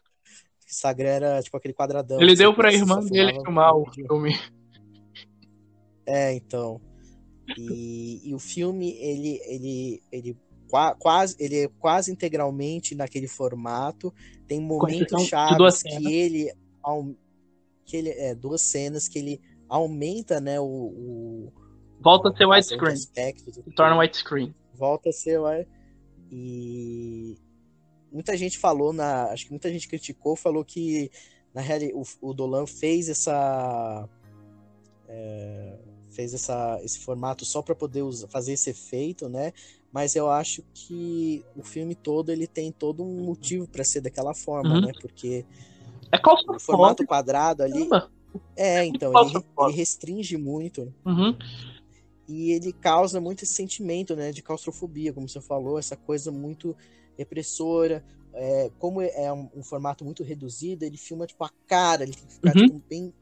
Instagram 0.68 1.08
era 1.08 1.42
tipo 1.42 1.56
aquele 1.56 1.74
quadradão. 1.74 2.20
Ele 2.20 2.34
deu 2.34 2.54
pra 2.54 2.72
irmã 2.72 3.00
dele 3.00 3.40
filmar 3.42 3.74
o 3.74 3.90
filme. 3.90 4.38
É, 6.06 6.34
então. 6.34 6.80
E, 7.58 8.22
e 8.24 8.34
o 8.34 8.38
filme, 8.38 8.92
ele, 8.98 9.40
ele, 9.46 10.02
ele 10.10 10.36
quase, 10.98 11.36
ele 11.38 11.64
é 11.64 11.68
quase 11.78 12.10
integralmente 12.10 12.94
naquele 12.94 13.28
formato. 13.28 14.12
Tem 14.48 14.60
momentos 14.60 15.26
chaves 15.26 15.82
que 15.82 16.12
ele, 16.12 16.52
que 17.84 17.96
ele 17.96 18.10
é 18.10 18.34
duas 18.34 18.62
cenas 18.62 19.08
que 19.08 19.18
ele 19.18 19.40
aumenta, 19.68 20.40
né, 20.40 20.58
o, 20.60 20.64
o 20.64 21.52
Volta 22.00 22.30
a 22.30 22.36
ser 22.36 22.46
widescreen. 22.46 22.96
torna 23.76 23.96
widescreen. 23.96 24.54
volta 24.74 25.10
a 25.10 25.12
ser 25.12 25.38
e 26.30 27.36
muita 28.10 28.36
gente 28.36 28.58
falou 28.58 28.92
na 28.92 29.26
acho 29.26 29.44
que 29.44 29.50
muita 29.52 29.70
gente 29.70 29.86
criticou 29.86 30.34
falou 30.34 30.64
que 30.64 31.10
na 31.54 31.60
realidade 31.60 31.94
o, 31.94 32.02
o 32.30 32.34
Dolan 32.34 32.66
fez 32.66 33.08
essa 33.08 34.08
é, 35.08 35.78
fez 36.10 36.34
essa 36.34 36.80
esse 36.82 36.98
formato 37.00 37.44
só 37.44 37.62
para 37.62 37.74
poder 37.74 38.02
usa- 38.02 38.26
fazer 38.28 38.52
esse 38.54 38.70
efeito 38.70 39.28
né 39.28 39.52
mas 39.92 40.16
eu 40.16 40.30
acho 40.30 40.62
que 40.74 41.44
o 41.54 41.62
filme 41.62 41.94
todo 41.94 42.30
ele 42.32 42.46
tem 42.46 42.72
todo 42.72 43.02
um 43.02 43.24
motivo 43.24 43.68
para 43.68 43.84
ser 43.84 44.00
daquela 44.00 44.34
forma 44.34 44.74
Uhum. 44.76 44.80
né 44.86 44.92
porque 45.00 45.44
É 46.10 46.18
o 46.48 46.58
formato 46.58 47.06
quadrado 47.06 47.62
ali 47.62 47.88
caramba. 47.88 48.10
é 48.56 48.84
então 48.84 49.12
ele, 49.14 49.36
ele 49.36 49.72
restringe 49.72 50.36
muito 50.36 50.92
Uhum. 51.04 51.36
e 52.28 52.52
ele 52.52 52.72
causa 52.72 53.20
muito 53.20 53.42
esse 53.44 53.52
sentimento, 53.54 54.14
né, 54.16 54.30
de 54.32 54.42
claustrofobia, 54.42 55.12
como 55.12 55.28
você 55.28 55.40
falou, 55.40 55.78
essa 55.78 55.96
coisa 55.96 56.30
muito 56.32 56.74
repressora. 57.18 58.02
É, 58.34 58.70
como 58.78 59.02
é 59.02 59.30
um, 59.30 59.50
um 59.54 59.62
formato 59.62 60.04
muito 60.04 60.22
reduzido, 60.22 60.84
ele 60.84 60.96
filma 60.96 61.26
tipo 61.26 61.44
a 61.44 61.50
cara, 61.66 62.04
ele 62.04 62.14
tem 62.14 62.26
que 62.26 62.32
ficar 62.32 62.54
Uhum. 62.56 62.66
tipo, 62.66 62.82
bem, 62.88 63.12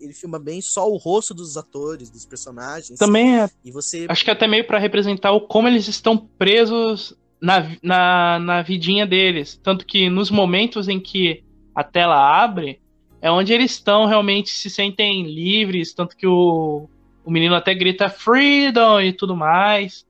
ele 0.00 0.12
filma 0.12 0.38
bem 0.38 0.60
só 0.60 0.90
o 0.90 0.96
rosto 0.96 1.34
dos 1.34 1.56
atores, 1.56 2.10
dos 2.10 2.24
personagens. 2.24 2.98
Também 2.98 3.38
é. 3.40 3.48
E 3.64 3.70
você 3.70 4.06
Acho 4.08 4.24
que 4.24 4.30
até 4.30 4.46
meio 4.46 4.66
pra 4.66 4.78
representar 4.78 5.32
o 5.32 5.40
como 5.40 5.68
eles 5.68 5.86
estão 5.88 6.16
presos 6.16 7.14
na, 7.40 7.70
na, 7.82 8.38
na 8.38 8.62
vidinha 8.62 9.06
deles. 9.06 9.58
Tanto 9.62 9.84
que 9.86 10.08
nos 10.10 10.30
momentos 10.30 10.88
em 10.88 10.98
que 11.00 11.42
a 11.74 11.84
tela 11.84 12.16
abre, 12.42 12.80
é 13.20 13.30
onde 13.30 13.52
eles 13.52 13.72
estão 13.72 14.06
realmente 14.06 14.50
se 14.50 14.68
sentem 14.70 15.22
livres. 15.24 15.92
Tanto 15.94 16.16
que 16.16 16.26
o, 16.26 16.88
o 17.24 17.30
menino 17.30 17.54
até 17.54 17.74
grita 17.74 18.08
freedom 18.08 19.00
e 19.00 19.12
tudo 19.12 19.36
mais. 19.36 20.04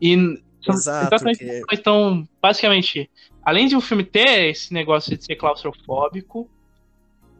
E 0.00 0.14
Exato. 0.68 1.14
Exatamente. 1.14 1.38
que- 1.38 1.62
Então, 1.72 2.26
basicamente, 2.42 3.08
além 3.44 3.68
de 3.68 3.76
o 3.76 3.80
filme 3.80 4.02
ter 4.02 4.50
esse 4.50 4.72
negócio 4.74 5.16
de 5.16 5.24
ser 5.24 5.36
claustrofóbico 5.36 6.50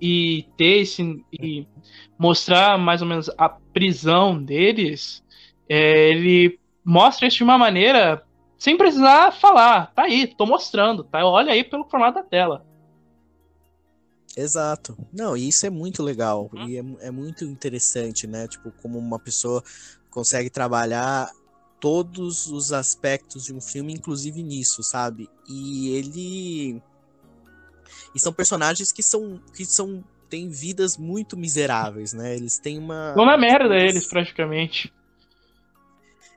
e 0.01 0.47
ter 0.57 0.83
esse. 0.83 1.25
e 1.33 1.67
mostrar 2.19 2.79
mais 2.79 3.03
ou 3.03 3.09
menos 3.09 3.31
a 3.37 3.49
prisão 3.49 4.43
deles, 4.43 5.23
é, 5.69 6.11
ele 6.11 6.59
mostra 6.85 7.27
isso 7.27 7.39
de 7.39 7.45
uma 7.45 7.59
maneira 7.59 8.23
sem 8.59 8.77
precisar 8.77 9.33
falar. 9.33 9.93
Tá 9.95 10.03
aí, 10.03 10.27
tô 10.27 10.47
mostrando, 10.47 11.05
tá? 11.05 11.25
Olha 11.27 11.53
aí 11.53 11.63
pelo 11.63 11.85
formato 11.85 12.15
da 12.15 12.23
tela. 12.23 12.65
Exato. 14.37 14.97
Não, 15.13 15.37
e 15.37 15.49
isso 15.49 15.67
é 15.67 15.71
muito 15.71 16.03
legal. 16.03 16.51
Uhum. 16.53 16.69
E 16.69 16.77
é, 16.79 16.85
é 17.09 17.11
muito 17.11 17.45
interessante, 17.45 18.27
né? 18.27 18.47
Tipo, 18.47 18.71
como 18.83 18.99
uma 18.99 19.19
pessoa 19.19 19.63
consegue 20.11 20.51
trabalhar 20.51 21.31
todos 21.81 22.47
os 22.47 22.73
aspectos 22.73 23.45
de 23.45 23.55
um 23.55 23.61
filme, 23.61 23.93
inclusive 23.93 24.43
nisso, 24.43 24.83
sabe? 24.83 25.29
E 25.49 25.89
ele. 25.91 26.83
E 28.17 28.21
são 28.21 28.33
personagens 28.33 28.91
que 28.93 29.03
são. 29.03 29.41
que 29.55 29.65
são. 29.65 30.03
têm 30.29 30.49
vidas 30.49 30.97
muito 30.97 31.37
miseráveis, 31.37 32.13
né? 32.13 32.35
Eles 32.35 32.59
têm 32.59 32.79
uma. 32.79 33.13
Vão 33.15 33.25
na 33.27 33.37
merda 33.39 33.75
eles- 33.77 33.95
eles, 33.95 34.07
praticamente. 34.09 34.93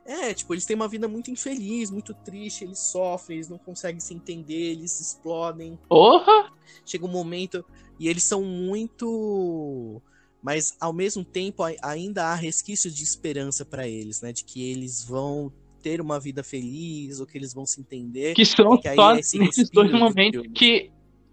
É, 0.06 0.32
tipo, 0.34 0.52
eles 0.54 0.64
têm 0.66 0.74
uma 0.76 0.88
vida 0.88 1.06
muito 1.06 1.30
infeliz, 1.30 1.90
muito 1.90 2.12
triste, 2.14 2.64
eles 2.64 2.78
sofrem, 2.78 3.36
eles 3.36 3.48
não 3.48 3.58
conseguem 3.58 4.00
se 4.00 4.12
entender, 4.14 4.72
eles 4.72 5.00
explodem. 5.00 5.78
Porra! 5.88 6.52
chega 6.86 7.04
um 7.04 7.08
momento 7.10 7.64
e 7.98 8.08
eles 8.08 8.22
são 8.22 8.44
muito 8.44 10.00
mas 10.42 10.74
ao 10.80 10.92
mesmo 10.92 11.24
tempo 11.24 11.62
ai- 11.64 11.76
ainda 11.82 12.26
há 12.26 12.34
resquícios 12.34 12.94
de 12.94 13.02
esperança 13.04 13.64
para 13.64 13.86
eles, 13.88 14.20
né, 14.22 14.32
de 14.32 14.42
que 14.44 14.62
eles 14.70 15.04
vão 15.04 15.52
ter 15.82 16.00
uma 16.00 16.18
vida 16.20 16.42
feliz 16.44 17.18
ou 17.20 17.26
que 17.26 17.36
eles 17.36 17.52
vão 17.52 17.66
se 17.66 17.80
entender. 17.80 18.34
Que 18.34 18.44
são 18.44 18.78
que 18.78 18.86
aí 18.88 18.96
só 18.96 19.14
esse 19.16 19.38
nesses 19.38 19.68
dois 19.70 19.90
do 19.90 19.98
momentos 19.98 20.46
que 20.54 20.90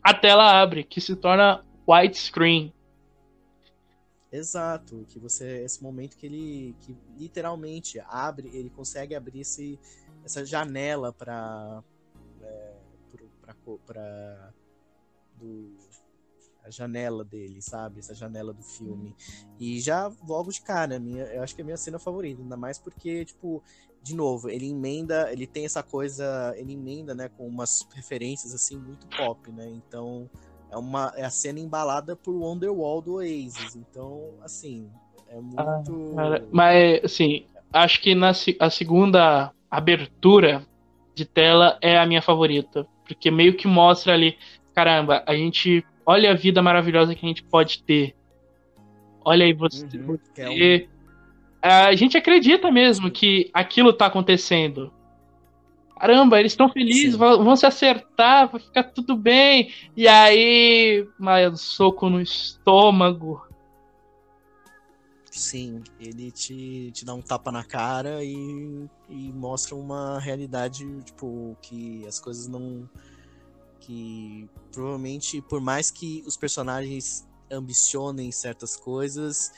a 0.07 0.13
tela 0.13 0.61
abre, 0.61 0.85
que 0.85 1.01
se 1.01 1.17
torna 1.17 1.65
widescreen. 1.85 2.73
Exato, 4.31 5.05
que 5.09 5.19
você 5.19 5.65
esse 5.65 5.83
momento 5.83 6.15
que 6.15 6.25
ele 6.25 6.75
que 6.79 6.95
literalmente 7.17 7.99
abre, 8.07 8.49
ele 8.53 8.69
consegue 8.69 9.13
abrir 9.15 9.41
esse, 9.41 9.77
essa 10.23 10.45
janela 10.45 11.11
para 11.11 11.83
para 13.85 14.53
do 15.37 15.75
a 16.63 16.69
janela 16.69 17.25
dele, 17.25 17.61
sabe? 17.61 17.99
Essa 17.99 18.13
janela 18.13 18.53
do 18.53 18.63
filme. 18.63 19.13
E 19.59 19.79
já 19.81 20.11
logo 20.25 20.51
de 20.51 20.61
cara, 20.61 20.99
minha, 20.99 21.23
eu 21.25 21.43
acho 21.43 21.53
que 21.53 21.61
é 21.61 21.63
a 21.63 21.65
minha 21.65 21.77
cena 21.77 21.99
favorita, 21.99 22.41
ainda 22.41 22.57
mais 22.57 22.77
porque, 22.77 23.25
tipo, 23.25 23.63
de 24.07 24.15
novo, 24.15 24.49
ele 24.49 24.69
emenda, 24.69 25.31
ele 25.31 25.45
tem 25.45 25.65
essa 25.65 25.83
coisa, 25.83 26.53
ele 26.57 26.73
emenda, 26.73 27.13
né, 27.13 27.29
com 27.29 27.45
umas 27.47 27.85
referências 27.93 28.53
assim 28.53 28.77
muito 28.77 29.05
pop, 29.07 29.51
né? 29.51 29.67
Então, 29.69 30.29
é 30.71 30.77
uma 30.77 31.11
é 31.15 31.23
a 31.23 31.29
cena 31.29 31.59
embalada 31.59 32.15
por 32.15 32.33
Wonderwall 32.33 33.01
do 33.01 33.15
Oasis. 33.15 33.75
Então, 33.75 34.29
assim, 34.41 34.89
é 35.29 35.35
muito 35.39 36.13
Cara, 36.15 36.47
Mas, 36.51 37.03
assim, 37.03 37.45
acho 37.73 38.01
que 38.01 38.15
na 38.15 38.31
a 38.59 38.69
segunda 38.69 39.51
abertura 39.69 40.65
de 41.13 41.25
tela 41.25 41.77
é 41.81 41.97
a 41.97 42.05
minha 42.05 42.21
favorita. 42.21 42.87
Porque 43.05 43.29
meio 43.31 43.55
que 43.55 43.67
mostra 43.67 44.13
ali, 44.13 44.37
caramba, 44.73 45.23
a 45.25 45.35
gente. 45.35 45.85
Olha 46.05 46.31
a 46.31 46.35
vida 46.35 46.61
maravilhosa 46.61 47.13
que 47.13 47.25
a 47.25 47.29
gente 47.29 47.43
pode 47.43 47.83
ter. 47.83 48.15
Olha 49.25 49.45
aí 49.45 49.53
você. 49.53 49.83
Uhum, 49.83 50.17
que 50.33 50.41
é 50.41 50.49
um- 50.49 50.53
você- 50.53 50.89
A 51.67 51.95
gente 51.95 52.17
acredita 52.17 52.71
mesmo 52.71 53.11
que 53.11 53.49
aquilo 53.53 53.91
tá 53.91 54.05
acontecendo. 54.05 54.93
Caramba, 55.99 56.39
eles 56.39 56.51
estão 56.51 56.69
felizes, 56.69 57.15
vão, 57.15 57.43
vão 57.43 57.55
se 57.55 57.65
acertar, 57.65 58.49
vai 58.49 58.61
ficar 58.61 58.83
tudo 58.83 59.17
bem. 59.17 59.73
E 59.95 60.07
aí, 60.07 61.07
mas 61.19 61.51
um 61.51 61.57
soco 61.57 62.09
no 62.09 62.21
estômago. 62.21 63.45
Sim, 65.29 65.83
ele 65.99 66.31
te, 66.31 66.91
te 66.91 67.03
dá 67.03 67.13
um 67.13 67.21
tapa 67.21 67.51
na 67.51 67.63
cara 67.63 68.23
e, 68.23 68.87
e 69.09 69.31
mostra 69.33 69.75
uma 69.75 70.19
realidade, 70.19 70.85
tipo, 71.03 71.57
que 71.61 72.05
as 72.07 72.19
coisas 72.19 72.47
não. 72.47 72.89
Que 73.79 74.47
provavelmente, 74.71 75.41
por 75.41 75.59
mais 75.59 75.91
que 75.91 76.23
os 76.25 76.37
personagens 76.37 77.27
ambicionem 77.51 78.31
certas 78.31 78.75
coisas, 78.75 79.51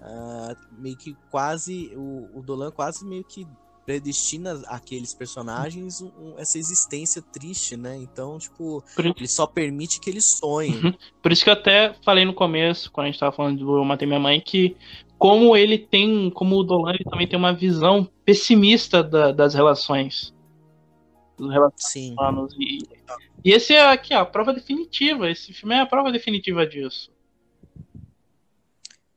ah, 0.00 0.54
meio 0.78 0.96
que 0.96 1.16
quase. 1.30 1.92
O, 1.96 2.30
o 2.38 2.42
Dolan 2.42 2.70
quase 2.70 3.04
meio 3.04 3.24
que 3.24 3.46
predestina 3.86 4.62
aqueles 4.68 5.12
personagens 5.12 6.00
um- 6.00 6.38
essa 6.38 6.58
existência 6.58 7.20
triste, 7.20 7.76
né? 7.76 7.96
Então, 7.98 8.38
tipo, 8.38 8.82
Por- 8.96 9.06
ele 9.06 9.28
só 9.28 9.46
permite 9.46 10.00
que 10.00 10.08
eles 10.08 10.24
sonhem. 10.38 10.96
Por 11.22 11.30
isso 11.30 11.44
que 11.44 11.50
eu 11.50 11.54
até 11.54 11.94
falei 12.02 12.24
no 12.24 12.32
começo, 12.32 12.90
quando 12.90 13.08
a 13.08 13.10
gente 13.10 13.20
tava 13.20 13.36
falando 13.36 13.58
do 13.58 13.76
Eu 13.76 13.84
Matei 13.84 14.08
Minha 14.08 14.18
Mãe, 14.20 14.40
que 14.40 14.74
como 15.18 15.54
ele 15.56 15.76
tem, 15.78 16.30
como 16.30 16.56
o 16.56 16.64
Dolan 16.64 16.94
ele 16.94 17.04
também 17.04 17.28
tem 17.28 17.38
uma 17.38 17.52
visão 17.52 18.08
pessimista 18.24 19.02
da- 19.02 19.32
das 19.32 19.52
relações. 19.54 20.34
Dos 21.36 21.52
Sim. 21.76 22.12
humanos. 22.12 22.54
E, 22.58 22.78
e 23.44 23.50
esse 23.52 23.74
é 23.74 23.90
aqui, 23.90 24.14
ó, 24.14 24.20
a 24.20 24.26
prova 24.26 24.52
definitiva. 24.54 25.28
Esse 25.30 25.52
filme 25.52 25.74
é 25.74 25.80
a 25.80 25.86
prova 25.86 26.10
definitiva 26.12 26.66
disso. 26.66 27.10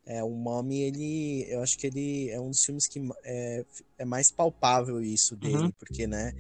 É, 0.09 0.23
o 0.23 0.29
Mommy, 0.29 0.83
ele, 0.83 1.45
eu 1.49 1.61
acho 1.61 1.77
que 1.77 1.85
ele 1.87 2.29
é 2.29 2.39
um 2.39 2.49
dos 2.49 2.63
filmes 2.63 2.87
que 2.87 2.97
é, 3.25 3.65
é 3.97 4.05
mais 4.05 4.31
palpável 4.31 5.01
isso 5.01 5.35
dele, 5.35 5.65
Uhum. 5.65 5.71
porque, 5.77 6.07
né, 6.07 6.31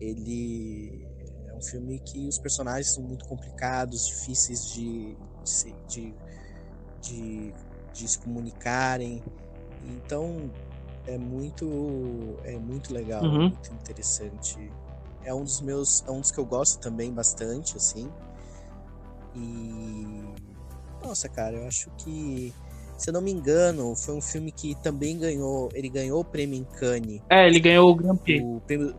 ele 0.00 1.06
é 1.48 1.54
um 1.56 1.60
filme 1.62 2.00
que 2.00 2.26
os 2.26 2.36
personagens 2.36 2.92
são 2.92 3.04
muito 3.04 3.24
complicados, 3.26 4.04
difíceis 4.08 4.66
de, 4.66 5.16
de, 5.88 6.14
de, 7.00 7.54
de 7.92 8.08
se 8.08 8.18
comunicarem, 8.18 9.22
então 9.84 10.52
é 11.06 11.16
muito, 11.16 11.64
é 12.42 12.58
muito 12.58 12.92
legal, 12.92 13.24
Uhum. 13.24 13.44
muito 13.44 13.72
interessante. 13.72 14.58
É 15.24 15.32
um 15.32 15.44
dos 15.44 15.60
meus, 15.60 16.02
é 16.08 16.10
um 16.10 16.20
dos 16.20 16.32
que 16.32 16.38
eu 16.40 16.44
gosto 16.46 16.80
também 16.80 17.12
bastante, 17.12 17.76
assim, 17.76 18.10
e... 19.36 20.34
Nossa, 21.02 21.28
cara, 21.28 21.56
eu 21.56 21.66
acho 21.66 21.90
que 21.98 22.52
se 23.02 23.10
eu 23.10 23.14
não 23.14 23.20
me 23.20 23.32
engano, 23.32 23.96
foi 23.96 24.14
um 24.14 24.20
filme 24.20 24.52
que 24.52 24.74
também 24.76 25.18
ganhou. 25.18 25.68
Ele 25.74 25.88
ganhou 25.88 26.20
o 26.20 26.24
prêmio 26.24 26.58
em 26.60 26.64
Cannes. 26.78 27.20
É, 27.28 27.46
ele 27.46 27.58
ganhou 27.58 27.90
o 27.90 27.94
Grand 27.94 28.16
Prix. 28.16 28.42
O 28.44 28.60
prêmio. 28.66 28.94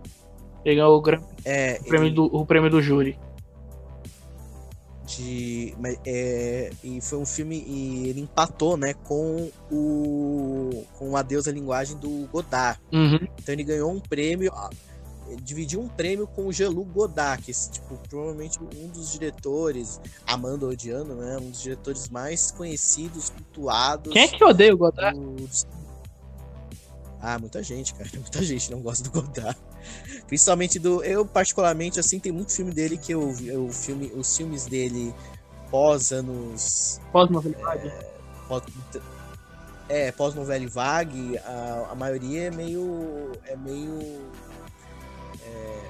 Ele 0.66 0.76
ganhou 0.76 0.98
o, 0.98 1.02
Grand, 1.02 1.22
É, 1.46 1.78
o 1.82 1.84
prêmio, 1.86 2.08
ele- 2.08 2.16
do, 2.16 2.26
o 2.26 2.46
prêmio 2.46 2.70
do 2.70 2.82
júri. 2.82 3.18
de. 5.06 5.74
é, 6.06 6.70
e 6.84 7.02
foi 7.02 7.20
um 7.20 7.26
filme. 7.26 7.64
E 7.68 8.08
ele 8.10 8.22
empatou, 8.22 8.76
né, 8.78 8.94
com 8.94 9.50
o. 9.72 10.86
Com 10.98 11.12
o 11.12 11.18
Adeus 11.18 11.48
à 11.48 11.52
Linguagem 11.52 11.98
do 11.98 12.28
Godard. 12.32 12.80
Uhum. 12.92 13.20
Então 13.40 13.54
ele 13.54 13.64
ganhou 13.64 13.92
um 13.92 14.00
prêmio. 14.00 14.52
Dividiu 15.42 15.82
um 15.82 15.88
prêmio 15.88 16.28
com 16.28 16.48
o 16.48 16.54
Jean-Luc 16.54 16.90
Godard, 16.92 17.44
que 17.44 17.52
tipo, 17.52 17.98
provavelmente 18.10 18.60
um 18.60 18.88
dos 18.88 19.12
diretores, 19.12 20.00
amando 20.28 20.66
ou 20.66 20.72
odiando, 20.72 21.16
né? 21.16 21.38
Um 21.38 21.50
dos 21.50 21.62
diretores 21.62 22.10
mais 22.10 22.52
conhecidos, 22.52 23.30
cultuados. 23.30 24.12
Quem 24.14 24.24
é 24.24 24.28
que 24.28 24.44
odeia 24.44 24.74
o 24.74 24.78
Godard? 24.78 25.20
Ah, 27.22 27.40
muita 27.40 27.64
gente, 27.64 27.94
cara. 27.94 28.10
Muita 28.20 28.44
gente 28.44 28.70
não 28.70 28.82
gosta 28.82 29.10
do 29.10 29.12
Godard. 29.12 29.58
Principalmente 30.28 30.78
do. 30.78 31.02
Eu, 31.04 31.26
particularmente, 31.26 31.98
assim, 31.98 32.20
tem 32.20 32.34
muito 32.34 32.52
filme 32.52 32.72
dele 32.74 32.98
que 32.98 33.14
eu, 33.14 33.34
eu 33.46 33.70
filme, 33.70 34.12
os 34.14 34.36
filmes 34.36 34.66
dele 34.66 35.14
pós 35.72 36.12
anos. 36.12 37.00
Pós-novelidade. 37.14 37.92
Pós, 38.48 38.64
é, 39.88 40.12
pós 40.12 40.34
novela 40.36 40.68
vague, 40.68 41.38
a, 41.40 41.88
a 41.92 41.96
maioria 41.96 42.48
é 42.48 42.52
meio. 42.52 43.32
É 43.46 43.56
meio. 43.56 44.22
É, 45.54 45.84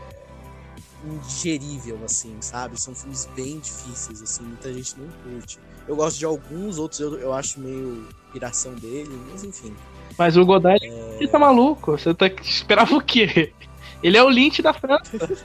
indigerível, 1.06 2.00
assim, 2.06 2.36
sabe? 2.42 2.80
São 2.80 2.94
filmes 2.94 3.30
bem 3.36 3.60
difíceis, 3.60 4.22
assim, 4.22 4.44
muita 4.44 4.74
gente 4.74 4.96
não 5.00 5.08
curte. 5.24 5.60
Eu 5.88 5.96
gosto 5.96 6.18
de 6.18 6.26
alguns, 6.26 6.78
outros 6.78 7.00
eu, 7.00 7.20
eu 7.20 7.34
acho 7.34 7.60
meio 7.60 8.08
piração 8.32 8.74
dele, 8.76 9.20
mas 9.30 9.44
enfim. 9.44 9.76
Mas 10.18 10.38
o 10.38 10.46
Godard, 10.46 10.84
ele 10.84 11.28
tá 11.28 11.40
maluco. 11.40 11.92
Você 11.92 12.14
tá 12.14 12.28
esperava 12.28 12.96
o 12.96 13.02
quê? 13.02 13.54
Ele 14.02 14.18
é 14.18 14.24
o 14.24 14.30
Lynch 14.30 14.62
da 14.62 14.74
França. 14.74 15.18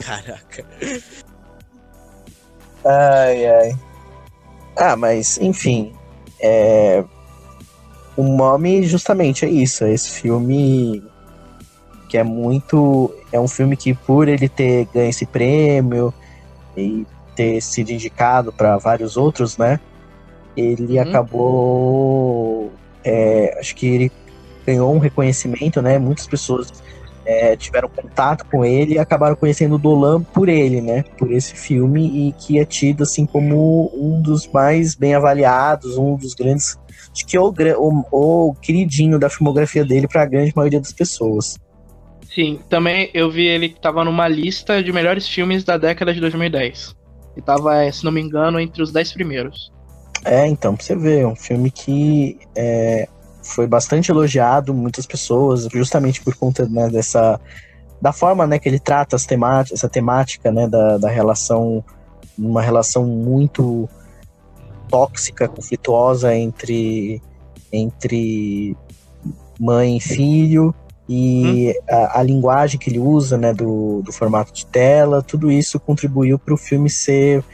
Caraca. 0.00 0.64
Ai, 2.84 3.46
ai. 3.46 3.78
Ah, 4.76 4.96
mas, 4.96 5.38
enfim. 5.38 5.92
É... 6.40 7.04
O 8.16 8.22
Mommy, 8.22 8.84
justamente, 8.84 9.44
é 9.44 9.48
isso. 9.48 9.84
É 9.84 9.92
esse 9.92 10.10
filme 10.10 11.02
que 12.16 12.18
é 12.18 12.24
muito. 12.24 13.14
É 13.30 13.38
um 13.38 13.46
filme 13.46 13.76
que, 13.76 13.92
por 13.92 14.26
ele 14.26 14.48
ter 14.48 14.88
ganho 14.94 15.10
esse 15.10 15.26
prêmio 15.26 16.14
e 16.74 17.06
ter 17.34 17.60
sido 17.60 17.90
indicado 17.90 18.50
para 18.50 18.78
vários 18.78 19.18
outros, 19.18 19.58
né? 19.58 19.78
Ele 20.56 20.96
Uhum. 20.96 21.02
acabou. 21.02 22.72
é, 23.04 23.56
acho 23.60 23.76
que 23.76 23.86
ele 23.86 24.12
ganhou 24.66 24.92
um 24.92 24.98
reconhecimento, 24.98 25.80
né? 25.80 25.96
Muitas 25.98 26.26
pessoas 26.26 26.72
é, 27.24 27.54
tiveram 27.54 27.88
contato 27.88 28.44
com 28.50 28.64
ele 28.64 28.94
e 28.94 28.98
acabaram 28.98 29.36
conhecendo 29.36 29.76
o 29.76 29.78
Dolan 29.78 30.22
por 30.22 30.48
ele, 30.48 30.80
né? 30.80 31.04
Por 31.18 31.30
esse 31.30 31.54
filme 31.54 32.28
e 32.28 32.32
que 32.32 32.58
é 32.58 32.64
tido 32.64 33.02
assim 33.04 33.26
como 33.26 33.92
um 33.94 34.20
dos 34.22 34.48
mais 34.48 34.94
bem 34.96 35.14
avaliados, 35.14 35.96
um 35.98 36.16
dos 36.16 36.34
grandes, 36.34 36.76
acho 37.12 37.26
que 37.26 37.36
é 37.36 37.40
o, 37.40 37.52
o, 37.78 38.48
o 38.50 38.54
queridinho 38.54 39.18
da 39.20 39.28
filmografia 39.30 39.84
dele 39.84 40.08
para 40.08 40.22
a 40.22 40.26
grande 40.26 40.52
maioria 40.56 40.80
das 40.80 40.92
pessoas. 40.92 41.56
Sim, 42.36 42.60
também 42.68 43.10
eu 43.14 43.30
vi 43.30 43.46
ele 43.46 43.70
que 43.70 43.80
tava 43.80 44.04
numa 44.04 44.28
lista 44.28 44.82
de 44.84 44.92
melhores 44.92 45.26
filmes 45.26 45.64
da 45.64 45.78
década 45.78 46.12
de 46.12 46.20
2010. 46.20 46.94
E 47.34 47.40
tava, 47.40 47.90
se 47.90 48.04
não 48.04 48.12
me 48.12 48.20
engano, 48.20 48.60
entre 48.60 48.82
os 48.82 48.92
10 48.92 49.14
primeiros. 49.14 49.72
É, 50.22 50.46
então, 50.46 50.76
pra 50.76 50.84
você 50.84 50.94
ver, 50.94 51.26
um 51.26 51.34
filme 51.34 51.70
que 51.70 52.38
é, 52.54 53.08
foi 53.42 53.66
bastante 53.66 54.10
elogiado, 54.10 54.74
muitas 54.74 55.06
pessoas, 55.06 55.66
justamente 55.72 56.22
por 56.22 56.36
conta 56.36 56.68
né, 56.68 56.90
dessa 56.90 57.40
da 58.02 58.12
forma 58.12 58.46
né, 58.46 58.58
que 58.58 58.68
ele 58.68 58.78
trata 58.78 59.16
as 59.16 59.24
temática, 59.24 59.74
essa 59.74 59.88
temática 59.88 60.52
né, 60.52 60.68
da, 60.68 60.98
da 60.98 61.08
relação, 61.08 61.82
uma 62.38 62.60
relação 62.60 63.06
muito 63.06 63.88
tóxica, 64.90 65.48
conflituosa 65.48 66.34
entre, 66.34 67.22
entre 67.72 68.76
mãe 69.58 69.96
e 69.96 70.00
filho, 70.00 70.74
e 71.08 71.74
hum. 71.76 71.82
a, 71.88 72.20
a, 72.20 72.22
linguagem 72.22 72.78
que 72.78 72.90
ele 72.90 72.98
usa 72.98 73.36
né, 73.36 73.52
do, 73.52 74.02
do 74.02 74.12
formato 74.12 74.52
de 74.52 74.66
tela, 74.66 75.22
tudo 75.22 75.50
isso 75.50 75.78
contribuiu 75.78 76.38
para 76.38 76.52
o 76.52 76.56
filme 76.56 76.90
ser 76.90 77.44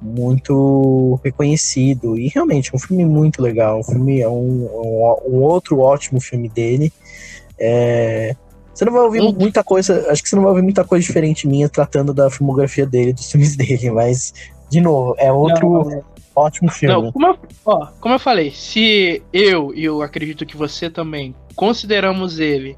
muito 0.00 1.18
reconhecido. 1.24 2.18
E 2.18 2.28
realmente, 2.28 2.70
é 2.72 2.76
um 2.76 2.78
filme 2.78 3.04
muito 3.04 3.42
legal. 3.42 3.80
Um 3.80 3.84
filme 3.84 4.20
é 4.20 4.28
um, 4.28 4.66
um, 4.66 5.16
um 5.28 5.42
outro 5.42 5.80
ótimo 5.80 6.20
filme 6.20 6.48
dele. 6.48 6.92
É, 7.58 8.34
você 8.72 8.84
não 8.84 8.92
vai 8.92 9.02
ouvir 9.02 9.20
hum. 9.20 9.34
muita 9.38 9.62
coisa. 9.62 10.10
Acho 10.10 10.22
que 10.22 10.28
você 10.28 10.36
não 10.36 10.42
vai 10.42 10.50
ouvir 10.50 10.62
muita 10.62 10.84
coisa 10.84 11.04
diferente 11.04 11.46
minha 11.46 11.68
tratando 11.68 12.14
da 12.14 12.30
filmografia 12.30 12.86
dele, 12.86 13.12
dos 13.12 13.30
filmes 13.30 13.56
dele, 13.56 13.90
mas, 13.90 14.32
de 14.70 14.80
novo, 14.80 15.14
é 15.18 15.32
outro 15.32 15.84
não, 15.84 16.04
ótimo 16.40 16.70
filme. 16.70 16.94
Não, 16.94 17.12
como, 17.12 17.26
eu, 17.26 17.38
ó, 17.64 17.86
como 18.00 18.14
eu 18.14 18.18
falei, 18.18 18.50
se 18.50 19.22
eu 19.32 19.74
e 19.74 19.84
eu 19.84 20.02
acredito 20.02 20.46
que 20.46 20.56
você 20.56 20.90
também 20.90 21.34
consideramos 21.54 22.38
ele 22.38 22.76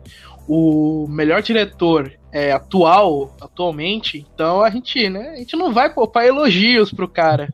o 0.48 1.06
melhor 1.08 1.40
diretor 1.42 2.12
é, 2.32 2.52
atual, 2.52 3.34
atualmente, 3.40 4.26
então 4.34 4.62
a 4.62 4.70
gente, 4.70 5.08
né, 5.08 5.30
a 5.30 5.36
gente 5.36 5.56
não 5.56 5.72
vai 5.72 5.92
poupar 5.92 6.24
elogios 6.24 6.92
pro 6.92 7.08
cara. 7.08 7.52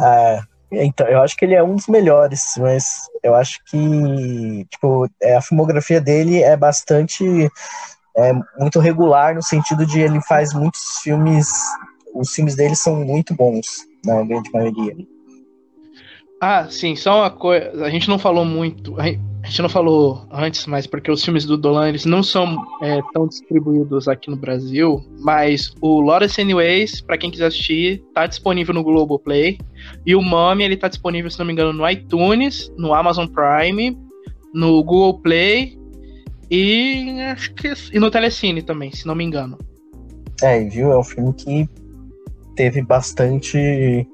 É, 0.00 0.40
então, 0.70 1.06
eu 1.06 1.22
acho 1.22 1.36
que 1.36 1.44
ele 1.44 1.54
é 1.54 1.62
um 1.62 1.74
dos 1.74 1.86
melhores, 1.86 2.54
mas 2.58 3.08
eu 3.22 3.34
acho 3.34 3.60
que, 3.64 4.66
tipo, 4.70 5.08
é, 5.22 5.36
a 5.36 5.40
filmografia 5.40 6.00
dele 6.00 6.42
é 6.42 6.56
bastante, 6.56 7.24
é, 8.16 8.32
muito 8.58 8.78
regular 8.78 9.34
no 9.34 9.42
sentido 9.42 9.86
de 9.86 10.00
ele 10.00 10.20
faz 10.22 10.52
muitos 10.52 10.98
filmes, 11.02 11.48
os 12.14 12.30
filmes 12.32 12.54
dele 12.54 12.76
são 12.76 12.96
muito 12.96 13.34
bons, 13.34 13.86
na 14.04 14.22
grande 14.22 14.50
maioria. 14.52 14.96
Ah, 16.40 16.68
sim, 16.70 16.94
só 16.94 17.20
uma 17.20 17.30
coisa, 17.30 17.84
a 17.84 17.90
gente 17.90 18.08
não 18.08 18.18
falou 18.18 18.44
muito, 18.44 18.94
a 19.00 19.06
gente 19.46 19.60
não 19.60 19.68
falou 19.68 20.24
antes, 20.30 20.66
mas 20.66 20.86
porque 20.86 21.10
os 21.10 21.24
filmes 21.24 21.44
do 21.44 21.56
Dolan 21.56 21.88
eles 21.88 22.04
não 22.04 22.22
são 22.22 22.56
é, 22.80 23.00
tão 23.12 23.26
distribuídos 23.26 24.06
aqui 24.06 24.30
no 24.30 24.36
Brasil, 24.36 25.04
mas 25.18 25.74
o 25.80 26.00
Lawrence 26.00 26.40
Anyways, 26.40 27.00
para 27.00 27.18
quem 27.18 27.30
quiser 27.30 27.46
assistir, 27.46 28.04
tá 28.14 28.26
disponível 28.26 28.72
no 28.72 28.84
Globoplay. 28.84 29.58
E 30.06 30.14
o 30.14 30.22
Mummy, 30.22 30.62
ele 30.62 30.76
tá 30.76 30.86
disponível, 30.86 31.28
se 31.28 31.38
não 31.40 31.46
me 31.46 31.52
engano, 31.52 31.72
no 31.72 31.88
iTunes, 31.90 32.72
no 32.78 32.94
Amazon 32.94 33.26
Prime, 33.26 33.98
no 34.54 34.82
Google 34.84 35.18
Play 35.18 35.78
e 36.50 37.20
acho 37.32 37.52
que 37.54 37.72
e 37.92 37.98
no 37.98 38.10
Telecine 38.10 38.62
também, 38.62 38.92
se 38.92 39.06
não 39.06 39.14
me 39.14 39.24
engano. 39.24 39.58
É, 40.42 40.62
viu? 40.64 40.92
É 40.92 40.98
um 40.98 41.04
filme 41.04 41.32
que 41.34 41.68
teve 42.58 42.82
bastante 42.82 44.04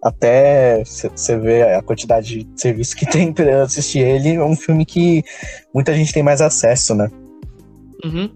até 0.00 0.84
você 0.84 1.36
ver 1.36 1.74
a 1.74 1.82
quantidade 1.82 2.44
de 2.44 2.60
serviço 2.60 2.94
que 2.94 3.04
tem 3.10 3.32
para 3.32 3.64
assistir 3.64 3.98
ele, 3.98 4.36
é 4.36 4.44
um 4.44 4.54
filme 4.54 4.86
que 4.86 5.24
muita 5.74 5.92
gente 5.92 6.12
tem 6.12 6.22
mais 6.22 6.40
acesso, 6.40 6.94
né? 6.94 7.10
Uhum. 8.04 8.30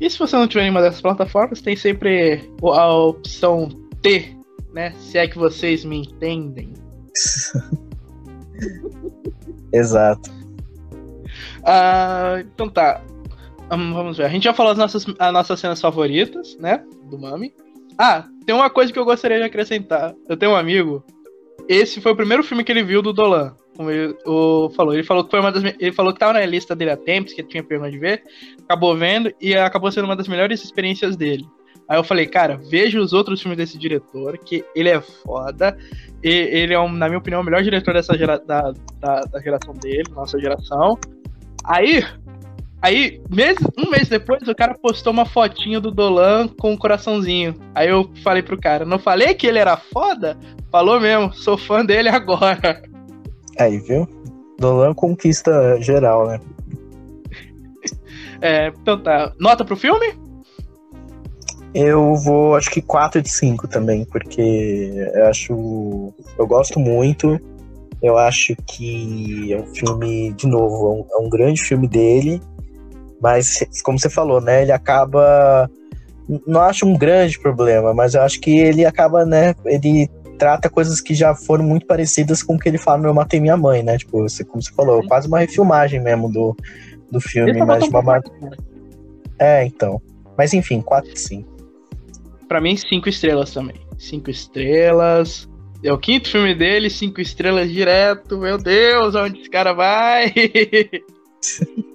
E 0.00 0.10
se 0.10 0.18
você 0.18 0.34
não 0.34 0.48
tiver 0.48 0.62
nenhuma 0.62 0.82
dessas 0.82 1.00
plataformas, 1.00 1.60
tem 1.60 1.76
sempre 1.76 2.50
a 2.64 2.92
opção 2.92 3.68
T, 4.02 4.36
né? 4.74 4.92
Se 4.98 5.18
é 5.18 5.28
que 5.28 5.38
vocês 5.38 5.84
me 5.84 5.98
entendem. 5.98 6.72
Exato. 9.72 10.32
Ah, 11.64 12.38
então 12.40 12.68
tá. 12.68 13.04
Vamos 13.68 14.16
ver. 14.16 14.24
A 14.24 14.28
gente 14.28 14.44
já 14.44 14.54
falou 14.54 14.72
as 14.72 14.78
nossas, 14.78 15.06
as 15.16 15.32
nossas 15.32 15.60
cenas 15.60 15.80
favoritas, 15.80 16.56
né? 16.58 16.82
Do 17.08 17.18
Mami. 17.18 17.54
Ah, 18.02 18.24
tem 18.46 18.54
uma 18.54 18.70
coisa 18.70 18.90
que 18.90 18.98
eu 18.98 19.04
gostaria 19.04 19.36
de 19.36 19.44
acrescentar. 19.44 20.14
Eu 20.26 20.34
tenho 20.34 20.52
um 20.52 20.56
amigo. 20.56 21.04
Esse 21.68 22.00
foi 22.00 22.12
o 22.12 22.16
primeiro 22.16 22.42
filme 22.42 22.64
que 22.64 22.72
ele 22.72 22.82
viu 22.82 23.02
do 23.02 23.12
Dolan. 23.12 23.54
Como 23.76 23.90
ele 23.90 24.16
o, 24.24 24.70
falou. 24.70 24.94
Ele 24.94 25.02
falou 25.02 25.22
que 25.22 25.30
foi 25.30 25.38
uma 25.38 25.52
das. 25.52 25.62
Ele 25.78 25.92
falou 25.92 26.10
que 26.10 26.18
tava 26.18 26.32
na 26.32 26.46
lista 26.46 26.74
dele 26.74 26.92
há 26.92 26.96
tempos, 26.96 27.34
que 27.34 27.42
tinha 27.42 27.62
pena 27.62 27.90
de 27.90 27.98
ver. 27.98 28.22
Acabou 28.64 28.96
vendo 28.96 29.30
e 29.38 29.54
acabou 29.54 29.92
sendo 29.92 30.06
uma 30.06 30.16
das 30.16 30.28
melhores 30.28 30.64
experiências 30.64 31.14
dele. 31.14 31.44
Aí 31.86 31.98
eu 31.98 32.02
falei, 32.02 32.24
cara, 32.24 32.58
veja 32.70 32.98
os 32.98 33.12
outros 33.12 33.42
filmes 33.42 33.58
desse 33.58 33.76
diretor, 33.76 34.38
que 34.38 34.64
ele 34.74 34.88
é 34.88 35.00
foda. 35.02 35.76
E, 36.24 36.30
ele 36.30 36.72
é, 36.72 36.80
um, 36.80 36.90
na 36.90 37.06
minha 37.06 37.18
opinião, 37.18 37.42
o 37.42 37.44
melhor 37.44 37.62
diretor 37.62 37.92
dessa 37.92 38.16
gera, 38.16 38.38
da, 38.38 38.72
da, 38.98 39.20
da 39.20 39.40
geração 39.42 39.74
dele, 39.74 40.04
nossa 40.14 40.40
geração. 40.40 40.98
Aí, 41.64 42.02
Aí, 42.82 43.20
mês, 43.28 43.58
um 43.76 43.90
mês 43.90 44.08
depois, 44.08 44.46
o 44.48 44.54
cara 44.54 44.74
postou 44.74 45.12
uma 45.12 45.26
fotinha 45.26 45.78
do 45.78 45.90
Dolan 45.90 46.48
com 46.48 46.72
um 46.72 46.76
coraçãozinho. 46.76 47.54
Aí 47.74 47.88
eu 47.88 48.10
falei 48.24 48.42
pro 48.42 48.58
cara, 48.58 48.86
não 48.86 48.98
falei 48.98 49.34
que 49.34 49.46
ele 49.46 49.58
era 49.58 49.76
foda? 49.76 50.38
Falou 50.72 50.98
mesmo, 50.98 51.32
sou 51.34 51.58
fã 51.58 51.84
dele 51.84 52.08
agora. 52.08 52.82
Aí, 53.58 53.78
viu? 53.78 54.08
Dolan 54.58 54.94
conquista 54.94 55.78
geral, 55.80 56.26
né? 56.26 56.40
é, 58.40 58.68
então 58.68 58.98
tá. 58.98 59.32
Nota 59.38 59.64
pro 59.64 59.76
filme? 59.76 60.14
Eu 61.74 62.16
vou, 62.16 62.56
acho 62.56 62.70
que 62.70 62.80
4 62.80 63.20
de 63.22 63.30
5 63.30 63.68
também, 63.68 64.04
porque 64.04 64.90
eu 65.14 65.26
acho. 65.26 66.12
Eu 66.38 66.46
gosto 66.46 66.80
muito. 66.80 67.38
Eu 68.02 68.16
acho 68.16 68.56
que 68.66 69.52
é 69.52 69.60
um 69.60 69.66
filme, 69.66 70.32
de 70.32 70.46
novo, 70.46 70.86
é 70.86 71.18
um, 71.18 71.22
é 71.22 71.26
um 71.26 71.28
grande 71.28 71.62
filme 71.62 71.86
dele. 71.86 72.40
Mas, 73.20 73.58
como 73.82 73.98
você 73.98 74.08
falou, 74.08 74.40
né, 74.40 74.62
ele 74.62 74.72
acaba. 74.72 75.70
Não 76.46 76.60
acho 76.60 76.86
um 76.86 76.96
grande 76.96 77.38
problema, 77.38 77.92
mas 77.92 78.14
eu 78.14 78.22
acho 78.22 78.40
que 78.40 78.56
ele 78.56 78.86
acaba, 78.86 79.26
né, 79.26 79.54
ele 79.64 80.08
trata 80.38 80.70
coisas 80.70 81.00
que 81.00 81.12
já 81.12 81.34
foram 81.34 81.64
muito 81.64 81.86
parecidas 81.86 82.42
com 82.42 82.54
o 82.54 82.58
que 82.58 82.68
ele 82.68 82.78
fala 82.78 82.98
no 82.98 83.08
Eu 83.08 83.14
Matei 83.14 83.40
Minha 83.40 83.56
Mãe, 83.56 83.82
né? 83.82 83.98
Tipo, 83.98 84.22
você, 84.22 84.42
como 84.42 84.62
você 84.62 84.72
falou, 84.72 85.06
quase 85.06 85.28
uma 85.28 85.40
refilmagem 85.40 86.00
mesmo 86.00 86.32
do, 86.32 86.56
do 87.10 87.20
filme, 87.20 87.58
tá 87.58 87.66
mas 87.66 87.84
de 87.84 87.90
uma 87.90 88.00
mar... 88.00 88.22
É, 89.38 89.66
então. 89.66 90.00
Mas 90.38 90.54
enfim, 90.54 90.80
4 90.80 91.12
de 91.12 91.20
5. 91.20 91.50
Pra 92.48 92.60
mim, 92.60 92.74
5 92.76 93.08
estrelas 93.08 93.52
também. 93.52 93.76
5 93.98 94.30
estrelas. 94.30 95.46
É 95.84 95.92
o 95.92 95.98
quinto 95.98 96.30
filme 96.30 96.54
dele, 96.54 96.88
5 96.88 97.20
estrelas 97.20 97.70
direto. 97.70 98.38
Meu 98.38 98.56
Deus, 98.56 99.14
onde 99.14 99.40
esse 99.40 99.50
cara 99.50 99.74
vai? 99.74 100.32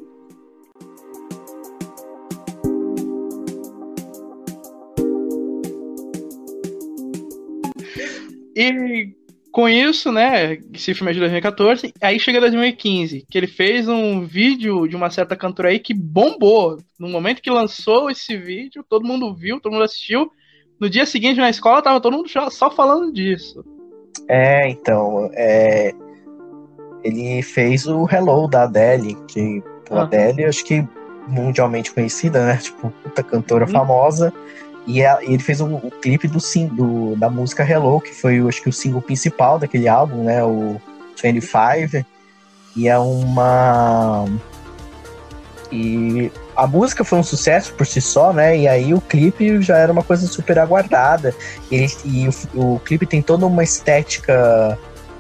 E 8.56 9.14
com 9.56 9.70
isso, 9.70 10.12
né, 10.12 10.58
esse 10.74 10.94
filme 10.94 11.12
é 11.12 11.14
de 11.14 11.20
2014, 11.22 11.94
aí 12.02 12.20
chega 12.20 12.42
2015, 12.42 13.26
que 13.32 13.38
ele 13.38 13.48
fez 13.48 13.88
um 13.88 14.26
vídeo 14.26 14.86
de 14.86 14.98
uma 14.98 15.10
certa 15.10 15.34
cantora 15.34 15.70
aí 15.70 15.80
que 15.80 15.94
bombou. 15.94 16.78
No 17.00 17.08
momento 17.08 17.42
que 17.42 17.50
lançou 17.50 18.10
esse 18.10 18.36
vídeo, 18.36 18.84
todo 18.90 19.08
mundo 19.08 19.34
viu, 19.34 19.62
todo 19.62 19.72
mundo 19.72 19.86
assistiu. 19.86 20.30
No 20.78 20.90
dia 20.90 21.06
seguinte 21.06 21.40
na 21.40 21.50
escola 21.50 21.82
tava 21.82 22.02
todo 22.02 22.18
mundo 22.18 22.30
só 22.52 22.70
falando 22.70 23.14
disso. 23.14 23.64
É, 24.28 24.68
então, 24.70 25.30
é... 25.34 25.94
ele 27.02 27.42
fez 27.42 27.88
o 27.88 28.06
Hello 28.12 28.50
da 28.50 28.64
Adele, 28.64 29.16
que 29.26 29.64
a 29.90 30.00
ah. 30.00 30.02
Adele 30.02 30.44
acho 30.44 30.66
que 30.66 30.86
mundialmente 31.30 31.94
conhecida, 31.94 32.46
né, 32.46 32.58
tipo, 32.58 32.90
puta 32.90 33.24
cantora 33.24 33.64
hum. 33.64 33.70
famosa. 33.70 34.34
E, 34.88 35.04
a, 35.04 35.20
ele 35.22 35.40
fez 35.40 35.62
o, 35.62 35.66
o 35.66 35.92
clipe 36.02 36.28
do, 36.28 36.40
do, 36.72 37.16
da 37.16 37.30
música 37.30 37.64
Hello, 37.64 38.00
que 38.00 38.14
foi, 38.14 38.40
acho 38.48 38.62
que, 38.62 38.70
o 38.70 38.74
single 38.74 39.02
principal 39.02 39.58
daquele 39.58 39.88
álbum, 39.88 40.24
né? 40.24 40.44
O 40.44 40.80
25. 41.22 42.06
E 42.76 42.88
é 42.88 42.98
uma. 42.98 44.26
E 45.72 46.32
a 46.56 46.68
música 46.68 47.04
foi 47.04 47.20
um 47.20 47.24
sucesso 47.24 47.74
por 47.74 47.86
si 47.88 48.00
só, 48.00 48.32
né? 48.32 48.58
E 48.58 48.68
aí 48.68 48.94
o 48.94 49.02
clipe 49.02 49.62
já 49.62 49.78
era 49.78 49.92
uma 49.92 50.04
coisa 50.04 50.28
super 50.28 50.60
aguardada. 50.60 51.34
E, 51.72 51.88
e 52.06 52.28
o, 52.54 52.76
o 52.76 52.80
clipe 52.80 53.06
tem 53.06 53.22
toda 53.22 53.46
uma 53.46 53.64
estética, 53.64 54.78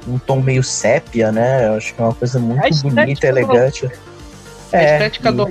um 0.08 0.20
tom 0.20 0.42
meio 0.42 0.64
sépia, 0.64 1.32
né? 1.32 1.68
Eu 1.68 1.74
acho 1.74 1.94
que 1.96 2.02
é 2.02 2.04
uma 2.04 2.14
coisa 2.14 2.40
muito 2.40 2.82
bonita, 2.84 3.26
elegante. 3.26 3.90
A 4.72 4.78
é, 4.78 4.94
estética 4.94 5.30
e... 5.30 5.34
do 5.34 5.48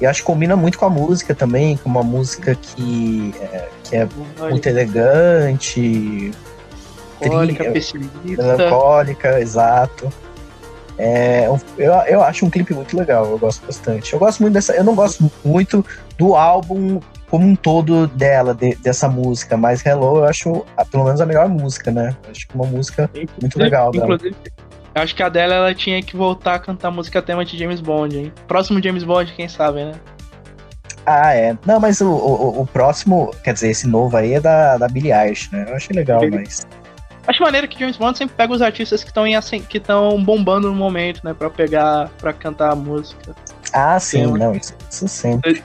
E 0.00 0.06
acho 0.06 0.20
que 0.20 0.26
combina 0.26 0.56
muito 0.56 0.78
com 0.78 0.86
a 0.86 0.90
música 0.90 1.34
também, 1.34 1.76
com 1.76 1.88
uma 1.88 2.02
música 2.02 2.54
que 2.54 3.34
é, 3.40 3.68
que 3.84 3.96
é 3.96 4.08
muito 4.38 4.66
elegante, 4.66 6.30
melancólica, 7.20 7.70
pessimista. 7.70 8.42
melancólica, 8.42 9.40
exato. 9.40 10.10
É, 10.96 11.46
eu, 11.78 11.92
eu 12.08 12.22
acho 12.22 12.44
um 12.44 12.50
clipe 12.50 12.74
muito 12.74 12.96
legal, 12.96 13.24
eu 13.26 13.38
gosto 13.38 13.64
bastante. 13.66 14.12
Eu 14.12 14.18
gosto 14.18 14.40
muito 14.40 14.54
dessa. 14.54 14.72
Eu 14.74 14.84
não 14.84 14.94
gosto 14.94 15.30
muito 15.44 15.84
do 16.18 16.34
álbum 16.34 17.00
como 17.30 17.46
um 17.46 17.54
todo 17.54 18.06
dela, 18.08 18.54
de- 18.54 18.74
dessa 18.76 19.08
música, 19.08 19.56
mas 19.56 19.84
Hello 19.86 20.16
eu 20.18 20.24
acho 20.24 20.64
pelo 20.90 21.04
menos 21.04 21.20
a 21.20 21.26
melhor 21.26 21.48
música, 21.48 21.90
né? 21.90 22.16
Eu 22.24 22.30
Acho 22.32 22.48
que 22.48 22.54
uma 22.54 22.66
música 22.66 23.08
muito 23.40 23.58
legal 23.58 23.92
dela. 23.92 24.04
Inclusive, 24.04 24.36
eu 24.94 25.02
acho 25.02 25.14
que 25.14 25.22
a 25.22 25.28
dela 25.28 25.54
ela 25.54 25.74
tinha 25.74 26.02
que 26.02 26.16
voltar 26.16 26.54
a 26.54 26.58
cantar 26.58 26.90
música 26.90 27.20
tema 27.22 27.44
de 27.44 27.56
James 27.58 27.80
Bond, 27.80 28.16
hein? 28.18 28.32
Próximo 28.48 28.82
James 28.82 29.04
Bond, 29.04 29.32
quem 29.32 29.48
sabe, 29.48 29.84
né? 29.84 29.92
Ah, 31.06 31.34
é. 31.34 31.56
Não, 31.66 31.80
mas 31.80 32.00
o, 32.00 32.08
o, 32.10 32.60
o 32.62 32.66
próximo, 32.66 33.34
quer 33.42 33.54
dizer, 33.54 33.70
esse 33.70 33.86
novo 33.86 34.16
aí 34.16 34.34
é 34.34 34.40
da, 34.40 34.76
da 34.76 34.88
Billie 34.88 35.12
Eilish, 35.12 35.50
né? 35.52 35.66
Eu 35.68 35.76
achei 35.76 35.94
legal, 35.96 36.20
mas. 36.30 36.66
Acho 37.26 37.42
maneiro 37.42 37.68
que 37.68 37.78
James 37.78 37.96
Bond 37.96 38.16
sempre 38.18 38.34
pega 38.36 38.52
os 38.52 38.62
artistas 38.62 39.02
que 39.02 39.10
estão 39.10 39.24
ascen- 39.36 39.62
que 39.62 39.78
estão 39.78 40.22
bombando 40.22 40.68
no 40.68 40.74
momento, 40.74 41.20
né? 41.24 41.32
Pra 41.34 41.48
pegar, 41.50 42.08
pra 42.18 42.32
cantar 42.32 42.72
a 42.72 42.74
música. 42.74 43.34
Ah, 43.72 43.98
sim, 44.00 44.22
Tema. 44.22 44.38
não, 44.38 44.54
isso, 44.54 44.74
isso 44.90 45.06
sempre. 45.08 45.62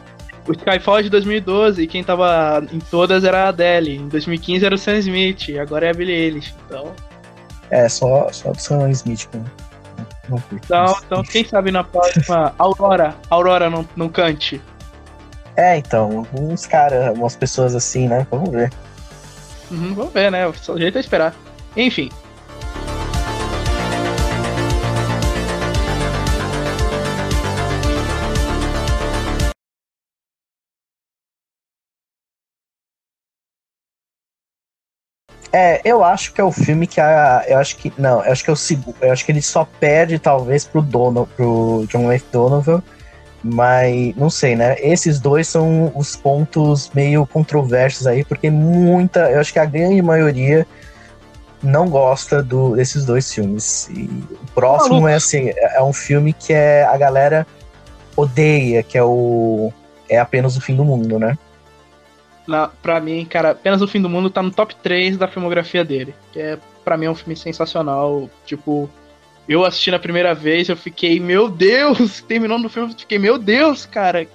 O 0.47 0.51
Skyfall 0.51 1.01
de 1.01 1.09
2012, 1.09 1.87
quem 1.87 2.03
tava 2.03 2.63
em 2.71 2.79
todas 2.79 3.23
era 3.23 3.45
a 3.45 3.47
Adele. 3.49 3.95
Em 3.97 4.07
2015 4.07 4.63
era 4.65 4.75
o 4.75 4.77
Sam 4.77 4.97
Smith, 4.99 5.49
e 5.49 5.57
agora 5.57 5.87
é 5.87 5.89
a 5.89 5.93
Billie 5.93 6.13
Eilish. 6.15 6.53
Então, 6.67 6.91
É, 7.69 7.89
só, 7.89 8.31
só 8.31 8.51
do 8.51 8.61
Sam 8.61 8.89
Smith 8.91 9.27
eu 9.33 9.43
não, 10.29 10.41
então, 10.51 10.97
então, 11.05 11.23
quem 11.23 11.45
sabe 11.45 11.71
na 11.71 11.83
próxima 11.83 12.53
Aurora, 12.57 13.15
Aurora 13.29 13.69
não, 13.69 13.87
não 13.95 14.09
cante. 14.09 14.61
É, 15.55 15.77
então, 15.77 16.27
uns 16.37 16.65
caras, 16.65 17.15
umas 17.15 17.35
pessoas 17.35 17.75
assim, 17.75 18.07
né? 18.07 18.25
Vamos 18.29 18.49
ver. 18.49 18.71
Uhum, 19.71 19.93
vamos 19.93 20.13
ver, 20.13 20.31
né? 20.31 20.51
Só 20.53 20.73
o 20.73 20.79
jeito 20.79 20.97
é 20.97 21.01
esperar. 21.01 21.33
Enfim. 21.77 22.09
É, 35.55 35.79
eu 35.85 36.03
acho 36.03 36.33
que 36.33 36.41
é 36.41 36.43
o 36.43 36.51
filme 36.51 36.85
que 36.85 36.99
a. 36.99 37.45
Eu 37.47 37.59
acho 37.59 37.77
que. 37.77 37.93
Não, 37.97 38.21
eu 38.25 38.29
acho 38.33 38.43
que 38.43 38.49
é 38.49 38.53
o 38.53 38.57
segundo. 38.57 38.97
Eu 38.99 39.13
acho 39.13 39.25
que 39.25 39.31
ele 39.31 39.41
só 39.41 39.65
perde, 39.79 40.19
talvez, 40.19 40.65
pro 40.65 40.81
Dono, 40.81 41.25
pro 41.33 41.85
John 41.87 42.11
F. 42.11 42.25
Donovan. 42.29 42.83
Mas 43.41 44.13
não 44.17 44.29
sei, 44.29 44.57
né? 44.57 44.75
Esses 44.79 45.17
dois 45.17 45.47
são 45.47 45.93
os 45.95 46.13
pontos 46.13 46.91
meio 46.93 47.25
controversos 47.25 48.05
aí, 48.05 48.25
porque 48.25 48.49
muita. 48.49 49.31
Eu 49.31 49.39
acho 49.39 49.53
que 49.53 49.59
a 49.59 49.63
grande 49.63 50.01
maioria 50.01 50.67
não 51.63 51.87
gosta 51.87 52.43
do, 52.43 52.75
desses 52.75 53.05
dois 53.05 53.33
filmes. 53.33 53.87
E 53.91 54.09
o 54.33 54.51
próximo 54.53 54.95
Maluco. 54.95 55.07
é 55.07 55.15
assim, 55.15 55.51
é 55.55 55.77
é 55.77 55.81
um 55.81 55.93
filme 55.93 56.33
que 56.33 56.51
é, 56.51 56.83
a 56.83 56.97
galera 56.97 57.47
odeia, 58.13 58.83
que 58.83 58.97
é 58.97 59.03
o. 59.03 59.71
É 60.09 60.19
apenas 60.19 60.57
o 60.57 60.61
fim 60.61 60.75
do 60.75 60.83
mundo, 60.83 61.17
né? 61.17 61.37
Na, 62.47 62.67
pra 62.67 62.99
mim, 62.99 63.25
cara, 63.25 63.51
apenas 63.51 63.81
o 63.81 63.87
fim 63.87 64.01
do 64.01 64.09
mundo 64.09 64.29
tá 64.29 64.41
no 64.43 64.51
top 64.51 64.75
3 64.75 65.17
da 65.17 65.27
filmografia 65.27 65.83
dele. 65.83 66.13
Que 66.31 66.39
é, 66.39 66.57
pra 66.83 66.95
mim, 66.97 67.05
é 67.05 67.09
um 67.11 67.15
filme 67.15 67.35
sensacional. 67.35 68.29
Tipo, 68.45 68.89
eu 69.49 69.65
assisti 69.65 69.89
na 69.91 69.99
primeira 69.99 70.33
vez, 70.35 70.69
eu 70.69 70.77
fiquei, 70.77 71.19
meu 71.19 71.49
Deus! 71.49 72.21
Terminando 72.27 72.65
o 72.65 72.69
filme, 72.69 72.91
eu 72.93 72.97
fiquei, 72.97 73.17
meu 73.17 73.37
Deus, 73.37 73.85
cara! 73.85 74.27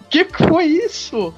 O 0.00 0.04
que 0.10 0.24
foi 0.24 0.64
isso? 0.64 1.32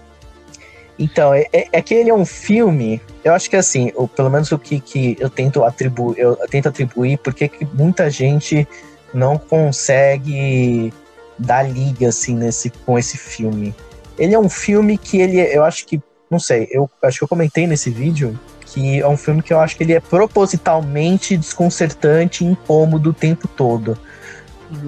Então, 0.98 1.32
é, 1.32 1.46
é- 1.52 1.68
é 1.72 1.82
que 1.82 1.94
ele 1.94 2.10
é 2.10 2.14
um 2.14 2.24
filme. 2.26 3.00
Eu 3.24 3.32
acho 3.32 3.48
que 3.48 3.56
assim, 3.56 3.92
o, 3.94 4.06
pelo 4.06 4.30
menos 4.30 4.50
o 4.52 4.58
que, 4.58 4.80
que 4.80 5.16
eu 5.20 5.30
tento 5.30 5.64
atribuir, 5.64 6.18
eu 6.18 6.36
tento 6.48 6.68
atribuir 6.68 7.18
porque 7.18 7.48
que 7.48 7.64
muita 7.64 8.10
gente 8.10 8.66
não 9.12 9.36
consegue 9.38 10.92
dar 11.38 11.62
liga 11.62 12.08
assim 12.08 12.34
nesse 12.34 12.70
com 12.70 12.98
esse 12.98 13.16
filme. 13.16 13.74
Ele 14.22 14.34
é 14.34 14.38
um 14.38 14.48
filme 14.48 14.96
que 14.96 15.20
ele, 15.20 15.40
eu 15.40 15.64
acho 15.64 15.86
que, 15.86 16.00
não 16.30 16.38
sei, 16.38 16.68
eu 16.70 16.88
acho 17.02 17.18
que 17.18 17.24
eu 17.24 17.28
comentei 17.28 17.66
nesse 17.66 17.90
vídeo 17.90 18.38
que 18.66 19.00
é 19.00 19.08
um 19.08 19.18
filme 19.18 19.42
que 19.42 19.52
eu 19.52 19.60
acho 19.60 19.76
que 19.76 19.82
ele 19.82 19.92
é 19.92 20.00
propositalmente 20.00 21.36
desconcertante 21.36 22.42
e 22.42 22.46
incômodo 22.46 23.10
o 23.10 23.12
tempo 23.12 23.46
todo 23.46 23.98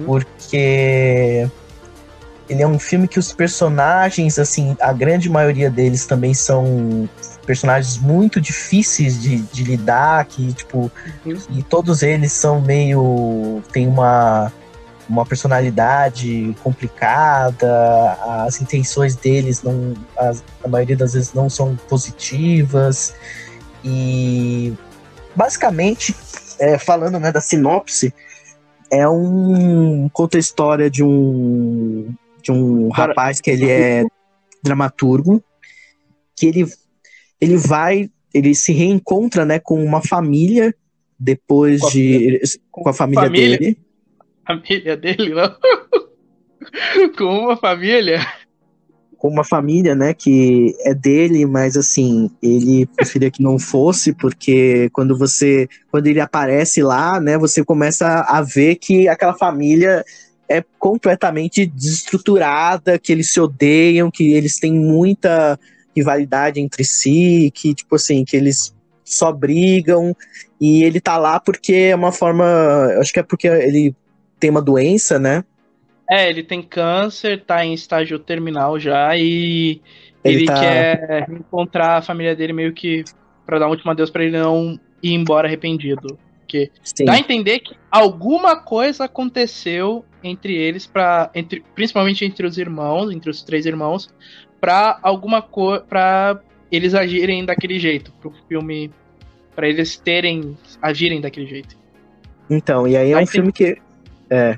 porque 0.05 1.47
ele 2.47 2.61
é 2.61 2.67
um 2.67 2.77
filme 2.77 3.07
que 3.07 3.17
os 3.19 3.31
personagens, 3.33 4.37
assim, 4.37 4.75
a 4.79 4.93
grande 4.93 5.29
maioria 5.29 5.69
deles 5.69 6.05
também 6.05 6.33
são 6.33 7.09
personagens 7.45 7.97
muito 7.97 8.39
difíceis 8.39 9.21
de, 9.21 9.37
de 9.37 9.63
lidar, 9.63 10.25
que, 10.25 10.53
tipo, 10.53 10.91
Uhum. 11.25 11.37
e 11.49 11.63
todos 11.63 12.03
eles 12.03 12.31
são 12.31 12.61
meio. 12.61 13.61
tem 13.71 13.87
uma, 13.87 14.51
uma 15.07 15.25
personalidade 15.25 16.55
complicada, 16.63 18.13
as 18.45 18.61
intenções 18.61 19.15
deles 19.15 19.61
não. 19.63 19.93
as- 20.17 20.43
a 20.63 20.67
maioria 20.67 20.95
das 20.97 21.13
vezes 21.13 21.33
não 21.33 21.49
são 21.49 21.75
positivas. 21.87 23.13
E 23.83 24.73
basicamente, 25.35 26.15
é, 26.59 26.77
falando 26.77 27.19
né, 27.19 27.31
da 27.31 27.41
sinopse, 27.41 28.13
é 28.91 29.07
um. 29.07 30.09
conta 30.11 30.37
a 30.37 30.39
história 30.39 30.89
de 30.89 31.03
um. 31.03 32.13
de 32.41 32.51
um 32.51 32.89
rapaz 32.89 33.39
que 33.41 33.51
ele 33.51 33.69
é 33.69 34.05
dramaturgo, 34.63 35.43
que 36.35 36.47
ele, 36.47 36.65
ele 37.39 37.57
vai. 37.57 38.09
ele 38.33 38.55
se 38.55 38.73
reencontra 38.73 39.45
né, 39.45 39.59
com 39.59 39.83
uma 39.83 40.01
família 40.01 40.73
depois 41.19 41.79
Com 41.81 41.87
a 41.87 41.91
de. 41.91 42.41
com 42.71 42.89
a 42.89 42.93
família, 42.93 43.23
família? 43.25 43.57
dele. 43.59 43.84
Família 44.47 44.95
dele, 44.95 45.33
não? 45.33 45.55
Com 47.17 47.45
uma 47.45 47.57
família? 47.57 48.19
com 49.25 49.29
uma 49.29 49.43
família, 49.43 49.95
né, 49.95 50.13
que 50.13 50.75
é 50.81 50.93
dele, 50.93 51.47
mas 51.47 51.75
assim, 51.75 52.29
ele 52.43 52.85
preferia 52.85 53.31
que 53.31 53.41
não 53.41 53.57
fosse, 53.57 54.13
porque 54.13 54.87
quando 54.93 55.17
você, 55.17 55.67
quando 55.89 56.05
ele 56.05 56.19
aparece 56.19 56.83
lá, 56.83 57.19
né, 57.19 57.35
você 57.35 57.65
começa 57.65 58.21
a 58.27 58.43
ver 58.43 58.75
que 58.75 59.07
aquela 59.07 59.33
família 59.33 60.05
é 60.47 60.63
completamente 60.77 61.65
desestruturada, 61.65 62.99
que 62.99 63.11
eles 63.11 63.31
se 63.31 63.39
odeiam, 63.39 64.11
que 64.11 64.33
eles 64.33 64.59
têm 64.59 64.73
muita 64.73 65.59
rivalidade 65.95 66.59
entre 66.59 66.83
si, 66.83 67.51
que 67.55 67.73
tipo 67.73 67.95
assim, 67.95 68.23
que 68.23 68.37
eles 68.37 68.75
só 69.03 69.31
brigam 69.31 70.15
e 70.61 70.83
ele 70.83 71.01
tá 71.01 71.17
lá 71.17 71.39
porque 71.39 71.73
é 71.73 71.95
uma 71.95 72.11
forma, 72.11 72.45
acho 72.99 73.11
que 73.11 73.19
é 73.19 73.23
porque 73.23 73.47
ele 73.47 73.95
tem 74.39 74.49
uma 74.49 74.61
doença, 74.61 75.17
né? 75.19 75.43
É, 76.09 76.29
ele 76.29 76.43
tem 76.43 76.61
câncer, 76.61 77.43
tá 77.43 77.65
em 77.65 77.73
estágio 77.73 78.19
terminal 78.19 78.79
já 78.79 79.17
e 79.17 79.81
ele, 80.23 80.37
Ele 80.37 80.45
tá- 80.45 80.59
quer 80.59 81.27
encontrar 81.29 81.97
a 81.97 82.01
família 82.01 82.35
dele 82.35 82.53
meio 82.53 82.73
que 82.73 83.03
pra 83.45 83.57
dar 83.59 83.67
um 83.67 83.71
último 83.71 83.91
adeus 83.91 84.09
pra 84.09 84.23
ele 84.23 84.37
não 84.37 84.79
ir 85.01 85.13
embora 85.13 85.47
arrependido. 85.47 86.17
Porque 86.39 86.69
Sim. 86.83 87.05
dá 87.05 87.13
a 87.13 87.19
entender 87.19 87.59
que 87.59 87.75
alguma 87.89 88.55
coisa 88.55 89.05
aconteceu 89.05 90.05
entre 90.23 90.55
eles, 90.55 90.85
pra, 90.85 91.31
entre, 91.33 91.63
principalmente 91.73 92.23
entre 92.23 92.45
os 92.45 92.57
irmãos, 92.59 93.11
entre 93.11 93.29
os 93.31 93.41
três 93.43 93.65
irmãos, 93.65 94.09
pra 94.61 94.99
alguma 95.01 95.41
coisa. 95.41 95.83
pra 95.83 96.39
eles 96.71 96.93
agirem 96.93 97.45
daquele 97.45 97.79
jeito, 97.79 98.11
pro 98.21 98.31
filme. 98.47 98.91
pra 99.55 99.67
eles 99.69 99.97
terem. 99.97 100.55
agirem 100.81 101.19
daquele 101.21 101.47
jeito. 101.47 101.75
Então, 102.49 102.87
e 102.87 102.95
aí 102.95 103.11
é 103.11 103.17
um 103.17 103.25
filme 103.25 103.51
que 103.51 103.77
é 104.29 104.57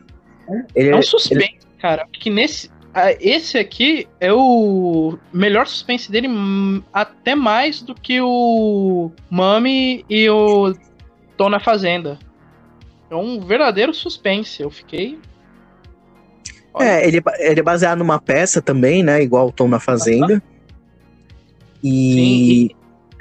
ele 0.76 0.90
É 0.90 0.94
um 0.94 0.98
ele- 0.98 1.04
suspense, 1.04 1.58
cara. 1.80 2.08
Que 2.12 2.30
nesse. 2.30 2.70
Esse 3.20 3.60
aqui 3.60 4.08
é 4.20 4.34
o 4.34 5.20
melhor 5.32 5.68
suspense 5.68 6.12
dele, 6.12 6.28
hum, 6.28 6.82
até 6.92 7.36
mais 7.36 7.80
do 7.82 7.94
que 7.94 8.20
o 8.20 9.12
Mami 9.30 10.04
e 10.10 10.28
o 10.30 10.74
Tô 11.38 11.48
na 11.48 11.60
Fazenda. 11.60 12.18
É 13.12 13.16
um 13.16 13.40
verdadeiro 13.40 13.94
suspense. 13.94 14.64
Eu 14.64 14.72
fiquei. 14.72 15.20
Olha, 16.74 16.88
É, 16.88 17.08
ele, 17.08 17.18
é 17.18 17.22
ba- 17.22 17.36
ele 17.38 17.60
é 17.60 17.64
baseado 17.64 18.00
numa 18.00 18.20
peça 18.20 18.62
também, 18.64 19.04
né? 19.04 19.22
Igual 19.22 19.48
o 19.50 19.52
Tom 19.52 19.68
na 19.68 19.80
Fazenda. 19.80 20.42
E, 21.84 22.72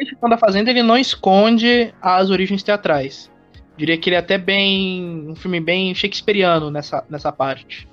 Esse 0.01 0.14
Tô 0.16 0.28
na 0.28 0.39
Fazenda 0.39 0.70
ele 0.70 0.82
não 0.82 0.97
esconde 0.97 1.93
as 2.01 2.31
origens 2.31 2.62
teatrais. 2.62 3.31
Diria 3.77 3.98
que 3.98 4.09
ele 4.09 4.16
é 4.16 4.19
até 4.19 4.39
bem. 4.39 5.28
um 5.28 5.35
filme 5.35 5.61
bem 5.61 5.94
shakespeariano 5.94 6.70
nessa, 6.70 7.05
nessa 7.11 7.31
parte. 7.31 7.86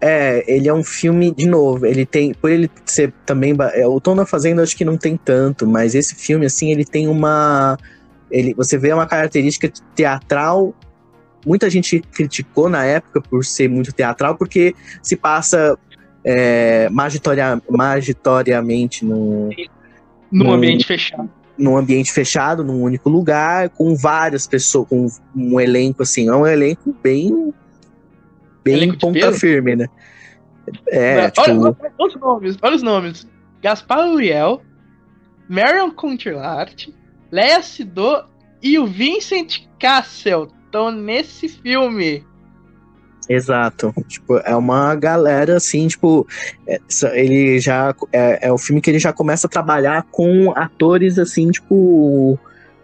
é, 0.00 0.44
ele 0.46 0.68
é 0.68 0.74
um 0.74 0.84
filme, 0.84 1.32
de 1.34 1.46
novo, 1.46 1.84
ele 1.86 2.06
tem. 2.06 2.32
Por 2.34 2.50
ele 2.50 2.70
ser 2.84 3.12
também. 3.26 3.54
é, 3.74 3.86
o 3.86 4.00
Tom 4.00 4.14
na 4.14 4.24
Fazenda 4.24 4.62
acho 4.62 4.76
que 4.76 4.84
não 4.84 4.96
tem 4.96 5.16
tanto, 5.16 5.66
mas 5.66 5.94
esse 5.94 6.14
filme, 6.14 6.46
assim, 6.46 6.70
ele 6.70 6.84
tem 6.84 7.08
uma. 7.08 7.76
Ele, 8.30 8.54
você 8.54 8.78
vê 8.78 8.92
uma 8.92 9.06
característica 9.06 9.70
teatral. 9.94 10.74
Muita 11.46 11.70
gente 11.70 12.00
criticou 12.00 12.68
na 12.68 12.84
época 12.84 13.20
por 13.20 13.44
ser 13.44 13.68
muito 13.68 13.92
teatral, 13.92 14.36
porque 14.36 14.74
se 15.02 15.16
passa 15.16 15.78
é, 16.24 16.88
magitoria, 16.90 17.60
magitoriamente 17.70 19.04
num 19.04 19.50
num 20.30 20.52
ambiente 20.52 20.86
fechado. 20.86 21.30
Num 21.58 21.76
ambiente 21.76 22.12
fechado, 22.12 22.62
num 22.62 22.82
único 22.82 23.10
lugar, 23.10 23.68
com 23.70 23.96
várias 23.96 24.46
pessoas, 24.46 24.88
com 24.88 25.06
um 25.34 25.60
elenco 25.60 26.02
assim, 26.02 26.28
é 26.28 26.34
um 26.34 26.46
elenco 26.46 26.94
bem. 27.02 27.52
bem 28.64 28.74
elenco 28.74 28.98
ponta 28.98 29.32
firme, 29.32 29.74
né? 29.74 29.88
É, 30.86 31.22
Não, 31.22 31.30
tipo... 31.30 31.50
olha, 31.50 31.76
olha, 31.98 32.06
os 32.06 32.14
nomes, 32.14 32.58
olha 32.62 32.76
os 32.76 32.82
nomes. 32.82 33.26
Gaspar 33.60 34.08
Uriel, 34.08 34.62
Marion 35.48 35.90
Cotillard, 35.90 36.94
Léa 37.32 37.62
Sidot 37.62 38.26
e 38.62 38.78
o 38.78 38.86
Vincent 38.86 39.66
Cassel 39.80 40.48
estão 40.66 40.90
nesse 40.90 41.48
filme. 41.48 42.24
Exato. 43.28 43.94
Tipo, 44.06 44.38
é 44.38 44.56
uma 44.56 44.94
galera 44.94 45.56
assim, 45.56 45.86
tipo, 45.86 46.26
é, 46.66 46.80
ele 47.12 47.60
já 47.60 47.94
é, 48.12 48.48
é 48.48 48.52
o 48.52 48.56
filme 48.56 48.80
que 48.80 48.90
ele 48.90 48.98
já 48.98 49.12
começa 49.12 49.46
a 49.46 49.50
trabalhar 49.50 50.06
com 50.10 50.52
atores 50.56 51.18
assim, 51.18 51.50
tipo, 51.50 52.38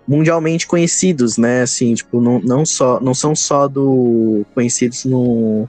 mundialmente 0.06 0.66
conhecidos, 0.66 1.38
né? 1.38 1.62
Assim, 1.62 1.94
tipo, 1.94 2.20
não, 2.20 2.38
não 2.40 2.66
só 2.66 3.00
não 3.00 3.14
são 3.14 3.34
só 3.34 3.66
do 3.66 4.44
conhecidos 4.54 5.04
no 5.06 5.66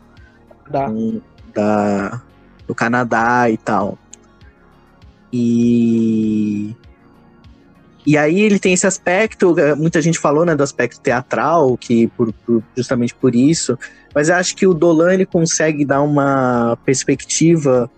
da. 0.69 0.89
no, 0.89 1.21
da 1.53 2.21
do 2.67 2.75
Canadá 2.75 3.49
e 3.49 3.57
tal. 3.57 3.97
E 5.31 6.75
e 8.05 8.17
aí 8.17 8.41
ele 8.41 8.59
tem 8.59 8.73
esse 8.73 8.85
aspecto, 8.85 9.57
é, 9.59 9.73
muita 9.73 9.99
gente 9.99 10.19
falou, 10.19 10.45
né, 10.45 10.55
do 10.55 10.61
aspecto 10.61 11.01
teatral, 11.01 11.75
que 11.75 12.07
por, 12.09 12.31
por, 12.45 12.63
justamente 12.77 13.15
por 13.15 13.33
isso, 13.33 13.77
mas 14.15 14.29
eu 14.29 14.35
acho 14.35 14.55
que 14.55 14.65
o 14.65 14.73
Dolan 14.73 15.13
ele 15.13 15.25
consegue 15.25 15.83
dar 15.83 16.01
uma 16.01 16.77
perspectiva, 16.85 17.91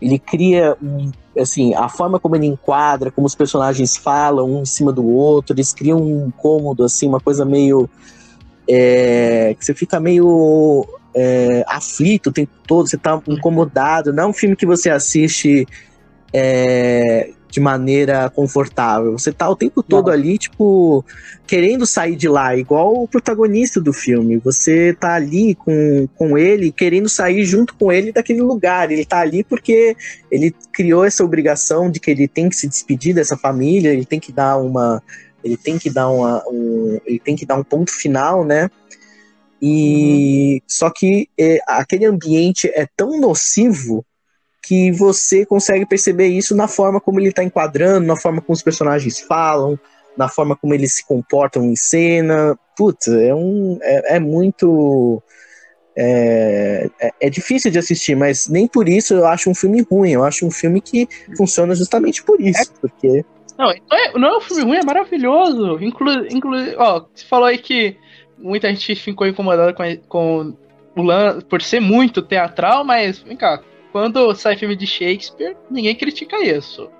ele 0.00 0.18
cria 0.18 0.76
assim, 1.38 1.74
a 1.74 1.88
forma 1.88 2.20
como 2.20 2.36
ele 2.36 2.46
enquadra, 2.46 3.10
como 3.10 3.26
os 3.26 3.34
personagens 3.34 3.96
falam 3.96 4.58
um 4.58 4.62
em 4.62 4.66
cima 4.66 4.92
do 4.92 5.06
outro, 5.06 5.54
eles 5.54 5.72
criam 5.72 5.98
um 5.98 6.26
incômodo, 6.26 6.84
assim, 6.84 7.08
uma 7.08 7.20
coisa 7.20 7.44
meio 7.44 7.88
é, 8.68 9.56
que 9.58 9.64
você 9.64 9.72
fica 9.72 9.98
meio 9.98 10.86
é, 11.14 11.64
aflito 11.66 12.28
o 12.28 12.32
tempo 12.32 12.52
todo, 12.66 12.88
você 12.88 12.98
tá 12.98 13.20
incomodado, 13.26 14.12
não 14.12 14.24
é 14.24 14.26
um 14.26 14.32
filme 14.32 14.54
que 14.54 14.66
você 14.66 14.90
assiste 14.90 15.66
é, 16.32 17.30
de 17.52 17.60
maneira 17.60 18.30
confortável. 18.30 19.12
Você 19.12 19.30
tá 19.30 19.46
o 19.48 19.54
tempo 19.54 19.82
todo 19.82 20.06
Não. 20.06 20.14
ali, 20.14 20.38
tipo, 20.38 21.04
querendo 21.46 21.84
sair 21.84 22.16
de 22.16 22.26
lá, 22.26 22.56
igual 22.56 22.94
o 22.94 23.06
protagonista 23.06 23.78
do 23.78 23.92
filme. 23.92 24.38
Você 24.38 24.96
tá 24.98 25.12
ali 25.12 25.54
com, 25.54 26.08
com 26.16 26.38
ele, 26.38 26.72
querendo 26.72 27.10
sair 27.10 27.44
junto 27.44 27.74
com 27.74 27.92
ele 27.92 28.10
daquele 28.10 28.40
lugar. 28.40 28.90
Ele 28.90 29.04
tá 29.04 29.20
ali 29.20 29.44
porque 29.44 29.94
ele 30.30 30.54
criou 30.72 31.04
essa 31.04 31.22
obrigação 31.22 31.90
de 31.90 32.00
que 32.00 32.10
ele 32.10 32.26
tem 32.26 32.48
que 32.48 32.56
se 32.56 32.66
despedir 32.66 33.14
dessa 33.14 33.36
família, 33.36 33.90
ele 33.90 34.06
tem 34.06 34.18
que 34.18 34.32
dar 34.32 34.56
uma. 34.56 35.02
Ele 35.44 35.58
tem 35.58 35.78
que 35.78 35.90
dar 35.90 36.08
uma. 36.08 36.42
Um, 36.48 36.98
ele 37.04 37.18
tem 37.18 37.36
que 37.36 37.44
dar 37.44 37.56
um 37.56 37.64
ponto 37.64 37.92
final, 37.92 38.46
né? 38.46 38.70
E 39.60 40.54
uhum. 40.54 40.60
só 40.66 40.88
que 40.88 41.28
é, 41.38 41.58
aquele 41.68 42.06
ambiente 42.06 42.66
é 42.74 42.88
tão 42.96 43.20
nocivo 43.20 44.06
que 44.62 44.92
você 44.92 45.44
consegue 45.44 45.84
perceber 45.84 46.28
isso 46.28 46.54
na 46.54 46.68
forma 46.68 47.00
como 47.00 47.18
ele 47.18 47.28
está 47.28 47.42
enquadrando, 47.42 48.06
na 48.06 48.16
forma 48.16 48.40
como 48.40 48.54
os 48.54 48.62
personagens 48.62 49.20
falam, 49.20 49.78
na 50.16 50.28
forma 50.28 50.54
como 50.54 50.72
eles 50.72 50.94
se 50.94 51.06
comportam 51.06 51.64
em 51.64 51.74
cena. 51.74 52.56
Putz, 52.76 53.08
é, 53.08 53.34
um, 53.34 53.78
é, 53.82 54.16
é 54.16 54.20
muito. 54.20 55.20
É, 55.94 56.88
é, 56.98 57.10
é, 57.20 57.28
difícil 57.28 57.70
de 57.70 57.78
assistir, 57.78 58.14
mas 58.14 58.48
nem 58.48 58.66
por 58.66 58.88
isso 58.88 59.12
eu 59.12 59.26
acho 59.26 59.50
um 59.50 59.54
filme 59.54 59.82
ruim. 59.82 60.12
Eu 60.12 60.24
acho 60.24 60.46
um 60.46 60.50
filme 60.50 60.80
que 60.80 61.06
funciona 61.36 61.74
justamente 61.74 62.22
por 62.22 62.40
isso, 62.40 62.72
porque. 62.80 63.24
Não, 63.58 63.66
não 63.90 63.98
é, 63.98 64.12
não 64.18 64.28
é 64.28 64.38
um 64.38 64.40
filme 64.40 64.62
ruim, 64.62 64.78
é 64.78 64.84
maravilhoso. 64.84 65.78
Inclu, 65.82 66.26
inclu, 66.28 66.56
ó, 66.78 67.04
você 67.12 67.26
falou 67.26 67.46
aí 67.46 67.58
que 67.58 67.96
muita 68.38 68.68
gente 68.68 68.94
ficou 68.94 69.26
incomodada 69.26 69.74
com, 69.74 69.84
com 70.08 70.56
o 70.96 71.02
Lan 71.02 71.40
por 71.42 71.60
ser 71.60 71.80
muito 71.80 72.22
teatral, 72.22 72.84
mas 72.84 73.18
vem 73.18 73.36
cá, 73.36 73.62
quando 73.92 74.34
sai 74.34 74.56
filme 74.56 74.74
de 74.74 74.86
Shakespeare, 74.86 75.56
ninguém 75.70 75.94
critica 75.94 76.42
isso. 76.42 76.90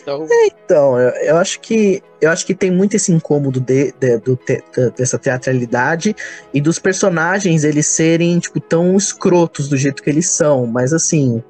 Então, 0.00 0.26
é, 0.30 0.46
então 0.46 0.98
eu, 0.98 1.10
eu, 1.22 1.36
acho 1.36 1.60
que 1.60 2.02
eu 2.20 2.30
acho 2.30 2.46
que 2.46 2.54
tem 2.54 2.70
muito 2.70 2.94
esse 2.94 3.12
incômodo 3.12 3.60
de, 3.60 3.92
de, 3.92 4.16
do 4.18 4.36
te, 4.36 4.62
dessa 4.96 5.18
teatralidade 5.18 6.14
e 6.54 6.60
dos 6.60 6.78
personagens 6.78 7.64
eles 7.64 7.86
serem 7.86 8.38
tipo 8.38 8.60
tão 8.60 8.96
escrotos 8.96 9.68
do 9.68 9.76
jeito 9.76 10.02
que 10.02 10.08
eles 10.08 10.28
são, 10.28 10.66
mas 10.66 10.92
assim 10.92 11.42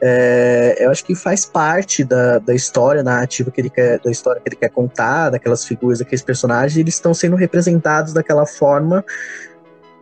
é, 0.00 0.76
eu 0.78 0.90
acho 0.90 1.04
que 1.04 1.14
faz 1.14 1.44
parte 1.44 2.04
da, 2.04 2.38
da 2.38 2.54
história 2.54 3.02
narrativa 3.02 3.50
que 3.50 3.60
ele 3.60 3.70
quer, 3.70 3.98
da 3.98 4.10
história 4.10 4.40
que 4.40 4.48
ele 4.48 4.56
quer 4.56 4.70
contar, 4.70 5.30
daquelas 5.30 5.64
figuras, 5.64 5.98
daqueles 5.98 6.22
personagens, 6.22 6.76
eles 6.78 6.94
estão 6.94 7.12
sendo 7.12 7.36
representados 7.36 8.12
daquela 8.12 8.46
forma 8.46 9.04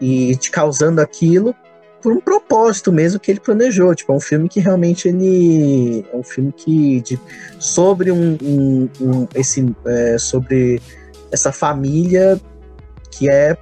e 0.00 0.36
te 0.36 0.50
causando 0.50 1.00
aquilo 1.00 1.54
por 2.02 2.12
um 2.12 2.20
propósito 2.20 2.92
mesmo 2.92 3.20
que 3.20 3.30
ele 3.30 3.40
planejou. 3.40 3.94
Tipo, 3.94 4.12
é 4.12 4.16
um 4.16 4.20
filme 4.20 4.48
que 4.48 4.60
realmente 4.60 5.08
ele. 5.08 6.04
É 6.12 6.16
um 6.16 6.22
filme 6.22 6.52
que. 6.52 7.00
De, 7.00 7.20
sobre 7.58 8.10
um. 8.12 8.36
um, 8.42 8.88
um 9.00 9.28
esse, 9.34 9.74
é, 9.86 10.18
sobre 10.18 10.80
essa 11.32 11.52
família 11.52 12.40
que 13.10 13.28
é 13.28 13.56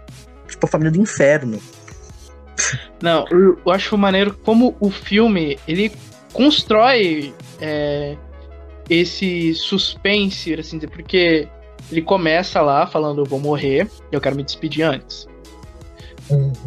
tipo 0.48 0.66
a 0.66 0.68
família 0.68 0.92
do 0.92 1.00
inferno. 1.00 1.58
Não, 3.02 3.26
eu, 3.30 3.58
acho 3.70 3.96
maneiro 3.98 4.38
como 4.44 4.76
o 4.80 4.90
filme 4.90 5.58
ele 5.66 5.92
constrói 6.32 7.34
é, 7.60 8.16
esse 8.88 9.54
suspense, 9.54 10.54
assim 10.54 10.78
porque 10.80 11.48
ele 11.90 12.02
começa 12.02 12.60
lá 12.60 12.86
falando 12.86 13.20
eu 13.20 13.24
vou 13.24 13.40
morrer, 13.40 13.88
eu 14.10 14.20
quero 14.20 14.36
me 14.36 14.42
despedir 14.42 14.82
antes. 14.82 15.28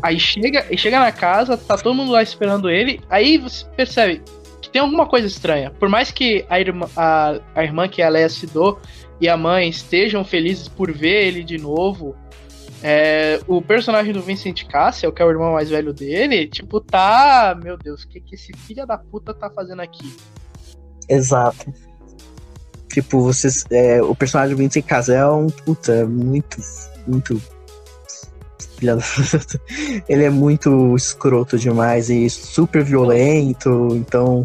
Aí 0.01 0.19
chega, 0.19 0.65
chega 0.77 0.99
na 0.99 1.11
casa, 1.11 1.57
tá 1.57 1.77
todo 1.77 1.95
mundo 1.95 2.11
lá 2.11 2.21
esperando 2.21 2.69
ele, 2.69 3.01
aí 3.09 3.38
você 3.38 3.65
percebe 3.75 4.21
que 4.61 4.69
tem 4.69 4.81
alguma 4.81 5.05
coisa 5.05 5.27
estranha. 5.27 5.71
Por 5.71 5.89
mais 5.89 6.11
que 6.11 6.45
a 6.49 6.59
irmã, 6.59 6.88
a, 6.95 7.39
a 7.55 7.63
irmã 7.63 7.88
que 7.88 8.01
é 8.01 8.05
a 8.05 8.09
Leia 8.09 8.29
Sidou 8.29 8.79
e 9.19 9.27
a 9.27 9.35
mãe 9.35 9.69
estejam 9.69 10.23
felizes 10.23 10.67
por 10.67 10.91
ver 10.91 11.27
ele 11.27 11.43
de 11.43 11.57
novo, 11.57 12.15
é, 12.84 13.39
o 13.47 13.61
personagem 13.61 14.13
do 14.13 14.21
Vincent 14.21 14.65
Cassel, 14.65 15.11
que 15.11 15.21
é 15.21 15.25
o 15.25 15.29
irmão 15.29 15.53
mais 15.53 15.69
velho 15.69 15.93
dele, 15.93 16.47
tipo, 16.47 16.79
tá. 16.79 17.57
Meu 17.61 17.77
Deus, 17.77 18.03
o 18.03 18.07
que, 18.07 18.19
que 18.19 18.35
esse 18.35 18.53
filho 18.53 18.85
da 18.85 18.97
puta 18.97 19.34
tá 19.34 19.49
fazendo 19.49 19.81
aqui? 19.81 20.15
Exato. 21.09 21.73
Tipo, 22.89 23.21
vocês. 23.21 23.65
É, 23.71 24.01
o 24.01 24.15
personagem 24.15 24.55
do 24.55 24.59
Vincent 24.59 24.85
Cassel 24.85 25.15
é 25.15 25.31
um 25.31 25.47
puta, 25.47 26.05
muito. 26.05 26.57
Muito 27.07 27.41
ele 30.07 30.23
é 30.23 30.29
muito 30.29 30.95
escroto 30.95 31.57
demais 31.57 32.09
e 32.09 32.29
super 32.29 32.83
violento, 32.83 33.89
então. 33.93 34.43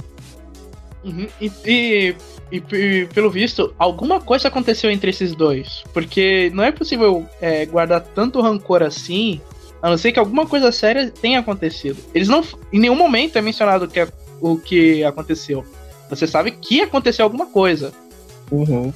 Uhum. 1.04 1.26
E, 1.40 1.52
e, 1.64 2.16
e, 2.50 2.62
e, 2.72 3.06
pelo 3.06 3.30
visto, 3.30 3.74
alguma 3.78 4.20
coisa 4.20 4.48
aconteceu 4.48 4.90
entre 4.90 5.10
esses 5.10 5.34
dois. 5.34 5.82
Porque 5.92 6.50
não 6.54 6.62
é 6.62 6.70
possível 6.70 7.26
é, 7.40 7.66
guardar 7.66 8.00
tanto 8.00 8.40
rancor 8.40 8.82
assim, 8.82 9.40
a 9.82 9.90
não 9.90 9.98
ser 9.98 10.12
que 10.12 10.18
alguma 10.18 10.46
coisa 10.46 10.70
séria 10.70 11.10
tenha 11.10 11.40
acontecido. 11.40 11.98
Eles 12.14 12.28
não. 12.28 12.44
Em 12.72 12.78
nenhum 12.78 12.94
momento 12.94 13.36
é 13.36 13.42
mencionado 13.42 13.88
que, 13.88 14.06
o 14.40 14.56
que 14.56 15.02
aconteceu. 15.02 15.64
Você 16.08 16.26
sabe 16.26 16.52
que 16.52 16.82
aconteceu 16.82 17.24
alguma 17.24 17.46
coisa. 17.46 17.92
Uhum. 18.50 18.92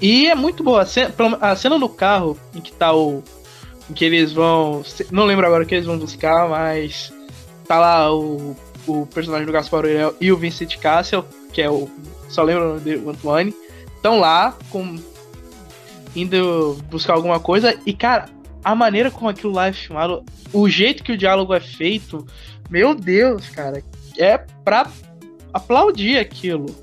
E 0.00 0.28
é 0.28 0.34
muito 0.34 0.62
boa. 0.62 0.82
A 0.82 0.86
cena, 0.86 1.12
a 1.40 1.56
cena 1.56 1.78
no 1.78 1.88
carro 1.88 2.38
em 2.54 2.60
que 2.60 2.72
tá 2.72 2.94
o, 2.94 3.22
que 3.94 4.04
eles 4.04 4.32
vão. 4.32 4.82
Não 5.10 5.24
lembro 5.24 5.46
agora 5.46 5.64
o 5.64 5.66
que 5.66 5.74
eles 5.74 5.86
vão 5.86 5.98
buscar, 5.98 6.48
mas 6.48 7.12
tá 7.66 7.78
lá 7.78 8.14
o, 8.14 8.56
o 8.86 9.06
personagem 9.06 9.46
do 9.46 9.52
Gaspar 9.52 9.80
Uriel 9.80 10.14
e 10.20 10.32
o 10.32 10.36
Vincent 10.36 10.76
Cassel, 10.78 11.24
que 11.52 11.62
é 11.62 11.70
o. 11.70 11.88
Só 12.28 12.42
lembro 12.42 12.64
o 12.64 12.68
nome 12.68 12.80
dele, 12.80 13.02
o 13.04 13.10
Antoine. 13.10 13.54
Estão 13.96 14.18
lá 14.18 14.56
com. 14.70 14.98
indo 16.14 16.78
buscar 16.90 17.14
alguma 17.14 17.38
coisa. 17.38 17.78
E, 17.86 17.92
cara, 17.92 18.26
a 18.64 18.74
maneira 18.74 19.10
como 19.10 19.28
aquilo 19.28 19.52
lá 19.52 19.68
é 19.68 19.72
filmado, 19.72 20.24
o 20.52 20.68
jeito 20.68 21.02
que 21.02 21.12
o 21.12 21.18
diálogo 21.18 21.54
é 21.54 21.60
feito, 21.60 22.26
meu 22.70 22.94
Deus, 22.94 23.48
cara, 23.48 23.82
é 24.18 24.38
pra 24.38 24.90
aplaudir 25.52 26.18
aquilo. 26.18 26.74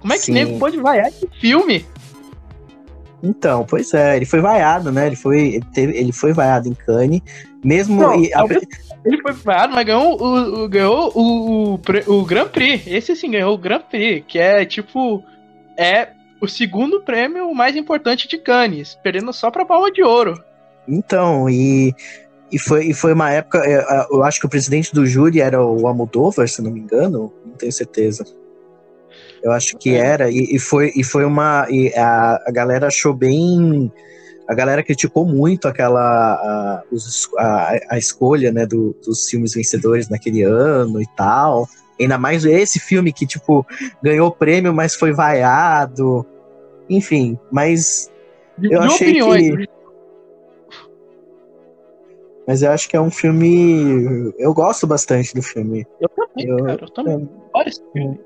Como 0.00 0.12
é 0.12 0.16
que 0.16 0.24
Sim. 0.24 0.32
nego 0.32 0.58
pode 0.58 0.76
vaiar 0.76 1.08
esse 1.08 1.26
filme? 1.40 1.86
Então, 3.24 3.64
pois 3.64 3.94
é, 3.94 4.16
ele 4.16 4.26
foi 4.26 4.40
vaiado, 4.40 4.92
né? 4.92 5.06
Ele 5.06 5.16
foi, 5.16 5.54
ele, 5.54 5.64
teve, 5.72 5.96
ele 5.96 6.12
foi 6.12 6.34
vaiado 6.34 6.68
em 6.68 6.74
Cannes, 6.74 7.22
mesmo. 7.64 8.00
Não, 8.00 8.22
e, 8.22 8.32
a... 8.34 8.44
Ele 9.04 9.20
foi 9.22 9.32
vaiado, 9.32 9.72
mas 9.72 9.86
ganhou, 9.86 10.22
o, 10.22 10.64
o, 10.64 10.68
ganhou 10.68 11.12
o, 11.14 11.74
o, 11.74 11.80
o 12.18 12.24
Grand 12.24 12.48
Prix. 12.48 12.86
Esse 12.86 13.16
sim 13.16 13.30
ganhou 13.30 13.54
o 13.54 13.58
Grand 13.58 13.80
Prix, 13.80 14.24
que 14.28 14.38
é 14.38 14.64
tipo. 14.64 15.24
É 15.76 16.08
o 16.40 16.46
segundo 16.46 17.00
prêmio 17.00 17.52
mais 17.54 17.74
importante 17.74 18.28
de 18.28 18.36
Cannes, 18.36 18.98
perdendo 19.02 19.32
só 19.32 19.50
pra 19.50 19.64
Palma 19.64 19.90
de 19.90 20.02
Ouro. 20.02 20.42
Então, 20.86 21.48
e, 21.48 21.94
E 22.52 22.58
foi, 22.58 22.86
e 22.86 22.94
foi 22.94 23.12
uma 23.14 23.30
época, 23.30 23.58
é, 23.64 24.06
eu 24.10 24.22
acho 24.22 24.38
que 24.38 24.46
o 24.46 24.48
presidente 24.50 24.94
do 24.94 25.06
júri 25.06 25.40
era 25.40 25.64
o 25.64 25.86
Almodóvar, 25.86 26.46
se 26.48 26.62
não 26.62 26.70
me 26.70 26.78
engano, 26.78 27.32
não 27.44 27.54
tenho 27.54 27.72
certeza. 27.72 28.24
Eu 29.44 29.52
acho 29.52 29.76
que 29.76 29.94
era, 29.94 30.30
e, 30.30 30.56
e, 30.56 30.58
foi, 30.58 30.90
e 30.96 31.04
foi 31.04 31.22
uma. 31.22 31.66
E 31.68 31.92
a, 31.94 32.42
a 32.46 32.50
galera 32.50 32.86
achou 32.86 33.12
bem. 33.12 33.92
A 34.48 34.54
galera 34.54 34.82
criticou 34.82 35.26
muito 35.26 35.68
aquela. 35.68 36.00
A, 36.00 36.82
a, 37.38 37.78
a 37.90 37.98
escolha 37.98 38.50
né, 38.50 38.64
do, 38.64 38.96
dos 39.04 39.28
filmes 39.28 39.52
vencedores 39.52 40.08
naquele 40.08 40.42
ano 40.42 40.98
e 40.98 41.06
tal. 41.14 41.68
Ainda 42.00 42.16
mais 42.16 42.46
esse 42.46 42.80
filme 42.80 43.12
que, 43.12 43.26
tipo, 43.26 43.66
ganhou 44.02 44.32
prêmio, 44.32 44.72
mas 44.72 44.94
foi 44.94 45.12
vaiado. 45.12 46.24
Enfim, 46.88 47.38
mas. 47.52 48.10
Eu 48.62 48.80
de 48.80 48.86
achei 48.86 49.08
opiniões. 49.08 49.56
que. 49.56 49.68
Mas 52.46 52.62
eu 52.62 52.72
acho 52.72 52.88
que 52.88 52.96
é 52.96 53.00
um 53.00 53.10
filme. 53.10 54.32
Eu 54.38 54.54
gosto 54.54 54.86
bastante 54.86 55.34
do 55.34 55.42
filme. 55.42 55.86
Eu 56.00 56.08
também, 56.08 56.48
eu, 56.48 56.56
cara, 56.64 56.78
eu 56.80 56.90
também. 56.90 57.30
Olha 57.52 57.68
esse 57.68 57.82
filme. 57.92 58.18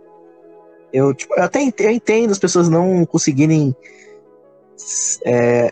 Eu, 0.92 1.14
tipo, 1.14 1.34
eu 1.34 1.42
até 1.42 1.60
entendo, 1.60 1.88
eu 1.88 1.94
entendo 1.94 2.30
as 2.30 2.38
pessoas 2.38 2.68
não 2.68 3.04
conseguirem 3.04 3.74
é, 5.24 5.70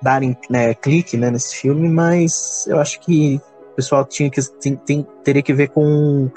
darem 0.00 0.36
né, 0.48 0.74
clique 0.74 1.16
né, 1.16 1.30
nesse 1.30 1.56
filme, 1.56 1.88
mas 1.88 2.66
eu 2.68 2.78
acho 2.78 3.00
que 3.00 3.40
o 3.72 3.74
pessoal 3.76 4.04
tinha 4.04 4.30
que, 4.30 4.40
tem, 4.60 4.76
tem, 4.76 5.06
teria 5.24 5.42
que 5.42 5.52
ver 5.52 5.68
com. 5.68 6.30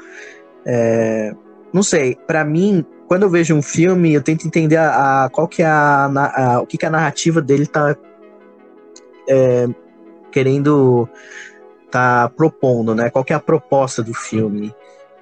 É, 0.65 1.34
não 1.73 1.84
sei, 1.84 2.15
para 2.28 2.44
mim, 2.44 2.86
quando 3.07 3.23
eu 3.23 3.30
vejo 3.30 3.56
um 3.56 3.61
filme, 3.61 4.14
eu 4.14 4.22
tento 4.22 4.48
entender 4.48 4.78
a, 4.78 5.26
a 5.26 5.30
qual 5.30 5.48
que 5.48 5.61
é 5.61 5.65
a, 5.65 6.06
a, 6.06 6.61
o 6.61 6.68
que, 6.68 6.78
que 6.78 6.86
a 6.86 6.90
narrativa 6.90 7.41
dele 7.41 7.65
tá 7.65 7.95
é, 9.28 9.68
querendo 10.32 11.07
tá 11.90 12.30
propondo, 12.30 12.95
né? 12.95 13.10
Qual 13.10 13.23
que 13.23 13.34
é 13.34 13.36
a 13.36 13.40
proposta 13.40 14.02
do 14.02 14.14
filme? 14.14 14.73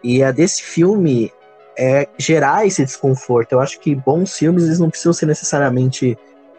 E 0.04 0.24
a 0.24 0.32
desse 0.32 0.62
filme 0.62 1.34
é 1.80 2.10
gerar 2.18 2.68
esse 2.68 2.84
desconforto. 2.84 3.54
Eu 3.54 3.62
acho 3.62 3.80
que 3.80 3.96
bons 3.96 4.38
filmes 4.38 4.66
eles 4.66 4.80
não 4.80 4.90
precisam 4.90 5.14
ser 5.14 5.26
necessariamente 5.26 6.18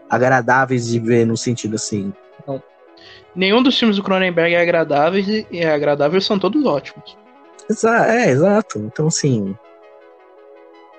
agradáveis 0.09 0.87
de 0.87 0.99
ver 0.99 1.27
no 1.27 1.37
sentido 1.37 1.77
assim. 1.77 2.11
Não. 2.47 2.63
Nenhum 3.37 3.63
dos 3.63 3.79
filmes 3.79 3.99
do 3.99 4.03
Cronenberg 4.03 4.55
é 4.55 4.63
agradável 4.63 5.21
e 5.21 5.61
é 5.61 5.71
agradável 5.71 6.21
são 6.23 6.39
todos 6.39 6.65
ótimos. 6.65 7.19
Exa 7.69 8.07
é, 8.07 8.31
exato. 8.31 8.79
Então 8.79 9.09
assim, 9.09 9.55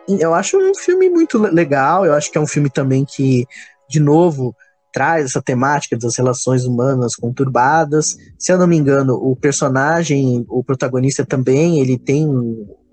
eu 0.08 0.36
acho 0.36 0.56
um 0.58 0.76
filme 0.76 1.10
muito 1.10 1.40
legal. 1.40 2.06
Eu 2.06 2.14
acho 2.14 2.32
que 2.32 2.38
é 2.38 2.42
um 2.42 2.48
filme 2.48 2.70
também 2.70 3.04
que, 3.04 3.48
de 3.90 4.00
novo, 4.00 4.56
traz 4.94 5.26
essa 5.26 5.42
temática 5.42 5.98
das 5.98 6.16
relações 6.16 6.64
humanas 6.64 7.16
conturbadas. 7.16 8.16
Se 8.38 8.52
eu 8.52 8.58
não 8.60 8.68
me 8.68 8.78
engano, 8.78 9.16
o 9.16 9.36
personagem, 9.36 10.46
o 10.48 10.64
protagonista 10.64 11.26
também, 11.26 11.80
ele 11.80 11.98
tem 11.98 12.28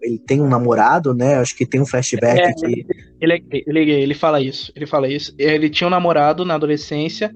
ele 0.02 0.18
tem 0.18 0.40
um 0.40 0.48
namorado, 0.48 1.14
né? 1.14 1.36
Acho 1.36 1.56
que 1.56 1.66
tem 1.66 1.80
um 1.80 1.86
flashback 1.86 2.40
é, 2.40 2.52
que. 2.52 2.86
Ele, 3.20 3.44
ele, 3.50 3.90
ele 3.90 4.14
fala 4.14 4.40
isso, 4.40 4.72
ele 4.74 4.86
fala 4.86 5.08
isso. 5.08 5.34
Ele 5.38 5.68
tinha 5.68 5.86
um 5.86 5.90
namorado 5.90 6.44
na 6.44 6.54
adolescência, 6.54 7.34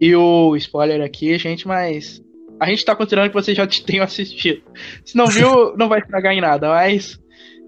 e 0.00 0.14
o 0.14 0.54
spoiler 0.56 1.02
aqui, 1.02 1.36
gente, 1.38 1.66
mas. 1.66 2.22
A 2.60 2.66
gente 2.66 2.84
tá 2.84 2.94
considerando 2.94 3.28
que 3.28 3.34
vocês 3.34 3.56
já 3.56 3.66
tenham 3.86 4.04
assistido. 4.04 4.62
Se 5.04 5.16
não 5.16 5.26
viu, 5.26 5.74
não 5.76 5.88
vai 5.88 6.00
estragar 6.00 6.32
em 6.32 6.40
nada, 6.40 6.68
mas. 6.68 7.20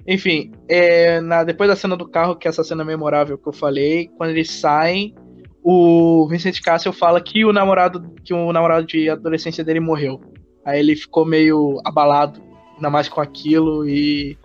Enfim, 0.06 0.52
é, 0.68 1.18
na, 1.22 1.44
depois 1.44 1.70
da 1.70 1.76
cena 1.76 1.96
do 1.96 2.06
carro, 2.06 2.36
que 2.36 2.46
é 2.46 2.50
essa 2.50 2.62
cena 2.62 2.84
memorável 2.84 3.38
que 3.38 3.48
eu 3.48 3.54
falei, 3.54 4.10
quando 4.18 4.30
eles 4.30 4.50
saem, 4.50 5.14
o 5.62 6.28
Vincent 6.28 6.60
Cassel 6.60 6.92
fala 6.92 7.22
que 7.22 7.42
o 7.42 7.54
namorado, 7.54 8.12
que 8.22 8.34
o 8.34 8.52
namorado 8.52 8.86
de 8.86 9.08
adolescência 9.08 9.64
dele 9.64 9.80
morreu. 9.80 10.20
Aí 10.62 10.78
ele 10.78 10.94
ficou 10.94 11.24
meio 11.24 11.80
abalado 11.86 12.42
ainda 12.74 12.90
mais 12.90 13.08
com 13.08 13.20
aquilo 13.20 13.88
e 13.88 14.38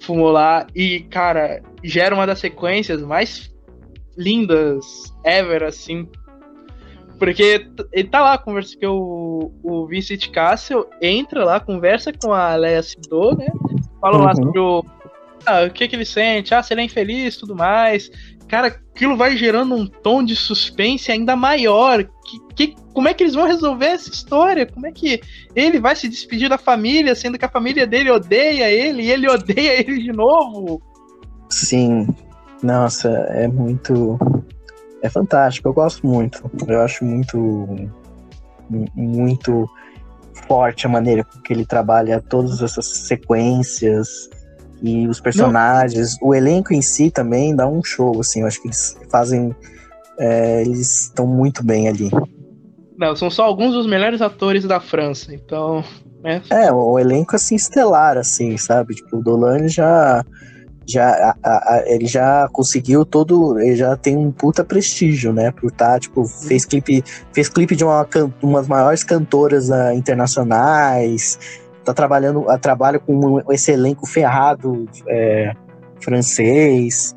fumou 0.00 0.30
lá. 0.30 0.66
E, 0.74 1.00
cara, 1.10 1.62
gera 1.82 2.14
uma 2.14 2.26
das 2.26 2.40
sequências 2.40 3.02
mais 3.02 3.52
lindas 4.16 4.84
ever, 5.24 5.62
assim. 5.62 6.08
Porque 7.18 7.66
ele 7.92 8.08
tá 8.08 8.20
lá, 8.20 8.36
conversa 8.36 8.76
que 8.76 8.86
o, 8.86 9.52
o 9.62 9.86
Vincent 9.86 10.28
Castle 10.30 10.86
entra 11.00 11.44
lá, 11.44 11.60
conversa 11.60 12.12
com 12.12 12.32
a 12.32 12.56
Leia 12.56 12.82
Sidor, 12.82 13.38
né? 13.38 13.46
Fala 14.00 14.18
uhum. 14.18 14.24
lá 14.24 14.34
sobre 14.34 14.58
o, 14.58 14.84
ah, 15.46 15.64
o 15.64 15.70
que, 15.70 15.88
que 15.88 15.96
ele 15.96 16.04
sente, 16.04 16.54
ah, 16.54 16.62
se 16.62 16.72
ele 16.74 16.82
é 16.82 16.84
infeliz 16.84 17.36
tudo 17.36 17.54
mais 17.54 18.10
cara, 18.52 18.66
aquilo 18.66 19.16
vai 19.16 19.34
gerando 19.34 19.74
um 19.74 19.86
tom 19.86 20.22
de 20.22 20.36
suspense 20.36 21.10
ainda 21.10 21.34
maior. 21.34 22.04
Que, 22.04 22.38
que, 22.54 22.76
como 22.92 23.08
é 23.08 23.14
que 23.14 23.22
eles 23.22 23.34
vão 23.34 23.46
resolver 23.46 23.86
essa 23.86 24.10
história? 24.10 24.66
Como 24.66 24.86
é 24.86 24.92
que 24.92 25.22
ele 25.56 25.80
vai 25.80 25.96
se 25.96 26.06
despedir 26.06 26.50
da 26.50 26.58
família, 26.58 27.14
sendo 27.14 27.38
que 27.38 27.46
a 27.46 27.48
família 27.48 27.86
dele 27.86 28.10
odeia 28.10 28.70
ele 28.70 29.04
e 29.04 29.10
ele 29.10 29.26
odeia 29.26 29.80
ele 29.80 30.02
de 30.02 30.12
novo? 30.12 30.82
Sim, 31.48 32.06
nossa, 32.62 33.08
é 33.08 33.48
muito. 33.48 34.18
É 35.00 35.08
fantástico, 35.08 35.68
eu 35.68 35.72
gosto 35.72 36.06
muito. 36.06 36.50
Eu 36.68 36.82
acho 36.82 37.06
muito. 37.06 37.88
Muito 38.94 39.66
forte 40.46 40.86
a 40.86 40.90
maneira 40.90 41.26
que 41.44 41.52
ele 41.52 41.64
trabalha 41.64 42.20
todas 42.20 42.60
essas 42.62 42.86
sequências 42.86 44.28
e 44.82 45.06
os 45.06 45.20
personagens, 45.20 46.18
Não. 46.20 46.30
o 46.30 46.34
elenco 46.34 46.74
em 46.74 46.82
si 46.82 47.10
também 47.10 47.54
dá 47.54 47.68
um 47.68 47.82
show, 47.84 48.18
assim, 48.18 48.40
eu 48.40 48.48
acho 48.48 48.60
que 48.60 48.68
eles 48.68 48.98
fazem. 49.10 49.54
É, 50.18 50.60
eles 50.62 51.04
estão 51.04 51.26
muito 51.26 51.64
bem 51.64 51.88
ali. 51.88 52.10
Não, 52.98 53.14
são 53.14 53.30
só 53.30 53.44
alguns 53.44 53.72
dos 53.72 53.86
melhores 53.86 54.20
atores 54.20 54.64
da 54.64 54.80
França, 54.80 55.32
então. 55.32 55.84
Né? 56.22 56.42
É, 56.50 56.70
o, 56.72 56.92
o 56.92 56.98
elenco 56.98 57.36
assim 57.36 57.54
estelar, 57.54 58.18
assim, 58.18 58.56
sabe? 58.56 58.94
Tipo, 58.96 59.18
o 59.18 59.22
Dolan 59.22 59.68
já. 59.68 60.24
Já, 60.84 61.36
a, 61.44 61.74
a, 61.74 61.84
ele 61.86 62.06
já 62.06 62.48
conseguiu 62.52 63.04
todo. 63.04 63.58
Ele 63.60 63.76
já 63.76 63.96
tem 63.96 64.16
um 64.16 64.32
puta 64.32 64.64
prestígio, 64.64 65.32
né? 65.32 65.52
Por 65.52 65.68
estar, 65.68 65.92
tá, 65.92 66.00
tipo, 66.00 66.24
fez 66.24 66.64
clipe, 66.64 67.04
fez 67.32 67.48
clipe 67.48 67.76
de 67.76 67.84
uma, 67.84 68.06
umas 68.42 68.66
maiores 68.66 69.04
cantoras 69.04 69.70
uh, 69.70 69.92
internacionais 69.94 71.38
tá 71.84 71.94
trabalhando, 71.94 72.48
a, 72.48 72.58
trabalha 72.58 72.98
com 72.98 73.40
esse 73.52 73.72
elenco 73.72 74.06
ferrado 74.06 74.88
é, 75.08 75.52
francês. 76.00 77.16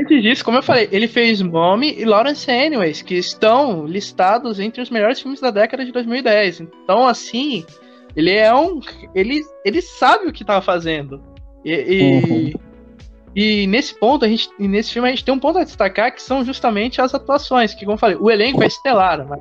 Antes 0.00 0.22
disso, 0.22 0.44
como 0.44 0.58
eu 0.58 0.62
falei, 0.62 0.88
ele 0.90 1.06
fez 1.06 1.40
Mommy 1.40 1.94
e 1.96 2.04
Lawrence 2.04 2.50
Anyways, 2.50 3.02
que 3.02 3.14
estão 3.14 3.86
listados 3.86 4.58
entre 4.58 4.82
os 4.82 4.90
melhores 4.90 5.20
filmes 5.20 5.40
da 5.40 5.50
década 5.50 5.84
de 5.84 5.92
2010. 5.92 6.60
Então, 6.60 7.06
assim, 7.06 7.64
ele 8.16 8.30
é 8.30 8.52
um. 8.54 8.80
Ele, 9.14 9.40
ele 9.64 9.80
sabe 9.80 10.26
o 10.26 10.32
que 10.32 10.44
tá 10.44 10.60
fazendo. 10.60 11.22
E, 11.64 11.72
e, 11.72 12.24
uhum. 12.24 12.52
e, 13.36 13.66
nesse 13.68 13.98
ponto, 13.98 14.24
a 14.24 14.28
gente, 14.28 14.48
nesse 14.58 14.92
filme, 14.92 15.08
a 15.08 15.10
gente 15.12 15.24
tem 15.24 15.32
um 15.32 15.38
ponto 15.38 15.58
a 15.58 15.64
destacar 15.64 16.12
que 16.12 16.20
são 16.20 16.44
justamente 16.44 17.00
as 17.00 17.14
atuações. 17.14 17.72
Que, 17.72 17.84
como 17.84 17.94
eu 17.94 17.98
falei, 17.98 18.16
o 18.16 18.30
elenco 18.30 18.64
é 18.64 18.66
estelar, 18.66 19.24
mas 19.26 19.40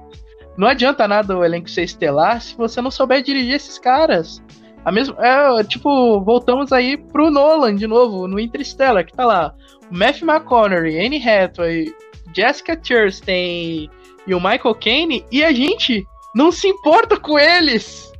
não 0.55 0.67
adianta 0.67 1.07
nada 1.07 1.37
o 1.37 1.43
elenco 1.43 1.69
ser 1.69 1.83
estelar 1.83 2.39
se 2.41 2.55
você 2.55 2.79
não 2.79 2.91
souber 2.91 3.23
dirigir 3.23 3.55
esses 3.55 3.79
caras. 3.79 4.41
A 4.85 4.91
mesma, 4.91 5.15
é, 5.19 5.63
tipo, 5.63 6.21
voltamos 6.21 6.71
aí 6.71 6.97
pro 6.97 7.31
Nolan 7.31 7.75
de 7.75 7.87
novo, 7.87 8.27
no 8.27 8.39
Interstellar, 8.39 9.05
que 9.05 9.13
tá 9.13 9.25
lá. 9.25 9.53
Matthew 9.89 10.27
McConaughey, 10.27 11.05
Anne 11.05 11.17
Hathaway, 11.17 11.93
Jessica 12.35 12.77
Chastain 12.81 13.89
e 14.25 14.33
o 14.33 14.39
Michael 14.39 14.75
Caine, 14.75 15.25
e 15.31 15.43
a 15.43 15.51
gente 15.51 16.05
não 16.35 16.51
se 16.51 16.67
importa 16.67 17.19
com 17.19 17.37
eles. 17.37 18.11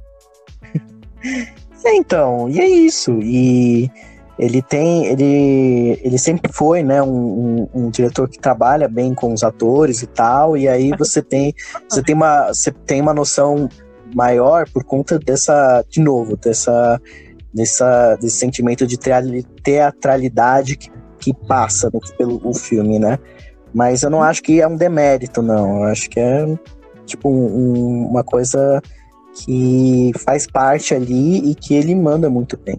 É, 1.85 1.98
então, 1.98 2.49
e 2.49 2.61
é 2.61 2.65
isso. 2.65 3.19
E 3.22 3.91
ele 4.40 4.61
tem, 4.61 5.06
ele, 5.06 5.99
ele 6.02 6.18
sempre 6.18 6.52
foi, 6.52 6.81
né, 6.81 7.02
um, 7.02 7.10
um, 7.10 7.69
um, 7.73 7.90
diretor 7.90 8.30
que 8.30 8.40
trabalha 8.40 8.88
bem 8.88 9.14
com 9.14 9.34
os 9.34 9.44
atores 9.44 10.02
e 10.02 10.07
tal. 10.07 10.57
E 10.57 10.68
aí 10.68 10.91
você 10.98 11.22
tem, 11.22 11.53
você 11.88 12.02
tem 12.02 12.15
uma, 12.15 12.48
você 12.48 12.72
tem 12.72 13.02
uma 13.02 13.14
noção 13.14 13.69
maior 14.15 14.69
por 14.69 14.84
conta 14.84 15.19
dessa, 15.19 15.84
de 15.90 15.99
novo, 15.99 16.38
dessa, 16.38 17.02
dessa 17.53 18.15
desse 18.15 18.38
sentimento 18.38 18.85
de 18.85 18.98
teatralidade 19.64 20.76
que, 20.76 20.91
que 21.19 21.34
passa 21.48 21.90
no, 21.94 21.99
pelo 22.18 22.41
o 22.48 22.53
filme, 22.53 22.99
né? 22.99 23.18
Mas 23.73 24.03
eu 24.03 24.10
não 24.10 24.22
acho 24.22 24.44
que 24.44 24.61
é 24.61 24.68
um 24.68 24.77
demérito, 24.77 25.41
não. 25.41 25.80
Eu 25.80 25.84
acho 25.85 26.10
que 26.10 26.19
é 26.19 26.45
tipo 27.06 27.30
um, 27.30 28.07
uma 28.07 28.23
coisa 28.23 28.81
que 29.34 30.11
faz 30.19 30.45
parte 30.45 30.94
ali 30.94 31.52
e 31.52 31.56
que 31.56 31.73
ele 31.73 31.95
manda 31.95 32.30
muito 32.30 32.57
bem. 32.57 32.77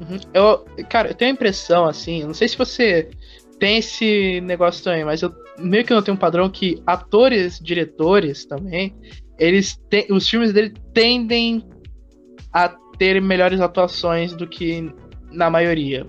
Uhum. 0.00 0.18
Eu, 0.32 0.64
cara, 0.88 1.10
eu 1.10 1.14
tenho 1.14 1.30
a 1.30 1.34
impressão, 1.34 1.84
assim, 1.84 2.24
não 2.24 2.34
sei 2.34 2.48
se 2.48 2.56
você 2.56 3.08
tem 3.58 3.78
esse 3.78 4.40
negócio 4.40 4.82
também, 4.82 5.04
mas 5.04 5.22
eu 5.22 5.32
meio 5.58 5.84
que 5.84 5.94
não 5.94 6.02
tenho 6.02 6.16
um 6.16 6.20
padrão 6.20 6.50
que 6.50 6.82
atores, 6.86 7.60
diretores 7.60 8.44
também, 8.44 8.94
eles 9.38 9.78
te, 9.90 10.06
os 10.10 10.28
filmes 10.28 10.52
dele 10.52 10.74
tendem 10.92 11.64
a 12.52 12.68
ter 12.98 13.20
melhores 13.20 13.60
atuações 13.60 14.32
do 14.32 14.46
que 14.46 14.92
na 15.30 15.50
maioria. 15.50 16.06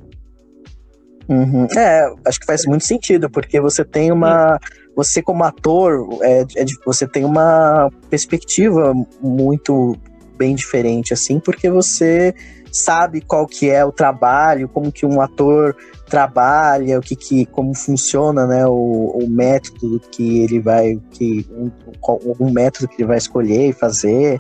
Uhum. 1.27 1.65
É, 1.75 2.13
acho 2.27 2.39
que 2.39 2.45
faz 2.45 2.65
muito 2.65 2.85
sentido, 2.85 3.29
porque 3.29 3.59
você 3.59 3.85
tem 3.85 4.11
uma, 4.11 4.59
você 4.95 5.21
como 5.21 5.43
ator, 5.43 6.07
é, 6.21 6.41
é, 6.41 6.65
você 6.85 7.07
tem 7.07 7.23
uma 7.23 7.89
perspectiva 8.09 8.93
muito 9.21 9.95
bem 10.37 10.53
diferente, 10.53 11.13
assim, 11.13 11.39
porque 11.39 11.69
você 11.69 12.33
sabe 12.71 13.21
qual 13.21 13.47
que 13.47 13.69
é 13.69 13.85
o 13.85 13.91
trabalho, 13.91 14.67
como 14.67 14.91
que 14.91 15.05
um 15.05 15.21
ator 15.21 15.75
trabalha, 16.13 16.99
o 16.99 17.01
que, 17.01 17.15
que 17.15 17.43
como 17.47 17.73
funciona, 17.73 18.45
né, 18.45 18.67
o, 18.67 19.17
o 19.17 19.27
método 19.27 19.99
que 20.11 20.43
ele 20.43 20.59
vai, 20.59 21.01
que 21.09 21.43
um, 21.49 21.71
algum 22.07 22.51
método 22.51 22.87
que 22.87 23.01
ele 23.01 23.07
vai 23.07 23.17
escolher 23.17 23.69
e 23.69 23.73
fazer. 23.73 24.39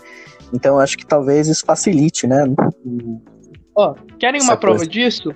Então 0.53 0.77
acho 0.77 0.95
que 0.95 1.03
talvez 1.03 1.47
isso 1.47 1.65
facilite, 1.65 2.27
né? 2.27 2.45
Ó, 3.75 3.89
oh, 3.89 4.17
querem 4.19 4.39
uma 4.39 4.55
prova 4.55 4.77
coisa. 4.77 4.91
disso? 4.91 5.33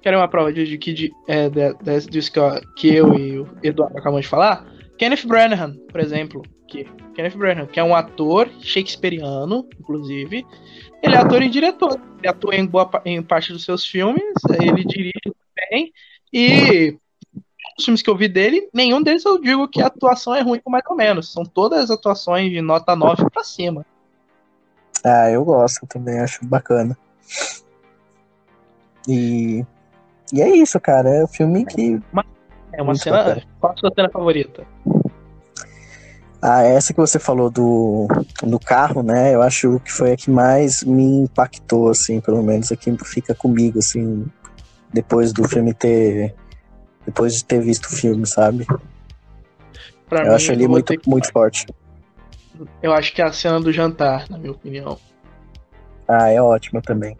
Querem 0.00 0.16
uma 0.16 0.28
prova 0.28 0.52
de, 0.52 0.64
de 0.64 0.78
que 0.78 0.92
de, 0.92 1.10
é, 1.26 1.50
de, 1.50 1.74
de, 1.74 2.06
disso 2.06 2.30
que 2.30 2.38
eu, 2.38 2.60
que 2.76 2.94
eu 2.94 3.18
e 3.18 3.40
o 3.40 3.48
Eduardo 3.60 3.98
acabamos 3.98 4.26
de 4.26 4.28
falar? 4.28 4.64
Kenneth 4.96 5.26
Branagh, 5.26 5.74
por 5.90 6.00
exemplo, 6.00 6.42
que 6.68 6.84
Kenneth 7.16 7.36
Branagh, 7.36 7.66
que 7.66 7.80
é 7.80 7.82
um 7.82 7.96
ator 7.96 8.48
shakespeariano, 8.60 9.66
inclusive, 9.80 10.46
ele 11.02 11.16
é 11.16 11.18
ator 11.18 11.42
e 11.42 11.50
diretor. 11.50 12.00
Ele 12.18 12.28
atua 12.28 12.54
em 12.54 12.64
boa 12.64 12.88
em 13.04 13.20
parte 13.20 13.52
dos 13.52 13.64
seus 13.64 13.84
filmes, 13.84 14.22
ele 14.60 14.84
dirige 14.84 15.34
também. 15.70 15.92
E 16.32 16.98
os 17.78 17.84
filmes 17.84 18.02
que 18.02 18.10
eu 18.10 18.16
vi 18.16 18.28
dele, 18.28 18.68
nenhum 18.74 19.02
deles 19.02 19.24
eu 19.24 19.40
digo 19.40 19.68
que 19.68 19.80
a 19.80 19.86
atuação 19.86 20.34
é 20.34 20.42
ruim, 20.42 20.60
mais 20.66 20.84
ou 20.88 20.96
menos. 20.96 21.32
São 21.32 21.44
todas 21.44 21.90
atuações 21.90 22.50
de 22.50 22.60
nota 22.60 22.96
9 22.96 23.30
para 23.30 23.44
cima. 23.44 23.86
Ah, 25.04 25.30
eu 25.30 25.44
gosto 25.44 25.86
também, 25.86 26.18
acho 26.18 26.44
bacana. 26.44 26.98
E, 29.08 29.64
e 30.32 30.42
é 30.42 30.48
isso, 30.56 30.78
cara. 30.78 31.08
É 31.08 31.24
um 31.24 31.28
filme 31.28 31.64
que. 31.64 32.00
é 32.72 32.82
uma 32.82 32.94
cena. 32.94 33.18
Bacana. 33.18 33.42
Qual 33.60 33.72
a 33.72 33.76
sua 33.76 33.92
cena 33.94 34.10
favorita? 34.10 34.66
Ah, 36.42 36.62
essa 36.62 36.94
que 36.94 37.00
você 37.00 37.18
falou 37.18 37.50
do, 37.50 38.08
do 38.42 38.58
carro, 38.58 39.02
né? 39.02 39.34
Eu 39.34 39.42
acho 39.42 39.78
que 39.80 39.92
foi 39.92 40.12
a 40.12 40.16
que 40.16 40.30
mais 40.30 40.82
me 40.82 41.22
impactou, 41.22 41.90
assim, 41.90 42.20
pelo 42.20 42.42
menos 42.42 42.72
aqui 42.72 42.94
fica 43.04 43.34
comigo, 43.34 43.78
assim, 43.78 44.26
depois 44.92 45.32
do 45.32 45.48
filme 45.48 45.74
ter. 45.74 46.34
Depois 47.06 47.34
de 47.34 47.44
ter 47.44 47.60
visto 47.60 47.86
o 47.86 47.96
filme, 47.96 48.26
sabe? 48.26 48.66
Pra 50.08 50.20
eu 50.20 50.28
mim, 50.28 50.34
acho 50.34 50.52
ali 50.52 50.68
muito, 50.68 50.96
que... 50.96 51.08
muito 51.08 51.30
forte. 51.32 51.66
Eu 52.82 52.92
acho 52.92 53.14
que 53.14 53.22
é 53.22 53.24
a 53.24 53.32
cena 53.32 53.60
do 53.60 53.72
jantar, 53.72 54.28
na 54.28 54.36
minha 54.36 54.52
opinião. 54.52 54.98
Ah, 56.06 56.28
é 56.28 56.42
ótima 56.42 56.82
também. 56.82 57.16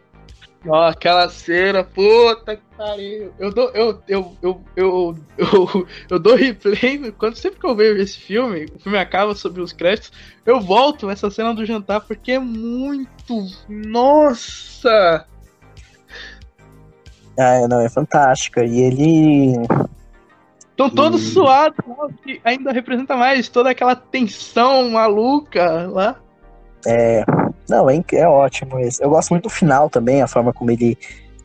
Ó, 0.67 0.89
aquela 0.89 1.29
cena, 1.31 1.83
puta 1.83 2.57
que 2.57 2.63
pariu. 2.77 3.33
Eu 3.39 3.51
dou, 3.51 3.71
eu, 3.71 4.03
eu, 4.07 4.37
eu, 4.43 4.61
eu, 4.77 5.17
eu, 5.39 5.89
eu 6.11 6.19
dou 6.19 6.35
replay. 6.35 7.11
Quando 7.13 7.37
sempre 7.37 7.59
que 7.59 7.67
eu 7.67 7.75
vejo 7.75 8.03
esse 8.03 8.19
filme, 8.19 8.67
o 8.75 8.79
filme 8.79 8.99
acaba 8.99 9.35
sobre 9.35 9.63
os 9.63 9.73
créditos, 9.73 10.13
eu 10.45 10.61
volto 10.61 11.09
essa 11.09 11.31
cena 11.31 11.55
do 11.55 11.65
jantar 11.65 12.03
porque 12.03 12.33
é 12.33 12.39
muito. 12.39 13.47
Nossa! 13.69 15.27
Ah, 17.41 17.67
não, 17.67 17.81
é 17.81 17.89
fantástica. 17.89 18.63
E 18.63 18.81
ele. 18.81 19.53
Estão 20.71 20.91
todos 20.91 21.23
e... 21.23 21.31
suados, 21.33 21.79
que 22.23 22.39
ainda 22.45 22.71
representa 22.71 23.17
mais 23.17 23.49
toda 23.49 23.71
aquela 23.71 23.97
tensão 23.97 24.91
maluca 24.91 25.87
lá. 25.87 26.17
É, 26.87 27.25
não, 27.69 27.89
é, 27.89 28.03
é 28.13 28.29
ótimo 28.29 28.79
esse. 28.79 29.03
Eu 29.03 29.09
gosto 29.09 29.31
muito 29.31 29.45
do 29.45 29.51
final 29.51 29.89
também, 29.89 30.21
a 30.21 30.27
forma 30.27 30.53
como 30.53 30.71
ele. 30.71 30.99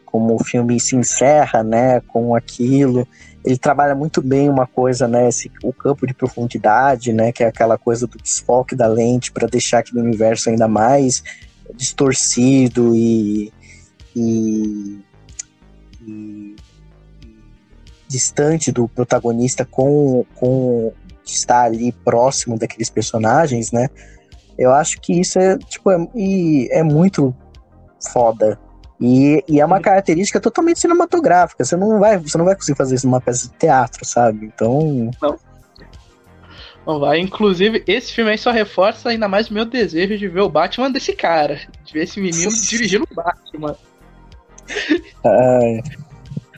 Como 0.05 0.35
o 0.35 0.43
filme 0.43 0.79
se 0.79 0.95
encerra, 0.95 1.63
né? 1.63 2.01
Com 2.01 2.35
aquilo. 2.35 3.07
Ele 3.43 3.57
trabalha 3.57 3.95
muito 3.95 4.21
bem 4.21 4.49
uma 4.49 4.65
coisa, 4.67 5.07
né? 5.07 5.29
Esse, 5.29 5.49
o 5.63 5.71
campo 5.71 6.05
de 6.05 6.13
profundidade, 6.13 7.13
né? 7.13 7.31
Que 7.31 7.43
é 7.43 7.47
aquela 7.47 7.77
coisa 7.77 8.05
do 8.05 8.17
desfoque 8.17 8.75
da 8.75 8.87
lente 8.87 9.31
para 9.31 9.47
deixar 9.47 9.79
aquele 9.79 10.01
universo 10.01 10.49
ainda 10.49 10.67
mais 10.67 11.23
distorcido 11.73 12.95
e, 12.95 13.51
e, 14.15 14.99
e, 16.07 16.55
distante 18.07 18.71
do 18.71 18.87
protagonista 18.87 19.65
com, 19.65 20.25
com 20.35 20.93
estar 21.25 21.63
ali 21.63 21.91
próximo 21.91 22.57
daqueles 22.57 22.89
personagens, 22.89 23.71
né? 23.71 23.89
Eu 24.57 24.71
acho 24.71 25.01
que 25.01 25.19
isso 25.19 25.37
é, 25.37 25.57
tipo, 25.57 25.91
é, 25.91 25.97
é 26.71 26.83
muito 26.83 27.35
foda. 28.11 28.59
E, 28.99 29.43
e, 29.47 29.59
é 29.59 29.65
uma 29.65 29.81
característica 29.81 30.39
totalmente 30.39 30.79
cinematográfica. 30.79 31.65
Você 31.65 31.75
não 31.75 31.99
vai, 31.99 32.17
você 32.17 32.37
não 32.37 32.45
vai 32.45 32.55
conseguir 32.55 32.77
fazer 32.77 32.95
isso 32.95 33.07
numa 33.07 33.19
peça 33.19 33.49
de 33.49 33.53
teatro, 33.55 34.05
sabe? 34.05 34.45
Então. 34.45 35.11
Não. 35.21 35.37
Não 36.85 36.99
vai. 36.99 37.19
Inclusive, 37.19 37.83
esse 37.87 38.13
filme 38.13 38.31
aí 38.31 38.37
só 38.37 38.51
reforça 38.51 39.09
ainda 39.09 39.27
mais 39.27 39.49
o 39.49 39.53
meu 39.53 39.65
desejo 39.65 40.17
de 40.17 40.27
ver 40.27 40.41
o 40.41 40.49
Batman 40.49 40.91
desse 40.91 41.13
cara. 41.13 41.59
De 41.83 41.93
ver 41.93 42.03
esse 42.03 42.21
menino 42.21 42.49
dirigindo 42.51 43.05
o 43.11 43.15
Batman. 43.15 43.75
Ai. 45.23 45.81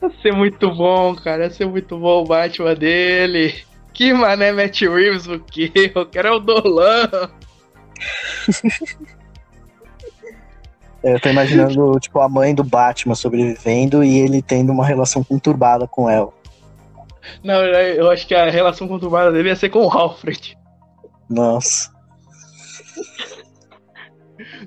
Ia 0.02 0.12
ser 0.22 0.34
muito 0.34 0.74
bom, 0.74 1.16
cara. 1.16 1.46
Ia 1.46 1.50
ser 1.50 1.66
muito 1.66 1.98
bom 1.98 2.24
o 2.24 2.26
Batman 2.26 2.76
dele. 2.76 3.56
Que 3.94 4.14
mané 4.14 4.52
Matt 4.52 4.82
Reeves 4.82 5.28
o 5.28 5.40
quê? 5.40 5.92
Eu 5.96 6.06
quero 6.06 6.28
é 6.28 6.32
o 6.32 6.40
Dolan. 6.40 7.10
Eu 11.04 11.20
tô 11.20 11.30
imaginando, 11.30 12.00
tipo, 12.00 12.20
a 12.20 12.30
mãe 12.30 12.54
do 12.54 12.64
Batman 12.64 13.16
sobrevivendo 13.16 14.04
e 14.04 14.18
ele 14.20 14.42
tendo 14.42 14.72
uma 14.72 14.86
relação 14.86 15.24
conturbada 15.24 15.88
com 15.88 16.10
ela. 16.10 16.32
Não, 17.44 17.64
eu 17.64 18.10
acho 18.10 18.28
que 18.28 18.36
a 18.36 18.50
relação 18.50 18.88
conturbada 18.88 19.32
dele 19.32 19.50
ia 19.50 19.56
ser 19.56 19.70
com 19.70 19.86
o 19.86 19.90
Alfred. 19.90 20.58
Nossa. 21.30 21.92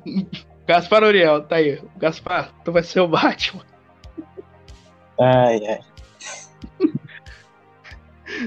Gaspar 0.71 1.03
Uriel, 1.03 1.43
tá 1.43 1.57
aí. 1.57 1.83
Gaspar, 1.97 2.53
tu 2.65 2.71
vai 2.71 2.85
ser 2.85 3.01
o 3.01 3.09
Batman. 3.09 3.65
Ai, 5.21 5.61
ai. 5.67 5.81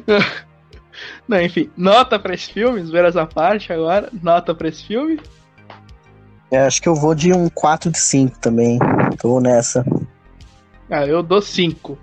Não, 1.27 1.41
enfim, 1.41 1.69
nota 1.75 2.17
pra 2.17 2.33
esse 2.33 2.49
filme, 2.49 2.81
ver 2.83 3.03
essa 3.03 3.25
parte 3.25 3.73
agora. 3.73 4.09
Nota 4.21 4.55
pra 4.55 4.69
esse 4.69 4.85
filme. 4.85 5.19
É, 6.49 6.59
acho 6.59 6.81
que 6.81 6.87
eu 6.87 6.95
vou 6.95 7.13
de 7.13 7.33
um 7.33 7.49
4 7.49 7.91
de 7.91 7.99
5 7.99 8.39
também. 8.39 8.79
Tô 9.19 9.41
nessa. 9.41 9.85
Ah, 10.89 11.05
eu 11.05 11.21
dou 11.21 11.41
5. 11.41 11.97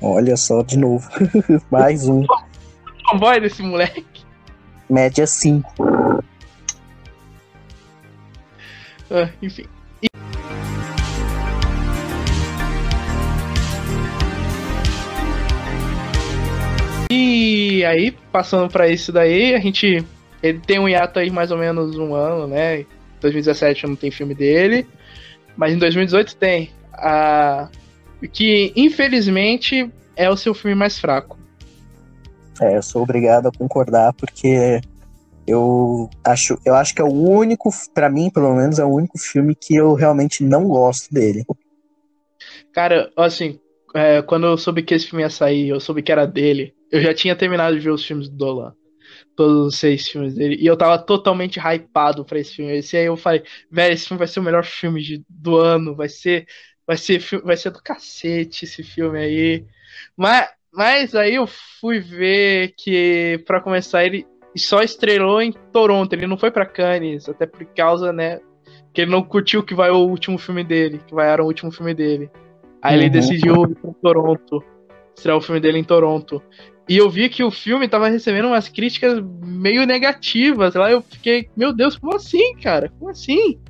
Olha 0.00 0.34
só, 0.34 0.62
de 0.62 0.78
novo. 0.78 1.06
Mais 1.70 2.08
um. 2.08 2.24
Comboio 3.10 3.42
desse 3.42 3.62
moleque. 3.62 4.24
Média 4.88 5.26
5. 5.26 5.74
Ah, 9.10 9.28
enfim. 9.42 9.64
E 17.10 17.84
aí, 17.84 18.12
passando 18.30 18.70
para 18.70 18.88
isso 18.88 19.10
daí, 19.10 19.54
a 19.54 19.58
gente. 19.58 20.04
Ele 20.42 20.58
tem 20.60 20.78
um 20.78 20.88
hiato 20.88 21.18
aí 21.18 21.30
mais 21.30 21.50
ou 21.50 21.58
menos 21.58 21.98
um 21.98 22.14
ano, 22.14 22.46
né? 22.46 22.86
2017 23.20 23.86
não 23.86 23.96
tem 23.96 24.10
filme 24.10 24.34
dele. 24.34 24.86
Mas 25.56 25.74
em 25.74 25.78
2018 25.78 26.36
tem. 26.36 26.70
A, 26.92 27.68
que 28.32 28.72
infelizmente 28.76 29.90
é 30.14 30.30
o 30.30 30.36
seu 30.36 30.54
filme 30.54 30.74
mais 30.74 30.98
fraco. 30.98 31.38
É, 32.60 32.76
eu 32.76 32.82
sou 32.82 33.02
obrigado 33.02 33.48
a 33.48 33.52
concordar 33.52 34.12
porque 34.12 34.80
eu 35.50 36.08
acho, 36.24 36.58
eu 36.64 36.74
acho 36.74 36.94
que 36.94 37.02
é 37.02 37.04
o 37.04 37.12
único, 37.12 37.70
para 37.92 38.08
mim, 38.08 38.30
pelo 38.30 38.54
menos, 38.54 38.78
é 38.78 38.84
o 38.84 38.88
único 38.88 39.18
filme 39.18 39.54
que 39.54 39.74
eu 39.74 39.94
realmente 39.94 40.44
não 40.44 40.68
gosto 40.68 41.12
dele. 41.12 41.44
Cara, 42.72 43.10
assim, 43.16 43.58
é, 43.94 44.22
quando 44.22 44.46
eu 44.46 44.56
soube 44.56 44.82
que 44.82 44.94
esse 44.94 45.06
filme 45.06 45.22
ia 45.22 45.30
sair, 45.30 45.68
eu 45.68 45.80
soube 45.80 46.02
que 46.02 46.12
era 46.12 46.26
dele, 46.26 46.74
eu 46.90 47.00
já 47.00 47.12
tinha 47.12 47.36
terminado 47.36 47.74
de 47.76 47.80
ver 47.82 47.90
os 47.90 48.04
filmes 48.04 48.28
do 48.28 48.36
Dolan. 48.36 48.74
Todos 49.36 49.66
os 49.68 49.76
seis 49.76 50.08
filmes 50.08 50.34
dele. 50.34 50.56
E 50.60 50.66
eu 50.66 50.76
tava 50.76 50.98
totalmente 50.98 51.58
hypado 51.58 52.24
pra 52.24 52.38
esse 52.38 52.56
filme. 52.56 52.76
Esse 52.76 52.96
aí 52.96 53.06
eu 53.06 53.16
falei, 53.16 53.42
velho, 53.70 53.94
esse 53.94 54.06
filme 54.06 54.18
vai 54.18 54.28
ser 54.28 54.40
o 54.40 54.42
melhor 54.42 54.64
filme 54.64 55.02
de, 55.02 55.24
do 55.28 55.56
ano. 55.56 55.94
Vai 55.94 56.08
ser. 56.08 56.46
Vai 56.86 56.96
ser, 56.96 57.20
vai 57.42 57.56
ser 57.56 57.70
do 57.70 57.82
cacete 57.82 58.64
esse 58.64 58.82
filme 58.82 59.18
aí. 59.18 59.64
Mas, 60.16 60.48
mas 60.72 61.14
aí 61.14 61.36
eu 61.36 61.46
fui 61.80 62.00
ver 62.00 62.74
que, 62.76 63.42
para 63.46 63.60
começar, 63.60 64.04
ele 64.04 64.26
só 64.58 64.82
estrelou 64.82 65.40
em 65.40 65.52
Toronto. 65.72 66.12
Ele 66.12 66.26
não 66.26 66.36
foi 66.36 66.50
para 66.50 66.66
Cannes, 66.66 67.28
até 67.28 67.46
por 67.46 67.64
causa, 67.66 68.12
né? 68.12 68.40
Que 68.92 69.02
ele 69.02 69.10
não 69.10 69.22
curtiu 69.22 69.62
que 69.62 69.74
vai 69.74 69.90
o 69.90 69.98
último 69.98 70.38
filme 70.38 70.64
dele. 70.64 71.00
Que 71.06 71.14
vai 71.14 71.28
era 71.28 71.42
o 71.42 71.46
último 71.46 71.70
filme 71.70 71.94
dele. 71.94 72.30
Aí 72.82 72.96
uhum. 72.96 73.02
ele 73.02 73.10
decidiu 73.10 73.64
ir 73.64 73.74
pra 73.74 73.92
Toronto. 74.02 74.64
Estrear 75.16 75.36
o 75.36 75.40
filme 75.40 75.60
dele 75.60 75.78
em 75.78 75.84
Toronto. 75.84 76.42
E 76.88 76.96
eu 76.96 77.08
vi 77.08 77.28
que 77.28 77.44
o 77.44 77.50
filme 77.50 77.88
tava 77.88 78.08
recebendo 78.08 78.48
umas 78.48 78.68
críticas 78.68 79.22
meio 79.44 79.86
negativas. 79.86 80.74
Lá 80.74 80.90
eu 80.90 81.02
fiquei, 81.02 81.48
meu 81.56 81.72
Deus, 81.72 81.96
como 81.96 82.16
assim, 82.16 82.56
cara? 82.56 82.90
Como 82.98 83.10
assim? 83.10 83.60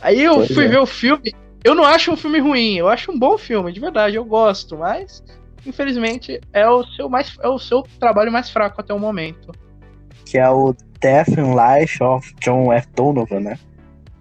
Aí 0.00 0.22
eu 0.22 0.36
pois 0.36 0.54
fui 0.54 0.64
é. 0.66 0.68
ver 0.68 0.78
o 0.78 0.86
filme. 0.86 1.34
Eu 1.64 1.74
não 1.74 1.84
acho 1.84 2.12
um 2.12 2.16
filme 2.16 2.38
ruim, 2.38 2.76
eu 2.76 2.88
acho 2.88 3.12
um 3.12 3.18
bom 3.18 3.36
filme, 3.36 3.70
de 3.70 3.78
verdade, 3.78 4.16
eu 4.16 4.24
gosto, 4.24 4.78
mas 4.78 5.22
infelizmente, 5.66 6.40
é 6.52 6.68
o 6.68 6.84
seu 6.84 7.08
mais 7.08 7.36
é 7.42 7.48
o 7.48 7.58
seu 7.58 7.82
trabalho 7.98 8.32
mais 8.32 8.50
fraco 8.50 8.80
até 8.80 8.94
o 8.94 8.98
momento. 8.98 9.52
Que 10.30 10.38
é 10.38 10.48
o 10.48 10.72
Death 11.00 11.36
and 11.36 11.54
Life 11.54 12.00
of 12.02 12.32
John 12.40 12.72
F. 12.72 12.86
Donovan, 12.94 13.40
né? 13.40 13.58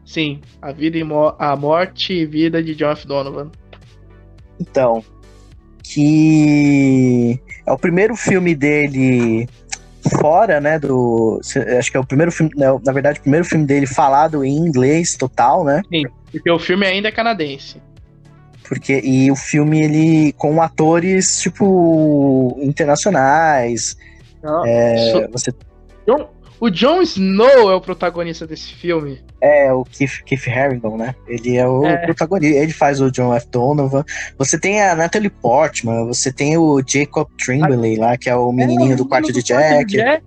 Sim, 0.03 0.41
a 0.60 0.72
vida 0.72 0.98
e 0.98 1.03
mo 1.03 1.36
a 1.38 1.56
morte 1.56 2.14
e 2.14 2.26
vida 2.26 2.64
de 2.64 2.73
John 2.73 2.91
F. 2.91 3.06
Donovan. 3.06 3.52
Então, 4.60 5.03
que 5.84 7.40
é 7.65 7.72
o 7.72 7.77
primeiro 7.77 8.15
filme 8.15 8.56
dele 8.56 9.48
fora, 10.19 10.60
né, 10.60 10.80
do 10.80 11.40
acho 11.77 11.91
que 11.91 11.98
é 11.98 11.99
o 11.99 12.06
primeiro 12.06 12.31
filme, 12.31 12.52
né, 12.56 12.68
na 12.84 12.91
verdade, 12.91 13.19
o 13.19 13.22
primeiro 13.22 13.45
filme 13.45 13.65
dele 13.65 13.86
falado 13.86 14.44
em 14.44 14.56
inglês 14.57 15.15
total, 15.15 15.64
né? 15.64 15.84
Sim, 15.94 16.06
porque 16.31 16.49
o 16.49 16.57
filme 16.57 16.88
ainda 16.88 17.10
é 17.10 17.11
canadense. 17.11 17.80
Porque 18.68 18.99
e 19.03 19.30
o 19.31 19.36
filme 19.36 19.81
ele 19.84 20.34
com 20.34 20.61
atores 20.61 21.40
tipo 21.41 22.57
internacionais. 22.61 23.95
Não, 24.41 24.65
é, 24.65 25.11
so- 25.11 25.27
você 25.31 25.52
John- 26.18 26.30
o 26.60 26.69
Jon 26.69 27.02
Snow 27.02 27.72
é 27.72 27.76
o 27.76 27.80
protagonista 27.81 28.45
desse 28.45 28.73
filme. 28.73 29.22
É, 29.41 29.72
o 29.72 29.86
Keith, 29.86 30.23
Keith 30.26 30.48
Harington, 30.48 30.98
né? 30.98 31.15
Ele 31.27 31.56
é 31.56 31.65
o 31.68 31.86
É. 31.86 31.98
protagonista, 31.98 32.57
ele 32.60 32.73
faz 32.73 32.99
o 32.99 33.10
John 33.10 33.34
F. 33.34 33.48
Donovan. 33.49 34.03
Você 34.38 34.60
tem 34.60 34.81
a 34.81 34.94
Natalie 34.95 35.30
Portman, 35.30 36.06
você 36.06 36.34
tem 36.34 36.57
o 36.57 36.81
Jacob 36.86 37.27
Tremblay 37.44 37.95
lá, 37.95 38.18
que 38.18 38.30
é 38.30 38.36
o 38.36 38.52
menininho 38.52 38.94
É, 38.94 38.95
do 38.95 39.06
quarto 39.07 39.31
de 39.31 39.41
quarto 39.41 39.88
Jack. 39.88 40.22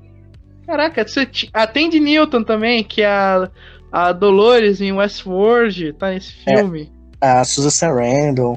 Caraca, 0.67 1.07
você 1.07 1.27
ti- 1.27 1.51
a 1.53 1.67
Tandy 1.67 2.01
Newton 2.01 2.43
também, 2.45 2.83
que 2.83 3.03
é 3.03 3.07
a, 3.07 3.51
a 3.91 4.13
Dolores 4.13 4.81
em 4.81 4.93
Westworld, 4.93 5.93
tá 5.95 6.11
nesse 6.11 6.33
É. 6.47 6.57
filme. 6.57 6.91
A 7.21 7.45
Susan 7.45 7.69
Sarandon. 7.71 8.57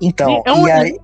Então, 0.00 0.42
é 0.46 0.52
um 0.52 0.66
e 0.66 0.70
aí, 0.72 0.98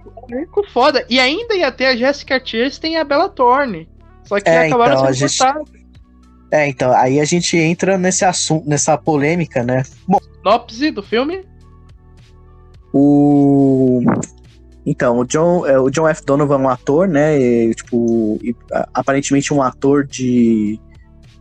um 0.57 0.65
foda. 0.73 1.05
E 1.11 1.21
ainda 1.21 1.55
ia 1.55 1.71
ter 1.71 1.87
a 1.87 1.97
Jessica 1.97 2.41
Chastain 2.43 2.95
e 2.95 2.97
a 2.97 3.05
Bella 3.05 3.29
Thorne. 3.29 3.89
Só 4.29 4.39
que 4.41 4.49
É, 4.49 4.67
acabaram 4.67 4.93
então, 4.95 5.07
sendo 5.07 5.15
gente- 5.17 5.39
cortados. 5.39 5.71
é, 6.53 6.69
então, 6.69 6.93
aí 6.93 7.19
a 7.19 7.25
gente 7.25 7.57
entra 7.57 7.97
nesse 7.97 8.25
assunto, 8.25 8.69
nessa 8.69 8.97
polêmica, 8.99 9.63
né? 9.65 9.83
Bom, 10.07 10.19
Sinopse 10.37 10.91
do 10.91 11.03
filme? 11.03 11.45
o 12.93 14.03
então, 14.87 15.19
o 15.19 15.25
John, 15.27 15.67
é, 15.67 15.79
o 15.79 15.91
John 15.91 16.09
F. 16.09 16.25
Donovan 16.25 16.55
é 16.55 16.59
um 16.59 16.69
ator, 16.69 17.07
né? 17.07 17.39
e, 17.39 17.75
tipo, 17.75 18.39
e, 18.43 18.55
aparentemente 18.95 19.53
um 19.53 19.63
ator 19.63 20.07
de 20.07 20.81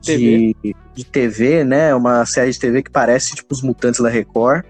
de, 0.01 0.55
de 0.93 1.03
TV, 1.05 1.63
né? 1.65 1.93
Uma 1.95 2.25
série 2.25 2.51
de 2.51 2.59
TV 2.59 2.81
que 2.83 2.91
parece 2.91 3.35
tipo 3.35 3.53
os 3.53 3.61
mutantes 3.61 3.99
da 4.01 4.09
Record. 4.09 4.63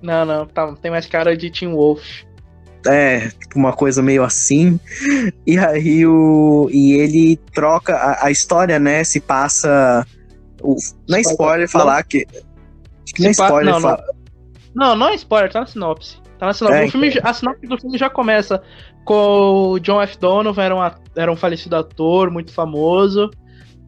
Não, 0.00 0.24
não, 0.24 0.46
tá, 0.46 0.72
tem 0.80 0.90
mais 0.90 1.06
cara 1.06 1.36
de 1.36 1.48
Tim 1.50 1.68
Wolf. 1.72 2.02
É, 2.86 3.28
tipo 3.28 3.56
uma 3.58 3.72
coisa 3.72 4.02
meio 4.02 4.24
assim. 4.24 4.78
E 5.46 5.58
aí 5.58 6.06
o. 6.06 6.68
E 6.70 6.94
ele 6.94 7.36
troca. 7.54 7.94
A, 7.96 8.26
a 8.26 8.30
história, 8.30 8.78
né? 8.78 9.04
Se 9.04 9.20
passa. 9.20 10.06
O, 10.60 10.76
não 11.08 11.18
é 11.18 11.20
spoiler 11.20 11.68
falar 11.68 12.02
que. 12.04 12.26
Acho 12.32 13.14
que 13.14 13.22
não 13.22 13.28
é 13.28 13.30
spoiler 13.32 13.64
não, 13.74 13.80
não. 13.80 13.80
falar. 13.80 14.04
Não, 14.74 14.96
não 14.96 15.08
é 15.08 15.14
spoiler, 15.14 15.52
tá 15.52 15.60
na 15.60 15.66
sinopse. 15.66 16.16
Tá 16.38 16.46
na 16.46 16.52
sinopse. 16.54 16.78
É, 16.78 16.84
O 16.86 16.90
filme, 16.90 17.10
já- 17.10 17.20
a 17.22 17.32
sinopse 17.34 17.66
do 17.66 17.78
filme 17.78 17.98
já 17.98 18.08
começa 18.10 18.62
com 19.04 19.72
o 19.72 19.78
John 19.78 20.00
F. 20.02 20.18
Donovan, 20.18 20.62
era 20.62 20.74
um, 20.76 20.90
era 21.16 21.32
um 21.32 21.36
falecido 21.36 21.76
ator 21.76 22.30
muito 22.30 22.52
famoso. 22.52 23.30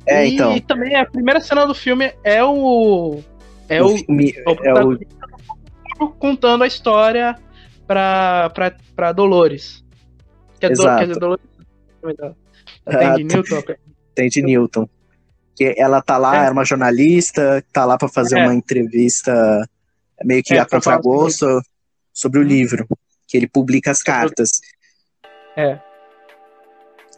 É, 0.06 0.26
e 0.26 0.34
então. 0.34 0.58
também 0.60 0.94
a 0.94 1.06
primeira 1.06 1.40
cena 1.40 1.66
do 1.66 1.74
filme 1.74 2.12
é 2.22 2.44
o. 2.44 3.20
É 3.68 3.82
o, 3.82 3.96
filme- 3.96 4.34
o 4.46 4.50
é 4.62 4.84
o, 6.04 6.08
contando 6.10 6.64
a 6.64 6.66
história 6.66 7.34
pra, 7.86 8.51
pra, 8.55 8.74
pra 8.94 9.12
Dolores. 9.12 9.85
Que 10.61 10.66
é 10.66 10.69
Do, 10.70 10.73
Exato. 10.73 10.98
quer 10.98 11.06
dizer, 11.09 11.20
Dolores. 11.20 11.44
Da, 12.19 12.35
Ah, 12.86 12.93
da 12.93 12.98
Tandy 12.98 13.24
Newton. 13.24 13.62
tem 14.15 14.28
de 14.28 14.43
Newton. 14.43 14.89
Que 15.56 15.74
ela 15.78 16.02
tá 16.02 16.19
lá, 16.19 16.44
É. 16.44 16.48
é 16.48 16.51
uma 16.51 16.65
jornalista, 16.65 17.65
tá 17.73 17.85
lá 17.85 17.97
pra 17.97 18.09
fazer 18.09 18.39
É. 18.39 18.43
uma 18.44 18.55
entrevista 18.55 19.32
meio 20.24 20.43
que 20.43 20.55
É, 20.55 20.59
a 20.59 20.66
contragosto 20.66 21.47
sobre 22.12 22.40
o 22.40 22.43
Hum. 22.43 22.47
livro. 22.47 22.86
Que 23.27 23.36
ele 23.39 23.48
publica 23.48 23.90
as 23.90 23.98
Sobre 23.98 24.12
cartas. 24.12 24.51
É. 25.56 25.78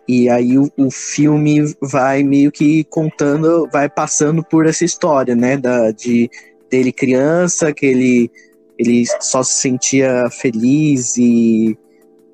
E 0.08 0.28
aí 0.30 0.56
o, 0.56 0.70
o 0.76 0.90
filme 0.90 1.74
vai 1.82 2.22
meio 2.22 2.52
que 2.52 2.84
contando, 2.84 3.68
vai 3.72 3.88
passando 3.88 4.44
por 4.44 4.66
essa 4.66 4.84
história, 4.84 5.34
né? 5.34 5.56
Da, 5.56 5.90
de 5.90 6.30
dele 6.70 6.92
criança, 6.92 7.72
que 7.72 7.84
ele, 7.86 8.30
ele 8.78 9.04
só 9.20 9.42
se 9.42 9.54
sentia 9.54 10.28
feliz 10.30 11.16
e, 11.16 11.76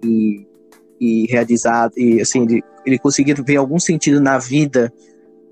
e, 0.04 0.46
e 1.00 1.26
realizado, 1.30 1.92
e 1.96 2.20
assim, 2.20 2.42
ele, 2.42 2.62
ele 2.84 2.98
conseguia 2.98 3.34
ver 3.34 3.56
algum 3.56 3.78
sentido 3.78 4.20
na 4.20 4.38
vida 4.38 4.92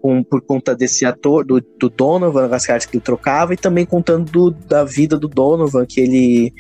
com, 0.03 0.23
por 0.23 0.41
conta 0.41 0.75
desse 0.75 1.05
ator, 1.05 1.45
do, 1.45 1.61
do 1.79 1.89
Donovan, 1.91 2.49
das 2.49 2.67
cartas 2.67 2.87
que 2.87 2.97
ele 2.97 3.05
trocava, 3.05 3.55
e 3.55 3.57
também 3.57 3.85
contando 3.85 4.31
do- 4.31 4.51
da 4.51 4.83
vida 4.85 5.19
do 5.19 5.29
Donovan, 5.29 5.85
que 5.87 6.01
ele 6.01 6.53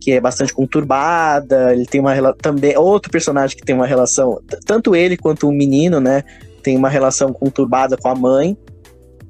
que 0.00 0.10
é 0.10 0.20
bastante 0.20 0.52
conturbada, 0.52 1.72
ele 1.72 1.86
tem 1.86 2.00
uma 2.00 2.12
relação 2.12 2.38
também 2.38 2.76
outro 2.76 3.08
personagem 3.08 3.56
que 3.56 3.62
tem 3.64 3.72
uma 3.72 3.86
relação, 3.86 4.40
tanto 4.66 4.96
ele 4.96 5.16
quanto 5.16 5.48
o 5.48 5.52
menino, 5.52 6.00
né, 6.00 6.24
tem 6.60 6.76
uma 6.76 6.88
relação 6.88 7.32
conturbada 7.32 7.96
com 7.96 8.08
a 8.08 8.14
mãe. 8.14 8.56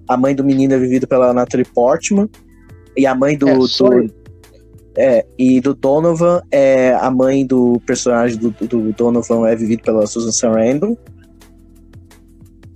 A 0.08 0.16
mãe 0.16 0.34
do 0.34 0.42
menino 0.42 0.72
é 0.72 0.78
vivida 0.78 1.06
pela 1.06 1.32
Natalie 1.34 1.66
Portman 1.74 2.28
e 2.96 3.06
a 3.06 3.14
mãe 3.14 3.36
do, 3.36 3.48
É, 3.48 3.54
do-. 4.00 4.14
É, 4.96 5.24
e 5.38 5.60
do 5.60 5.74
Donovan 5.74 6.42
é 6.50 6.94
a 6.94 7.10
mãe 7.10 7.46
do 7.46 7.80
personagem 7.86 8.38
do, 8.38 8.50
do 8.50 8.92
Donovan 8.92 9.48
é 9.48 9.56
vivido 9.56 9.82
pela 9.82 10.06
Susan 10.06 10.32
Sarandon. 10.32 10.96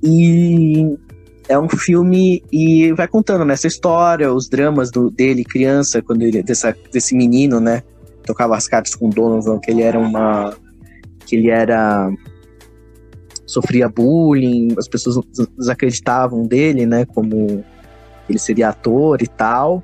E 0.02 0.96
é 1.48 1.58
um 1.58 1.68
filme 1.68 2.42
e 2.50 2.92
vai 2.92 3.06
contando 3.06 3.44
nessa 3.44 3.66
história 3.66 4.32
os 4.32 4.48
dramas 4.48 4.90
do, 4.90 5.10
dele 5.10 5.44
criança 5.44 6.02
quando 6.02 6.22
ele 6.22 6.42
dessa, 6.42 6.74
desse 6.92 7.14
menino 7.14 7.60
né 7.60 7.82
tocava 8.24 8.56
as 8.56 8.66
cartas 8.66 8.94
com 8.94 9.08
Donovan 9.08 9.60
que 9.60 9.70
ele 9.70 9.82
era 9.82 9.98
uma 9.98 10.56
que 11.24 11.36
ele 11.36 11.50
era 11.50 12.10
sofria 13.46 13.88
bullying 13.88 14.74
as 14.76 14.88
pessoas 14.88 15.24
des- 15.32 15.46
desacreditavam 15.56 16.46
dele 16.46 16.84
né 16.84 17.04
como 17.04 17.64
ele 18.28 18.38
seria 18.38 18.70
ator 18.70 19.22
e 19.22 19.28
tal 19.28 19.82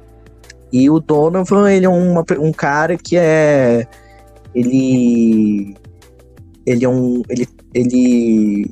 e 0.72 0.88
o 0.88 0.98
Donovan 0.98 1.70
ele 1.70 1.84
é 1.84 1.88
uma, 1.88 2.24
um 2.38 2.52
cara 2.52 2.96
que 2.96 3.16
é 3.16 3.86
ele 4.54 5.74
ele 6.64 6.84
é 6.84 6.88
um 6.88 7.22
ele 7.28 7.46
ele 7.74 8.70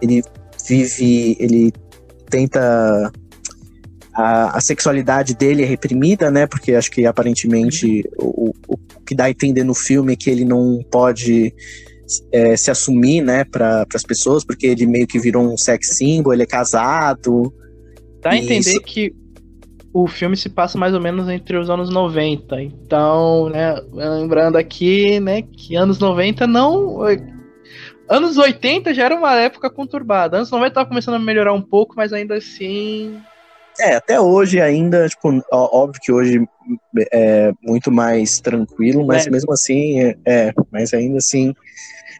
ele 0.00 0.22
vive 0.66 1.36
ele 1.38 1.72
tenta 2.30 3.12
a, 4.14 4.56
a 4.56 4.60
sexualidade 4.60 5.34
dele 5.34 5.62
é 5.62 5.66
reprimida, 5.66 6.30
né? 6.30 6.46
Porque 6.46 6.74
acho 6.74 6.90
que 6.90 7.04
aparentemente 7.04 8.08
o, 8.16 8.50
o, 8.68 8.74
o 8.74 9.00
que 9.04 9.14
dá 9.14 9.24
a 9.24 9.30
entender 9.30 9.64
no 9.64 9.74
filme 9.74 10.12
é 10.12 10.16
que 10.16 10.30
ele 10.30 10.44
não 10.44 10.80
pode 10.90 11.52
é, 12.32 12.56
se 12.56 12.70
assumir, 12.70 13.22
né, 13.22 13.44
para 13.44 13.86
as 13.94 14.02
pessoas, 14.02 14.44
porque 14.44 14.66
ele 14.66 14.86
meio 14.86 15.06
que 15.06 15.18
virou 15.18 15.42
um 15.44 15.56
sex 15.56 15.96
symbol, 15.96 16.32
ele 16.32 16.44
é 16.44 16.46
casado. 16.46 17.52
Dá 18.20 18.30
a 18.30 18.36
entender 18.36 18.70
Isso. 18.70 18.80
que 18.82 19.12
o 19.94 20.08
filme 20.08 20.36
se 20.36 20.48
passa 20.48 20.76
mais 20.76 20.92
ou 20.92 21.00
menos 21.00 21.28
entre 21.28 21.56
os 21.56 21.70
anos 21.70 21.88
90. 21.88 22.60
Então, 22.60 23.48
né, 23.48 23.80
lembrando 23.92 24.56
aqui, 24.56 25.20
né, 25.20 25.40
que 25.42 25.76
anos 25.76 26.00
90 26.00 26.48
não. 26.48 26.98
Anos 28.08 28.36
80 28.36 28.92
já 28.92 29.04
era 29.04 29.14
uma 29.14 29.34
época 29.36 29.70
conturbada. 29.70 30.36
Anos 30.38 30.50
90 30.50 30.74
tava 30.74 30.88
começando 30.88 31.14
a 31.14 31.18
melhorar 31.18 31.52
um 31.54 31.62
pouco, 31.62 31.94
mas 31.96 32.12
ainda 32.12 32.34
assim. 32.34 33.18
É, 33.78 33.94
até 33.94 34.20
hoje 34.20 34.60
ainda, 34.60 35.08
tipo, 35.08 35.40
óbvio 35.52 36.00
que 36.02 36.12
hoje 36.12 36.44
é 37.12 37.52
muito 37.62 37.90
mais 37.92 38.38
tranquilo, 38.40 39.06
mas 39.06 39.26
É. 39.26 39.30
mesmo 39.30 39.52
assim, 39.52 40.00
é, 40.00 40.16
é, 40.26 40.52
mas 40.72 40.92
ainda 40.92 41.18
assim 41.18 41.54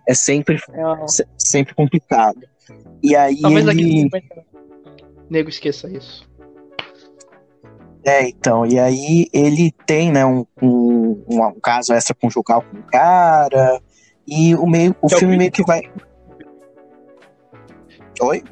é 0.08 0.14
sempre, 0.14 0.56
É 0.72 1.06
se- 1.08 1.26
sempre 1.36 1.74
complicado. 1.74 2.38
E 3.02 3.14
aí 3.16 3.40
Talvez 3.40 3.66
daqui 3.66 3.82
a 3.82 3.86
ele... 3.86 4.00
50 4.02 4.34
anos. 4.34 4.44
Nego 5.30 5.48
esqueça 5.48 5.88
isso. 5.90 6.28
É, 8.04 8.28
então, 8.28 8.66
e 8.66 8.78
aí 8.78 9.26
ele 9.32 9.72
tem, 9.86 10.12
né, 10.12 10.24
um, 10.26 10.44
um, 10.60 11.24
um, 11.28 11.60
caso 11.60 11.94
extraconjugal 11.94 12.62
com 12.62 12.78
o 12.78 12.82
cara, 12.82 13.80
e 14.26 14.54
o, 14.54 14.66
meio, 14.66 14.94
o 15.00 15.06
Que 15.08 15.14
é 15.14 15.16
o 15.16 15.20
filme 15.20 15.34
Chris- 15.34 15.38
meio 15.38 15.52
que 15.52 15.64
vai... 15.64 15.82
Oi? 18.20 18.42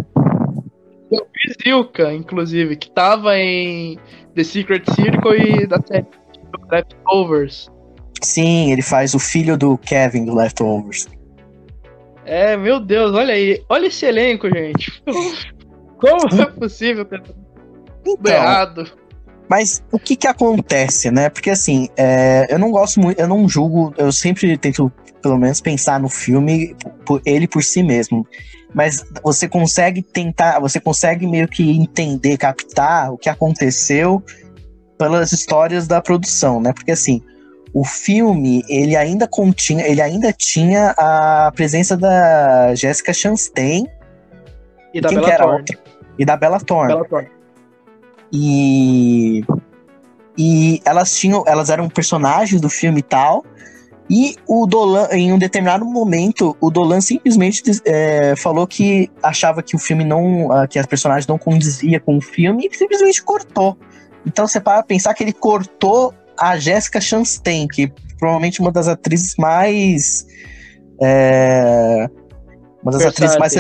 Zilka, 1.62 2.12
inclusive, 2.12 2.76
que 2.76 2.90
tava 2.90 3.36
em 3.36 3.98
The 4.34 4.44
Secret 4.44 4.84
Circle 4.94 5.36
e 5.36 5.66
da 5.66 5.80
série 5.82 6.06
Leftovers. 6.70 7.70
Sim, 8.22 8.72
ele 8.72 8.82
faz 8.82 9.14
o 9.14 9.18
filho 9.18 9.56
do 9.56 9.76
Kevin 9.76 10.24
do 10.24 10.34
Leftovers. 10.34 11.06
É, 12.24 12.56
meu 12.56 12.80
Deus, 12.80 13.12
olha 13.14 13.34
aí. 13.34 13.62
Olha 13.68 13.86
esse 13.86 14.06
elenco, 14.06 14.48
gente. 14.48 15.02
Como 15.98 16.40
é 16.40 16.46
possível 16.46 17.06
Então, 18.06 18.32
errado? 18.32 19.01
Mas 19.52 19.84
o 19.92 19.98
que 19.98 20.16
que 20.16 20.26
acontece, 20.26 21.10
né? 21.10 21.28
Porque 21.28 21.50
assim, 21.50 21.86
é, 21.94 22.46
eu 22.48 22.58
não 22.58 22.70
gosto 22.70 22.98
muito, 22.98 23.20
eu 23.20 23.28
não 23.28 23.46
julgo, 23.46 23.92
eu 23.98 24.10
sempre 24.10 24.56
tento, 24.56 24.90
pelo 25.20 25.36
menos, 25.36 25.60
pensar 25.60 26.00
no 26.00 26.08
filme 26.08 26.74
por 27.04 27.20
ele 27.26 27.46
por 27.46 27.62
si 27.62 27.82
mesmo. 27.82 28.26
Mas 28.72 29.04
você 29.22 29.46
consegue 29.46 30.00
tentar, 30.00 30.58
você 30.58 30.80
consegue 30.80 31.26
meio 31.26 31.46
que 31.46 31.70
entender, 31.70 32.38
captar 32.38 33.12
o 33.12 33.18
que 33.18 33.28
aconteceu 33.28 34.22
pelas 34.96 35.32
histórias 35.32 35.86
da 35.86 36.00
produção, 36.00 36.58
né? 36.58 36.72
Porque 36.72 36.92
assim, 36.92 37.20
o 37.74 37.84
filme, 37.84 38.64
ele 38.70 38.96
ainda 38.96 39.28
continha, 39.28 39.86
ele 39.86 40.00
ainda 40.00 40.32
tinha 40.32 40.94
a 40.96 41.52
presença 41.54 41.94
da 41.94 42.74
Jessica 42.74 43.12
Chastain 43.12 43.86
E 44.94 45.00
da 45.02 45.10
Bella 45.10 45.36
Thorne. 45.36 45.64
e 46.18 46.24
da 46.24 46.36
Bella 46.38 46.58
Thorne. 46.58 46.94
Bella 46.94 47.04
Thorne. 47.06 47.41
E 48.32 49.44
e 50.36 50.80
elas 50.84 51.14
tinham, 51.14 51.44
elas 51.46 51.68
eram 51.68 51.88
personagens 51.88 52.60
do 52.60 52.68
filme 52.68 53.00
e 53.00 53.02
tal. 53.02 53.44
E 54.10 54.36
o 54.46 54.66
Dolan, 54.66 55.08
em 55.12 55.32
um 55.32 55.38
determinado 55.38 55.84
momento, 55.84 56.56
o 56.60 56.70
Dolan 56.70 57.00
simplesmente 57.00 57.62
é, 57.84 58.34
falou 58.36 58.66
que 58.66 59.10
achava 59.22 59.62
que 59.62 59.76
o 59.76 59.78
filme 59.78 60.04
não, 60.04 60.50
ah, 60.52 60.66
que 60.66 60.78
as 60.78 60.86
personagens 60.86 61.26
não 61.26 61.38
condizia 61.38 62.00
com 62.00 62.16
o 62.16 62.20
filme 62.20 62.68
e 62.70 62.76
simplesmente 62.76 63.22
cortou. 63.22 63.76
Então 64.26 64.46
você 64.46 64.60
para 64.60 64.82
pensar 64.82 65.14
que 65.14 65.22
ele 65.22 65.32
cortou 65.32 66.12
a 66.38 66.56
Jessica 66.58 67.00
Chastain, 67.00 67.66
que 67.68 67.92
provavelmente 68.18 68.60
uma 68.60 68.72
das 68.72 68.88
atrizes 68.88 69.34
mais 69.38 70.26
é, 71.00 72.08
uma 72.82 72.92
das 72.92 73.06
atrizes 73.06 73.36
mais 73.36 73.54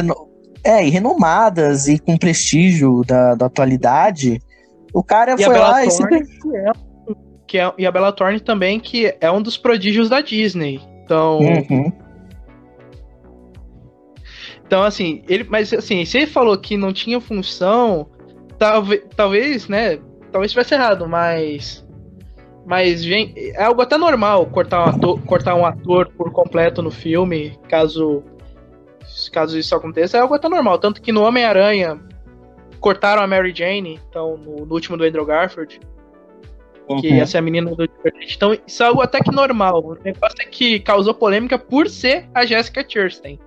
é, 0.64 0.84
e 0.84 0.90
renomadas 0.90 1.88
e 1.88 1.98
com 1.98 2.16
prestígio 2.16 3.02
da, 3.04 3.34
da 3.34 3.46
atualidade. 3.46 4.40
O 4.92 5.02
cara 5.02 5.34
E 5.38 5.44
foi 5.44 5.58
lá 5.58 5.84
e 5.84 5.90
simplesmente 5.90 6.38
que 7.52 7.58
é, 7.58 7.70
e 7.76 7.84
a 7.84 7.92
Bella 7.92 8.12
Thorne 8.12 8.40
também, 8.40 8.80
que 8.80 9.14
é 9.20 9.30
um 9.30 9.42
dos 9.42 9.58
prodígios 9.58 10.08
da 10.08 10.22
Disney. 10.22 10.80
Então, 11.04 11.38
Uhum. 11.38 11.92
então 14.66 14.82
assim, 14.82 15.22
ele, 15.28 15.44
mas 15.44 15.70
assim, 15.70 16.02
se 16.06 16.16
ele 16.16 16.26
falou 16.26 16.56
que 16.56 16.78
não 16.78 16.94
tinha 16.94 17.20
função, 17.20 18.08
talvez, 18.58 19.02
talvez, 19.14 19.68
né, 19.68 19.98
talvez 20.30 20.50
estivesse 20.50 20.72
errado, 20.72 21.06
mas 21.06 21.86
mas 22.64 23.02
gente, 23.02 23.38
é 23.50 23.64
algo 23.64 23.82
até 23.82 23.98
normal 23.98 24.46
cortar 24.46 24.86
um 24.86 24.88
ator, 24.88 25.20
cortar 25.26 25.54
um 25.54 25.66
ator 25.66 26.10
por 26.16 26.32
completo 26.32 26.80
no 26.80 26.90
filme, 26.90 27.58
caso 27.68 28.22
caso 29.30 29.58
isso 29.58 29.74
aconteça, 29.74 30.16
é 30.16 30.20
algo 30.20 30.32
até 30.34 30.48
normal, 30.48 30.78
tanto 30.78 31.02
que 31.02 31.12
no 31.12 31.22
Homem-Aranha 31.22 32.00
cortaram 32.82 33.22
a 33.22 33.26
Mary 33.26 33.54
Jane, 33.54 33.98
então 34.10 34.36
no, 34.36 34.66
no 34.66 34.74
último 34.74 34.96
do 34.98 35.04
Andrew 35.04 35.24
Garfield, 35.24 35.80
que 37.00 37.08
Uhum. 37.08 37.14
ia 37.16 37.24
ser 37.26 37.38
a 37.38 37.42
menina 37.42 37.70
do 37.74 37.86
Divergente. 37.88 38.34
Então, 38.36 38.58
isso 38.66 38.82
é 38.82 38.86
algo 38.86 39.00
até 39.00 39.20
que 39.20 39.30
normal. 39.30 39.82
O 39.82 39.94
negócio 40.04 40.36
é 40.40 40.44
que 40.44 40.80
causou 40.80 41.14
polêmica 41.14 41.58
por 41.58 41.88
ser 41.88 42.28
a 42.34 42.44
Jessica 42.44 42.84
Chastain. 42.86 43.38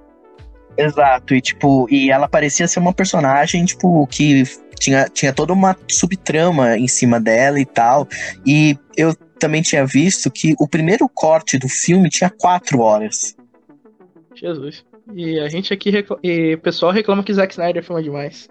Exato, 0.77 1.35
e 1.35 1.41
tipo, 1.41 1.85
e 1.91 2.09
ela 2.09 2.27
parecia 2.27 2.67
ser 2.67 2.79
uma 2.79 2.93
personagem, 2.93 3.63
tipo, 3.65 4.07
que 4.07 4.43
tinha, 4.79 5.05
tinha 5.09 5.31
toda 5.31 5.53
uma 5.53 5.75
subtrama 5.89 6.77
em 6.77 6.87
cima 6.87 7.19
dela 7.19 7.59
e 7.59 7.65
tal. 7.65 8.07
E 8.45 8.77
eu 8.97 9.13
também 9.37 9.61
tinha 9.61 9.85
visto 9.85 10.31
que 10.31 10.55
o 10.59 10.67
primeiro 10.67 11.07
corte 11.07 11.57
do 11.57 11.67
filme 11.69 12.09
tinha 12.09 12.29
quatro 12.29 12.79
horas. 12.79 13.35
Jesus. 14.33 14.83
E 15.13 15.39
a 15.39 15.47
gente 15.49 15.73
aqui, 15.73 15.91
recla- 15.91 16.17
e 16.23 16.55
o 16.55 16.59
pessoal 16.59 16.91
reclama 16.91 17.23
que 17.23 17.33
Zack 17.33 17.53
Snyder 17.53 17.83
filma 17.83 18.01
demais. 18.01 18.49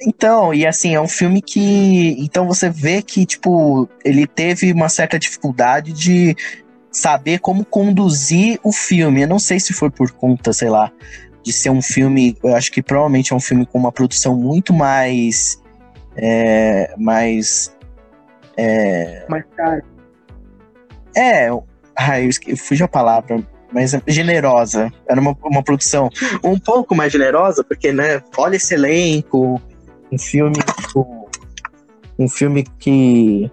Então, 0.00 0.54
e 0.54 0.66
assim, 0.66 0.94
é 0.94 1.00
um 1.00 1.08
filme 1.08 1.42
que. 1.42 2.16
Então 2.22 2.46
você 2.46 2.70
vê 2.70 3.02
que, 3.02 3.26
tipo, 3.26 3.88
ele 4.04 4.26
teve 4.26 4.72
uma 4.72 4.88
certa 4.88 5.18
dificuldade 5.18 5.92
de 5.92 6.36
saber 6.90 7.38
como 7.40 7.64
conduzir 7.64 8.58
o 8.62 8.72
filme. 8.72 9.22
Eu 9.22 9.28
não 9.28 9.38
sei 9.38 9.58
se 9.60 9.72
foi 9.72 9.90
por 9.90 10.10
conta, 10.12 10.52
sei 10.52 10.68
lá, 10.70 10.90
de 11.42 11.52
ser 11.52 11.70
um 11.70 11.82
filme. 11.82 12.36
Eu 12.42 12.54
acho 12.54 12.70
que 12.70 12.82
provavelmente 12.82 13.32
é 13.32 13.36
um 13.36 13.40
filme 13.40 13.66
com 13.66 13.78
uma 13.78 13.92
produção 13.92 14.36
muito 14.36 14.72
mais. 14.72 15.60
é, 16.16 16.94
mais. 16.96 17.72
Mas, 19.28 19.44
cara, 19.56 19.82
É. 21.16 21.48
Ai, 21.96 22.24
eu 22.24 22.28
esque- 22.28 22.54
fugiu 22.56 22.86
a 22.86 22.88
palavra. 22.88 23.42
Mas 23.72 23.92
é 23.92 24.00
generosa. 24.06 24.90
Era 25.06 25.20
uma, 25.20 25.36
uma 25.42 25.62
produção 25.62 26.08
um 26.42 26.58
pouco 26.58 26.94
mais 26.94 27.12
generosa, 27.12 27.62
porque, 27.62 27.92
né, 27.92 28.22
olha 28.36 28.56
esse 28.56 28.72
elenco. 28.74 29.60
Um 30.12 30.18
filme, 30.18 30.54
tipo, 30.80 31.28
Um 32.18 32.28
filme 32.28 32.64
que. 32.78 33.50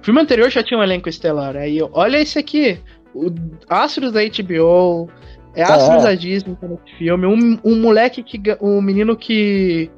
o 0.00 0.04
filme 0.04 0.20
anterior 0.20 0.50
já 0.50 0.62
tinha 0.62 0.78
um 0.78 0.82
elenco 0.82 1.08
estelar. 1.08 1.56
Aí, 1.56 1.78
olha 1.92 2.18
esse 2.20 2.38
aqui. 2.38 2.80
O 3.14 3.26
Astros 3.68 4.12
da 4.12 4.20
HBO. 4.22 5.08
É 5.56 5.62
Astros 5.62 6.02
É. 6.02 6.06
da 6.06 6.14
Disney 6.14 6.56
tá 6.60 6.66
nesse 6.66 6.96
filme. 6.98 7.26
Um, 7.26 7.58
um 7.64 7.80
moleque 7.80 8.22
que. 8.22 8.40
Um 8.60 8.80
menino 8.82 9.16
que. 9.16 9.90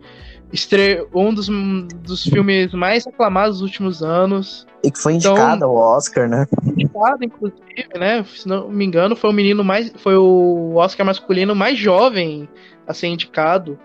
Estreou 0.52 1.08
um 1.12 1.34
dos, 1.34 1.48
dos 1.48 2.22
filmes 2.22 2.72
mais 2.72 3.04
aclamados 3.06 3.58
dos 3.58 3.62
últimos 3.62 4.00
anos. 4.02 4.64
E 4.84 4.90
que 4.92 4.98
foi 4.98 5.14
Então- 5.14 5.32
indicado 5.32 5.64
ao 5.64 5.74
Oscar, 5.74 6.28
né? 6.28 6.46
indicado, 6.64 7.24
inclusive, 7.24 7.88
né? 7.98 8.24
Se 8.24 8.46
não 8.46 8.68
me 8.68 8.84
engano, 8.84 9.16
foi 9.16 9.30
o 9.30 9.32
menino 9.32 9.64
mais. 9.64 9.92
Foi 9.96 10.16
o 10.16 10.74
Oscar 10.76 11.04
masculino 11.04 11.54
mais 11.54 11.76
jovem 11.76 12.48
a 12.86 12.94
ser 12.94 13.08
indicado. 13.08 13.76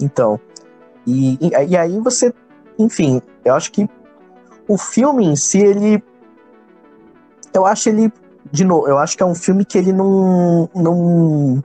Então. 0.00 0.40
E, 1.06 1.38
e, 1.40 1.76
aí 1.76 2.00
você. 2.00 2.32
Enfim, 2.78 3.22
eu 3.44 3.54
acho 3.54 3.70
que 3.70 3.88
o 4.66 4.76
filme 4.76 5.24
em 5.24 5.36
si, 5.36 5.58
ele. 5.58 6.02
Eu 7.54 7.64
acho 7.64 7.88
ele. 7.88 8.12
De 8.50 8.64
novo, 8.64 8.88
eu 8.88 8.98
acho 8.98 9.16
que 9.16 9.22
é 9.22 9.26
um 9.26 9.34
filme 9.34 9.64
que 9.64 9.78
ele 9.78 9.92
não. 9.92 10.68
não 10.74 11.62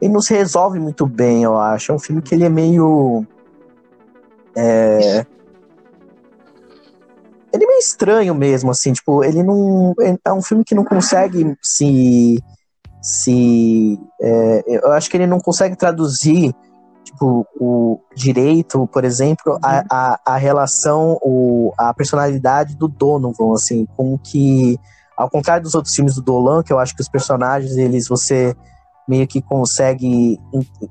ele 0.00 0.12
não 0.12 0.20
se 0.20 0.34
resolve 0.34 0.78
muito 0.78 1.06
bem, 1.06 1.42
eu 1.42 1.58
acho. 1.58 1.90
É 1.90 1.94
um 1.94 1.98
filme 1.98 2.22
que 2.22 2.34
ele 2.34 2.44
é 2.44 2.48
meio. 2.48 3.26
É. 4.54 5.26
Ele 7.52 7.64
é 7.64 7.66
meio 7.66 7.78
estranho 7.78 8.34
mesmo, 8.34 8.70
assim, 8.70 8.92
tipo, 8.92 9.24
ele 9.24 9.42
não. 9.42 9.94
É 10.24 10.32
um 10.32 10.42
filme 10.42 10.64
que 10.64 10.74
não 10.74 10.84
consegue 10.84 11.56
se. 11.62 12.42
se. 13.02 13.98
é, 14.20 14.64
eu 14.66 14.92
acho 14.92 15.10
que 15.10 15.16
ele 15.16 15.26
não 15.26 15.40
consegue 15.40 15.76
traduzir 15.76 16.54
tipo, 17.04 17.46
o 17.60 18.00
direito, 18.16 18.88
por 18.88 19.04
exemplo, 19.04 19.58
a, 19.62 19.84
a, 19.90 20.20
a 20.24 20.36
relação, 20.36 21.18
o, 21.22 21.72
a 21.78 21.92
personalidade 21.94 22.76
do 22.76 22.88
Donovan, 22.88 23.52
assim, 23.52 23.86
com 23.96 24.18
que, 24.18 24.78
ao 25.16 25.30
contrário 25.30 25.62
dos 25.62 25.74
outros 25.74 25.94
filmes 25.94 26.14
do 26.14 26.22
Dolan, 26.22 26.62
que 26.62 26.72
eu 26.72 26.78
acho 26.78 26.96
que 26.96 27.02
os 27.02 27.08
personagens, 27.08 27.76
eles, 27.76 28.08
você 28.08 28.56
meio 29.06 29.26
que 29.26 29.42
consegue 29.42 30.40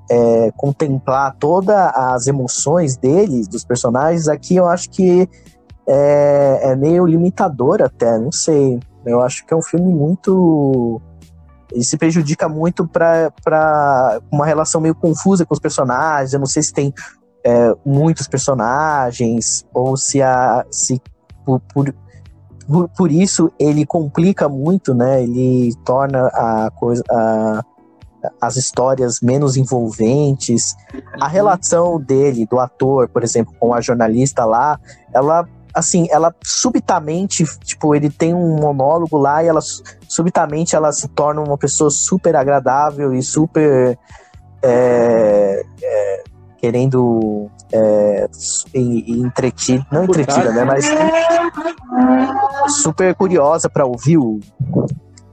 é, 0.09 0.51
contemplar 0.55 1.35
todas 1.39 1.75
as 1.95 2.27
emoções 2.27 2.95
deles, 2.95 3.47
dos 3.47 3.65
personagens, 3.65 4.27
aqui 4.27 4.55
eu 4.55 4.67
acho 4.67 4.89
que 4.91 5.27
é, 5.87 6.59
é 6.61 6.75
meio 6.75 7.05
limitador 7.05 7.81
até, 7.81 8.17
não 8.19 8.31
sei, 8.31 8.79
eu 9.05 9.21
acho 9.21 9.45
que 9.45 9.53
é 9.53 9.57
um 9.57 9.61
filme 9.61 9.93
muito 9.93 11.01
ele 11.73 11.83
se 11.83 11.97
prejudica 11.97 12.47
muito 12.47 12.87
para 12.87 14.21
uma 14.31 14.45
relação 14.45 14.79
meio 14.79 14.95
confusa 14.95 15.45
com 15.45 15.53
os 15.53 15.59
personagens. 15.59 16.33
Eu 16.33 16.39
não 16.39 16.45
sei 16.45 16.61
se 16.61 16.71
tem 16.71 16.93
é, 17.43 17.75
muitos 17.85 18.27
personagens 18.27 19.65
ou 19.73 19.97
se 19.97 20.21
a 20.21 20.65
se 20.71 21.01
por, 21.43 21.59
por, 21.73 21.93
por, 22.67 22.89
por 22.89 23.11
isso 23.11 23.51
ele 23.59 23.85
complica 23.85 24.47
muito, 24.47 24.93
né? 24.93 25.23
Ele 25.23 25.73
torna 25.83 26.27
a 26.27 26.71
coisa 26.71 27.03
a, 27.09 27.63
as 28.39 28.55
histórias 28.55 29.19
menos 29.21 29.57
envolventes. 29.57 30.75
A 31.19 31.27
relação 31.27 31.99
dele, 31.99 32.45
do 32.45 32.59
ator, 32.59 33.09
por 33.09 33.23
exemplo, 33.23 33.53
com 33.59 33.73
a 33.73 33.81
jornalista 33.81 34.45
lá, 34.45 34.79
ela 35.13 35.47
assim, 35.73 36.07
ela 36.11 36.33
subitamente, 36.43 37.43
tipo, 37.63 37.95
ele 37.95 38.09
tem 38.09 38.33
um 38.33 38.57
monólogo 38.57 39.17
lá 39.17 39.43
e 39.43 39.47
ela 39.47 39.61
subitamente 40.07 40.75
ela 40.75 40.91
se 40.91 41.07
torna 41.07 41.41
uma 41.41 41.57
pessoa 41.57 41.89
super 41.89 42.35
agradável 42.35 43.13
e 43.13 43.23
super 43.23 43.97
é, 44.61 45.65
é, 45.81 46.23
querendo 46.57 47.49
é, 47.71 48.27
entretida, 48.73 49.85
não 49.91 50.03
entretida, 50.03 50.51
né, 50.51 50.63
mas 50.63 50.85
super 52.81 53.15
curiosa 53.15 53.69
para 53.69 53.85
ouvir 53.85 54.17
o 54.17 54.39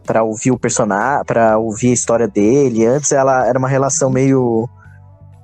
para 0.06 0.24
ouvir 0.24 0.50
o 0.50 0.58
personagem, 0.58 1.24
para 1.24 1.56
ouvir 1.56 1.90
a 1.90 1.92
história 1.92 2.26
dele. 2.26 2.84
Antes 2.84 3.12
ela 3.12 3.46
era 3.46 3.56
uma 3.56 3.68
relação 3.68 4.10
meio 4.10 4.68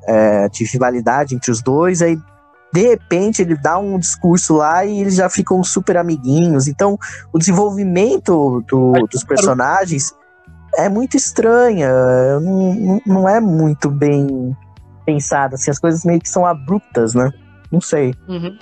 é, 0.08 0.48
de 0.48 0.64
rivalidade 0.64 1.36
entre 1.36 1.52
os 1.52 1.62
dois, 1.62 2.02
aí 2.02 2.18
de 2.72 2.82
repente 2.82 3.42
ele 3.42 3.56
dá 3.56 3.78
um 3.78 3.98
discurso 3.98 4.54
lá 4.56 4.84
e 4.84 5.00
eles 5.00 5.14
já 5.14 5.30
ficam 5.30 5.62
super 5.62 5.96
amiguinhos. 5.96 6.66
Então, 6.66 6.98
o 7.32 7.38
desenvolvimento 7.38 8.62
do, 8.68 8.92
dos 9.10 9.24
personagens 9.24 10.12
é 10.76 10.88
muito 10.88 11.16
estranha, 11.16 11.90
não, 12.40 13.00
não, 13.06 13.28
é 13.28 13.40
muito 13.40 13.90
bem 13.90 14.54
pensada, 15.06 15.54
assim, 15.54 15.70
as 15.70 15.78
coisas 15.78 16.04
meio 16.04 16.20
que 16.20 16.28
são 16.28 16.44
abruptas, 16.44 17.14
né? 17.14 17.32
Não 17.72 17.80
sei. 17.80 18.14
Uhum. 18.28 18.58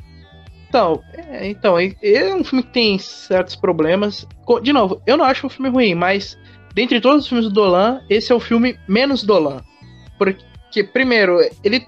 Então, 0.68 1.01
é, 1.12 1.48
então, 1.48 1.76
é 1.78 2.35
um 2.35 2.44
filme 2.44 2.62
que 2.62 2.72
tem 2.72 2.98
certos 2.98 3.56
problemas. 3.56 4.26
De 4.62 4.72
novo, 4.72 5.01
eu 5.06 5.16
não 5.16 5.24
acho 5.24 5.47
um 5.47 5.51
filme 5.51 5.70
ruim, 5.70 5.94
mas 5.94 6.36
dentre 6.74 7.01
todos 7.01 7.22
os 7.22 7.28
filmes 7.28 7.47
do 7.47 7.52
Dolan, 7.52 8.01
esse 8.10 8.32
é 8.32 8.35
o 8.35 8.40
filme 8.40 8.78
menos 8.89 9.22
Dolan. 9.22 9.60
Porque, 10.18 10.85
primeiro, 10.85 11.39
ele 11.62 11.86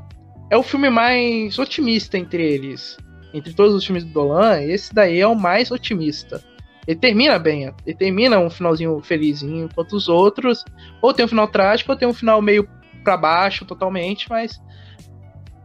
é 0.50 0.56
o 0.56 0.62
filme 0.62 0.90
mais 0.90 1.58
otimista 1.58 2.16
entre 2.18 2.42
eles. 2.42 2.96
Entre 3.34 3.52
todos 3.52 3.74
os 3.74 3.84
filmes 3.84 4.04
do 4.04 4.12
Dolan, 4.12 4.62
esse 4.62 4.94
daí 4.94 5.20
é 5.20 5.26
o 5.26 5.34
mais 5.34 5.70
otimista. 5.70 6.42
Ele 6.86 6.98
termina 6.98 7.38
bem, 7.38 7.72
ele 7.84 7.96
termina 7.96 8.38
um 8.38 8.48
finalzinho 8.48 9.00
felizinho, 9.02 9.64
enquanto 9.64 9.94
os 9.94 10.08
outros 10.08 10.64
ou 11.02 11.12
tem 11.12 11.24
um 11.24 11.28
final 11.28 11.48
trágico 11.48 11.90
ou 11.90 11.98
tem 11.98 12.06
um 12.06 12.14
final 12.14 12.40
meio 12.40 12.68
para 13.02 13.16
baixo 13.16 13.64
totalmente, 13.64 14.28
mas 14.30 14.60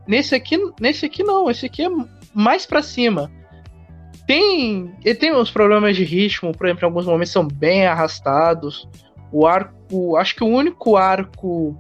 nesse 0.08 0.34
aqui, 0.34 0.58
nesse 0.80 1.06
aqui 1.06 1.24
não, 1.24 1.50
esse 1.50 1.66
aqui 1.66 1.84
é 1.84 1.90
mais 2.34 2.66
para 2.66 2.82
cima. 2.82 3.32
Tem, 4.26 4.96
ele 5.04 5.16
tem 5.16 5.36
uns 5.36 5.52
problemas 5.52 5.96
de 5.96 6.04
ritmo, 6.04 6.52
por 6.56 6.66
exemplo, 6.66 6.86
em 6.86 6.88
alguns 6.88 7.06
momentos 7.06 7.32
são 7.32 7.48
bem 7.48 7.86
arrastados. 7.86 8.88
O 9.32 9.46
arco, 9.46 10.16
acho 10.18 10.36
que 10.36 10.44
o 10.44 10.48
único 10.48 10.96
arco 10.96 11.78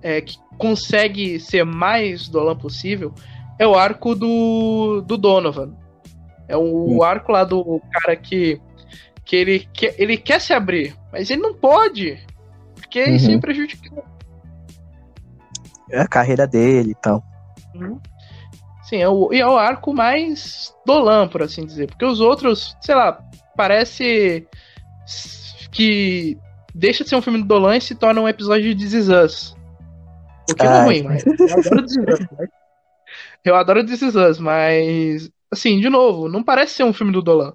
é, 0.00 0.20
que 0.20 0.36
consegue 0.58 1.40
ser 1.40 1.64
mais 1.64 2.28
Dolan 2.28 2.56
possível 2.56 3.12
é 3.58 3.66
o 3.66 3.74
arco 3.74 4.14
do, 4.14 5.02
do 5.02 5.16
Donovan. 5.16 5.74
É 6.48 6.56
o 6.56 6.98
hum. 6.98 7.02
arco 7.02 7.32
lá 7.32 7.44
do 7.44 7.80
cara 7.92 8.16
que, 8.16 8.60
que, 9.24 9.36
ele, 9.36 9.68
que 9.72 9.94
ele 9.96 10.16
quer 10.16 10.40
se 10.40 10.52
abrir, 10.52 10.96
mas 11.12 11.30
ele 11.30 11.40
não 11.40 11.54
pode, 11.54 12.18
porque 12.74 13.04
uhum. 13.04 13.16
isso 13.16 13.30
ia 13.30 13.40
prejudicar. 13.40 14.04
É 15.90 16.00
a 16.00 16.08
carreira 16.08 16.46
dele 16.46 16.90
e 16.90 16.94
tal. 16.94 17.22
Uhum. 17.74 18.00
Sim, 18.84 18.96
é 18.96 19.08
o, 19.08 19.32
é 19.32 19.46
o 19.46 19.56
arco 19.56 19.94
mais 19.94 20.74
Dolan, 20.84 21.28
por 21.28 21.42
assim 21.42 21.64
dizer. 21.64 21.86
Porque 21.86 22.04
os 22.04 22.20
outros, 22.20 22.76
sei 22.80 22.94
lá, 22.94 23.22
parece 23.56 24.46
que 25.70 26.36
deixa 26.74 27.04
de 27.04 27.10
ser 27.10 27.16
um 27.16 27.22
filme 27.22 27.38
do 27.38 27.46
Dolan 27.46 27.76
e 27.76 27.80
se 27.80 27.94
torna 27.94 28.20
um 28.20 28.28
episódio 28.28 28.74
de 28.74 28.84
This 28.84 28.92
Is 28.92 29.08
Us. 29.08 29.56
O 30.50 30.54
que 30.54 30.66
é 30.66 30.82
ruim, 30.82 31.02
mas 31.02 31.24
eu 31.24 31.34
adoro 31.34 31.86
This 31.86 31.96
Is 31.96 32.08
Us. 32.08 32.20
Né? 32.20 32.48
Eu 33.44 33.54
adoro 33.56 33.86
This 33.86 34.02
Is 34.02 34.14
Us, 34.14 34.38
mas 34.38 35.30
assim, 35.50 35.80
de 35.80 35.88
novo, 35.88 36.28
não 36.28 36.42
parece 36.42 36.74
ser 36.74 36.84
um 36.84 36.92
filme 36.92 37.12
do 37.12 37.22
Dolan. 37.22 37.52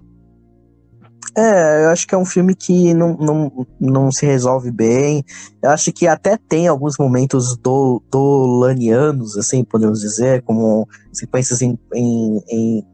É, 1.36 1.84
eu 1.84 1.90
acho 1.90 2.06
que 2.06 2.14
é 2.14 2.18
um 2.18 2.24
filme 2.24 2.54
que 2.54 2.94
não, 2.94 3.16
não, 3.16 3.66
não 3.80 4.10
se 4.10 4.24
resolve 4.24 4.70
bem. 4.70 5.24
Eu 5.62 5.70
acho 5.70 5.92
que 5.92 6.06
até 6.06 6.36
tem 6.36 6.66
alguns 6.66 6.96
momentos 6.98 7.56
do, 7.58 8.02
dolanianos, 8.10 9.36
assim, 9.36 9.62
podemos 9.62 10.00
dizer, 10.00 10.42
como 10.42 10.88
sequências 11.12 11.60
em, 11.60 11.78
em, 11.94 12.42
em 12.50 12.86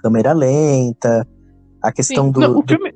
câmera 0.00 0.32
lenta, 0.32 1.26
a 1.82 1.92
questão 1.92 2.26
Sim, 2.26 2.32
do, 2.32 2.40
não, 2.40 2.54
do... 2.60 2.64
Filme, 2.66 2.92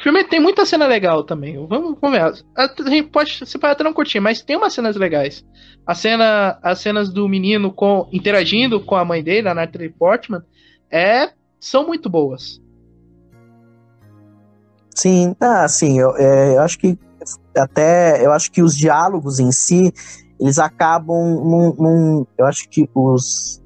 o 0.00 0.02
filme 0.02 0.24
tem 0.24 0.40
muita 0.40 0.64
cena 0.64 0.86
legal 0.86 1.22
também. 1.22 1.54
Vamos, 1.66 1.98
ver. 2.00 2.22
A 2.56 2.88
gente 2.88 3.10
pode, 3.10 3.38
pode 3.60 3.72
até 3.72 3.84
não 3.84 3.92
curtir, 3.92 4.18
mas 4.18 4.40
tem 4.40 4.56
umas 4.56 4.72
cenas 4.72 4.96
legais. 4.96 5.44
A 5.86 5.94
cena, 5.94 6.58
as 6.62 6.80
cenas 6.80 7.10
do 7.10 7.28
menino 7.28 7.70
com, 7.70 8.08
interagindo 8.10 8.80
com 8.80 8.96
a 8.96 9.04
mãe 9.04 9.22
dele, 9.22 9.48
a 9.48 9.54
Natalie 9.54 9.90
Portman, 9.90 10.42
é, 10.90 11.30
são 11.60 11.86
muito 11.86 12.08
boas. 12.08 12.62
Sim, 14.94 15.36
ah, 15.38 15.68
sim, 15.68 16.00
eu, 16.00 16.16
é, 16.16 16.56
eu 16.56 16.62
acho 16.62 16.78
que 16.78 16.98
até 17.54 18.24
eu 18.24 18.32
acho 18.32 18.50
que 18.50 18.62
os 18.62 18.74
diálogos 18.74 19.38
em 19.38 19.52
si 19.52 19.92
eles 20.40 20.58
acabam 20.58 21.44
num, 21.44 21.74
num, 21.74 22.26
eu 22.38 22.46
acho 22.46 22.66
que 22.70 22.88
os 22.94 23.62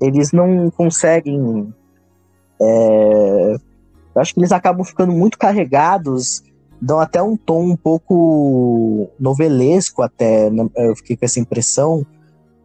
eles 0.00 0.32
não 0.32 0.70
conseguem 0.70 1.72
é, 2.60 3.56
eu 4.18 4.22
acho 4.22 4.34
que 4.34 4.40
eles 4.40 4.52
acabam 4.52 4.84
ficando 4.84 5.12
muito 5.12 5.38
carregados 5.38 6.42
dão 6.80 7.00
até 7.00 7.22
um 7.22 7.36
tom 7.36 7.64
um 7.70 7.76
pouco 7.76 9.08
novelesco 9.18 10.02
até 10.02 10.50
né, 10.50 10.68
eu 10.76 10.94
fiquei 10.96 11.16
com 11.16 11.24
essa 11.24 11.40
impressão 11.40 12.06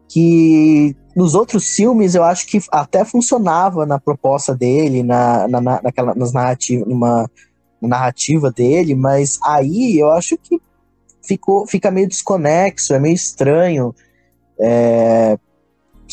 que 0.07 0.95
nos 1.15 1.33
outros 1.33 1.75
filmes 1.75 2.13
eu 2.13 2.23
acho 2.23 2.45
que 2.45 2.59
até 2.71 3.03
funcionava 3.05 3.85
na 3.85 3.99
proposta 3.99 4.53
dele 4.53 5.01
na, 5.01 5.47
na, 5.47 5.61
naquela 5.61 6.13
nas 6.13 6.33
narrativas 6.33 6.87
numa 6.87 7.27
narrativa 7.87 8.49
dele, 8.49 8.95
mas 8.95 9.37
aí 9.43 9.99
eu 9.99 10.11
acho 10.11 10.37
que 10.37 10.59
ficou, 11.21 11.67
fica 11.67 11.91
meio 11.91 12.07
desconexo, 12.07 12.93
é 12.93 12.99
meio 12.99 13.13
estranho. 13.13 13.93
É, 14.59 15.37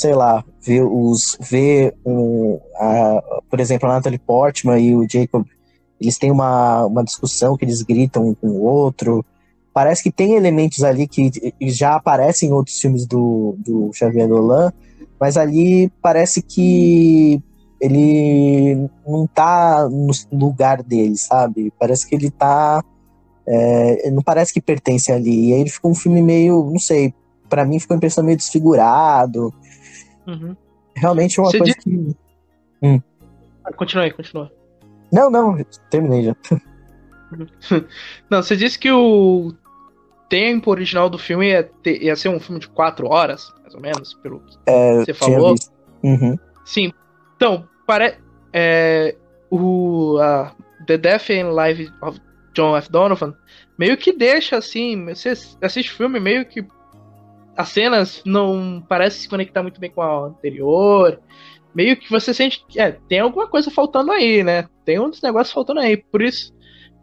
sei 0.00 0.14
lá, 0.14 0.42
ver 0.64 0.82
os. 0.82 1.36
ver 1.40 1.94
um, 2.04 2.58
a, 2.76 3.40
por 3.50 3.60
exemplo, 3.60 3.88
a 3.88 3.94
Natalie 3.94 4.18
Portman 4.18 4.78
e 4.78 4.96
o 4.96 5.06
Jacob, 5.08 5.44
eles 6.00 6.16
têm 6.18 6.30
uma, 6.30 6.86
uma 6.86 7.04
discussão 7.04 7.56
que 7.56 7.64
eles 7.64 7.82
gritam 7.82 8.28
um 8.28 8.34
com 8.34 8.48
o 8.48 8.62
outro. 8.62 9.24
Parece 9.72 10.02
que 10.02 10.10
tem 10.10 10.34
elementos 10.34 10.82
ali 10.82 11.06
que 11.06 11.30
já 11.60 11.94
aparecem 11.94 12.48
em 12.48 12.52
outros 12.52 12.80
filmes 12.80 13.06
do, 13.06 13.54
do 13.58 13.92
Xavier 13.92 14.26
Dolan, 14.26 14.72
mas 15.18 15.36
ali 15.36 15.92
parece 16.02 16.42
que 16.42 17.40
ele 17.80 18.88
não 19.06 19.26
tá 19.26 19.88
no 19.88 20.12
lugar 20.32 20.82
dele, 20.82 21.16
sabe? 21.16 21.72
Parece 21.78 22.06
que 22.06 22.14
ele 22.14 22.30
tá. 22.30 22.82
É, 23.46 24.10
não 24.10 24.22
parece 24.22 24.52
que 24.52 24.60
pertence 24.60 25.12
ali. 25.12 25.48
E 25.48 25.54
aí 25.54 25.60
ele 25.60 25.70
ficou 25.70 25.90
um 25.90 25.94
filme 25.94 26.22
meio, 26.22 26.64
não 26.70 26.78
sei, 26.78 27.14
para 27.50 27.64
mim 27.64 27.78
ficou 27.78 27.94
uma 27.94 27.98
impressão 27.98 28.24
meio 28.24 28.36
desfigurado. 28.36 29.52
Uhum. 30.30 30.56
Realmente 30.96 31.38
é 31.38 31.42
uma 31.42 31.50
Você 31.50 31.58
coisa 31.58 31.74
diz... 31.74 31.84
que. 31.84 32.16
Hum. 32.82 33.00
Ah, 33.64 33.72
continua 33.72 34.04
aí, 34.04 34.10
continua. 34.10 34.50
Não, 35.12 35.30
não, 35.30 35.56
terminei 35.90 36.24
já. 36.24 36.36
não, 38.30 38.42
você 38.42 38.56
disse 38.56 38.78
que 38.78 38.90
o 38.90 39.52
tempo 40.28 40.70
original 40.70 41.10
do 41.10 41.18
filme 41.18 41.48
ia, 41.48 41.64
ter, 41.82 42.02
ia 42.02 42.14
ser 42.16 42.28
um 42.28 42.40
filme 42.40 42.60
de 42.60 42.68
quatro 42.68 43.08
horas, 43.08 43.52
mais 43.62 43.74
ou 43.74 43.80
menos, 43.80 44.14
pelo 44.14 44.40
que 44.40 44.56
é, 44.66 45.04
você 45.04 45.14
falou. 45.14 45.54
Uhum. 46.02 46.36
Sim. 46.64 46.92
Então, 47.36 47.68
pare... 47.86 48.18
É, 48.52 49.16
o 49.50 50.18
a 50.20 50.54
The 50.86 50.96
Death 50.96 51.30
and 51.30 51.52
Life 51.52 51.92
of 52.02 52.20
John 52.54 52.76
F. 52.76 52.90
Donovan 52.90 53.34
meio 53.78 53.96
que 53.96 54.12
deixa 54.12 54.56
assim, 54.56 55.06
você 55.06 55.32
assiste 55.62 55.92
o 55.92 55.96
filme 55.96 56.20
meio 56.20 56.44
que 56.44 56.64
as 57.60 57.68
cenas 57.68 58.22
não 58.24 58.82
parecem 58.88 59.20
se 59.20 59.28
conectar 59.28 59.62
muito 59.62 59.80
bem 59.80 59.90
com 59.90 60.00
a 60.00 60.26
anterior. 60.26 61.20
Meio 61.74 61.96
que 61.96 62.10
você 62.10 62.32
sente 62.32 62.64
que 62.66 62.80
é, 62.80 62.92
tem 63.08 63.20
alguma 63.20 63.46
coisa 63.46 63.70
faltando 63.70 64.10
aí, 64.10 64.42
né? 64.42 64.66
Tem 64.84 64.98
uns 64.98 65.20
negócios 65.20 65.52
faltando 65.52 65.80
aí. 65.80 65.96
Por 65.96 66.22
isso, 66.22 66.52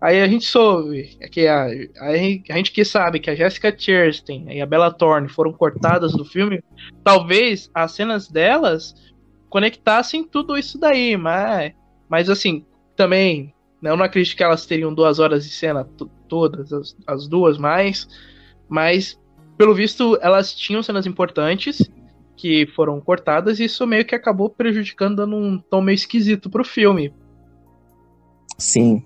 aí 0.02 0.20
a 0.20 0.28
gente 0.28 0.46
soube 0.46 1.18
que 1.32 1.48
a, 1.48 1.66
a, 1.66 2.08
a 2.10 2.18
gente 2.58 2.72
que 2.72 2.84
sabe 2.84 3.20
que 3.20 3.30
a 3.30 3.36
Jessica 3.36 3.74
Chastain 3.78 4.46
e 4.52 4.62
a 4.62 4.66
Bella 4.66 4.92
Thorne 4.92 5.30
foram 5.30 5.54
cortadas 5.54 6.12
do 6.14 6.26
filme. 6.26 6.64
Talvez 7.04 7.70
as 7.74 7.92
cenas 7.92 8.28
delas 8.28 8.96
conectassem 9.50 10.24
tudo 10.24 10.58
isso 10.58 10.80
daí, 10.80 11.16
mas, 11.16 11.74
mas 12.10 12.30
assim, 12.30 12.66
também, 12.96 13.54
né, 13.82 13.92
eu 13.92 13.96
não 13.96 14.04
acredito 14.04 14.36
que 14.36 14.44
elas 14.44 14.66
teriam 14.66 14.94
duas 14.94 15.20
horas 15.20 15.46
de 15.46 15.52
cena 15.52 15.88
todas, 16.28 16.74
as, 16.74 16.98
as 17.06 17.28
duas 17.28 17.58
mais, 17.58 18.08
mas 18.68 19.18
pelo 19.58 19.74
visto 19.74 20.18
elas 20.22 20.54
tinham 20.54 20.84
cenas 20.84 21.06
importantes 21.06 21.90
que 22.36 22.68
foram 22.76 23.02
cortadas 23.02 23.60
e 23.60 23.66
isso 23.66 23.86
meio 23.88 24.06
que 24.06 24.14
acabou 24.14 24.50
prejudicando, 24.50 25.18
dando 25.18 25.36
um 25.36 25.58
tom 25.58 25.82
meio 25.82 25.96
esquisito 25.96 26.50
pro 26.50 26.64
filme. 26.64 27.12
Sim. 28.58 29.04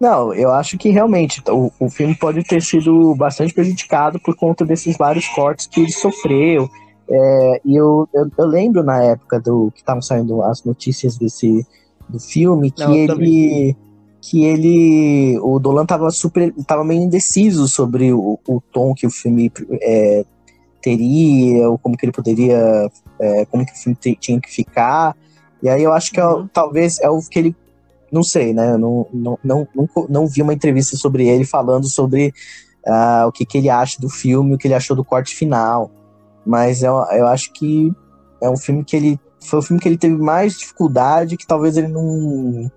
Não, 0.00 0.34
eu 0.34 0.50
acho 0.50 0.76
que 0.76 0.90
realmente 0.90 1.42
o, 1.48 1.72
o 1.80 1.88
filme 1.88 2.14
pode 2.14 2.42
ter 2.44 2.60
sido 2.60 3.14
bastante 3.14 3.54
prejudicado 3.54 4.20
por 4.20 4.36
conta 4.36 4.64
desses 4.64 4.96
vários 4.96 5.26
cortes 5.28 5.66
que 5.66 5.80
ele 5.80 5.92
sofreu 5.92 6.68
é, 7.08 7.60
e 7.64 7.76
eu, 7.76 8.08
eu, 8.12 8.28
eu, 8.36 8.46
lembro 8.46 8.82
na 8.82 9.02
época 9.02 9.40
do 9.40 9.70
que 9.72 9.78
estavam 9.78 10.02
saindo 10.02 10.42
as 10.42 10.64
notícias 10.64 11.16
desse 11.16 11.64
do 12.08 12.18
filme 12.18 12.70
que 12.70 12.82
Não, 12.82 12.94
ele 12.94 13.76
que 14.28 14.44
ele 14.44 15.38
o 15.40 15.58
Dolan 15.58 15.86
tava 15.86 16.10
super 16.10 16.52
tava 16.66 16.84
meio 16.84 17.02
indeciso 17.02 17.68
sobre 17.68 18.12
o, 18.12 18.38
o 18.46 18.60
tom 18.72 18.94
que 18.94 19.06
o 19.06 19.10
filme 19.10 19.52
é, 19.80 20.24
teria 20.82 21.68
ou 21.68 21.78
como 21.78 21.96
que 21.96 22.04
ele 22.04 22.12
poderia 22.12 22.90
é, 23.20 23.44
como 23.46 23.64
que 23.64 23.72
o 23.72 23.76
filme 23.76 23.96
tinha 24.18 24.40
que 24.40 24.50
ficar 24.50 25.16
e 25.62 25.68
aí 25.68 25.82
eu 25.82 25.92
acho 25.92 26.10
que 26.12 26.20
é, 26.20 26.26
uhum. 26.26 26.48
talvez 26.52 26.98
é 27.00 27.08
o 27.08 27.20
que 27.20 27.38
ele 27.38 27.56
não 28.10 28.22
sei 28.22 28.52
né 28.52 28.76
não, 28.76 29.06
não, 29.12 29.38
não, 29.42 29.68
não, 29.74 29.88
não 30.08 30.26
vi 30.26 30.42
uma 30.42 30.54
entrevista 30.54 30.96
sobre 30.96 31.28
ele 31.28 31.44
falando 31.44 31.88
sobre 31.88 32.32
uh, 32.86 33.26
o 33.26 33.32
que, 33.32 33.44
que 33.44 33.58
ele 33.58 33.70
acha 33.70 34.00
do 34.00 34.08
filme 34.08 34.54
o 34.54 34.58
que 34.58 34.66
ele 34.66 34.74
achou 34.74 34.96
do 34.96 35.04
corte 35.04 35.34
final 35.36 35.90
mas 36.46 36.82
eu, 36.82 36.94
eu 37.12 37.26
acho 37.26 37.52
que 37.52 37.92
é 38.40 38.48
um 38.48 38.56
filme 38.56 38.84
que 38.84 38.96
ele. 38.96 39.20
Foi 39.40 39.58
o 39.58 39.62
filme 39.62 39.80
que 39.80 39.88
ele 39.88 39.98
teve 39.98 40.16
mais 40.16 40.56
dificuldade, 40.56 41.36
que 41.36 41.46
talvez 41.46 41.76
ele 41.76 41.88
não, 41.88 42.70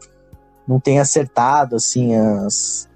não 0.70 0.80
tenha 0.80 1.02
acertado, 1.02 1.76
assim, 1.76 2.16
as. 2.16 2.88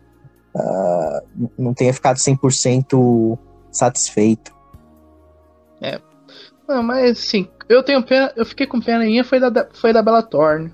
Uh, 0.54 1.50
não 1.58 1.74
tenha 1.74 1.91
ficado 1.91 2.18
100% 2.18 3.40
satisfeito. 3.72 4.54
É. 5.82 6.00
Não, 6.68 6.84
mas 6.84 7.18
assim, 7.18 7.50
eu 7.68 7.82
tenho 7.82 8.04
pena, 8.04 8.32
eu 8.36 8.45
fiquei 8.45 8.68
com 8.68 8.80
pena 8.80 9.04
minha 9.04 9.24
foi 9.24 9.40
da, 9.40 9.68
foi 9.74 9.91
da 9.91 10.04
Bella 10.04 10.22
Thorne. 10.22 10.72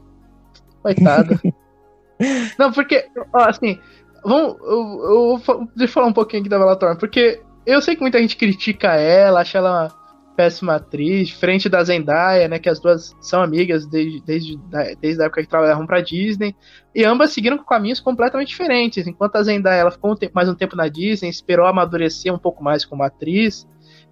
Coitada. 0.84 1.40
Não, 2.60 2.74
porque, 2.74 3.08
ó, 3.34 3.46
assim, 3.46 3.80
vamos, 4.22 4.58
eu, 4.62 5.42
eu, 5.48 5.68
deixa 5.78 5.92
eu 5.92 5.94
falar 5.94 6.08
um 6.08 6.14
pouquinho 6.14 6.42
aqui 6.42 6.50
da 6.50 6.60
Bella 6.60 6.76
Thorne, 6.76 7.00
porque 7.00 7.42
eu 7.66 7.82
sei 7.82 7.96
que 7.96 8.02
muita 8.02 8.20
gente 8.20 8.36
critica 8.36 8.96
ela, 8.96 9.40
acha 9.40 9.58
ela 9.58 9.90
péssima 10.40 10.76
atriz, 10.76 11.32
frente 11.32 11.68
da 11.68 11.84
Zendaya, 11.84 12.48
né, 12.48 12.60
que 12.60 12.70
as 12.70 12.80
duas 12.80 13.14
são 13.20 13.42
amigas 13.42 13.86
desde, 13.86 14.22
desde, 14.22 14.58
desde 15.02 15.22
a 15.22 15.26
época 15.26 15.42
que 15.42 15.50
trabalhavam 15.50 15.86
pra 15.86 16.00
Disney, 16.00 16.56
e 16.96 17.04
ambas 17.04 17.34
seguiram 17.34 17.58
caminhos 17.58 18.00
completamente 18.00 18.48
diferentes, 18.48 19.06
enquanto 19.06 19.36
a 19.36 19.44
Zendaya 19.44 19.82
ela 19.82 19.92
ficou 19.92 20.14
um 20.14 20.16
tempo, 20.16 20.32
mais 20.34 20.48
um 20.48 20.56
tempo 20.56 20.78
na 20.78 20.88
Disney, 20.88 21.28
esperou 21.28 21.66
amadurecer 21.66 22.34
um 22.34 22.40
pouco 22.40 22.64
mais 22.64 22.86
como 22.86 23.04
atriz, 23.04 23.68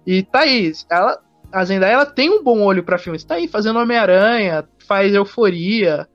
e 0.06 0.22
tá 0.22 0.40
aí, 0.40 0.70
ela, 0.90 1.18
a 1.50 1.64
Zendaya 1.64 1.94
ela 1.94 2.04
tem 2.04 2.28
um 2.28 2.44
bom 2.44 2.60
olho 2.60 2.84
para 2.84 2.98
filmes, 2.98 3.24
tá 3.24 3.36
aí 3.36 3.48
fazendo 3.48 3.78
Homem-Aranha, 3.78 4.68
faz 4.86 5.14
Euforia, 5.14 6.06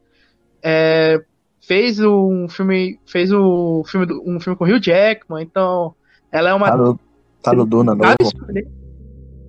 é, 0.61 1.23
fez 1.60 1.99
um 1.99 2.48
filme, 2.48 2.99
fez 3.07 3.31
o 3.31 3.84
filme, 3.88 4.06
um 4.27 4.40
filme 4.40 4.56
com 4.56 4.64
o 4.64 4.68
Hugh 4.68 4.80
Jackman, 4.80 5.41
então 5.41 5.95
ela 6.31 6.52
é 6.52 6.53
uma... 6.53 6.69
Tá 6.69 6.77
no, 6.77 6.99
tá 7.41 7.53
no 7.53 7.65
Duna 7.65 7.95
novo. 7.95 8.15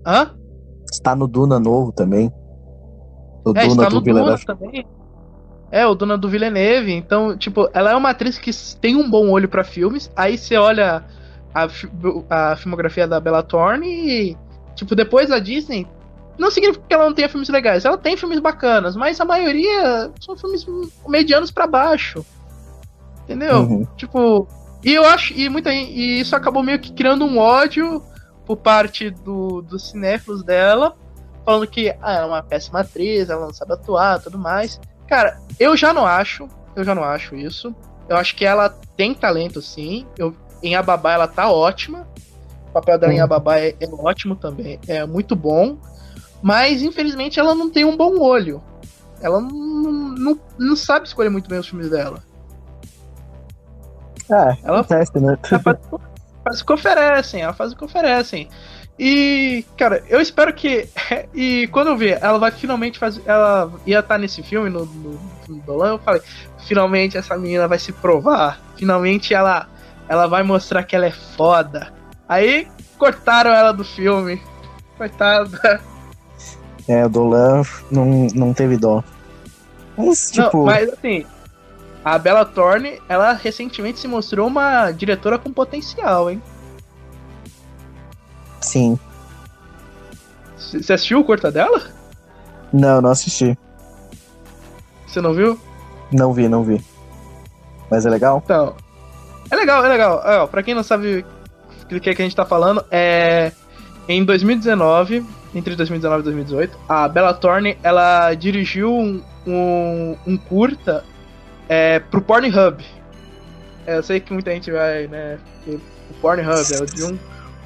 Hã? 0.06 0.34
Está 0.90 1.14
no 1.14 1.26
Duna 1.26 1.58
novo 1.58 1.92
também. 1.92 2.32
O 3.44 3.50
é, 3.50 3.66
Duna 3.66 3.84
está 3.84 3.90
no 3.90 4.00
Duna 4.00 4.38
também. 4.38 4.86
É, 5.70 5.86
o 5.86 5.94
Duna 5.94 6.16
do 6.16 6.28
Villeneuve. 6.28 6.92
Então, 6.92 7.36
tipo, 7.36 7.68
ela 7.72 7.90
é 7.90 7.96
uma 7.96 8.10
atriz 8.10 8.38
que 8.38 8.50
tem 8.80 8.94
um 8.94 9.10
bom 9.10 9.28
olho 9.30 9.48
para 9.48 9.64
filmes. 9.64 10.10
Aí 10.14 10.38
você 10.38 10.56
olha 10.56 11.04
a, 11.52 11.68
a 12.30 12.56
filmografia 12.56 13.08
da 13.08 13.18
Bella 13.18 13.42
Thorne 13.42 13.88
e, 13.88 14.36
tipo, 14.74 14.94
depois 14.94 15.28
da 15.28 15.38
Disney, 15.38 15.86
não 16.38 16.50
significa 16.50 16.84
que 16.86 16.94
ela 16.94 17.06
não 17.06 17.14
tenha 17.14 17.28
filmes 17.28 17.48
legais. 17.48 17.84
Ela 17.84 17.98
tem 17.98 18.16
filmes 18.16 18.38
bacanas, 18.38 18.96
mas 18.96 19.20
a 19.20 19.24
maioria 19.24 20.10
são 20.20 20.36
filmes 20.36 20.66
medianos 21.08 21.50
para 21.50 21.66
baixo. 21.66 22.24
Entendeu? 23.24 23.60
Uhum. 23.60 23.86
Tipo, 23.96 24.46
e 24.84 24.92
eu 24.92 25.04
acho 25.04 25.32
e 25.34 25.48
muita 25.48 25.72
e 25.72 26.20
isso 26.20 26.36
acabou 26.36 26.62
meio 26.62 26.78
que 26.78 26.92
criando 26.92 27.24
um 27.24 27.38
ódio 27.38 28.02
por 28.46 28.56
parte 28.56 29.10
do, 29.10 29.62
dos 29.62 29.90
cinéfilos 29.90 30.42
dela, 30.42 30.96
falando 31.44 31.66
que 31.66 31.90
ah, 32.00 32.12
ela 32.12 32.22
é 32.22 32.26
uma 32.26 32.42
péssima 32.42 32.80
atriz, 32.80 33.28
ela 33.28 33.46
não 33.46 33.54
sabe 33.54 33.72
atuar, 33.72 34.20
tudo 34.20 34.38
mais. 34.38 34.80
Cara, 35.06 35.40
eu 35.58 35.76
já 35.76 35.92
não 35.92 36.06
acho, 36.06 36.48
eu 36.74 36.84
já 36.84 36.94
não 36.94 37.04
acho 37.04 37.34
isso. 37.34 37.74
Eu 38.08 38.16
acho 38.16 38.36
que 38.36 38.44
ela 38.44 38.68
tem 38.96 39.14
talento, 39.14 39.62
sim. 39.62 40.06
Eu, 40.18 40.34
em 40.62 40.74
Ababá 40.74 41.12
ela 41.12 41.28
tá 41.28 41.50
ótima. 41.50 42.06
O 42.68 42.72
papel 42.72 42.98
dela 42.98 43.12
em 43.12 43.20
Ababá 43.20 43.58
é, 43.58 43.74
é 43.80 43.88
ótimo 43.90 44.36
também, 44.36 44.78
é 44.86 45.04
muito 45.06 45.34
bom. 45.36 45.78
Mas 46.42 46.82
infelizmente 46.82 47.40
ela 47.40 47.54
não 47.54 47.70
tem 47.70 47.84
um 47.84 47.96
bom 47.96 48.20
olho. 48.20 48.62
Ela 49.22 49.40
não, 49.40 49.50
não, 49.50 50.40
não 50.58 50.76
sabe 50.76 51.06
escolher 51.06 51.30
muito 51.30 51.48
bem 51.48 51.58
os 51.58 51.68
filmes 51.68 51.88
dela. 51.88 52.22
É, 54.30 54.56
ela 54.62 54.80
acontece, 54.80 55.18
né? 55.18 55.38
Ela 56.44 56.52
faz, 56.52 56.60
faz 56.60 56.60
o 56.60 56.66
que 56.66 56.72
oferecem, 56.72 57.42
ela 57.42 57.52
faz 57.52 57.72
o 57.72 57.76
que 57.76 57.84
oferecem. 57.84 58.48
E, 58.98 59.64
cara, 59.76 60.02
eu 60.08 60.20
espero 60.20 60.52
que. 60.52 60.88
E 61.34 61.66
quando 61.72 61.88
eu 61.88 61.96
ver, 61.96 62.18
ela 62.22 62.38
vai 62.38 62.50
finalmente 62.50 62.98
fazer. 62.98 63.22
Ela 63.26 63.70
ia 63.84 63.98
estar 63.98 64.18
nesse 64.18 64.42
filme, 64.42 64.70
no, 64.70 64.86
no, 64.86 65.20
no 65.48 65.56
Dolan, 65.62 65.94
eu 65.94 65.98
falei, 65.98 66.22
finalmente 66.66 67.18
essa 67.18 67.36
menina 67.36 67.66
vai 67.66 67.78
se 67.78 67.92
provar. 67.92 68.60
Finalmente 68.76 69.34
ela, 69.34 69.68
ela 70.08 70.26
vai 70.26 70.42
mostrar 70.42 70.84
que 70.84 70.94
ela 70.94 71.06
é 71.06 71.10
foda. 71.10 71.92
Aí 72.28 72.68
cortaram 72.98 73.50
ela 73.50 73.72
do 73.72 73.84
filme. 73.84 74.40
Coitada. 74.96 75.80
É, 76.86 77.04
o 77.04 77.08
Dolan 77.08 77.62
não, 77.90 78.28
não 78.34 78.54
teve 78.54 78.76
dó. 78.76 79.02
Mas, 79.96 80.30
tipo... 80.30 80.58
Não, 80.58 80.64
mas 80.66 80.92
assim, 80.92 81.26
a 82.04 82.18
Bella 82.18 82.44
Thorne, 82.44 83.00
ela 83.08 83.32
recentemente 83.32 83.98
se 83.98 84.06
mostrou 84.06 84.46
uma 84.46 84.90
diretora 84.90 85.38
com 85.38 85.50
potencial, 85.50 86.30
hein? 86.30 86.42
Sim. 88.60 88.98
Você 90.56 90.92
assistiu 90.92 91.20
o 91.20 91.24
curta 91.24 91.50
dela? 91.50 91.82
Não, 92.72 93.00
não 93.00 93.10
assisti. 93.10 93.56
Você 95.06 95.20
não 95.20 95.32
viu? 95.32 95.58
Não 96.12 96.32
vi, 96.32 96.48
não 96.48 96.62
vi. 96.62 96.84
Mas 97.90 98.04
é 98.04 98.10
legal? 98.10 98.42
Então. 98.44 98.74
É 99.50 99.56
legal, 99.56 99.84
é 99.84 99.88
legal. 99.88 100.22
É, 100.24 100.46
pra 100.46 100.62
quem 100.62 100.74
não 100.74 100.82
sabe 100.82 101.24
do 101.88 102.00
que, 102.00 102.10
é 102.10 102.14
que 102.14 102.20
a 102.20 102.24
gente 102.24 102.36
tá 102.36 102.44
falando, 102.44 102.84
é. 102.90 103.52
Em 104.06 104.22
2019, 104.22 105.24
entre 105.54 105.74
2019 105.76 106.20
e 106.20 106.24
2018, 106.24 106.78
a 106.86 107.08
Bella 107.08 107.32
Thorne 107.32 107.78
ela 107.82 108.34
dirigiu 108.34 108.92
um, 108.92 109.22
um, 109.46 110.16
um 110.26 110.36
curta 110.36 111.02
é, 111.68 111.98
pro 111.98 112.20
Pornhub. 112.20 112.84
É, 113.86 113.96
eu 113.96 114.02
sei 114.02 114.20
que 114.20 114.32
muita 114.32 114.50
gente 114.52 114.70
vai, 114.70 115.06
né? 115.06 115.38
O 115.66 116.14
Pornhub 116.20 116.50
é 116.50 116.84
de 116.86 117.04
um, 117.04 117.18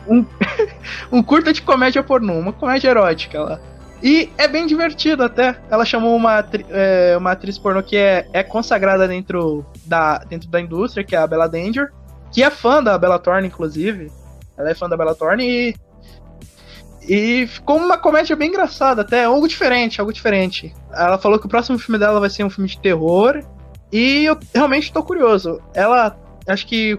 um, 0.09 0.27
um 1.19 1.23
curta 1.23 1.53
de 1.53 1.62
comédia 1.62 2.03
pornô, 2.03 2.35
uma 2.35 2.53
comédia 2.53 2.89
erótica 2.89 3.41
lá. 3.43 3.61
E 4.03 4.31
é 4.39 4.47
bem 4.47 4.66
divertido 4.66 5.25
até. 5.25 5.57
Ela 5.70 5.85
chamou 5.85 6.15
uma, 6.15 6.45
é, 6.70 7.16
uma 7.16 7.33
atriz 7.33 7.59
pornô 7.59 7.83
que 7.83 7.97
é, 7.97 8.29
é 8.33 8.43
consagrada 8.43 9.09
dentro 9.09 9.66
da, 9.85 10.19
dentro 10.19 10.49
da 10.49 10.61
indústria, 10.61 11.05
que 11.05 11.16
é 11.16 11.19
a 11.19 11.27
Bella 11.27 11.49
Danger, 11.49 11.93
que 12.33 12.43
é 12.43 12.51
fã 12.51 12.83
da 12.83 12.97
Bella 12.97 13.19
Thorne, 13.19 13.49
inclusive. 13.49 14.11
Ela 14.57 14.70
é 14.70 14.75
fã 14.75 14.89
da 14.89 14.97
Bella 14.97 15.15
Thorne 15.15 15.45
e. 15.45 15.89
E 17.11 17.47
ficou 17.47 17.79
uma 17.79 17.97
comédia 17.97 18.37
bem 18.37 18.51
engraçada, 18.51 19.01
até 19.01 19.25
algo 19.25 19.49
diferente, 19.49 19.99
algo 19.99 20.12
diferente. 20.12 20.75
Ela 20.93 21.16
falou 21.16 21.39
que 21.39 21.47
o 21.47 21.49
próximo 21.49 21.79
filme 21.79 21.99
dela 21.99 22.20
vai 22.20 22.29
ser 22.29 22.45
um 22.45 22.51
filme 22.51 22.69
de 22.69 22.79
terror 22.79 23.43
e 23.93 24.24
eu 24.24 24.39
realmente 24.55 24.93
tô 24.93 25.02
curioso. 25.02 25.60
Ela, 25.74 26.16
acho 26.47 26.66
que 26.66 26.98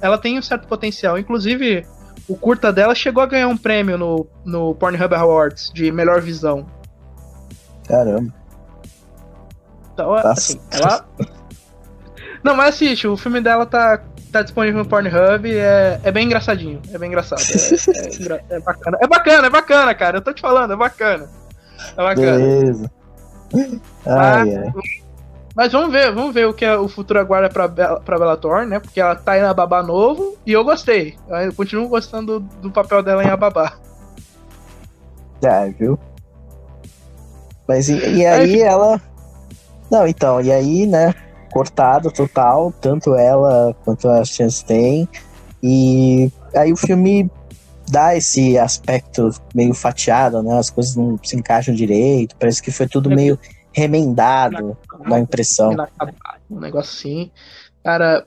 ela 0.00 0.18
tem 0.18 0.38
um 0.38 0.42
certo 0.42 0.66
potencial. 0.66 1.18
Inclusive, 1.18 1.86
o 2.28 2.36
curta 2.36 2.72
dela 2.72 2.94
chegou 2.94 3.22
a 3.22 3.26
ganhar 3.26 3.48
um 3.48 3.56
prêmio 3.56 3.98
no, 3.98 4.26
no 4.44 4.74
Pornhub 4.74 5.14
Awards 5.14 5.70
de 5.74 5.90
melhor 5.90 6.20
visão. 6.20 6.66
Caramba. 7.86 8.32
Então, 9.92 10.14
assim, 10.14 10.60
ela. 10.70 11.04
Não, 12.42 12.56
mas 12.56 12.76
assiste, 12.76 13.06
o 13.06 13.18
filme 13.18 13.38
dela 13.40 13.66
tá, 13.66 14.02
tá 14.32 14.40
disponível 14.40 14.82
no 14.82 14.88
Pornhub, 14.88 15.46
é, 15.46 16.00
é 16.02 16.10
bem 16.10 16.24
engraçadinho, 16.24 16.80
é 16.90 16.96
bem 16.96 17.08
engraçado. 17.08 17.42
É, 17.42 18.54
é, 18.54 18.56
é, 18.56 18.60
bacana. 18.60 18.98
É 18.98 19.06
bacana, 19.06 19.46
é 19.46 19.50
bacana, 19.50 19.94
cara. 19.94 20.18
Eu 20.18 20.22
tô 20.22 20.32
te 20.32 20.40
falando, 20.40 20.72
é 20.72 20.76
bacana. 20.76 21.28
É 21.94 22.02
bacana. 22.02 22.38
Beleza. 22.38 22.90
Ai, 24.06 24.56
ai. 24.56 24.72
Mas 25.54 25.72
vamos 25.72 25.90
ver, 25.90 26.14
vamos 26.14 26.32
ver 26.32 26.46
o 26.46 26.54
que 26.54 26.68
o 26.68 26.88
futuro 26.88 27.18
aguarda 27.18 27.48
pra, 27.48 27.66
Bella, 27.66 28.00
pra 28.00 28.18
Bellator, 28.18 28.66
né? 28.66 28.78
Porque 28.78 29.00
ela 29.00 29.16
tá 29.16 29.32
aí 29.32 29.42
na 29.42 29.52
Babá 29.52 29.82
novo 29.82 30.36
e 30.46 30.52
eu 30.52 30.64
gostei. 30.64 31.16
Eu 31.28 31.52
continuo 31.54 31.88
gostando 31.88 32.40
do, 32.40 32.56
do 32.62 32.70
papel 32.70 33.02
dela 33.02 33.24
em 33.24 33.28
Ababá. 33.28 33.74
É, 35.42 35.70
viu? 35.70 35.98
Mas 37.66 37.88
e, 37.88 37.96
e 37.96 38.26
aí 38.26 38.62
é, 38.62 38.66
ela. 38.66 39.00
Não, 39.90 40.06
então, 40.06 40.40
e 40.40 40.52
aí, 40.52 40.86
né? 40.86 41.14
Cortado 41.52 42.12
total, 42.12 42.72
tanto 42.80 43.16
ela 43.16 43.74
quanto 43.84 44.08
a 44.08 44.24
Chastain. 44.24 45.08
E 45.62 46.30
aí 46.54 46.72
o 46.72 46.76
filme 46.76 47.28
dá 47.88 48.16
esse 48.16 48.56
aspecto 48.56 49.30
meio 49.52 49.74
fatiado, 49.74 50.42
né? 50.42 50.58
As 50.58 50.70
coisas 50.70 50.94
não 50.94 51.18
se 51.22 51.36
encaixam 51.36 51.74
direito, 51.74 52.36
parece 52.38 52.62
que 52.62 52.70
foi 52.70 52.86
tudo 52.86 53.10
é 53.12 53.16
meio 53.16 53.38
remendado 53.72 54.76
na 55.04 55.20
impressão. 55.20 55.74
Um 56.50 56.60
negócio 56.60 56.98
assim. 56.98 57.30
Cara. 57.84 58.26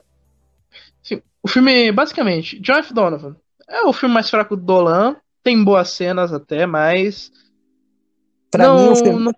Assim, 1.02 1.22
o 1.42 1.48
filme, 1.48 1.92
basicamente, 1.92 2.58
John 2.60 2.78
F. 2.78 2.92
Donovan 2.92 3.36
é 3.68 3.82
o 3.82 3.92
filme 3.92 4.14
mais 4.14 4.30
fraco 4.30 4.56
do 4.56 4.62
Dolan. 4.62 5.16
Tem 5.42 5.62
boas 5.62 5.90
cenas 5.90 6.32
até, 6.32 6.66
mas. 6.66 7.30
Pra 8.50 8.68
não, 8.68 8.76
mim, 8.76 8.92
o 8.92 8.96
filme. 8.96 9.24
Não... 9.24 9.32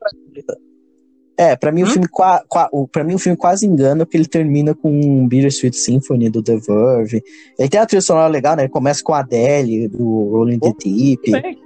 É, 1.38 1.54
pra 1.54 1.70
mim, 1.70 1.82
hum? 1.82 1.86
o 1.86 1.90
filme 1.90 2.08
qua, 2.08 2.42
qua, 2.48 2.70
pra 2.90 3.04
mim 3.04 3.14
o 3.14 3.18
filme 3.18 3.36
quase 3.36 3.66
engana, 3.66 4.06
porque 4.06 4.16
ele 4.16 4.26
termina 4.26 4.74
com 4.74 4.90
um 4.90 5.28
Bittersweet 5.28 5.76
Symphony 5.76 6.30
do 6.30 6.42
The 6.42 6.56
Verve. 6.56 7.22
Ele 7.58 7.68
tem 7.68 7.80
a 7.80 7.86
trilha 7.86 8.00
sonora 8.00 8.28
legal, 8.28 8.56
né? 8.56 8.62
Ele 8.62 8.70
começa 8.70 9.02
com 9.02 9.12
a 9.12 9.18
Adele, 9.18 9.88
do 9.88 10.30
Rolling 10.30 10.58
the 10.58 10.72
Deep. 10.82 11.58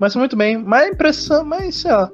Mas 0.00 0.16
muito 0.16 0.36
bem. 0.36 0.58
Mas 0.58 0.84
a 0.84 0.88
impressão, 0.88 1.44
mas 1.44 1.76
sei 1.76 1.92
lá. 1.92 2.10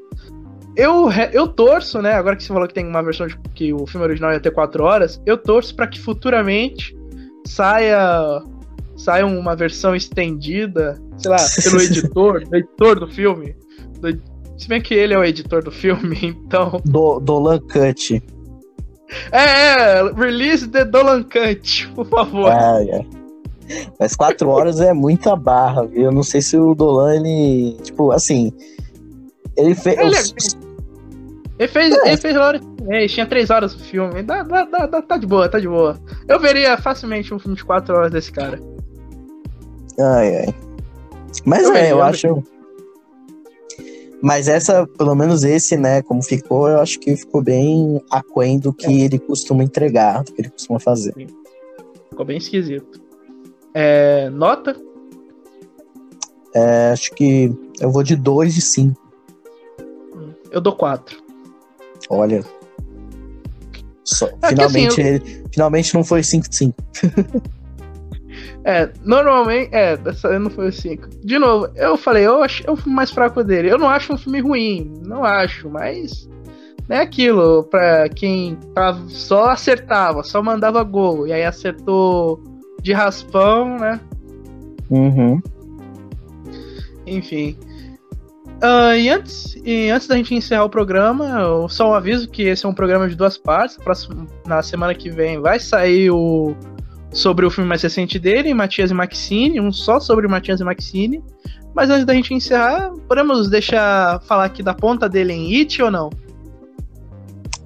Eu, 0.76 1.10
eu 1.32 1.48
torço, 1.48 2.02
né? 2.02 2.12
Agora 2.12 2.36
que 2.36 2.42
você 2.42 2.52
falou 2.52 2.68
que 2.68 2.74
tem 2.74 2.86
uma 2.86 3.02
versão 3.02 3.26
de 3.26 3.36
que 3.54 3.72
o 3.72 3.86
filme 3.86 4.06
original 4.06 4.32
ia 4.32 4.40
ter 4.40 4.50
4 4.50 4.84
horas, 4.84 5.20
eu 5.24 5.38
torço 5.38 5.74
para 5.74 5.86
que 5.86 5.98
futuramente 5.98 6.94
saia 7.46 8.42
saia 8.96 9.26
uma 9.26 9.54
versão 9.54 9.94
estendida, 9.94 11.00
sei 11.18 11.30
lá, 11.30 11.36
pelo 11.62 11.80
editor, 11.82 12.42
editor 12.52 13.00
do 13.00 13.08
filme. 13.08 13.54
Do, 14.00 14.20
se 14.58 14.68
bem 14.68 14.80
que 14.80 14.94
ele 14.94 15.14
é 15.14 15.18
o 15.18 15.24
editor 15.24 15.62
do 15.62 15.70
filme, 15.70 16.18
então. 16.22 16.80
Do, 16.84 17.20
Dolan 17.20 17.60
Cut. 17.60 18.22
É, 19.30 19.98
é, 19.98 20.12
release 20.12 20.66
the 20.68 20.84
Dolan 20.84 21.22
Cut, 21.22 21.88
por 21.94 22.06
favor. 22.06 22.50
É, 22.50 22.98
é. 22.98 23.06
Mas 23.98 24.14
quatro 24.14 24.48
horas 24.48 24.80
é 24.80 24.92
muita 24.92 25.34
barra, 25.36 25.84
viu? 25.84 26.04
Eu 26.04 26.12
não 26.12 26.22
sei 26.22 26.40
se 26.40 26.56
o 26.56 26.74
Dolan, 26.74 27.16
ele. 27.16 27.76
Tipo, 27.82 28.12
assim 28.12 28.52
Ele 29.56 29.74
fez. 29.74 29.98
Ele, 29.98 30.16
é... 30.16 30.65
ele 31.58 31.68
fez. 31.68 31.94
É. 31.94 32.08
Ele 32.08 32.16
fez 32.16 32.36
horas. 32.36 32.60
É, 32.88 33.06
tinha 33.06 33.26
três 33.26 33.50
horas 33.50 33.74
o 33.74 33.78
filme. 33.78 34.22
Dá, 34.22 34.42
dá, 34.42 34.64
dá, 34.64 35.02
tá 35.02 35.16
de 35.16 35.26
boa, 35.26 35.48
tá 35.48 35.58
de 35.58 35.68
boa. 35.68 35.98
Eu 36.28 36.38
veria 36.38 36.76
facilmente 36.76 37.32
um 37.32 37.38
filme 37.38 37.56
de 37.56 37.64
quatro 37.64 37.94
horas 37.94 38.12
desse 38.12 38.30
cara. 38.30 38.60
Ai, 39.98 40.36
ai. 40.36 40.54
Mas 41.44 41.64
eu 41.64 41.74
é, 41.74 41.82
vejo, 41.82 41.86
eu, 41.86 41.98
eu 41.98 42.02
acho. 42.02 42.44
Mas 44.22 44.48
essa, 44.48 44.86
pelo 44.86 45.14
menos 45.14 45.44
esse, 45.44 45.76
né, 45.76 46.02
como 46.02 46.22
ficou, 46.22 46.68
eu 46.68 46.80
acho 46.80 46.98
que 46.98 47.16
ficou 47.16 47.42
bem 47.42 48.00
aquém 48.10 48.58
do 48.58 48.72
que 48.72 48.86
é. 48.86 49.04
ele 49.04 49.18
costuma 49.18 49.62
entregar, 49.62 50.24
do 50.24 50.32
que 50.32 50.40
ele 50.40 50.50
costuma 50.50 50.78
fazer. 50.78 51.12
Sim. 51.14 51.26
Ficou 52.10 52.24
bem 52.24 52.38
esquisito. 52.38 53.00
É, 53.74 54.30
nota? 54.30 54.74
É, 56.54 56.90
acho 56.92 57.12
que 57.12 57.52
eu 57.78 57.90
vou 57.90 58.02
de 58.02 58.16
2 58.16 58.54
de 58.54 58.62
5. 58.62 59.00
Eu 60.50 60.60
dou 60.60 60.74
4. 60.74 61.25
Olha. 62.08 62.42
Só, 64.04 64.28
é 64.42 64.48
finalmente, 64.48 65.00
assim, 65.00 65.02
eu... 65.02 65.06
ele, 65.06 65.44
finalmente 65.52 65.94
não 65.94 66.04
foi 66.04 66.22
5 66.22 66.48
de 66.48 66.56
5. 66.56 66.74
É, 68.66 68.90
normalmente. 69.04 69.72
É, 69.72 69.96
dessa 69.96 70.28
vez 70.28 70.42
não 70.42 70.50
foi 70.50 70.72
5. 70.72 71.08
De 71.24 71.38
novo, 71.38 71.68
eu 71.76 71.96
falei, 71.96 72.26
eu 72.26 72.42
acho 72.42 72.68
o 72.68 72.76
filme 72.76 72.96
mais 72.96 73.12
fraco 73.12 73.44
dele. 73.44 73.70
Eu 73.70 73.78
não 73.78 73.88
acho 73.88 74.12
um 74.12 74.18
filme 74.18 74.40
ruim, 74.40 74.92
não 75.06 75.24
acho, 75.24 75.70
mas. 75.70 76.28
Não 76.88 76.96
é 76.96 77.00
aquilo, 77.00 77.62
pra 77.64 78.08
quem 78.08 78.56
tava, 78.74 79.08
só 79.08 79.50
acertava, 79.50 80.22
só 80.22 80.42
mandava 80.42 80.82
gol, 80.84 81.26
e 81.26 81.32
aí 81.32 81.44
acertou 81.44 82.42
de 82.82 82.92
raspão, 82.92 83.76
né? 83.78 84.00
Uhum. 84.90 85.40
Enfim. 87.06 87.56
Uh, 88.56 88.96
e, 88.96 89.10
antes, 89.10 89.54
e 89.64 89.90
antes 89.90 90.08
da 90.08 90.16
gente 90.16 90.34
encerrar 90.34 90.64
o 90.64 90.70
programa, 90.70 91.68
só 91.68 91.90
um 91.90 91.94
aviso 91.94 92.28
que 92.28 92.42
esse 92.44 92.64
é 92.64 92.68
um 92.68 92.74
programa 92.74 93.08
de 93.08 93.14
duas 93.14 93.36
partes. 93.36 93.76
Próximo, 93.76 94.26
na 94.46 94.62
semana 94.62 94.94
que 94.94 95.10
vem 95.10 95.40
vai 95.40 95.60
sair 95.60 96.10
o 96.10 96.54
sobre 97.12 97.46
o 97.46 97.50
filme 97.50 97.68
mais 97.68 97.82
recente 97.82 98.18
dele, 98.18 98.52
Matias 98.52 98.90
e 98.90 98.94
Maxine, 98.94 99.60
um 99.60 99.72
só 99.72 99.98
sobre 100.00 100.28
Matias 100.28 100.60
e 100.60 100.64
Maxine. 100.64 101.22
Mas 101.74 101.90
antes 101.90 102.06
da 102.06 102.14
gente 102.14 102.32
encerrar, 102.32 102.90
podemos 103.06 103.50
deixar 103.50 104.20
falar 104.22 104.46
aqui 104.46 104.62
da 104.62 104.72
ponta 104.72 105.08
dele 105.08 105.32
em 105.32 105.58
It 105.58 105.82
ou 105.82 105.90
não? 105.90 106.10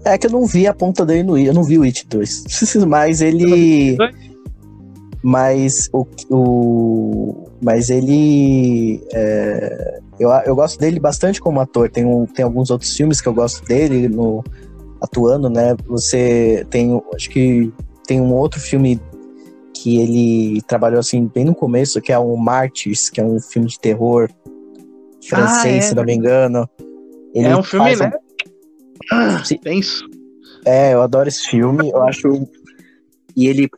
É 0.04 0.16
que 0.18 0.26
eu 0.26 0.30
não 0.30 0.46
vi 0.46 0.66
a 0.66 0.74
ponta 0.74 1.04
dele 1.04 1.22
no 1.22 1.34
It, 1.34 1.46
eu 1.46 1.54
não 1.54 1.62
vi 1.62 1.78
o 1.78 1.82
It 1.82 2.06
2. 2.08 2.44
mas 2.88 3.20
ele. 3.20 3.96
Mas 5.22 5.88
o. 5.92 6.06
o 6.30 7.50
mas 7.62 7.90
ele. 7.90 9.00
É, 9.12 10.00
eu, 10.20 10.28
eu 10.44 10.54
gosto 10.54 10.78
dele 10.78 11.00
bastante 11.00 11.40
como 11.40 11.60
ator. 11.60 11.90
Tem, 11.90 12.04
um, 12.04 12.26
tem 12.26 12.44
alguns 12.44 12.70
outros 12.70 12.94
filmes 12.94 13.22
que 13.22 13.26
eu 13.26 13.32
gosto 13.32 13.64
dele 13.64 14.06
no, 14.06 14.44
atuando, 15.00 15.48
né? 15.48 15.74
Você 15.86 16.66
tem. 16.68 17.02
Acho 17.14 17.30
que 17.30 17.72
tem 18.06 18.20
um 18.20 18.34
outro 18.34 18.60
filme 18.60 19.00
que 19.72 19.96
ele 19.96 20.60
trabalhou 20.62 21.00
assim 21.00 21.26
bem 21.26 21.46
no 21.46 21.54
começo, 21.54 22.02
que 22.02 22.12
é 22.12 22.18
o 22.18 22.36
Martyrs, 22.36 23.08
que 23.08 23.18
é 23.18 23.24
um 23.24 23.40
filme 23.40 23.66
de 23.66 23.80
terror 23.80 24.28
francês, 25.26 25.74
ah, 25.74 25.78
é, 25.78 25.80
se 25.80 25.94
não 25.94 26.04
me 26.04 26.14
engano. 26.14 26.68
Ele 27.34 27.46
é 27.46 27.56
um 27.56 27.62
filme, 27.62 27.96
né? 27.96 28.12
Um... 29.10 29.58
Tenso. 29.62 30.04
É, 30.66 30.92
eu 30.92 31.00
adoro 31.00 31.28
esse 31.28 31.48
filme, 31.48 31.90
eu 31.90 32.02
acho. 32.02 32.28
E 33.36 33.46
ele 33.46 33.70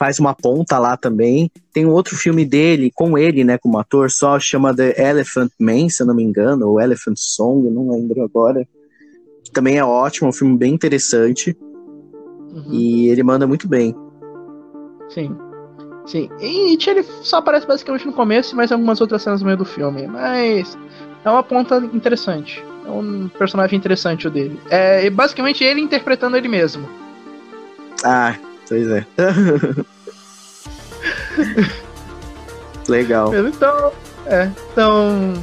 faz 0.00 0.18
uma 0.18 0.34
ponta 0.34 0.78
lá 0.78 0.96
também. 0.96 1.50
Tem 1.74 1.84
um 1.84 1.90
outro 1.90 2.16
filme 2.16 2.42
dele, 2.46 2.90
com 2.94 3.18
ele, 3.18 3.44
né, 3.44 3.58
como 3.58 3.78
ator, 3.78 4.10
só 4.10 4.40
chama 4.40 4.74
The 4.74 4.94
Elephant 4.98 5.52
Man, 5.60 5.90
se 5.90 6.02
eu 6.02 6.06
não 6.06 6.14
me 6.14 6.22
engano, 6.22 6.66
ou 6.66 6.80
Elephant 6.80 7.18
Song, 7.18 7.68
não 7.68 7.90
lembro 7.90 8.24
agora. 8.24 8.66
Que 9.44 9.50
também 9.52 9.76
é 9.76 9.84
ótimo, 9.84 10.28
é 10.28 10.30
um 10.30 10.32
filme 10.32 10.56
bem 10.56 10.72
interessante. 10.72 11.54
Uhum. 12.50 12.72
E 12.72 13.10
ele 13.10 13.22
manda 13.22 13.46
muito 13.46 13.68
bem. 13.68 13.94
Sim. 15.10 15.36
Sim. 16.06 16.30
E 16.40 16.70
It 16.70 16.88
ele 16.88 17.02
só 17.02 17.36
aparece 17.36 17.66
basicamente 17.66 18.06
no 18.06 18.14
começo, 18.14 18.56
mas 18.56 18.72
algumas 18.72 19.02
outras 19.02 19.20
cenas 19.20 19.42
no 19.42 19.46
meio 19.48 19.58
do 19.58 19.66
filme. 19.66 20.06
Mas 20.06 20.78
é 21.22 21.28
uma 21.28 21.42
ponta 21.42 21.76
interessante. 21.92 22.64
É 22.86 22.90
um 22.90 23.28
personagem 23.28 23.76
interessante 23.76 24.26
o 24.26 24.30
dele. 24.30 24.58
É 24.70 25.10
basicamente 25.10 25.62
ele 25.62 25.82
interpretando 25.82 26.38
ele 26.38 26.48
mesmo. 26.48 26.88
Ah, 28.02 28.34
pois 28.70 28.88
é. 28.88 29.04
Legal. 32.88 33.34
Então, 33.34 33.92
é. 34.26 34.50
Então. 34.72 35.34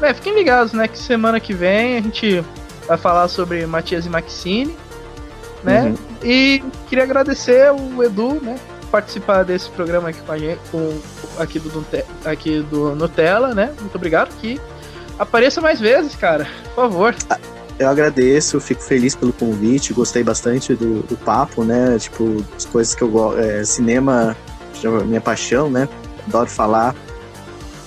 É, 0.00 0.14
fiquem 0.14 0.34
ligados, 0.34 0.72
né? 0.72 0.86
Que 0.86 0.96
semana 0.96 1.40
que 1.40 1.52
vem 1.52 1.98
a 1.98 2.00
gente 2.00 2.44
vai 2.86 2.96
falar 2.96 3.26
sobre 3.26 3.66
Matias 3.66 4.06
e 4.06 4.08
Maxine, 4.08 4.76
né? 5.64 5.82
Uhum. 5.82 5.96
E 6.22 6.62
queria 6.88 7.02
agradecer 7.02 7.72
o 7.72 8.02
Edu, 8.02 8.40
né? 8.40 8.56
participar 8.90 9.42
desse 9.42 9.68
programa 9.70 10.08
aqui 10.08 10.20
com 10.22 10.32
a 10.32 10.38
gente, 10.38 10.60
com, 10.70 10.98
aqui, 11.38 11.58
do, 11.58 11.84
aqui 12.24 12.62
do 12.62 12.94
Nutella, 12.94 13.54
né? 13.54 13.74
Muito 13.80 13.96
obrigado 13.96 14.34
que 14.40 14.60
apareça 15.18 15.60
mais 15.60 15.80
vezes, 15.80 16.14
cara, 16.14 16.46
por 16.74 16.84
favor. 16.84 17.14
Ah, 17.28 17.38
eu 17.78 17.88
agradeço, 17.88 18.60
fico 18.60 18.82
feliz 18.82 19.14
pelo 19.14 19.32
convite, 19.32 19.92
gostei 19.92 20.24
bastante 20.24 20.74
do, 20.74 21.02
do 21.02 21.16
papo, 21.16 21.62
né? 21.64 21.96
Tipo, 21.98 22.44
as 22.56 22.64
coisas 22.64 22.94
que 22.94 23.02
eu 23.02 23.08
gosto. 23.08 23.38
É, 23.38 23.64
cinema, 23.64 24.36
minha 25.06 25.20
paixão, 25.20 25.70
né? 25.70 25.88
Adoro 26.26 26.50
falar 26.50 26.94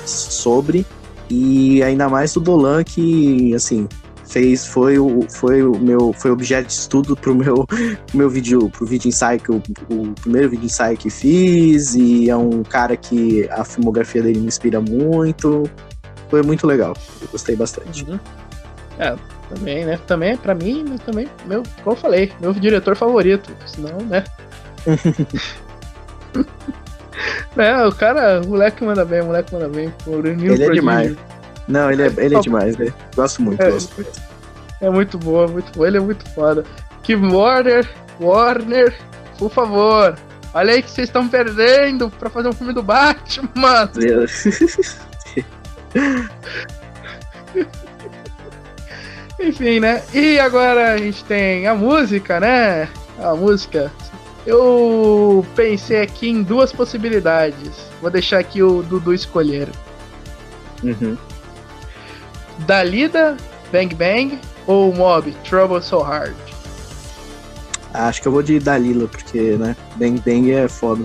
sobre. 0.06 0.86
E 1.30 1.84
ainda 1.84 2.10
mais 2.10 2.34
do 2.34 2.40
Dolan, 2.40 2.84
que, 2.84 3.54
assim, 3.54 3.88
fez 4.26 4.66
foi 4.66 4.98
o, 4.98 5.26
foi 5.30 5.62
o 5.62 5.78
meu 5.78 6.14
foi 6.14 6.32
objeto 6.32 6.68
de 6.68 6.74
estudo 6.74 7.18
pro 7.18 7.36
meu 7.36 7.66
meu 8.14 8.30
vídeo 8.30 8.70
pro 8.70 8.86
vídeo 8.86 9.10
ensaio 9.10 9.40
que 9.42 9.50
eu, 9.50 9.62
o 9.90 10.14
primeiro 10.22 10.50
vídeo 10.50 10.66
ensaio 10.66 10.98
que 10.98 11.10
fiz 11.10 11.96
e 11.96 12.30
é 12.30 12.38
um 12.38 12.64
cara 12.64 12.96
que 12.96 13.46
a 13.50 13.66
filmografia 13.66 14.24
dele 14.24 14.40
me 14.40 14.48
inspira 14.48 14.80
muito 14.80 15.70
foi 16.30 16.42
muito 16.44 16.66
legal 16.66 16.96
eu 17.22 17.28
gostei 17.28 17.58
bastante 17.58 18.06
uhum. 18.06 18.18
é 19.00 19.41
também 19.54 19.86
né 19.86 20.00
também 20.08 20.38
para 20.38 20.56
mim 20.56 20.96
também 21.06 21.28
meu 21.46 21.64
como 21.84 21.96
eu 21.96 22.00
falei 22.00 22.32
meu 22.40 22.54
diretor 22.54 22.96
favorito 22.96 23.52
senão 23.66 23.98
né 24.00 24.24
É, 27.58 27.86
o 27.86 27.92
cara, 27.92 28.42
o 28.42 28.48
moleque 28.48 28.84
manda 28.84 29.04
bem, 29.04 29.22
o 29.22 29.26
moleque 29.26 29.54
manda 29.54 29.68
bem. 29.68 29.94
Por 30.04 30.26
ele 30.26 30.64
é 30.64 30.70
demais. 30.70 31.16
Não, 31.68 31.92
ele 31.92 32.04
é, 32.04 32.14
ele 32.18 32.36
é 32.36 32.40
demais, 32.40 32.78
né? 32.78 32.94
Gosto 33.16 33.42
muito, 33.42 33.62
é, 33.62 33.72
gosto 33.72 33.96
muito. 33.96 34.22
É 34.80 34.90
muito 34.90 35.18
boa, 35.18 35.48
muito 35.48 35.72
boa. 35.74 35.88
Ele 35.88 35.98
é 35.98 36.00
muito 36.00 36.28
foda. 36.32 36.64
Que 37.04 37.16
Warner, 37.16 37.88
Warner, 38.20 38.96
por 39.38 39.52
favor. 39.52 40.18
Olha 40.54 40.74
aí 40.74 40.82
que 40.82 40.90
vocês 40.90 41.08
estão 41.08 41.28
perdendo 41.28 42.10
pra 42.10 42.30
fazer 42.30 42.50
um 42.50 42.54
filme 42.54 42.74
do 42.74 42.84
Batman. 42.84 43.90
Enfim, 49.44 49.80
né? 49.80 50.04
E 50.14 50.40
agora 50.40 50.94
a 50.94 50.98
gente 50.98 51.24
tem 51.26 51.68
a 51.68 51.74
música, 51.74 52.40
né? 52.40 52.88
A 53.20 53.34
música. 53.36 53.92
Eu 54.46 55.46
pensei 55.56 56.02
aqui 56.02 56.30
em 56.30 56.44
duas 56.44 56.72
possibilidades. 56.72 57.72
Vou 58.02 58.10
deixar 58.10 58.40
aqui 58.40 58.62
o 58.62 58.82
Dudu 58.84 59.14
escolher. 59.14 59.70
Uhum. 60.84 61.18
Dalida, 62.60 63.38
Bang 63.72 63.94
Bang 63.96 64.40
ou 64.68 64.94
Mob, 64.94 65.32
Trouble 65.44 65.82
So 65.82 66.00
Hard? 66.00 66.36
Acho 67.94 68.22
que 68.22 68.28
eu 68.28 68.32
vou 68.32 68.42
de 68.42 68.60
Dalila, 68.60 69.08
porque, 69.08 69.58
né, 69.58 69.76
Bang 69.96 70.22
Bang 70.26 70.52
é 70.52 70.68
foda. 70.68 71.04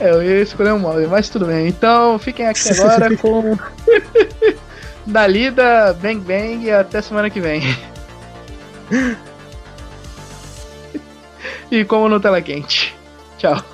É, 0.00 0.10
eu 0.10 0.22
ia 0.22 0.42
escolher 0.42 0.72
o 0.72 0.78
Mob, 0.78 1.06
mas 1.06 1.28
tudo 1.28 1.46
bem. 1.46 1.68
Então, 1.68 2.18
fiquem 2.18 2.46
aqui 2.46 2.68
agora 2.70 3.14
com 3.16 3.56
Dalida, 5.06 5.92
Bang 6.00 6.20
Bang 6.20 6.64
e 6.64 6.70
até 6.70 7.02
semana 7.02 7.28
que 7.28 7.40
vem. 7.40 7.62
e 11.70 11.84
como 11.84 12.08
no 12.08 12.20
tela 12.20 12.40
quente. 12.40 12.94
Tchau. 13.38 13.73